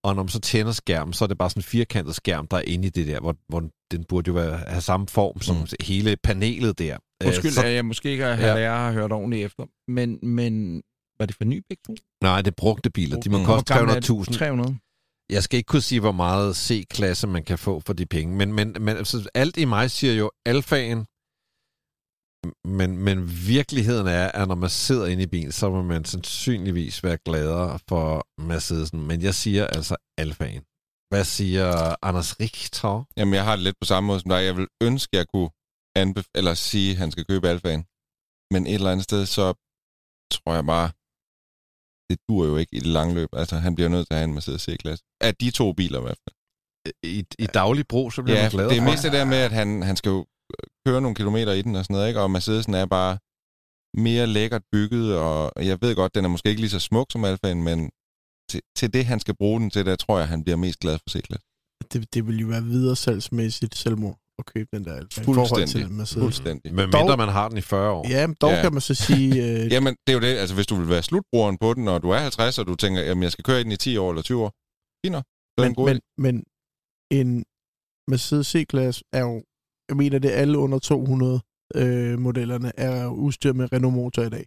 og 0.04 0.14
når 0.16 0.22
man 0.22 0.28
så 0.28 0.40
tænder 0.40 0.72
skærmen, 0.72 1.12
så 1.12 1.24
er 1.24 1.26
det 1.28 1.38
bare 1.38 1.50
sådan 1.50 1.58
en 1.60 1.64
firkantet 1.64 2.14
skærm, 2.14 2.46
der 2.46 2.56
er 2.56 2.62
inde 2.66 2.86
i 2.86 2.90
det 2.90 3.06
der, 3.06 3.20
hvor, 3.20 3.36
hvor 3.48 3.62
den 3.90 4.04
burde 4.04 4.28
jo 4.28 4.34
være, 4.34 4.56
have 4.58 4.80
samme 4.80 5.06
form 5.08 5.40
som 5.40 5.56
Mm. 5.56 5.66
hele 5.80 6.16
panelet 6.16 6.78
der. 6.78 6.96
Øh, 7.22 7.26
Undskyld, 7.28 7.50
så, 7.50 7.66
jeg 7.66 7.84
måske 7.84 8.10
ikke 8.10 8.24
har, 8.24 8.30
Ja. 8.46 8.54
jeg 8.54 8.72
har 8.72 8.92
hørt 8.92 9.12
ordentligt 9.12 9.44
efter. 9.44 9.64
Men, 9.88 10.18
men 10.22 10.82
var 11.18 11.26
det 11.26 11.36
for 11.36 11.44
ny 11.44 11.64
begge 11.68 11.82
to? 11.86 11.94
nej, 12.22 12.42
det 12.42 12.50
er 12.50 12.54
brugte 12.56 12.90
biler. 12.90 13.20
De 13.20 13.30
må 13.30 13.38
Mm. 13.38 13.44
koste 13.44 13.74
Hvor 13.74 13.78
gammel 13.78 13.96
er 13.96 14.00
det? 14.00 14.10
300.000. 14.10 14.32
300. 14.38 14.78
Jeg 15.30 15.42
skal 15.42 15.56
ikke 15.56 15.66
kunne 15.66 15.82
sige, 15.82 16.00
hvor 16.00 16.12
meget 16.12 16.56
C-klasse 16.56 17.26
man 17.26 17.42
kan 17.44 17.58
få 17.58 17.80
for 17.86 17.92
de 17.92 18.06
penge, 18.06 18.36
men, 18.36 18.52
men, 18.52 18.76
men 18.80 18.96
altså, 18.96 19.28
alt 19.34 19.56
i 19.56 19.64
mig 19.64 19.90
siger 19.90 20.14
jo 20.14 20.30
alfaen, 20.46 21.06
men, 22.64 22.98
men 22.98 23.18
virkeligheden 23.46 24.06
er, 24.06 24.28
at 24.28 24.48
når 24.48 24.54
man 24.54 24.70
sidder 24.70 25.06
inde 25.06 25.22
i 25.22 25.26
bilen, 25.26 25.52
så 25.52 25.70
vil 25.70 25.84
man 25.84 26.04
sandsynligvis 26.04 27.04
være 27.04 27.18
gladere 27.24 27.78
for 27.88 28.26
Mercedesen. 28.48 29.00
Men 29.06 29.22
jeg 29.22 29.34
siger 29.34 29.66
altså 29.66 29.96
alfaen. 30.18 30.62
Hvad 31.10 31.24
siger 31.24 31.96
Anders 32.08 32.40
Richter? 32.40 33.04
Jamen, 33.16 33.34
jeg 33.34 33.44
har 33.44 33.56
det 33.56 33.64
lidt 33.64 33.76
på 33.80 33.86
samme 33.86 34.06
måde 34.06 34.20
som 34.20 34.28
dig. 34.28 34.44
Jeg 34.44 34.56
vil 34.56 34.68
ønske, 34.82 35.10
at 35.12 35.18
jeg 35.18 35.26
kunne 35.34 35.50
anbef- 35.98 36.30
eller 36.34 36.54
sige, 36.54 36.90
at 36.92 36.96
han 36.96 37.10
skal 37.10 37.24
købe 37.24 37.48
alfaen. 37.48 37.82
Men 38.52 38.66
et 38.66 38.74
eller 38.74 38.92
andet 38.92 39.04
sted, 39.04 39.26
så 39.26 39.46
tror 40.34 40.54
jeg 40.54 40.66
bare, 40.74 40.88
det 42.10 42.18
dur 42.28 42.42
jo 42.50 42.56
ikke 42.56 42.76
i 42.76 42.80
det 42.80 42.92
lange 42.98 43.14
løb. 43.14 43.28
Altså, 43.32 43.56
han 43.56 43.74
bliver 43.74 43.88
nødt 43.88 44.06
til 44.06 44.14
at 44.14 44.18
have 44.18 44.28
en 44.28 44.34
Mercedes 44.34 44.62
C-klasse. 44.62 45.04
Af 45.20 45.34
de 45.34 45.50
to 45.50 45.72
biler 45.72 45.98
i 45.98 46.02
hvert 46.02 46.20
fald. 46.24 46.36
I, 47.02 47.24
i 47.38 47.46
daglig 47.46 47.84
brug, 47.88 48.12
så 48.12 48.22
bliver 48.22 48.36
Ja, 48.38 48.44
man 48.44 48.50
gladere 48.50 48.70
det 48.72 48.78
er 48.78 48.90
mest 48.90 49.02
det 49.02 49.12
der 49.12 49.24
med, 49.24 49.36
at 49.48 49.52
han, 49.52 49.82
han 49.82 49.96
skal 49.96 50.10
jo 50.10 50.26
køre 50.86 51.00
nogle 51.00 51.14
kilometer 51.14 51.52
i 51.52 51.62
den 51.62 51.76
og 51.76 51.84
sådan 51.84 51.94
noget, 51.94 52.08
ikke? 52.08 52.20
Og 52.20 52.30
Mercedesen 52.30 52.74
er 52.74 52.86
bare 52.86 53.18
mere 54.06 54.26
lækkert 54.26 54.62
bygget, 54.72 55.18
og 55.18 55.52
jeg 55.56 55.78
ved 55.82 55.94
godt, 55.94 56.14
den 56.14 56.24
er 56.24 56.28
måske 56.28 56.48
ikke 56.48 56.60
lige 56.60 56.70
så 56.70 56.80
smuk 56.80 57.06
som 57.12 57.24
alfaen, 57.24 57.62
men 57.62 57.90
til, 58.50 58.60
til 58.76 58.94
det, 58.94 59.04
han 59.06 59.20
skal 59.20 59.34
bruge 59.36 59.60
den 59.60 59.70
til, 59.70 59.86
der 59.86 59.96
tror 59.96 60.18
jeg, 60.18 60.28
han 60.28 60.44
bliver 60.44 60.56
mest 60.56 60.78
glad 60.78 60.98
for 60.98 61.10
C-klasse. 61.10 61.46
Det, 61.92 62.14
det 62.14 62.26
vil 62.26 62.38
jo 62.40 62.46
være 62.46 62.64
videre 62.64 62.96
salgsmæssigt 62.96 63.74
selvmord 63.76 64.18
at 64.38 64.46
købe 64.46 64.68
den 64.72 64.84
der 64.84 64.94
Alfa. 64.96 65.20
i 65.20 65.24
forhold 65.24 65.48
til 65.48 65.56
Fuldstændig. 65.56 65.92
Mercedes. 65.92 66.22
Fuldstændig. 66.24 66.74
Men 66.74 66.84
mindre 66.86 66.98
Dog- 66.98 67.18
man 67.18 67.28
har 67.28 67.48
den 67.48 67.58
i 67.58 67.60
40 67.60 67.90
år. 67.92 68.08
Ja, 68.08 68.26
men 68.26 68.36
dog 68.40 68.50
Ja. 68.50 68.62
kan 68.62 68.72
man 68.72 68.80
så 68.80 68.94
sige... 68.94 69.28
Øh, 69.64 69.72
Jamen, 69.72 69.96
det 70.06 70.12
er 70.12 70.16
jo 70.18 70.20
det. 70.20 70.34
Altså, 70.42 70.54
hvis 70.54 70.66
du 70.66 70.74
vil 70.74 70.88
være 70.88 71.02
slutbrugeren 71.02 71.58
på 71.58 71.74
den, 71.74 71.88
og 71.88 72.02
du 72.02 72.10
er 72.10 72.18
50, 72.18 72.58
og 72.58 72.66
du 72.66 72.74
tænker, 72.76 73.00
jamen, 73.02 73.22
jeg 73.22 73.32
skal 73.32 73.44
køre 73.44 73.60
i 73.60 73.64
den 73.64 73.72
i 73.72 73.76
10 73.76 73.96
år 73.96 74.10
eller 74.10 74.22
20 74.22 74.42
år, 74.44 74.50
fint 75.06 75.12
nok. 75.12 75.24
Men, 75.62 75.74
men, 75.88 76.00
men 76.24 76.34
en 77.20 77.44
Mercedes 78.10 78.46
C-klasse 78.46 79.04
er 79.12 79.20
jo... 79.20 79.42
Jeg 79.92 79.96
mener, 79.96 80.18
det 80.18 80.30
er 80.34 80.36
alle 80.36 80.58
under 80.58 80.78
200 80.78 81.40
øh, 81.74 82.18
modellerne 82.18 82.72
er 82.76 83.06
udstyret 83.06 83.56
med 83.56 83.72
Renault 83.72 83.94
motor 83.94 84.22
i 84.22 84.28
dag. 84.28 84.46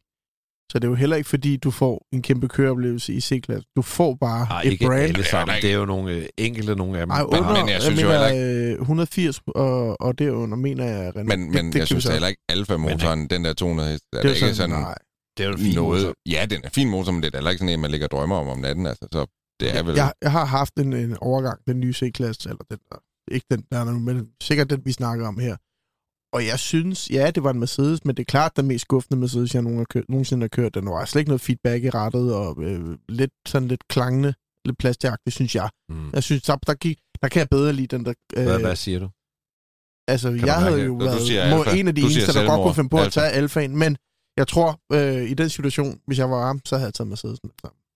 Så 0.71 0.79
det 0.79 0.83
er 0.83 0.89
jo 0.89 0.95
heller 0.95 1.15
ikke, 1.15 1.29
fordi 1.29 1.57
du 1.57 1.71
får 1.71 2.05
en 2.13 2.21
kæmpe 2.21 2.47
køreoplevelse 2.47 3.13
i 3.13 3.21
C-klasse. 3.21 3.67
Du 3.75 3.81
får 3.81 4.15
bare 4.21 4.47
Ej, 4.49 4.61
et 4.65 4.71
ikke 4.71 4.85
brand. 4.85 5.01
alle 5.01 5.23
sammen. 5.23 5.55
Er 5.55 5.59
Det 5.61 5.71
er 5.71 5.75
jo 5.75 5.85
nogle 5.85 6.11
øh, 6.13 6.25
enkelte 6.37 6.75
nogle 6.75 6.99
af 6.99 7.05
dem. 7.05 7.11
Ej, 7.11 7.17
der 7.19 7.25
under, 7.25 7.43
har- 7.43 7.59
men 7.65 7.69
jeg 7.69 7.81
synes 7.81 8.01
jo 8.01 8.07
mener, 8.07 8.27
heller 8.27 8.73
øh, 8.73 8.79
180 8.81 9.41
og, 9.47 10.01
og 10.01 10.19
derunder, 10.19 10.57
mener 10.57 10.85
jeg 10.85 11.15
Renault. 11.15 11.39
Men, 11.39 11.51
men 11.51 11.73
jeg 11.77 11.87
synes 11.87 11.95
vi 11.97 12.01
så- 12.01 12.09
da 12.09 12.13
heller 12.13 12.27
ikke, 12.27 12.41
Alfa-motoren, 12.49 13.27
den 13.29 13.45
der 13.45 13.53
200 13.53 13.89
hest, 13.91 14.03
er 14.13 14.17
det 14.17 14.23
det 14.23 14.29
er 14.29 14.33
ikke 14.35 14.39
sådan, 14.39 14.55
sådan 14.55 14.69
nej. 14.69 14.95
det 15.37 15.43
er 15.43 15.47
jo 15.47 15.53
en 15.53 15.59
fin 15.61 15.75
noget... 15.75 16.01
motor. 16.03 16.13
Ja, 16.25 16.45
den 16.49 16.61
er 16.63 16.69
fin 16.69 16.89
motor, 16.89 17.11
men 17.11 17.21
det 17.21 17.27
er 17.27 17.31
da 17.31 17.37
heller 17.37 17.51
ikke 17.51 17.59
sådan 17.59 17.73
en, 17.73 17.79
man 17.81 17.91
ligger 17.91 18.07
og 18.07 18.11
drømmer 18.11 18.35
om 18.35 18.47
om 18.47 18.59
natten. 18.59 18.85
Altså, 18.85 19.07
så 19.13 19.25
det 19.59 19.77
er 19.77 19.83
vel... 19.83 19.95
Jeg, 19.95 20.11
jeg 20.21 20.31
har 20.31 20.45
haft 20.45 20.73
en, 20.77 20.93
en 20.93 21.17
overgang, 21.21 21.59
den 21.67 21.79
nye 21.79 21.93
C-klasse, 21.93 22.49
eller 22.49 22.63
den 22.69 22.77
der, 22.89 22.97
ikke 23.31 23.45
den 23.51 23.63
der 23.71 23.77
er 23.79 23.85
men 23.85 24.29
sikkert 24.43 24.69
den, 24.69 24.81
vi 24.85 24.91
snakker 24.91 25.27
om 25.27 25.39
her. 25.39 25.55
Og 26.35 26.45
jeg 26.45 26.59
synes, 26.59 27.09
ja, 27.11 27.31
det 27.31 27.43
var 27.43 27.51
en 27.51 27.59
Mercedes, 27.59 28.05
men 28.05 28.15
det 28.15 28.21
er 28.23 28.25
klart 28.25 28.57
den 28.57 28.67
mest 28.67 28.81
skuffende 28.81 29.19
Mercedes, 29.19 29.53
jeg 29.55 29.61
nogen 29.61 29.77
har 29.77 29.85
kørt, 29.85 30.09
nogensinde 30.09 30.43
har 30.43 30.47
kørt. 30.47 30.73
Den 30.75 30.85
var 30.85 31.05
slet 31.05 31.19
ikke 31.19 31.29
noget 31.29 31.41
feedback 31.41 31.83
i 31.83 31.89
rettet, 31.89 32.33
og 32.35 32.63
øh, 32.63 32.97
lidt 33.09 33.31
sådan 33.47 33.67
lidt 33.67 33.87
klangende, 33.87 34.33
lidt 34.65 34.77
plastikagtigt, 34.77 35.33
synes 35.35 35.55
jeg. 35.55 35.69
Mm. 35.89 36.09
Jeg 36.13 36.23
synes, 36.23 36.43
der, 36.43 36.55
der, 36.55 36.73
gik, 36.73 36.97
der 37.21 37.27
kan 37.27 37.39
jeg 37.39 37.47
bedre 37.49 37.73
lide 37.73 37.87
den 37.97 38.05
der... 38.05 38.13
Øh, 38.37 38.43
Hvad, 38.43 38.59
hvad 38.59 38.75
siger 38.75 38.99
du? 38.99 39.09
altså, 40.07 40.31
man 40.31 40.45
jeg 40.45 40.55
havde 40.55 40.81
jo 40.83 40.93
været 40.93 41.49
må, 41.49 41.63
en 41.79 41.87
af 41.87 41.95
de 41.95 42.01
Du 42.01 42.07
eneste, 42.07 42.33
der 42.33 42.47
godt 42.47 42.61
kunne 42.63 42.75
finde 42.75 42.89
på 42.89 42.97
at 42.97 43.03
Alfa. 43.05 43.19
tage 43.19 43.31
alfaen, 43.31 43.77
men 43.77 43.97
jeg 44.37 44.47
tror, 44.47 44.79
øh, 44.93 45.29
i 45.31 45.33
den 45.33 45.49
situation, 45.49 45.99
hvis 46.07 46.19
jeg 46.19 46.29
var 46.31 46.45
ham, 46.45 46.59
så 46.65 46.75
havde 46.75 46.85
jeg 46.85 46.93
taget 46.93 47.07
Mercedesen. 47.07 47.49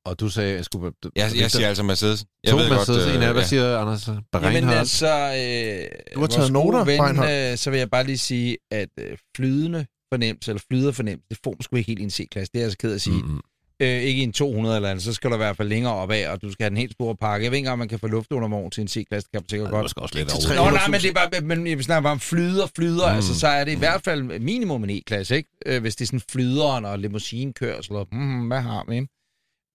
Og 0.09 0.19
du 0.19 0.29
sagde, 0.29 0.55
jeg 0.55 0.65
skulle... 0.65 0.91
Jeg, 1.15 1.31
jeg 1.35 1.51
siger 1.51 1.67
altså 1.67 1.83
Mercedes. 1.83 2.25
Jeg 2.43 2.51
to 2.51 2.57
ved 2.57 2.69
Mercedes, 2.69 3.03
godt, 3.05 3.15
en 3.15 3.21
af 3.21 3.27
øh, 3.27 3.31
hvad 3.33 3.41
ja. 3.41 3.47
siger 3.47 3.77
Anders? 3.77 4.07
Jamen 4.07 4.21
Reinhardt? 4.35 4.77
altså, 4.79 5.07
øh, 5.07 6.13
Du 6.15 6.19
har 6.19 6.27
taget 6.27 6.51
noter, 6.51 6.83
ven, 6.83 7.51
øh, 7.51 7.57
så 7.57 7.69
vil 7.69 7.77
jeg 7.79 7.89
bare 7.89 8.03
lige 8.03 8.17
sige, 8.17 8.57
at 8.71 8.89
øh, 8.99 9.17
flydende 9.37 9.85
fornemmelse, 10.13 10.51
eller 10.51 10.61
flyder 10.71 10.91
fornemmelse, 10.91 11.25
det 11.29 11.37
får 11.43 11.51
man 11.51 11.61
sgu 11.61 11.75
ikke 11.75 11.87
helt 11.87 11.99
i 11.99 12.03
en 12.03 12.09
C-klasse. 12.11 12.51
Det 12.53 12.59
er 12.59 12.63
jeg 12.63 12.71
så 12.71 12.77
ked 12.77 12.91
af 12.91 12.95
at 12.95 13.01
sige. 13.01 13.15
Mm. 13.15 13.21
Mm-hmm. 13.21 13.39
Øh, 13.81 14.01
ikke 14.01 14.19
i 14.21 14.23
en 14.23 14.33
200 14.33 14.75
eller 14.75 14.89
andet, 14.89 15.03
så 15.03 15.13
skal 15.13 15.29
du 15.29 15.35
i 15.35 15.37
hvert 15.37 15.57
fald 15.57 15.67
længere 15.67 15.93
opad, 15.93 16.27
og 16.27 16.41
du 16.41 16.51
skal 16.51 16.63
have 16.63 16.69
den 16.69 16.77
helt 16.77 16.91
store 16.91 17.15
pakke. 17.15 17.43
Jeg 17.43 17.51
ved 17.51 17.57
ikke 17.57 17.61
engang, 17.65 17.73
om 17.73 17.79
man 17.79 17.87
kan 17.87 17.99
få 17.99 18.07
luft 18.07 18.31
under 18.31 18.47
morgen 18.47 18.71
til 18.71 18.81
en 18.81 18.87
C-klasse, 18.87 19.25
det 19.25 19.31
kan 19.31 19.41
man 19.43 19.49
sikkert 19.49 19.65
Det 19.65 19.71
godt. 19.71 19.81
var 19.83 19.87
sgu 19.87 20.01
også 20.01 20.15
lidt 20.17 20.33
over. 20.33 20.65
Nå, 20.65 20.71
nej, 20.77 20.87
men 20.87 20.99
det 21.01 21.09
er 21.09 21.13
bare, 21.13 21.41
men 21.41 21.63
vi 21.77 21.83
snakker 21.83 22.01
bare 22.01 22.11
om 22.11 22.19
flyder, 22.19 22.67
flyder, 22.75 23.07
Mm. 23.07 23.11
mm. 23.11 23.15
altså 23.15 23.39
så 23.39 23.47
er 23.47 23.63
det 23.63 23.71
i 23.71 23.75
hvert 23.75 24.01
fald 24.03 24.39
minimum 24.39 24.83
en 24.83 24.89
E-klasse, 24.89 25.35
ikke? 25.35 25.49
Øh, 25.65 25.81
hvis 25.81 25.95
det 25.95 26.05
er 26.05 26.07
sådan 26.07 26.21
flyderen 26.31 26.85
og 26.85 26.99
limousinekørsel, 26.99 27.95
og 27.95 28.07
mm, 28.11 28.47
hvad 28.47 28.61
har 28.61 28.85
vi? 28.89 29.07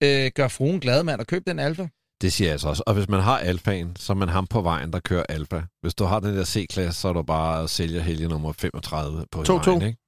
Øh, 0.05 0.30
gør 0.34 0.48
fruen 0.48 0.80
glad, 0.80 1.02
mand, 1.02 1.20
at 1.20 1.26
købe 1.26 1.44
den 1.50 1.59
Alfa? 1.59 1.86
Det 2.22 2.32
siger 2.32 2.48
jeg 2.48 2.52
altså 2.52 2.68
også. 2.68 2.82
Og 2.86 2.94
hvis 2.94 3.09
man 3.09 3.20
har 3.20 3.38
alfaen, 3.38 3.96
så 3.96 4.12
er 4.12 4.16
man 4.16 4.28
ham 4.28 4.46
på 4.46 4.61
vejen, 4.62 4.92
der 4.92 4.98
kører 5.00 5.24
alfa. 5.28 5.61
Hvis 5.82 5.94
du 5.94 6.05
har 6.05 6.20
den 6.20 6.36
der 6.36 6.44
C-klasse, 6.44 7.00
så 7.00 7.09
er 7.09 7.12
du 7.12 7.22
bare 7.22 7.62
at 7.62 7.70
sælge 7.70 8.00
helge 8.02 8.28
nummer 8.28 8.52
35 8.52 9.24
på 9.32 9.42
2-2. 9.42 9.52
vejen, 9.70 9.82
ikke? 9.82 9.98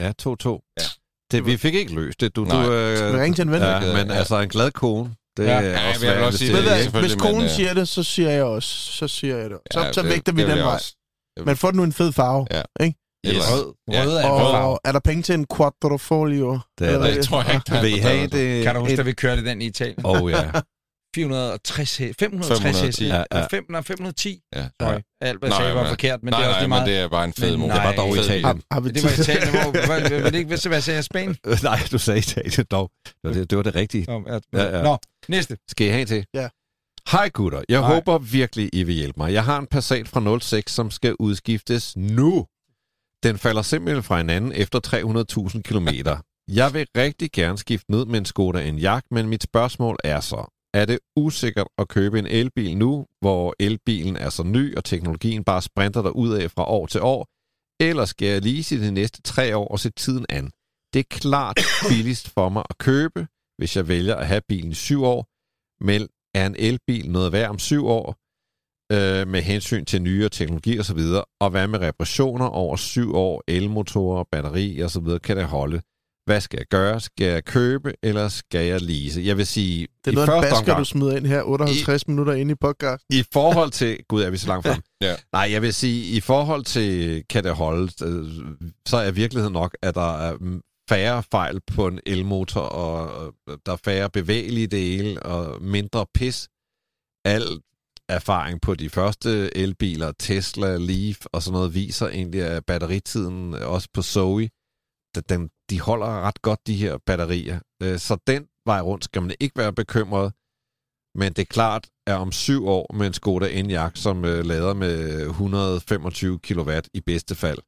Ja, 0.00 0.12
2-2. 0.22 0.74
Ja. 0.80 0.84
Det, 1.32 1.46
vi 1.46 1.56
fik 1.56 1.74
ikke 1.74 1.94
løst 1.94 2.20
det. 2.20 2.36
Du, 2.36 2.44
Nej. 2.44 2.64
du, 2.66 2.72
øh, 2.72 2.96
Skal 2.96 3.12
vi 3.12 3.18
ringe 3.20 3.34
til 3.34 3.42
en 3.42 3.50
ven? 3.50 3.62
Ja, 3.62 3.80
Ja. 3.80 3.92
men 4.04 4.10
altså 4.10 4.40
en 4.40 4.48
glad 4.48 4.70
kone, 4.70 5.14
det 5.36 5.44
Ja. 5.44 5.50
er 5.52 5.60
Ja, 5.60 5.88
også 5.88 6.06
jeg 6.06 6.14
vil 6.14 6.18
værd, 6.20 6.26
også 6.26 6.38
hvis 6.38 6.48
sige 6.48 6.56
det- 6.56 6.82
det 6.84 6.90
hvad, 6.90 7.00
hvis 7.02 7.14
konen 7.14 7.36
men, 7.36 7.44
øh, 7.44 7.50
siger 7.50 7.74
det, 7.74 7.88
så 7.88 8.02
siger 8.02 8.30
jeg 8.30 8.44
også. 8.44 8.68
Så 8.92 9.08
siger 9.08 9.36
jeg 9.36 9.50
det. 9.50 9.58
Så, 9.72 9.80
Ja, 9.80 9.92
så 9.92 10.02
det- 10.02 10.10
vægter 10.10 10.32
vi 10.32 10.40
det 10.40 10.48
den 10.48 10.56
jeg 10.56 10.64
vej. 10.66 10.80
Men 11.46 11.56
få 11.56 11.70
nu 11.70 11.82
en 11.84 11.92
fed 11.92 12.12
farve. 12.12 12.46
Ja. 12.50 12.62
Ikke? 12.80 12.98
Yes. 13.26 13.34
Rød, 13.52 13.74
Ja. 13.92 14.04
rød 14.04 14.16
er 14.16 14.28
Og- 14.28 14.80
er 14.84 14.92
der 14.92 15.00
penge 15.00 15.22
til 15.22 15.34
en 15.34 15.46
quadrofolio? 15.56 16.58
Det 16.78 16.88
er 16.88 16.92
Eller 16.92 17.14
Det 17.14 17.24
tror 17.24 17.42
jeg 17.42 17.54
ikke, 17.54 17.64
der 17.68 17.74
er 17.76 17.82
Vil 17.82 17.94
I 17.94 17.98
have 17.98 18.26
det? 18.26 18.64
Kan 18.64 18.74
du 18.74 18.80
huske, 18.80 18.92
et- 18.92 18.98
da 18.98 19.02
vi 19.02 19.12
kørte 19.12 19.44
den 19.44 19.62
i 19.62 19.66
Italien? 19.66 20.06
Åh 20.06 20.22
oh, 20.22 20.30
ja. 20.30 20.50
460 21.14 21.96
heste. 21.96 22.14
560 22.18 22.80
heste. 22.80 23.04
510. 23.04 23.06
Ja, 23.08 23.16
ja. 23.32 23.38
Ja, 23.38 23.46
5, 23.50 23.64
nej, 23.70 23.82
510. 23.82 24.40
Ja. 24.56 24.68
Sorry. 24.82 24.92
Alt, 24.92 25.02
hvad 25.20 25.28
jeg 25.28 25.38
Nej, 25.48 25.58
sagde, 25.60 25.74
var 25.74 25.82
men- 25.82 25.88
forkert, 25.88 26.22
men 26.22 26.30
nej, 26.30 26.40
det 26.40 26.44
er 26.44 26.48
også 26.48 26.54
nej, 26.54 26.60
lige 26.60 26.68
men 26.68 26.76
meget. 26.76 26.86
det 26.88 26.98
er 26.98 27.08
bare 27.08 27.24
en 27.24 27.32
fed 27.32 27.50
Men 27.50 27.60
motor. 27.60 27.74
nej. 27.74 27.86
Det 27.86 27.96
var 27.98 28.04
dog 28.04 28.16
Italien. 28.16 28.44
Har, 28.44 28.58
har 28.70 28.80
vi 28.80 28.90
Det 28.90 29.04
var? 29.04 29.10
Italien. 29.10 29.48
Hvor, 29.50 29.70
hvad, 29.70 30.00
hvad, 30.08 30.20
hvad, 30.30 30.44
hvad, 30.44 30.68
hvad 30.68 30.80
sagde 30.80 30.96
jeg? 30.96 31.04
Spanien? 31.04 31.36
Nej, 31.62 31.78
du 31.92 31.98
sagde 31.98 32.18
Italien 32.18 32.66
dog. 32.70 32.90
Det 33.06 33.14
var 33.24 33.32
det, 33.32 33.50
det, 33.50 33.56
var 33.56 33.62
det 33.64 33.74
rigtige. 33.74 34.04
Nå, 34.08 34.22
ja. 34.28 34.38
Ja, 34.62 34.76
ja. 34.76 34.82
Nå, 34.82 34.98
næste. 35.28 35.56
Skal 35.70 35.86
I 35.86 35.90
have 35.90 36.04
til? 36.04 36.24
Ja. 36.34 36.48
Hej 37.12 37.28
gutter, 37.28 37.62
jeg 37.68 37.80
Hej. 37.80 37.94
håber 37.94 38.18
virkelig, 38.18 38.70
I 38.72 38.82
vil 38.82 38.94
hjælpe 38.94 39.14
mig. 39.16 39.32
Jeg 39.32 39.44
har 39.44 39.58
en 39.58 39.66
Passat 39.66 40.08
fra 40.08 40.38
06, 40.40 40.72
som 40.72 40.90
skal 40.90 41.14
udskiftes 41.18 41.96
nu. 41.96 42.46
Den 43.22 43.38
falder 43.38 43.62
simpelthen 43.62 44.02
fra 44.02 44.16
hinanden 44.16 44.52
efter 44.52 44.80
300.000 44.86 45.62
km. 45.62 45.88
Jeg 46.48 46.74
vil 46.74 46.86
rigtig 46.96 47.32
gerne 47.32 47.58
skifte 47.58 47.90
ned 47.90 48.04
med 48.04 48.18
en 48.18 48.24
Skoda 48.24 48.68
Enyaq, 48.68 49.02
men 49.10 49.28
mit 49.28 49.42
spørgsmål 49.42 49.96
er 50.04 50.20
så, 50.20 50.52
er 50.74 50.84
det 50.84 50.98
usikkert 51.16 51.66
at 51.78 51.88
købe 51.88 52.18
en 52.18 52.26
elbil 52.26 52.76
nu, 52.76 53.06
hvor 53.20 53.54
elbilen 53.60 54.16
er 54.16 54.30
så 54.30 54.42
ny, 54.42 54.76
og 54.76 54.84
teknologien 54.84 55.44
bare 55.44 55.62
sprinter 55.62 56.02
der 56.02 56.38
af 56.42 56.50
fra 56.50 56.70
år 56.70 56.86
til 56.86 57.00
år, 57.00 57.28
eller 57.80 58.04
skal 58.04 58.28
jeg 58.28 58.42
lease 58.42 58.74
i 58.74 58.78
de 58.78 58.90
næste 58.90 59.22
tre 59.22 59.56
år 59.56 59.68
og 59.68 59.80
se 59.80 59.90
tiden 59.90 60.26
an? 60.28 60.50
Det 60.92 61.00
er 61.00 61.04
klart 61.10 61.60
billigst 61.88 62.28
for 62.28 62.48
mig 62.48 62.64
at 62.70 62.78
købe, 62.78 63.26
hvis 63.58 63.76
jeg 63.76 63.88
vælger 63.88 64.16
at 64.16 64.26
have 64.26 64.40
bilen 64.48 64.70
i 64.70 64.74
syv 64.74 65.04
år, 65.04 65.26
men 65.84 66.08
er 66.34 66.46
en 66.46 66.56
elbil 66.58 67.10
noget 67.10 67.32
værd 67.32 67.50
om 67.50 67.58
syv 67.58 67.86
år, 67.86 68.16
øh, 68.92 69.28
med 69.28 69.42
hensyn 69.42 69.84
til 69.84 70.02
nyere 70.02 70.28
teknologi 70.28 70.78
osv., 70.78 71.00
og 71.40 71.50
hvad 71.50 71.66
med 71.66 71.80
reparationer 71.80 72.46
over 72.46 72.76
syv 72.76 73.14
år, 73.14 73.42
elmotorer, 73.48 74.24
batteri 74.32 74.82
osv., 74.82 75.18
kan 75.18 75.36
det 75.36 75.44
holde? 75.44 75.80
Hvad 76.26 76.40
skal 76.40 76.56
jeg 76.56 76.66
gøre? 76.66 77.00
Skal 77.00 77.26
jeg 77.26 77.44
købe, 77.44 77.92
eller 78.02 78.28
skal 78.28 78.66
jeg 78.66 78.80
lease? 78.82 79.22
Jeg 79.24 79.36
vil 79.36 79.46
sige, 79.46 79.88
Det 80.04 80.06
er 80.06 80.10
i 80.10 80.14
noget 80.14 80.28
af 80.28 80.42
basker, 80.42 80.58
omgang, 80.58 80.78
du 80.78 80.84
smider 80.84 81.16
ind 81.16 81.26
her 81.26 81.42
58 81.42 82.08
minutter 82.08 82.32
inde 82.32 82.52
i 82.52 82.54
podcast. 82.54 83.04
i 83.10 83.24
forhold 83.32 83.70
til... 83.70 83.98
Gud, 84.08 84.22
er 84.22 84.30
vi 84.30 84.36
så 84.36 84.48
langt 84.48 84.66
frem? 84.66 84.82
Ja. 85.02 85.14
Nej, 85.32 85.48
jeg 85.52 85.62
vil 85.62 85.74
sige, 85.74 86.16
i 86.16 86.20
forhold 86.20 86.64
til, 86.64 87.22
kan 87.30 87.44
det 87.44 87.54
holde, 87.54 87.92
øh, 88.04 88.28
så 88.86 88.96
er 88.96 89.10
virkeligheden 89.10 89.52
nok, 89.52 89.76
at 89.82 89.94
der 89.94 90.18
er 90.18 90.60
færre 90.88 91.22
fejl 91.30 91.60
på 91.66 91.86
en 91.86 92.00
elmotor, 92.06 92.60
og 92.60 93.32
øh, 93.48 93.56
der 93.66 93.72
er 93.72 93.76
færre 93.84 94.10
bevægelige 94.10 94.66
dele, 94.66 95.22
og 95.22 95.62
mindre 95.62 96.06
pis. 96.14 96.48
Al 97.24 97.42
erfaring 98.14 98.60
på 98.60 98.74
de 98.74 98.90
første 98.90 99.56
elbiler, 99.56 100.12
Tesla, 100.18 100.76
Leaf 100.76 101.18
og 101.32 101.42
sådan 101.42 101.56
noget, 101.56 101.74
viser 101.74 102.08
egentlig, 102.08 102.42
at 102.42 102.66
batteritiden, 102.66 103.54
også 103.54 103.88
på 103.94 104.02
Zoe, 104.02 104.50
at 105.16 105.28
den, 105.28 105.50
de 105.70 105.80
holder 105.80 106.06
ret 106.06 106.42
godt, 106.42 106.66
de 106.66 106.74
her 106.74 106.98
batterier. 107.06 107.60
Øh, 107.82 107.98
så 107.98 108.16
den 108.26 108.46
vej 108.66 108.80
rundt 108.80 109.04
skal 109.04 109.22
man 109.22 109.34
ikke 109.40 109.58
være 109.58 109.72
bekymret. 109.72 110.32
Men 111.14 111.32
det 111.32 111.42
er 111.42 111.54
klart, 111.58 111.88
at 112.06 112.14
om 112.14 112.32
syv 112.32 112.66
år 112.66 112.94
med 112.94 113.06
en 113.06 113.12
Skoda 113.12 113.48
Enyaq, 113.58 113.96
som 113.96 114.24
øh, 114.24 114.44
lader 114.44 114.74
med 114.74 115.26
125 115.26 116.38
kW 116.38 116.70
i 116.94 117.00
bedste 117.00 117.34
fald, 117.34 117.58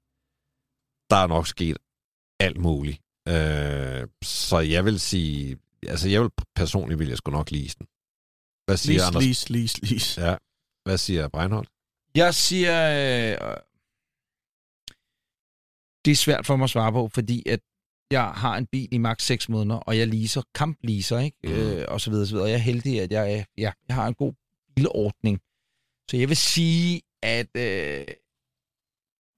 der 1.11 1.17
er 1.17 1.27
nok 1.27 1.47
sket 1.47 1.77
alt 2.41 2.61
muligt. 2.61 2.99
Øh, 3.29 4.09
så 4.23 4.59
jeg 4.59 4.85
vil 4.85 5.01
sige, 5.01 5.59
altså 5.89 6.09
jeg 6.09 6.23
vil 6.23 6.31
personligt 6.57 6.99
vil 6.99 7.09
jeg 7.09 7.17
sgu 7.17 7.31
nok 7.31 7.51
lease 7.51 7.77
den. 7.79 7.87
Hvad 8.67 8.77
siger 8.77 8.93
Lis, 8.95 9.03
Anders? 9.07 9.25
lis, 9.25 9.49
lis, 9.51 9.83
lis. 9.91 10.19
Ja. 10.19 10.37
Hvad 10.85 10.99
siger 10.99 11.29
Breinholt? 11.29 11.69
Jeg 12.15 12.35
siger... 12.35 12.77
Øh, 12.91 13.57
det 16.05 16.11
er 16.11 16.17
svært 16.17 16.47
for 16.47 16.57
mig 16.57 16.65
at 16.65 16.71
svare 16.71 16.93
på, 16.93 17.09
fordi 17.09 17.49
at 17.49 17.61
jeg 18.11 18.25
har 18.31 18.57
en 18.57 18.67
bil 18.67 18.89
i 18.93 18.99
maks 18.99 19.25
6 19.25 19.49
måneder, 19.49 19.77
og 19.77 19.99
jeg 19.99 20.09
leaser, 20.09 20.43
kampleaser, 20.55 21.19
ikke? 21.19 21.37
Mm. 21.45 21.51
Øh, 21.53 21.85
og 21.89 22.01
så 22.01 22.11
videre, 22.11 22.27
så 22.27 22.33
videre. 22.35 22.47
Og 22.47 22.51
jeg 22.51 22.55
er 22.57 22.61
heldig, 22.62 23.01
at 23.01 23.12
jeg, 23.12 23.33
er- 23.35 23.45
ja, 23.59 23.73
jeg 23.89 23.95
har 23.97 24.07
en 24.07 24.15
god 24.15 24.33
bilordning. 24.77 25.41
Så 26.11 26.17
jeg 26.17 26.29
vil 26.29 26.37
sige, 26.37 27.03
at... 27.23 27.57
Øh, 27.57 28.05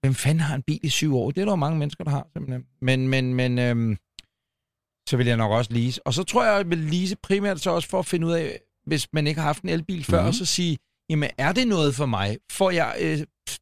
hvem 0.00 0.14
fanden 0.14 0.40
har 0.40 0.54
en 0.54 0.62
bil 0.62 0.80
i 0.82 0.88
syv 0.88 1.16
år? 1.16 1.30
Det 1.30 1.40
er 1.40 1.44
der 1.44 1.52
jo 1.52 1.56
mange 1.56 1.78
mennesker, 1.78 2.04
der 2.04 2.10
har, 2.10 2.28
simpelthen. 2.32 2.66
Men, 2.80 3.08
men, 3.08 3.34
men... 3.34 3.58
Øh, 3.58 3.96
så 5.08 5.16
vil 5.16 5.26
jeg 5.26 5.36
nok 5.36 5.52
også 5.52 5.72
lease. 5.72 6.06
Og 6.06 6.14
så 6.14 6.22
tror 6.24 6.44
jeg, 6.44 6.56
jeg 6.56 6.70
vil 6.70 6.78
lease 6.78 7.16
primært 7.16 7.60
så 7.60 7.70
også 7.70 7.88
for 7.88 7.98
at 7.98 8.06
finde 8.06 8.26
ud 8.26 8.32
af, 8.32 8.60
hvis 8.86 9.08
man 9.12 9.26
ikke 9.26 9.40
har 9.40 9.46
haft 9.48 9.62
en 9.62 9.68
elbil 9.68 10.04
før, 10.04 10.16
Mhm. 10.18 10.24
mm-hmm. 10.24 10.32
så 10.32 10.44
sige, 10.46 10.78
jamen 11.10 11.30
er 11.38 11.52
det 11.52 11.68
noget 11.68 11.94
for 11.94 12.06
mig? 12.06 12.36
Får 12.52 12.70
jeg 12.70 12.96
øh, 13.00 13.18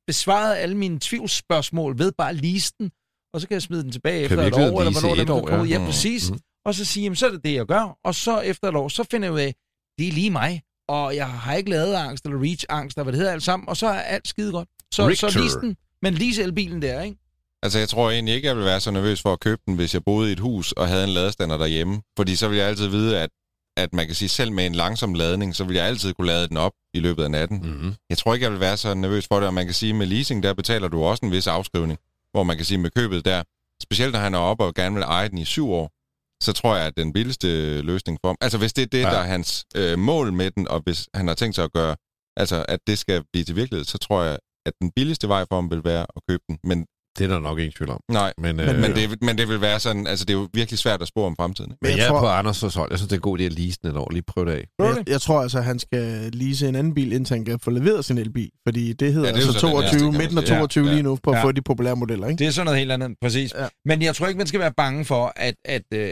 besvaret 0.06 0.56
alle 0.56 0.76
mine 0.76 0.98
tvivlsspørgsmål 1.00 1.98
ved 1.98 2.12
bare 2.18 2.30
at 2.30 2.36
lease 2.36 2.72
den, 2.80 2.90
og 3.34 3.40
så 3.40 3.48
kan 3.48 3.54
jeg 3.54 3.62
smide 3.62 3.82
den 3.82 3.92
tilbage 3.92 4.22
efter 4.22 4.42
et 4.42 4.54
år, 4.54 4.80
eller 4.80 4.92
hvornår 5.00 5.08
i 5.14 5.18
den 5.18 5.20
et 5.22 5.26
vil 5.28 5.30
år, 5.30 5.46
komme 5.46 5.62
ud. 5.62 5.68
ja. 5.68 5.72
Ja, 5.74 5.78
Mm, 5.78 5.84
præcis. 5.86 6.30
mm. 6.30 6.38
Og 6.66 6.74
så 6.74 6.84
sige, 6.84 7.02
jamen 7.04 7.16
så 7.16 7.26
er 7.26 7.30
det 7.30 7.44
det, 7.44 7.54
jeg 7.54 7.66
gør. 7.66 7.98
Og 8.04 8.14
så 8.14 8.40
efter 8.40 8.68
et 8.68 8.76
år, 8.76 8.88
så 8.88 9.04
finder 9.10 9.26
jeg 9.28 9.32
ud 9.34 9.40
af, 9.40 9.54
det 9.98 10.08
er 10.08 10.12
lige 10.12 10.30
mig. 10.30 10.62
Og 10.88 11.16
jeg 11.16 11.28
har 11.30 11.54
ikke 11.54 11.70
lavet 11.70 11.94
angst 11.94 12.24
eller 12.24 12.38
reach-angst, 12.42 12.96
eller 12.96 13.02
hvad 13.04 13.12
det 13.12 13.18
hedder 13.18 13.32
alt 13.32 13.42
sammen. 13.42 13.68
Og 13.68 13.76
så 13.76 13.86
er 13.86 14.00
alt 14.00 14.28
skide 14.28 14.52
godt. 14.52 14.68
Så, 14.94 15.14
så 15.14 15.38
lease 15.40 15.60
den. 15.60 15.76
Men 16.02 16.14
lease 16.14 16.42
elbilen 16.42 16.82
der, 16.82 17.02
ikke? 17.02 17.16
Altså, 17.62 17.78
jeg 17.78 17.88
tror 17.88 18.10
egentlig 18.10 18.34
ikke, 18.34 18.48
jeg 18.48 18.56
ville 18.56 18.66
være 18.66 18.80
så 18.80 18.90
nervøs 18.90 19.22
for 19.22 19.32
at 19.32 19.40
købe 19.40 19.62
den, 19.66 19.74
hvis 19.74 19.94
jeg 19.94 20.04
boede 20.04 20.28
i 20.28 20.32
et 20.32 20.40
hus 20.40 20.72
og 20.72 20.88
havde 20.88 21.04
en 21.04 21.10
ladestander 21.10 21.58
derhjemme. 21.58 22.02
Fordi 22.16 22.36
så 22.36 22.48
ville 22.48 22.60
jeg 22.60 22.68
altid 22.68 22.86
vide, 22.88 23.20
at, 23.20 23.30
at 23.76 23.92
man 23.92 24.06
kan 24.06 24.14
sige, 24.14 24.28
selv 24.28 24.52
med 24.52 24.66
en 24.66 24.74
langsom 24.74 25.14
ladning, 25.14 25.56
så 25.56 25.64
vil 25.64 25.76
jeg 25.76 25.86
altid 25.86 26.12
kunne 26.14 26.26
lade 26.26 26.48
den 26.48 26.56
op 26.56 26.72
i 26.94 27.00
løbet 27.00 27.24
af 27.24 27.30
natten. 27.30 27.58
Mm-hmm. 27.64 27.94
Jeg 28.10 28.18
tror 28.18 28.34
ikke, 28.34 28.44
jeg 28.44 28.52
vil 28.52 28.60
være 28.60 28.76
så 28.76 28.94
nervøs 28.94 29.26
for 29.26 29.36
det, 29.36 29.46
og 29.46 29.54
man 29.54 29.64
kan 29.64 29.74
sige, 29.74 29.92
med 29.92 30.06
leasing, 30.06 30.42
der 30.42 30.54
betaler 30.54 30.88
du 30.88 31.04
også 31.04 31.26
en 31.26 31.32
vis 31.32 31.46
afskrivning. 31.46 31.98
Hvor 32.32 32.42
man 32.42 32.56
kan 32.56 32.66
sige, 32.66 32.78
med 32.78 32.90
købet 32.90 33.24
der, 33.24 33.42
specielt 33.82 34.12
når 34.12 34.20
han 34.20 34.34
er 34.34 34.38
oppe 34.38 34.64
og 34.64 34.74
gerne 34.74 34.94
vil 34.94 35.02
eje 35.02 35.28
den 35.28 35.38
i 35.38 35.44
syv 35.44 35.70
år, 35.70 35.90
så 36.42 36.52
tror 36.52 36.76
jeg, 36.76 36.86
at 36.86 36.96
den 36.96 37.12
billigste 37.12 37.80
løsning 37.82 38.18
for 38.22 38.28
ham, 38.28 38.36
altså 38.40 38.58
hvis 38.58 38.72
det 38.72 38.82
er 38.82 38.86
det, 38.86 38.98
Ja. 38.98 39.10
der 39.10 39.18
er 39.18 39.24
hans 39.26 39.64
øh, 39.76 39.98
mål 39.98 40.32
med 40.32 40.50
den, 40.50 40.68
og 40.68 40.80
hvis 40.84 41.08
han 41.14 41.28
har 41.28 41.34
tænkt 41.34 41.54
sig 41.54 41.64
at 41.64 41.72
gøre, 41.72 41.96
altså 42.36 42.64
at 42.68 42.80
det 42.86 42.98
skal 42.98 43.24
blive 43.32 43.44
til 43.44 43.56
virkelighed, 43.56 43.84
så 43.84 43.98
tror 43.98 44.22
jeg, 44.22 44.38
at 44.66 44.72
den 44.80 44.90
billigste 44.96 45.28
vej 45.28 45.44
for 45.48 45.54
ham 45.54 45.70
vil 45.70 45.84
være 45.84 46.06
at 46.16 46.22
købe 46.28 46.42
den. 46.48 46.58
Men 46.64 46.86
Det 47.18 47.24
er 47.24 47.28
der 47.28 47.40
nok 47.40 47.58
ingen 47.58 47.72
tvivl 47.72 47.90
om. 47.90 48.00
nej, 48.10 48.32
Men, 48.38 48.56
men, 48.56 48.68
øh, 48.68 48.80
men, 48.80 48.90
det, 48.94 49.22
men 49.22 49.38
det 49.38 49.48
vil 49.48 49.60
være 49.60 49.80
sådan, 49.80 50.06
altså 50.06 50.24
det 50.24 50.34
er 50.34 50.38
jo 50.38 50.48
virkelig 50.54 50.78
svært 50.78 51.02
at 51.02 51.08
spå 51.08 51.24
om 51.24 51.36
fremtiden. 51.36 51.70
ikke? 51.70 51.78
men 51.82 51.90
jeg 51.90 51.98
jeg, 51.98 52.08
tror- 52.08 52.28
er 52.30 52.42
på 52.42 52.48
Anders' 52.48 52.78
hold. 52.78 52.90
Jeg 52.92 52.98
synes, 52.98 53.08
det 53.08 53.12
er 53.12 53.18
en 53.18 53.20
god 53.20 53.38
idé 53.38 53.42
at 53.42 53.52
lease 53.52 53.78
den 53.82 53.90
et 53.90 53.96
år. 53.96 54.10
Lige 54.12 54.22
prøve 54.22 54.46
det 54.46 54.52
af. 54.52 54.64
Jeg, 54.78 55.04
jeg 55.08 55.20
tror 55.20 55.42
altså, 55.42 55.58
at 55.58 55.64
han 55.64 55.78
skal 55.78 56.30
lease 56.32 56.68
en 56.68 56.74
anden 56.74 56.94
bil, 56.94 57.12
indtil 57.12 57.34
han 57.36 57.44
kan 57.44 57.58
få 57.58 57.70
leveret 57.70 58.04
sin 58.04 58.18
elbil. 58.18 58.50
Fordi 58.68 58.92
det 58.92 59.12
hedder 59.12 59.28
Ja, 59.28 59.32
det 59.34 59.38
altså 59.46 59.60
så 59.60 59.66
den 59.66 59.76
næste, 59.76 59.90
22, 59.90 59.98
kan 59.98 60.12
man 60.12 60.18
midten 60.20 60.38
af 60.38 60.46
sige. 60.46 60.56
22 60.58 60.86
Ja, 60.86 60.92
lige 60.92 61.02
nu, 61.02 61.18
på 61.22 61.30
at 61.30 61.36
ja. 61.36 61.44
få 61.44 61.52
de 61.52 61.62
populære 61.62 61.96
modeller, 61.96 62.26
ikke? 62.28 62.38
Det 62.38 62.46
er 62.46 62.50
sådan 62.50 62.64
noget 62.66 62.78
helt 62.78 62.92
andet, 62.92 63.10
præcis. 63.22 63.54
Ja. 63.58 63.66
Men 63.84 64.02
jeg 64.02 64.14
tror 64.16 64.26
ikke, 64.26 64.38
man 64.38 64.46
skal 64.46 64.60
være 64.60 64.72
bange 64.76 65.04
for, 65.04 65.32
at, 65.36 65.54
at 65.64 65.82
øh, 65.94 66.10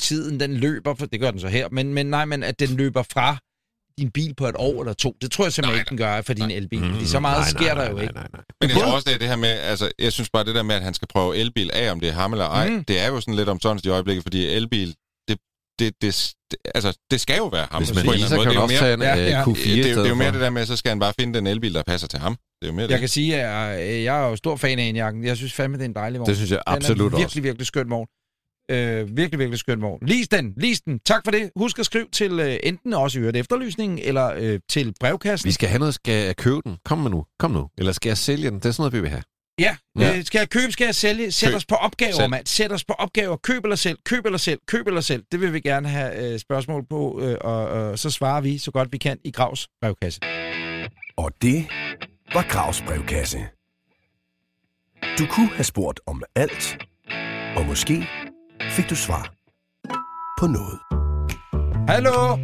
tiden 0.00 0.40
den 0.40 0.54
løber, 0.54 0.94
for 0.94 1.06
det 1.06 1.20
gør 1.20 1.30
den 1.30 1.40
så 1.40 1.48
her, 1.48 1.68
men, 1.72 1.94
men 1.94 2.06
nej, 2.06 2.24
men 2.24 2.42
at 2.42 2.60
den 2.60 2.68
løber 2.68 3.02
fra 3.12 3.36
din 3.98 4.10
bil 4.10 4.34
på 4.34 4.46
et 4.46 4.54
år 4.58 4.80
eller 4.80 4.92
to. 4.92 5.16
Det 5.22 5.30
tror 5.32 5.44
jeg 5.44 5.52
simpelthen 5.52 5.74
Nej, 5.74 5.80
ikke, 5.80 5.88
den 5.90 5.98
gør 5.98 6.20
for 6.22 6.34
din 6.34 6.50
elbil. 6.50 6.80
Mm, 6.84 6.92
Fordi 6.92 7.06
så 7.06 7.20
meget 7.20 7.38
nej, 7.40 7.48
sker 7.48 7.74
nej, 7.74 7.84
der 7.84 7.90
jo 7.90 7.94
nej, 7.96 8.02
ikke. 8.02 8.14
Nej, 8.14 8.26
nej, 8.32 8.42
Men 8.60 8.70
jeg 8.70 8.78
tror 8.78 8.92
også, 8.92 9.04
det 9.08 9.14
er 9.14 9.18
det 9.18 9.28
her 9.28 9.36
med, 9.36 9.48
altså, 9.48 9.90
jeg 9.98 10.12
synes 10.12 10.30
bare, 10.30 10.44
det 10.44 10.54
der 10.54 10.62
med, 10.62 10.74
at 10.74 10.82
han 10.82 10.94
skal 10.94 11.08
prøve 11.08 11.36
elbil 11.36 11.70
af, 11.72 11.90
om 11.92 12.00
det 12.00 12.08
er 12.08 12.12
ham 12.12 12.32
eller 12.32 12.44
ej, 12.46 12.68
Mm. 12.70 12.84
det 12.84 13.00
er 13.00 13.06
jo 13.08 13.20
sådan 13.20 13.34
lidt 13.34 13.48
omsonst 13.48 13.86
i 13.86 13.88
øjeblikket, 13.88 14.22
fordi 14.22 14.46
elbil, 14.46 14.94
det, 15.28 15.38
det, 15.78 15.94
det, 16.02 16.32
det, 16.50 16.58
altså, 16.74 16.98
det 17.10 17.20
skal 17.20 17.36
jo 17.36 17.46
være 17.46 17.66
ham. 17.70 17.82
Hvis 17.82 17.94
man 17.94 18.04
en 18.04 18.10
anden 18.12 18.28
kan 18.28 18.38
man 18.38 18.46
Det 18.48 18.56
er 18.56 18.60
også 18.60 18.78
tage 18.78 18.94
en 18.94 19.02
Ja, 19.02 19.14
ja. 19.16 19.40
øh, 19.40 19.42
Q4 19.46 19.68
det, 19.68 19.86
er 19.86 19.90
jo- 19.92 19.98
det 19.98 20.04
er 20.04 20.08
jo 20.08 20.14
mere 20.14 20.26
for. 20.28 20.32
det 20.32 20.40
der 20.40 20.50
med, 20.50 20.62
at 20.62 20.68
så 20.68 20.76
skal 20.76 20.88
han 20.88 20.98
bare 20.98 21.12
finde 21.20 21.38
den 21.38 21.46
elbil, 21.46 21.74
der 21.74 21.82
passer 21.82 22.08
til 22.08 22.18
ham. 22.18 22.32
Det 22.32 22.40
er 22.62 22.66
jo 22.66 22.72
mere 22.72 22.82
Jeg 22.82 22.88
det. 22.88 23.00
kan 23.00 23.08
sige, 23.08 23.36
at 23.36 23.40
jeg, 23.40 24.04
jeg 24.04 24.24
er 24.24 24.28
jo 24.28 24.36
stor 24.36 24.56
fan 24.56 24.78
af 24.78 24.82
enjakken. 24.82 25.24
Jeg 25.24 25.36
synes 25.36 25.52
fandme, 25.52 25.76
det 25.78 25.84
er 25.84 25.88
en 25.88 25.94
dejlig 25.94 26.18
vogn. 26.20 26.28
Det 26.28 26.36
synes 26.36 26.50
jeg 26.50 26.60
den 26.68 26.74
absolut 26.76 27.00
er 27.12 27.16
også. 27.16 27.22
virkelig, 27.26 27.42
virkelig 27.42 27.66
skøn 27.66 27.90
vogn. 27.90 28.06
Øh, 28.70 29.16
virkelig, 29.16 29.38
virkelig 29.38 29.58
skøn 29.58 29.82
vogn. 29.82 30.06
Lis 30.06 30.28
den, 30.28 30.54
lis 30.56 30.80
den. 30.80 30.98
Tak 30.98 31.20
for 31.24 31.30
det. 31.30 31.50
Husk 31.56 31.78
at 31.78 31.86
skrive 31.86 32.06
til 32.12 32.40
øh, 32.40 32.56
enten 32.62 32.92
også 32.94 33.18
i 33.18 33.20
øvrigt 33.20 33.36
efterlysningen, 33.36 33.98
eller 33.98 34.32
øh, 34.36 34.60
til 34.68 34.94
brevkassen. 35.00 35.46
Vi 35.46 35.52
skal 35.52 35.68
have 35.68 35.78
noget, 35.78 35.94
skal 35.94 36.26
jeg 36.26 36.36
købe 36.36 36.60
den? 36.64 36.76
Kom 36.84 36.98
med 36.98 37.10
nu, 37.10 37.24
kom 37.38 37.50
nu. 37.50 37.68
Eller 37.78 37.92
skal 37.92 38.10
jeg 38.10 38.18
sælge 38.18 38.50
den? 38.50 38.54
Det 38.58 38.66
er 38.66 38.70
sådan 38.70 38.80
noget, 38.82 38.92
vi 38.92 39.00
vil 39.00 39.10
have. 39.10 39.22
Ja, 39.58 39.76
Ja. 39.98 40.16
Øh, 40.18 40.24
skal 40.24 40.38
jeg 40.38 40.50
købe, 40.50 40.72
skal 40.72 40.84
jeg 40.84 40.94
sælge? 40.94 41.32
Sæt 41.32 41.48
Køb. 41.48 41.56
os 41.56 41.66
på 41.66 41.74
opgaver, 41.74 42.12
Selv. 42.12 42.30
mand. 42.30 42.46
Sæt 42.46 42.72
os 42.72 42.84
på 42.84 42.92
opgaver. 42.92 43.36
Køb 43.36 43.64
eller 43.64 43.76
selv, 43.76 43.98
køb 44.04 44.24
eller 44.24 44.38
selv, 44.38 44.60
køb 44.66 44.86
eller 44.86 45.00
selv. 45.00 45.22
Det 45.32 45.40
vil 45.40 45.52
vi 45.52 45.60
gerne 45.60 45.88
have 45.88 46.32
øh, 46.32 46.38
spørgsmål 46.38 46.84
på, 46.90 47.20
øh, 47.22 47.36
og, 47.40 47.68
og 47.68 47.98
så 47.98 48.10
svarer 48.10 48.40
vi 48.40 48.58
så 48.58 48.70
godt 48.70 48.92
vi 48.92 48.98
kan 48.98 49.18
i 49.24 49.30
Gravs 49.30 49.68
brevkasse. 49.82 50.20
Og 51.16 51.32
det 51.42 51.66
var 52.34 52.46
Gravs 52.48 52.82
brevkasse. 52.86 53.38
Du 55.18 55.26
kunne 55.30 55.48
have 55.48 55.64
spurgt 55.64 56.00
om 56.06 56.22
alt, 56.36 56.78
og 57.56 57.66
måske 57.66 58.06
fik 58.70 58.90
du 58.90 58.96
svar 58.96 59.32
på 60.40 60.46
noget. 60.46 60.78
Hallo? 61.88 62.36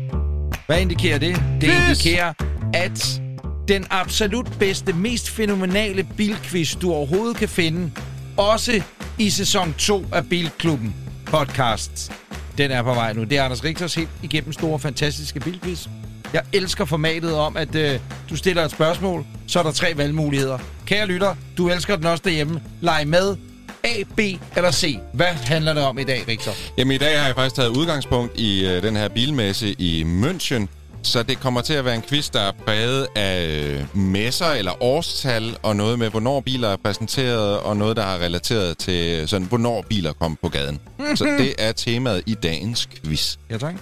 Hvad 0.67 0.81
indikerer 0.81 1.19
det? 1.19 1.43
Det 1.61 1.71
indikerer, 1.83 2.33
at 2.75 3.21
den 3.69 3.87
absolut 3.91 4.53
bedste, 4.59 4.93
mest 4.93 5.31
fænomenale 5.31 6.05
bilquiz, 6.17 6.77
du 6.77 6.93
overhovedet 6.93 7.37
kan 7.37 7.49
finde, 7.49 7.93
også 8.37 8.83
i 9.19 9.31
sæson 9.31 9.75
2 9.79 10.05
af 10.13 10.27
Bilklubben 10.29 10.95
podcast. 11.27 12.13
Den 12.59 12.71
er 12.71 12.83
på 12.83 12.95
vej 12.95 13.13
nu. 13.13 13.25
Det 13.25 13.39
er 13.39 13.43
Anders 13.45 13.65
Richters 13.65 13.95
helt 13.95 14.09
igennem 14.23 14.53
store, 14.53 14.79
fantastiske 14.79 15.41
bilquiz. 15.41 15.89
Jeg 16.33 16.43
elsker 16.53 16.85
formatet 16.85 17.35
om, 17.35 17.57
at 17.57 17.75
øh, 17.75 18.01
du 18.31 18.37
stiller 18.37 18.65
et 18.65 18.71
spørgsmål, 18.71 19.25
så 19.47 19.59
er 19.59 19.63
der 19.63 19.73
tre 19.73 19.93
valgmuligheder. 19.97 20.59
Kære 20.87 21.07
lytter, 21.07 21.35
du 21.57 21.69
elsker 21.69 21.97
den 21.97 22.07
også 22.07 22.23
derhjemme. 22.25 22.63
Leg 22.81 23.05
med. 23.07 23.37
A, 23.85 24.03
B 24.17 24.21
eller 24.57 24.71
C. 24.71 24.99
Hvad 25.13 25.27
handler 25.27 25.73
det 25.73 25.83
om 25.83 25.99
i 25.99 26.05
dag, 26.05 26.25
Richter? 26.29 26.51
Jamen 26.79 26.95
i 26.95 26.99
dag 26.99 27.19
har 27.19 27.27
jeg 27.27 27.35
faktisk 27.35 27.57
taget 27.57 27.69
udgangspunkt 27.69 28.41
i 28.41 28.67
øh, 28.67 28.83
den 28.83 28.97
her 28.97 29.09
bilmesse 29.09 29.75
i 29.79 30.03
München, 30.23 30.67
så 31.03 31.23
det 31.23 31.41
kommer 31.41 31.61
til 31.61 31.75
at 31.75 31.85
være 31.85 31.95
en 31.95 32.03
quiz, 32.03 32.31
der 32.31 32.41
er 32.41 32.53
præget 32.67 33.07
af 33.17 33.47
øh, 33.47 33.97
messer 33.97 34.47
eller 34.47 34.83
årstal, 34.83 35.57
og 35.63 35.77
noget 35.77 35.99
med, 35.99 36.11
hvornår 36.11 36.41
biler 36.41 36.69
er 36.69 36.77
præsenteret, 36.85 37.59
og 37.59 37.77
noget, 37.77 37.97
der 37.97 38.03
har 38.03 38.19
relateret 38.19 38.79
til 38.79 39.29
sådan, 39.29 39.47
hvornår 39.47 39.85
biler 39.89 40.13
kom 40.13 40.39
på 40.43 40.49
gaden. 40.49 40.81
Så 41.15 41.25
det 41.39 41.55
er 41.59 41.73
temaet 41.73 42.23
i 42.27 42.35
dagens 42.35 42.89
quiz. 43.05 43.37
Ja, 43.51 43.59
tak. 43.59 43.75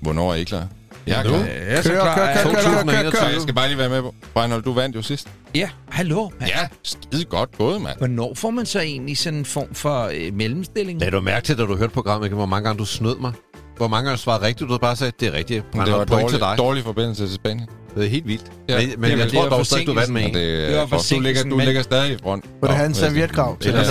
Hvornår 0.00 0.32
er 0.32 0.36
I 0.36 0.44
klar? 0.44 0.66
Jeg 1.08 1.18
er 1.18 1.22
klar. 1.22 1.38
Ja, 1.38 1.44
jeg 1.44 1.78
er 1.78 1.82
så 1.82 1.88
Kør, 1.88 2.00
klar. 2.00 2.14
kør, 2.14 2.26
kør, 2.34 2.42
kør, 2.42 2.82
kør, 2.92 3.02
kør, 3.02 3.10
kør. 3.10 3.28
jeg 3.28 3.40
skal 3.42 3.54
bare 3.54 3.68
lige 3.68 3.78
være 3.78 3.88
med 3.88 4.02
på. 4.02 4.14
Reinhold, 4.36 4.62
du 4.62 4.72
vandt 4.72 4.96
jo 4.96 5.02
sidst. 5.02 5.28
Ja, 5.54 5.68
hallo. 5.90 6.28
mand. 6.40 6.50
Ja, 6.50 6.68
skide 6.82 7.24
godt 7.24 7.58
gået, 7.58 7.80
mand. 7.82 7.98
Hvornår 7.98 8.34
får 8.34 8.50
man 8.50 8.66
så 8.66 8.80
egentlig 8.80 9.18
sådan 9.18 9.38
en 9.38 9.44
form 9.44 9.74
for 9.74 10.10
øh, 10.14 10.34
mellemstilling? 10.34 11.00
Lad 11.00 11.10
du 11.10 11.20
mærke 11.20 11.44
til, 11.46 11.58
da 11.58 11.62
du 11.62 11.76
hørte 11.76 11.92
programmet, 11.92 12.30
hvor 12.30 12.46
mange 12.46 12.64
gange 12.64 12.78
du 12.78 12.84
snød 12.84 13.18
mig? 13.18 13.32
Hvor 13.78 13.88
mange 13.88 14.08
gange 14.08 14.18
svarede 14.18 14.46
rigtigt, 14.46 14.60
du 14.68 14.72
havde 14.72 14.80
bare 14.80 14.96
sagde, 14.96 15.12
det 15.20 15.28
er 15.28 15.32
rigtigt. 15.32 15.64
Men 15.74 15.80
det 15.80 15.88
Brænder 15.88 15.98
var 15.98 16.04
point 16.04 16.30
til 16.30 16.40
dårlig, 16.40 16.58
dig. 16.58 16.64
dårlig 16.64 16.84
forbindelse 16.84 17.26
til 17.26 17.34
Spanien. 17.34 17.68
Det 17.94 18.04
er 18.04 18.08
helt 18.08 18.26
vildt. 18.26 18.44
Ja. 18.68 18.78
Men, 18.78 19.00
men 19.00 19.10
Jamen, 19.10 19.24
jeg 19.24 19.32
tror 19.32 19.44
er 19.44 19.48
dog 19.48 19.66
stadig, 19.66 19.86
du 19.86 19.94
vandt 19.94 20.12
med 20.12 20.22
en. 20.22 20.34
det, 20.34 20.68
Det 20.68 20.76
var 20.76 20.82
er, 20.82 20.86
for, 20.86 21.00
du, 21.14 21.20
ligger, 21.20 21.42
du 21.42 21.58
ligger 21.58 21.82
stadig 21.82 22.12
i 22.12 22.16
front. 22.22 22.44
Vil 22.60 22.68
du 22.70 22.74
have 22.74 22.86
en 22.86 22.90
Nå, 22.92 22.94
servietgrav 22.94 23.58
til 23.58 23.70
er 23.70 23.74
er 23.74 23.82
Jeg, 23.82 23.90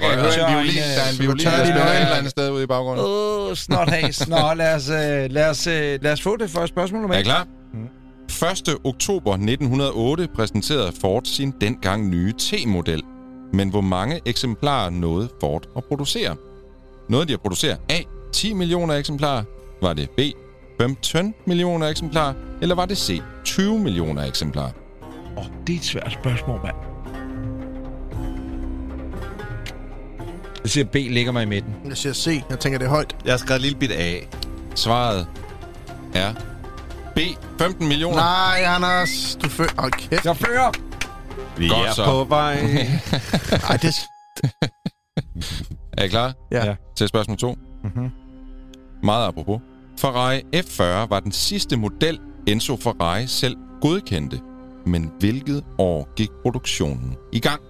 kan 0.00 0.18
høre 0.18 0.50
en 0.50 0.54
violin. 0.56 0.76
Der 0.76 1.02
er 1.02 1.10
en 1.10 1.14
øh, 1.14 1.20
violin, 1.20 1.46
der 1.46 1.64
spiller 1.64 1.84
et 1.84 2.00
eller 2.00 2.14
andet 2.14 2.30
sted 2.30 2.50
ude 2.50 2.62
i 2.62 2.66
baggrunden. 2.66 3.04
Åh, 3.06 3.48
oh, 3.48 3.54
snot 3.54 3.90
has. 3.90 4.28
Nå, 4.28 4.36
lad 4.56 4.74
os, 4.74 4.88
øh, 4.88 5.30
lad, 5.30 5.50
os, 5.50 5.66
øh, 5.66 5.98
lad 6.02 6.12
os 6.12 6.22
få 6.22 6.36
det 6.36 6.50
første 6.50 6.68
spørgsmål 6.68 7.00
nummer 7.00 7.16
Er 7.16 7.22
klar? 7.22 7.46
1. 8.68 8.76
oktober 8.84 9.32
1908 9.32 10.28
præsenterede 10.36 10.92
Ford 11.00 11.22
sin 11.24 11.52
dengang 11.60 12.08
nye 12.08 12.32
T-model. 12.38 13.02
Men 13.52 13.68
hvor 13.68 13.80
mange 13.80 14.20
eksemplarer 14.26 14.90
nåede 14.90 15.28
Ford 15.40 15.62
at 15.76 15.84
producere? 15.84 16.36
Nåede 17.08 17.26
de 17.26 17.32
at 17.32 17.40
producere 17.40 17.76
A. 17.88 17.98
10 18.34 18.54
millioner 18.54 18.94
eksemplarer? 18.94 19.44
Var 19.82 19.92
det 19.92 20.10
B. 20.10 20.20
15 20.80 21.34
millioner 21.46 21.88
eksemplarer? 21.88 22.34
Eller 22.62 22.74
var 22.74 22.86
det 22.86 22.98
C. 22.98 23.20
20 23.44 23.78
millioner 23.78 24.24
eksemplarer? 24.24 24.70
Åh, 25.36 25.44
oh, 25.44 25.50
det 25.66 25.74
er 25.74 25.78
et 25.78 25.84
svært 25.84 26.12
spørgsmål, 26.12 26.60
mand. 26.64 26.76
Jeg 30.62 30.70
siger, 30.70 30.84
B 30.84 30.94
ligger 30.94 31.32
mig 31.32 31.42
i 31.42 31.46
midten. 31.46 31.74
Jeg 31.88 31.96
siger 31.96 32.12
C. 32.12 32.42
Jeg 32.50 32.58
tænker, 32.58 32.78
det 32.78 32.86
er 32.86 32.90
højt. 32.90 33.16
Jeg 33.24 33.32
har 33.32 33.38
skrevet 33.38 33.56
et 33.56 33.62
lille 33.62 33.78
bit 33.78 33.90
af. 33.90 34.28
Svaret 34.74 35.26
er 36.14 36.34
B. 37.14 37.18
15 37.58 37.88
millioner. 37.88 38.16
Nej, 38.16 38.62
Anders. 38.66 39.38
Du 39.42 39.48
fører... 39.48 39.68
Hold 39.78 39.92
kæft. 39.92 40.24
Jeg 40.24 40.36
fører. 40.36 40.70
Vi 41.58 41.68
Godt 41.68 41.88
er 41.88 41.92
så. 41.92 42.04
på 42.04 42.24
vej. 42.24 42.54
Ej, 43.70 43.76
det... 43.76 43.94
Er 45.98 46.02
I 46.04 46.08
klar? 46.08 46.32
Ja. 46.52 46.66
Ja. 46.66 46.74
Til 46.96 47.08
spørgsmål 47.08 47.36
2. 47.36 47.56
Mhm. 47.84 48.10
Meget 49.04 49.28
apropos. 49.28 49.60
Ferrari 49.98 50.42
F40 50.56 50.82
var 51.08 51.20
den 51.20 51.32
sidste 51.32 51.76
model, 51.76 52.20
Enzo 52.46 52.76
Ferrari 52.76 53.26
selv 53.26 53.56
godkendte. 53.80 54.40
Men 54.86 55.12
hvilket 55.18 55.64
år 55.78 56.08
gik 56.16 56.30
produktionen 56.42 57.16
i 57.32 57.40
gang? 57.40 57.60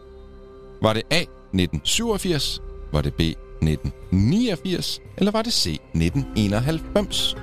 Var 0.83 0.93
det 0.93 1.03
A. 1.11 1.21
1987? 1.21 2.61
Var 2.93 3.01
det 3.01 3.15
B. 3.15 3.21
1989? 3.21 5.01
Eller 5.17 5.33
var 5.33 5.43
det 5.43 5.53
C. 5.53 5.67
1991? 5.95 7.37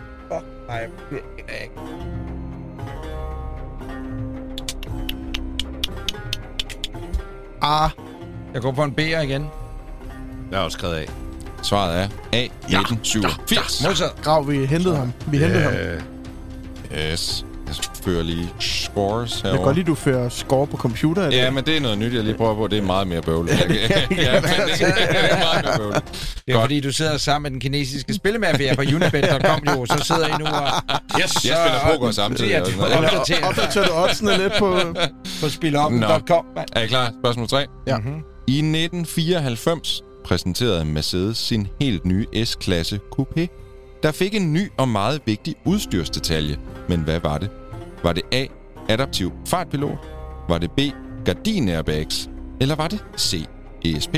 Nej, 0.68 0.88
det 1.10 1.20
er 1.48 1.64
ikke. 1.64 1.76
Ah, 7.62 7.90
Jeg 8.54 8.62
går 8.62 8.72
på 8.72 8.84
en 8.84 8.92
B'er 9.00 9.22
igen. 9.22 9.46
Jeg 10.52 10.58
har 10.60 10.64
også 10.66 10.78
skrevet 10.78 10.96
af. 10.96 11.10
Svaret 11.64 11.96
er 12.04 12.08
A. 12.34 12.44
1987. 12.44 13.84
Modsat. 13.84 14.10
Grav, 14.24 14.50
vi 14.50 14.66
hentede 14.66 14.96
ham. 14.96 15.14
Vi 15.28 15.38
hentede 15.38 15.62
ham. 15.64 15.74
Øh, 15.74 16.02
Yes. 17.12 17.46
Jeg 17.68 17.76
fører 18.04 18.24
lige 18.24 18.50
scores 18.60 19.32
Jeg 19.34 19.42
kan 19.42 19.52
herovre. 19.52 19.64
godt 19.66 19.76
lide, 19.78 19.88
du 19.88 19.96
fører 19.96 20.30
score 20.30 20.68
på 20.68 20.78
computer. 20.78 21.26
Ja, 21.32 21.52
men 21.52 21.64
det 21.66 21.78
er 21.78 21.82
noget 21.82 21.98
nyt, 21.98 22.14
jeg 22.14 22.24
lige 22.24 22.34
prøver 22.38 22.56
på. 22.56 22.68
Det 22.68 22.78
er 22.78 22.82
meget 22.84 23.08
mere 23.08 23.22
bøvlet. 23.22 23.52
ja, 23.60 23.68
det, 23.68 23.70
det 24.10 24.28
er 24.28 25.38
meget 25.40 25.66
mere 25.66 25.78
bøvlet. 25.78 26.04
Det 26.36 26.44
er 26.48 26.54
Godt. 26.54 26.64
fordi, 26.64 26.80
du 26.80 26.92
sidder 26.92 27.18
sammen 27.18 27.44
med 27.44 27.52
den 27.52 27.60
kinesiske 27.60 28.14
spillemafia 28.14 28.76
på 28.76 28.82
unibet.com 28.82 29.60
jo, 29.68 29.86
så 29.86 30.04
sidder 30.04 30.28
I 30.28 30.32
nu 30.40 30.46
og... 30.46 30.62
Yes, 31.20 31.22
Jeg 31.22 31.30
spiller 31.30 31.80
poker 31.98 32.12
samtidig 32.12 32.50
Ja, 32.52 32.60
og 32.62 32.66
du 32.66 32.72
sådan 32.72 32.90
noget. 32.92 33.06
opdaterer 33.10 33.48
Opdaterer 33.48 33.86
du 33.88 33.94
oddsene 33.94 34.38
lidt 34.38 34.54
på... 34.60 34.80
på 35.42 35.50
spiloppen.com. 35.50 36.46
mand. 36.56 36.68
Er 36.76 36.82
I 36.82 36.88
klar? 36.88 37.14
Spørgsmål 37.24 37.48
3. 37.48 37.66
Ja. 37.88 37.98
Mhm. 37.98 38.14
I 38.48 38.58
1994 38.58 40.02
præsenterede 40.26 40.86
Mercedes 40.86 41.38
sin 41.38 41.68
helt 41.80 42.06
nye 42.06 42.46
S-klasse 42.46 43.00
Coupé, 43.20 43.48
der 44.04 44.12
fik 44.12 44.36
en 44.36 44.54
ny 44.54 44.72
og 44.78 44.90
meget 44.90 45.22
vigtig 45.26 45.56
udstyrsdetalje. 45.66 46.58
Men 46.90 47.00
hvad 47.00 47.20
var 47.20 47.38
det? 47.38 47.50
Var 48.04 48.14
det 48.14 48.24
A. 48.32 48.46
Adaptiv 48.90 49.32
fartpilot? 49.46 49.98
Var 50.50 50.58
det 50.58 50.72
B. 50.72 50.80
Gardin 51.26 51.70
airbags? 51.70 52.30
Eller 52.62 52.76
var 52.76 52.88
det 52.88 53.06
C. 53.18 53.46
ESP? 53.86 54.16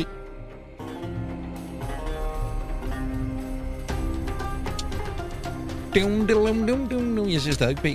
Dum, 5.95 6.28
dum, 6.28 6.68
dum, 6.68 6.88
dum, 6.89 7.16
dum. 7.16 7.30
Jeg 7.30 7.41
siger 7.41 7.54
stadig 7.54 7.78
B. 7.78 7.86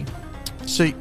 Se. 0.66 0.94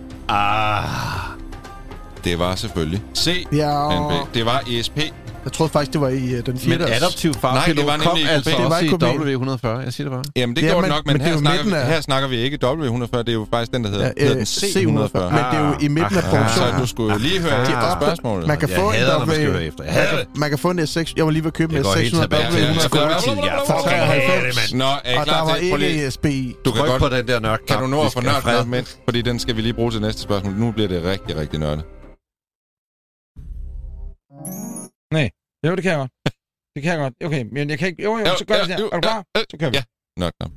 Det 2.24 2.40
var 2.40 2.56
selvfølgelig 2.56 3.02
C. 3.16 3.46
Ja. 3.52 3.90
Det 4.34 4.46
var 4.46 4.64
ESP. 4.70 5.00
Jeg 5.46 5.54
troede 5.54 5.72
faktisk, 5.72 5.94
det 5.94 6.02
var 6.02 6.10
i 6.10 6.34
uh, 6.38 6.46
den 6.46 6.60
fjerde. 6.60 6.84
men 6.84 6.94
adaptiv 6.94 7.34
fartpilot 7.34 7.86
Nej, 7.86 7.98
det 7.98 8.04
var 8.04 8.10
kom 8.10 8.18
altså. 8.30 8.50
Det 8.50 8.60
var 8.60 8.66
også 8.66 8.86
i 8.86 8.88
i 8.88 8.90
Coupé. 8.90 9.68
W140. 9.68 9.68
Jeg 9.86 9.94
siger 9.94 10.06
det 10.10 10.12
bare. 10.18 10.24
Jamen, 10.36 10.56
det 10.56 10.62
Ja, 10.62 10.68
gjorde 10.68 10.82
men- 10.82 10.92
det 10.92 10.98
nok, 10.98 11.06
men, 11.06 11.14
men 11.18 11.22
er 11.22 11.26
her, 11.32 11.38
snakker, 11.38 11.64
vi, 11.64 11.72
af- 11.74 11.88
her 11.88 12.02
snakker 12.02 12.28
vi 12.30 12.36
ikke 12.36 12.58
W140. 12.66 13.18
Det 13.18 13.30
er 13.30 13.34
jo 13.34 13.48
faktisk 13.54 13.72
den, 13.74 13.84
der 13.84 13.90
hedder, 13.90 14.06
Ja, 14.06 14.12
hedder 14.18 14.34
øh, 14.34 14.38
den 14.38 14.46
C140. 14.46 15.18
C140. 15.18 15.20
Men 15.36 15.44
det 15.52 15.58
er 15.60 15.68
jo 15.68 15.74
i 15.86 15.88
midten 15.88 16.18
af 16.18 16.24
Ah, 16.24 16.30
produktionen. 16.30 16.74
Så 16.74 16.80
du 16.82 16.86
skulle 16.88 17.14
jo 17.14 17.20
lige 17.20 17.40
høre 17.42 17.54
Ah. 17.56 17.62
efter 17.62 17.78
op- 17.82 18.02
spørgsmålet. 18.02 18.48
Man 18.48 18.58
kan 18.58 18.70
Jeg 18.70 18.78
få 18.80 18.88
en 18.90 18.94
hader, 18.96 19.20
når 19.20 19.26
man 19.26 19.36
skal 19.36 19.50
W... 19.54 19.58
efter. 19.58 19.84
Man 20.36 20.50
kan 20.50 20.60
få 20.60 20.70
en 20.70 20.80
S6... 20.80 21.14
Jeg 21.18 21.26
var 21.26 21.32
lige 21.32 21.44
ved 21.44 21.52
at 21.52 21.54
købe 21.54 21.72
en 21.72 21.76
Jeg 21.78 21.84
går 21.84 21.94
helt 21.94 22.14
S600 22.16 22.22
tilbage 22.22 22.52
til 22.52 22.58
W140. 22.58 22.80
skoletiden. 22.82 23.38
Jeg 23.38 23.60
For 23.68 23.80
fucking 23.84 24.02
hader 24.02 24.22
det, 24.22 24.54
93. 24.54 24.72
mand. 24.74 24.80
Nå, 24.80 24.86
er 25.06 25.12
I 25.14 25.18
Og 25.18 25.20
der 25.20 25.24
klar 25.24 25.46
var 25.46 25.56
til? 25.56 25.70
Prøv 25.70 25.78
lige- 25.78 25.90
ikke 25.92 26.08
ESP 26.08 26.26
i. 26.26 26.56
Du 26.66 26.72
kan 26.72 26.86
godt 26.86 27.02
på 27.02 27.10
den 27.10 27.28
der 27.28 27.40
nørd. 27.40 27.60
Kan 27.68 27.78
du 27.80 27.88
nå 27.88 28.02
at 28.02 28.14
få 28.14 28.22
fred. 28.22 28.66
med? 28.66 28.84
Fordi 29.08 29.22
den 29.22 29.40
skal 29.40 29.56
vi 29.56 29.62
lige 29.62 29.74
bruge 29.74 29.92
til 29.92 30.02
næste 30.02 30.22
spørgsmål. 30.22 30.54
Nu 30.54 30.72
bliver 30.72 30.88
det 30.88 31.04
rigtig, 31.06 31.38
rigtig 31.38 31.60
nørdet. 31.60 31.84
Jo, 35.66 35.76
det 35.76 35.84
kan 35.84 35.92
jeg 35.92 35.98
godt. 35.98 36.12
Det 36.76 36.84
kan 36.84 36.92
jeg 36.92 37.00
godt. 37.00 37.14
Okay, 37.26 37.46
men 37.52 37.70
jeg 37.70 37.80
kan 37.80 37.88
ikke... 37.88 38.04
Jo, 38.04 38.18
jo, 38.18 38.26
så 38.38 38.46
gør 38.46 38.56
vi 38.56 38.62
det 38.62 38.68
her. 38.80 38.86
Er 38.86 38.90
du 38.90 39.00
klar? 39.02 39.24
Så 39.38 39.58
kører 39.60 39.72
vi. 39.72 39.78
Ja. 39.78 39.84
Nok, 40.18 40.34
nok. 40.40 40.52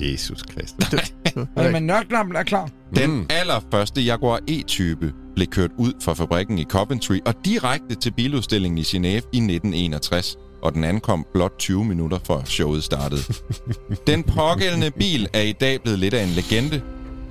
Jesus 0.00 0.42
Kristus. 0.42 1.14
Okay, 1.56 1.72
men 1.76 1.82
nørklampen 1.82 2.36
er 2.36 2.42
klar. 2.42 2.70
Den 2.96 3.10
Mm. 3.10 3.26
allerførste 3.30 4.00
Jaguar 4.00 4.40
E-type 4.48 5.12
blev 5.34 5.46
kørt 5.46 5.70
ud 5.78 5.92
fra 6.02 6.12
fabrikken 6.14 6.58
i 6.58 6.64
Coventry 6.64 7.18
og 7.26 7.34
direkte 7.44 7.94
til 7.94 8.10
biludstillingen 8.10 8.78
i 8.78 8.82
Genève 8.82 9.08
i 9.32 9.38
1961, 9.38 10.36
og 10.62 10.74
den 10.74 10.84
ankom 10.84 11.26
blot 11.34 11.52
20 11.58 11.84
minutter 11.84 12.18
før 12.26 12.44
showet 12.44 12.84
startede. 12.84 13.22
Den 14.06 14.22
pågældende 14.22 14.90
bil 14.90 15.28
er 15.34 15.40
i 15.42 15.52
dag 15.52 15.82
blevet 15.82 15.98
lidt 15.98 16.14
af 16.14 16.22
en 16.22 16.28
legende, 16.28 16.82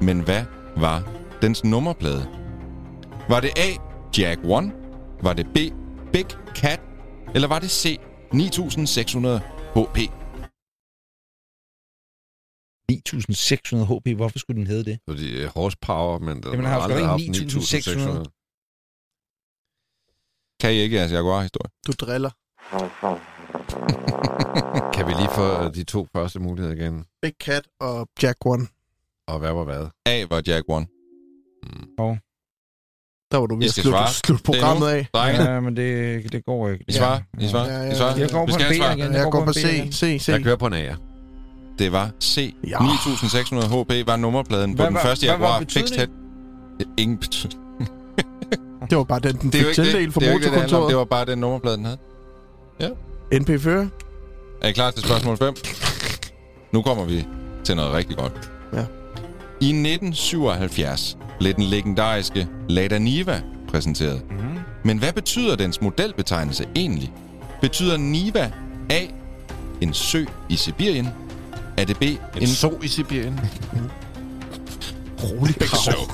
men 0.01 0.19
hvad 0.19 0.43
var 0.77 1.03
dens 1.41 1.63
nummerplade? 1.63 2.27
Var 3.29 3.39
det 3.39 3.49
A. 3.57 3.69
Jag 4.17 4.31
1? 4.33 4.71
Var 5.27 5.33
det 5.33 5.45
B. 5.55 5.57
Big 6.13 6.25
Cat? 6.55 6.81
Eller 7.35 7.47
var 7.47 7.59
det 7.59 7.71
C. 7.71 7.99
9600 8.33 9.39
HP? 9.75 9.97
9600 12.89 13.87
HP. 13.87 14.07
Hvorfor 14.15 14.39
skulle 14.39 14.57
den 14.57 14.67
hedde 14.67 14.85
det? 14.91 14.99
Fordi 15.09 15.41
øh, 15.41 15.47
horsepower, 15.55 16.19
men 16.19 16.43
den 16.43 16.51
Jamen, 16.51 16.65
har 16.65 16.79
aldrig 16.79 17.05
haft 17.05 17.21
ikke 17.21 17.31
9600. 17.31 18.25
Kan 20.59 20.73
I 20.73 20.75
ikke 20.75 20.95
jeres 20.95 21.11
Jaguar-historie? 21.11 21.71
Du 21.87 21.91
driller. 21.91 22.31
Kan 24.95 25.07
vi 25.07 25.11
lige 25.11 25.31
få 25.35 25.47
øh, 25.63 25.73
de 25.73 25.83
to 25.83 26.07
første 26.15 26.39
muligheder 26.39 26.75
igen? 26.75 27.05
Big 27.21 27.33
Cat 27.43 27.67
og 27.79 28.07
Jack 28.23 28.37
One. 28.45 28.67
Og 29.27 29.39
hvad 29.39 29.53
var 29.53 29.63
hvad? 29.63 29.87
A 30.05 30.25
var 30.29 30.43
Jag 30.47 30.59
1. 30.59 30.87
Der 33.31 33.37
var 33.37 33.45
du 33.45 33.55
ved 33.55 33.65
at 33.65 33.71
skal 33.71 33.83
slutte 33.83 34.13
slut 34.13 34.43
programmet 34.43 34.87
af. 34.87 35.07
Ja, 35.15 35.59
men 35.59 35.75
det, 35.75 36.31
det 36.31 36.45
går 36.45 36.69
ikke. 36.69 36.85
I 36.87 36.91
svarer? 36.91 37.19
I 37.39 37.47
svarer? 37.47 37.65
Ja, 37.71 37.77
ja, 37.77 37.83
ja. 37.85 38.13
Jeg 38.17 38.29
går 38.31 38.45
Vi 38.45 38.51
på 38.51 38.59
skal 38.59 38.75
en 38.75 38.81
B 38.95 38.97
igen. 38.99 39.13
Jeg 39.13 39.27
går 39.31 39.45
på 39.45 39.53
C. 39.53 39.89
C, 39.91 40.17
C. 40.21 40.29
Jeg 40.29 40.43
kører 40.43 40.55
på 40.55 40.67
en 40.67 40.73
A'er. 40.73 40.95
Det 41.79 41.91
var 41.91 42.09
C. 42.23 42.53
Ja. 42.67 42.79
9600 42.79 43.67
HP 43.67 44.07
var 44.07 44.15
nummerpladen 44.15 44.71
på 44.71 44.75
Hvad 44.75 44.85
den 44.85 44.95
var- 44.95 45.01
første 45.01 45.25
hvad. 45.37 46.07
Ingen 46.97 47.17
betydning. 47.17 47.61
Det 48.89 48.97
var 48.97 49.03
bare 49.03 49.19
den, 49.19 49.35
den 49.41 49.51
fik 49.51 49.65
tildelt 49.75 50.13
fra 50.13 50.21
ikke 50.21 50.33
det, 50.33 50.41
motorkontoret. 50.51 50.95
var 50.97 51.05
bare 51.05 51.25
den 51.25 51.39
nummerplade, 51.39 51.77
den 51.77 51.85
havde. 51.85 51.97
NP 53.39 53.61
fører. 53.61 53.87
Er 54.61 54.67
I 54.67 54.71
klar 54.71 54.91
til 54.91 55.03
spørgsmål 55.03 55.37
5? 55.37 55.53
Nu 56.73 56.81
kommer 56.81 57.05
vi 57.05 57.25
til 57.63 57.75
noget 57.75 57.93
rigtig 57.93 58.17
godt. 58.17 58.51
Ja. 58.73 58.85
I 59.65 59.69
1977 59.69 61.17
blev 61.39 61.53
den 61.53 61.63
legendariske 61.63 62.47
Lada 62.69 62.97
Niva 62.97 63.41
præsenteret. 63.67 64.21
Mhm. 64.29 64.39
Men 64.83 64.97
hvad 64.97 65.13
betyder 65.13 65.55
dens 65.55 65.81
modelbetegnelse 65.81 66.65
egentlig? 66.75 67.13
Betyder 67.61 67.97
Niva 67.97 68.51
A. 68.89 68.99
En 69.81 69.93
sø 69.93 70.25
i 70.49 70.55
Sibirien? 70.55 71.07
Er 71.77 71.85
det 71.85 71.97
B. 71.97 72.01
En, 72.01 72.17
en 72.41 72.47
so 72.61 72.79
i 72.83 72.87
Sibirien. 72.87 73.39
Rolig 75.23 75.55
krav. 75.59 76.11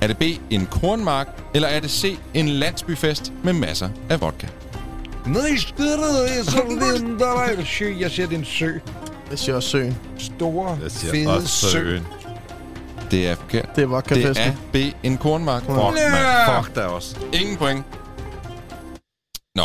Er 0.00 0.06
det 0.06 0.18
B. 0.18 0.22
En 0.50 0.66
kornmark? 0.66 1.28
Eller 1.54 1.68
er 1.68 1.80
det 1.80 1.90
C. 1.90 2.18
En 2.34 2.48
landsbyfest 2.48 3.32
med 3.44 3.52
masser 3.52 3.88
af 4.10 4.20
vodka? 4.20 4.46
Nej, 5.26 5.56
styrret 5.56 6.38
er 6.38 6.44
så 6.44 6.62
lidt, 6.68 7.18
der 7.20 7.40
er 7.40 7.58
en 7.58 7.66
sø. 7.66 7.94
Jeg 8.00 8.10
siger, 8.10 8.26
det 8.26 8.34
er 8.34 8.38
en 8.38 8.44
sø. 8.44 8.72
Jeg 9.30 9.38
siger 9.38 9.56
også 9.56 9.68
søen. 9.68 9.96
Store, 10.18 10.78
fede 10.90 11.36
også 11.36 11.48
sø. 11.48 11.68
søen. 11.68 12.02
Det 13.10 13.28
er 13.28 13.34
forkert. 13.34 13.76
Det 13.76 13.90
var 13.90 14.00
Det 14.00 14.22
kafesten. 14.22 14.48
er 14.48 14.52
B. 14.72 14.76
En 15.02 15.16
kornmark. 15.18 15.62
Fuck, 15.62 15.76
Ja. 15.78 15.84
man. 15.84 16.64
Fuck 16.64 16.76
da 16.76 16.80
også. 16.84 17.16
Ingen 17.32 17.56
point. 17.56 17.84
Nå. 19.56 19.64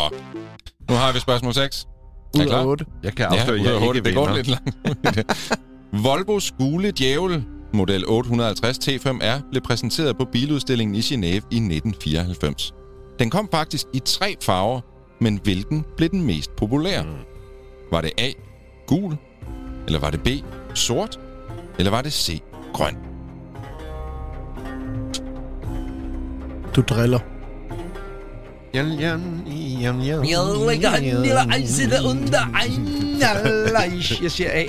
Nu 0.90 0.94
har 0.96 1.12
vi 1.12 1.18
spørgsmål 1.20 1.54
6. 1.54 1.86
Er 2.34 2.38
I 2.38 2.42
Ud 2.42 2.46
klar? 2.48 2.58
af 2.60 2.66
8. 2.66 2.84
Jeg 3.02 3.12
kan 3.14 3.26
Ja, 3.32 3.38
afsløre, 3.40 3.58
af 3.58 3.80
jeg 3.80 3.94
ikke 3.96 4.00
Det 4.08 4.14
går 4.14 4.34
lidt 4.36 4.46
langt. 4.48 4.70
Volvos 6.04 6.52
gule 6.58 6.90
djævel, 6.90 7.44
model 7.72 8.04
850 8.06 8.78
T5R, 8.78 9.50
blev 9.50 9.62
præsenteret 9.62 10.16
på 10.18 10.24
biludstillingen 10.24 10.94
i 10.94 11.00
Genève 11.00 11.26
i 11.50 11.56
1994. 11.56 12.74
Den 13.18 13.30
kom 13.30 13.48
faktisk 13.50 13.86
i 13.92 13.98
tre 14.04 14.36
farver, 14.42 14.80
men 15.20 15.40
hvilken 15.42 15.84
blev 15.96 16.08
den 16.08 16.22
mest 16.26 16.56
populære? 16.56 17.02
Mm. 17.02 17.08
Var 17.90 18.00
det 18.00 18.10
A. 18.18 18.30
Gul? 18.86 19.16
Eller 19.86 20.00
var 20.00 20.10
det 20.10 20.22
B. 20.22 20.28
Sort? 20.74 21.20
Eller 21.78 21.90
var 21.90 22.02
det 22.02 22.12
C. 22.12 22.42
Grøn? 22.72 22.96
Du 26.76 26.80
driller. 26.80 27.18
Jeg 28.74 28.84
lægger 28.84 29.14
en 29.14 29.42
lille 31.22 31.34
ejse 31.34 31.90
der 31.90 32.10
under 32.10 32.38
egen 32.54 32.88
Jeg 34.22 34.30
siger 34.30 34.50
A. 34.52 34.64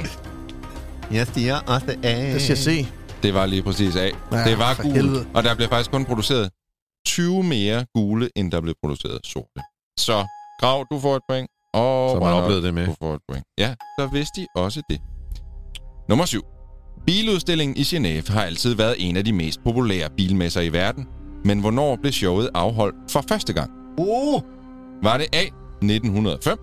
Jeg 1.11 1.27
siger 1.27 1.60
også 1.68 1.95
A. 2.03 2.18
Jeg 2.18 2.41
siger 2.41 2.56
C. 2.57 2.88
Det 3.23 3.34
var 3.34 3.45
lige 3.45 3.64
præcis 3.64 3.95
A. 3.95 3.99
Ja, 4.32 4.44
det 4.44 4.57
var 4.57 4.82
gul, 4.82 4.91
helvede. 4.91 5.26
og 5.34 5.44
der 5.44 5.56
blev 5.56 5.68
faktisk 5.68 5.91
kun 5.91 6.06
produceret 6.06 6.49
20 7.07 7.44
mere 7.44 7.86
gule, 7.95 8.30
end 8.36 8.52
der 8.52 8.61
blev 8.61 8.76
produceret 8.84 9.19
sorte. 9.23 9.61
Så 9.99 10.26
Grav, 10.61 10.86
du 10.91 10.99
får 10.99 11.15
et 11.15 11.22
point. 11.30 11.49
Og 11.73 12.11
Så 12.11 12.19
man 12.19 12.34
oplevede 12.34 12.65
det 12.65 12.73
med. 12.73 12.86
Du 12.86 12.95
får 13.02 13.14
et 13.14 13.22
point. 13.30 13.45
Ja, 13.57 13.76
så 13.99 14.07
vidste 14.14 14.41
de 14.41 14.48
også 14.56 14.82
det. 14.90 14.99
Nummer 16.10 16.26
7. 16.26 16.41
Biludstillingen 17.06 17.77
i 17.77 17.82
Genève 17.82 18.32
har 18.32 18.44
altid 18.44 18.76
været 18.76 18.95
en 18.99 19.18
af 19.18 19.26
de 19.26 19.34
mest 19.34 19.60
populære 19.64 20.10
bilmesser 20.18 20.61
i 20.61 20.69
verden. 20.73 21.07
Men 21.45 21.59
hvornår 21.59 21.95
blev 21.95 22.11
showet 22.11 22.49
afholdt 22.53 22.95
for 23.11 23.23
første 23.30 23.53
gang? 23.53 23.72
Oh, 23.97 24.41
Var 25.03 25.17
det 25.17 25.27
A. 25.34 25.43
1905? 25.81 26.57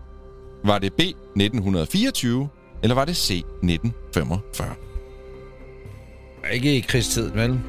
Var 0.65 0.79
det 0.79 0.93
B. 0.93 1.01
1924? 1.01 2.49
Eller 2.83 2.95
var 2.95 3.05
det 3.05 3.17
C. 3.17 3.31
1945? 3.31 4.69
ikke 6.53 6.77
i 6.77 6.81
krigstiden, 6.81 7.35
vel? 7.35 7.61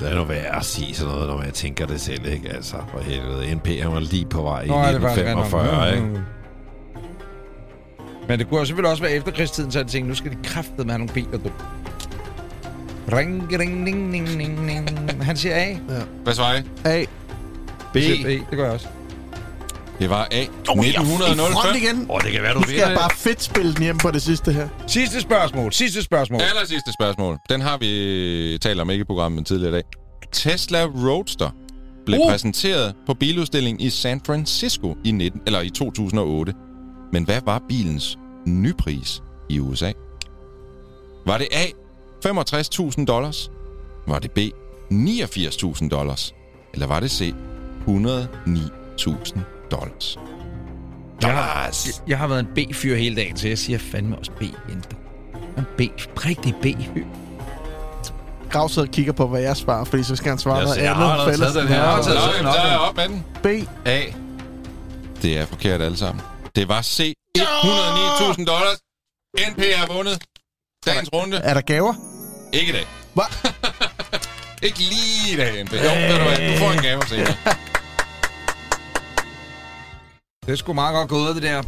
Det 0.00 0.10
er 0.10 0.14
nu 0.14 0.24
værd 0.24 0.56
at 0.56 0.64
sige 0.64 0.94
sådan 0.94 1.14
noget, 1.14 1.28
når 1.28 1.42
jeg 1.42 1.54
tænker 1.54 1.86
det 1.86 2.00
selv, 2.00 2.26
ikke? 2.26 2.48
Altså, 2.48 2.76
for 2.92 2.98
helvede. 2.98 3.54
NP 3.54 3.66
han 3.66 3.92
var 3.92 4.00
lige 4.00 4.26
på 4.26 4.42
vej 4.42 4.62
i 4.62 4.68
Nå, 4.68 4.74
faktisk 4.74 4.96
1945, 4.96 5.86
rent 5.86 5.96
ikke? 5.96 6.24
Men 8.28 8.38
det 8.38 8.48
kunne 8.48 8.66
selvfølgelig 8.66 8.90
også 8.90 9.02
være 9.02 9.12
efterkrigstiden, 9.12 9.70
så 9.70 9.78
jeg 9.78 9.86
tænkte, 9.88 10.08
nu 10.08 10.14
skal 10.14 10.30
de 10.30 10.36
kraftede 10.44 10.84
med 10.84 10.90
have 10.90 10.98
nogle 10.98 11.14
biler, 11.14 11.38
du. 11.38 11.50
Ring, 13.12 13.58
ring, 13.58 13.86
ding, 13.86 14.12
ding, 14.12 14.28
ding, 14.28 14.68
ding. 14.68 15.24
Han 15.24 15.36
siger 15.36 15.54
A. 15.56 15.76
Hvad 16.24 16.34
svarer 16.34 16.56
I? 16.58 16.62
A. 16.84 17.04
B. 17.92 17.96
Jeg 17.96 18.18
B. 18.24 18.50
Det 18.50 18.58
gør 18.58 18.64
jeg 18.64 18.72
også. 18.72 18.86
Det 19.98 20.10
var 20.10 20.28
A. 20.30 20.40
Oh, 20.42 20.76
front 20.76 20.86
1905. 20.86 21.76
igen. 21.82 22.06
Åh, 22.10 22.20
det 22.24 22.32
kan 22.32 22.42
være, 22.42 22.54
du 22.54 22.58
Nu 22.58 22.62
skal 22.66 22.76
jeg 22.78 22.96
bare 23.00 23.10
fedt 23.16 23.42
spille 23.42 23.74
den 23.74 23.82
hjem 23.82 23.98
på 23.98 24.10
det 24.10 24.22
sidste 24.22 24.52
her. 24.52 24.68
Sidste 24.86 25.20
spørgsmål. 25.20 25.72
Sidste 25.72 26.02
spørgsmål. 26.02 26.40
Aller 26.40 26.66
sidste 26.66 26.92
spørgsmål. 26.92 27.38
Den 27.48 27.60
har 27.60 27.78
vi 27.78 28.58
talt 28.58 28.80
om 28.80 28.90
ikke 28.90 29.02
i 29.02 29.04
programmet 29.04 29.46
tidligere 29.46 29.70
i 29.70 29.72
dag. 29.74 29.82
Tesla 30.32 30.84
Roadster 30.84 31.50
blev 32.06 32.20
Uh. 32.20 32.30
præsenteret 32.30 32.94
på 33.06 33.14
biludstillingen 33.14 33.80
i 33.80 33.90
San 33.90 34.20
Francisco 34.26 34.96
i, 35.04 35.10
19, 35.10 35.40
eller 35.46 35.60
i 35.60 35.70
2008. 35.70 36.54
Men 37.12 37.24
hvad 37.24 37.40
var 37.44 37.62
bilens 37.68 38.18
nypris 38.46 39.22
i 39.48 39.58
USA? 39.60 39.92
Var 41.26 41.38
det 41.38 41.46
A. 41.52 41.64
65.000 42.26 43.04
dollars? 43.04 43.50
Var 44.06 44.18
det 44.18 44.30
B. 44.30 44.38
89.000 44.92 45.88
dollars? 45.88 46.34
Eller 46.74 46.86
var 46.86 47.00
det 47.00 47.10
C. 47.10 47.34
109.000 47.86 49.38
dollars? 49.70 50.18
Jeg 51.22 51.30
har, 51.30 51.76
jeg 52.06 52.18
har 52.18 52.26
været 52.26 52.40
en 52.40 52.46
B-fyr 52.54 52.96
hele 52.96 53.16
dagen, 53.16 53.36
så 53.36 53.48
jeg 53.48 53.58
siger 53.58 53.78
fandme 53.78 54.18
også 54.18 54.30
B 54.32 54.40
du. 54.40 54.96
En 55.58 55.64
B. 55.78 55.80
Rigtig 56.26 56.54
B-fyr. 56.62 57.04
Grav 58.50 58.68
sidder 58.68 58.88
og 58.88 58.94
kigger 58.94 59.12
på, 59.12 59.26
hvad 59.26 59.40
jeg 59.40 59.56
svarer, 59.56 59.84
fordi 59.84 60.02
så 60.02 60.16
skal 60.16 60.28
han 60.28 60.38
svare 60.38 60.54
Jeg 60.56 60.62
noget 60.64 60.74
siger, 60.76 60.84
jeg 60.86 60.94
har 60.96 61.12
andet. 61.12 61.32
allerede 61.32 61.54
taget 61.54 61.68
den 61.68 61.68
her. 61.68 61.82
Jeg 61.82 61.90
har 61.92 62.02
taget 62.02 62.38
den 62.38 62.46
er 62.46 62.70
jeg 62.70 62.78
op 62.78 62.96
med 62.96 63.08
den. 63.08 63.24
B. 63.42 63.46
A. 63.86 64.00
Det 65.22 65.38
er 65.38 65.46
forkert 65.46 65.82
alle 65.82 65.96
sammen. 65.96 66.24
Det 66.56 66.68
var 66.68 66.82
C. 66.82 67.12
109.000 67.38 68.44
dollars. 68.44 68.78
NP 69.50 69.58
er 69.58 69.94
vundet. 69.94 70.22
Dagens 70.86 71.08
runde. 71.12 71.36
Er 71.36 71.54
der 71.54 71.60
gaver? 71.60 71.94
Ikke 72.52 72.68
i 72.68 72.72
dag. 72.72 72.86
Hvad? 73.14 73.24
Ikke 74.66 74.78
lige 74.78 75.32
i 75.32 75.36
dag, 75.36 75.64
NP. 75.64 75.72
Jo, 75.72 75.78
ved 75.78 76.18
du 76.18 76.24
hvad, 76.24 76.52
du 76.52 76.58
får 76.58 76.70
en 76.70 76.82
gave 76.82 77.02
senere. 77.08 77.34
Det 80.46 80.52
er 80.52 80.56
sgu 80.56 80.72
meget 80.72 80.94
godt 80.94 81.08
gået, 81.08 81.34
det 81.34 81.42
der. 81.42 81.62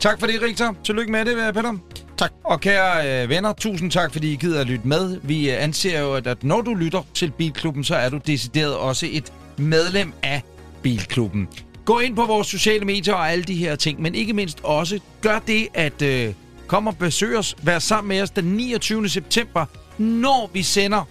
Tak 0.00 0.20
for 0.20 0.26
det, 0.26 0.42
Rigtig. 0.42 0.66
Tillykke 0.84 1.12
med 1.12 1.24
det, 1.24 1.54
Peter. 1.54 1.78
Tak. 2.18 2.32
Og 2.44 2.60
kære 2.60 3.22
øh, 3.22 3.28
venner, 3.28 3.52
tusind 3.52 3.90
tak, 3.90 4.12
fordi 4.12 4.32
I 4.32 4.36
gider 4.36 4.60
at 4.60 4.66
lytte 4.66 4.88
med. 4.88 5.20
Vi 5.22 5.50
øh, 5.50 5.62
anser 5.62 6.00
jo, 6.00 6.14
at, 6.14 6.26
at 6.26 6.44
når 6.44 6.60
du 6.60 6.74
lytter 6.74 7.02
til 7.14 7.30
Bilklubben, 7.30 7.84
så 7.84 7.94
er 7.96 8.08
du 8.08 8.20
decideret 8.26 8.76
også 8.76 9.06
et 9.10 9.32
medlem 9.56 10.12
af 10.22 10.42
Bilklubben. 10.82 11.48
Gå 11.84 11.98
ind 11.98 12.16
på 12.16 12.24
vores 12.24 12.46
sociale 12.48 12.84
medier 12.84 13.14
og 13.14 13.32
alle 13.32 13.44
de 13.44 13.54
her 13.54 13.76
ting, 13.76 14.02
men 14.02 14.14
ikke 14.14 14.32
mindst 14.32 14.60
også 14.62 15.00
gør 15.22 15.38
det, 15.38 15.68
at 15.74 16.02
øh, 16.02 16.34
kom 16.72 16.86
og 16.86 16.98
besøg 16.98 17.38
os, 17.38 17.56
vær 17.62 17.78
sammen 17.78 18.08
med 18.08 18.22
os 18.22 18.30
den 18.30 18.44
29. 18.44 19.08
september, 19.08 19.66
når 19.98 20.50
vi 20.52 20.62
sender 20.62 21.04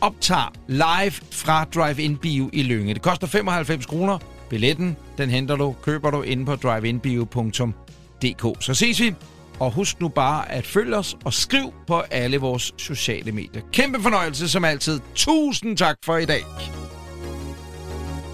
optager 0.00 0.52
live 0.66 1.12
fra 1.30 1.64
Drive-In 1.64 2.16
Bio 2.16 2.50
i 2.52 2.62
Lønge. 2.62 2.94
Det 2.94 3.02
koster 3.02 3.26
95 3.26 3.86
kroner. 3.86 4.18
Billetten, 4.50 4.96
den 5.18 5.30
henter 5.30 5.56
du, 5.56 5.74
køber 5.82 6.10
du 6.10 6.22
inde 6.22 6.44
på 6.44 6.56
driveinbio.dk. 6.56 8.64
Så 8.64 8.74
ses 8.74 9.00
vi, 9.00 9.14
og 9.60 9.72
husk 9.72 10.00
nu 10.00 10.08
bare 10.08 10.52
at 10.52 10.66
følge 10.66 10.96
os 10.96 11.16
og 11.24 11.32
skriv 11.32 11.72
på 11.86 12.00
alle 12.00 12.38
vores 12.38 12.74
sociale 12.76 13.32
medier. 13.32 13.62
Kæmpe 13.72 14.02
fornøjelse 14.02 14.48
som 14.48 14.64
altid. 14.64 15.00
Tusind 15.14 15.76
tak 15.76 15.96
for 16.04 16.16
i 16.16 16.24
dag. 16.24 16.44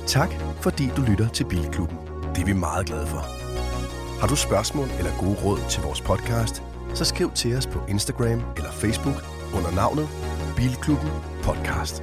Tak, 0.07 0.35
fordi 0.61 0.89
du 0.97 1.03
lytter 1.03 1.29
til 1.29 1.45
Bilklubben. 1.45 1.99
Det 2.35 2.41
er 2.41 2.47
vi 2.47 2.53
meget 2.53 2.87
glade 2.87 3.07
for. 3.07 3.38
Har 4.21 4.29
du 4.29 4.37
spørgsmål 4.37 4.89
eller 4.99 5.19
gode 5.21 5.37
råd 5.45 5.59
til 5.71 5.83
vores 5.83 6.01
podcast, 6.01 6.63
så 6.95 7.05
skriv 7.05 7.31
til 7.33 7.57
os 7.57 7.67
på 7.67 7.79
Instagram 7.89 8.43
eller 8.57 8.73
Facebook 8.73 9.15
under 9.57 9.71
navnet 9.75 10.09
Bilklubben 10.57 11.11
Podcast. 11.43 12.03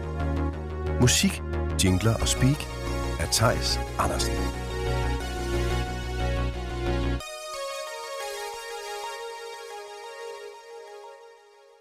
Musik, 1.02 1.42
jingler 1.84 2.16
og 2.22 2.28
speak 2.28 2.60
af 3.20 3.28
Tejs 3.32 3.80
Andersen. 4.00 4.34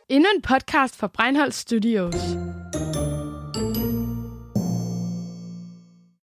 Endnu 0.08 0.28
en 0.36 0.42
podcast 0.42 0.96
fra 0.96 1.06
Breinholt 1.06 1.54
Studios. 1.54 2.14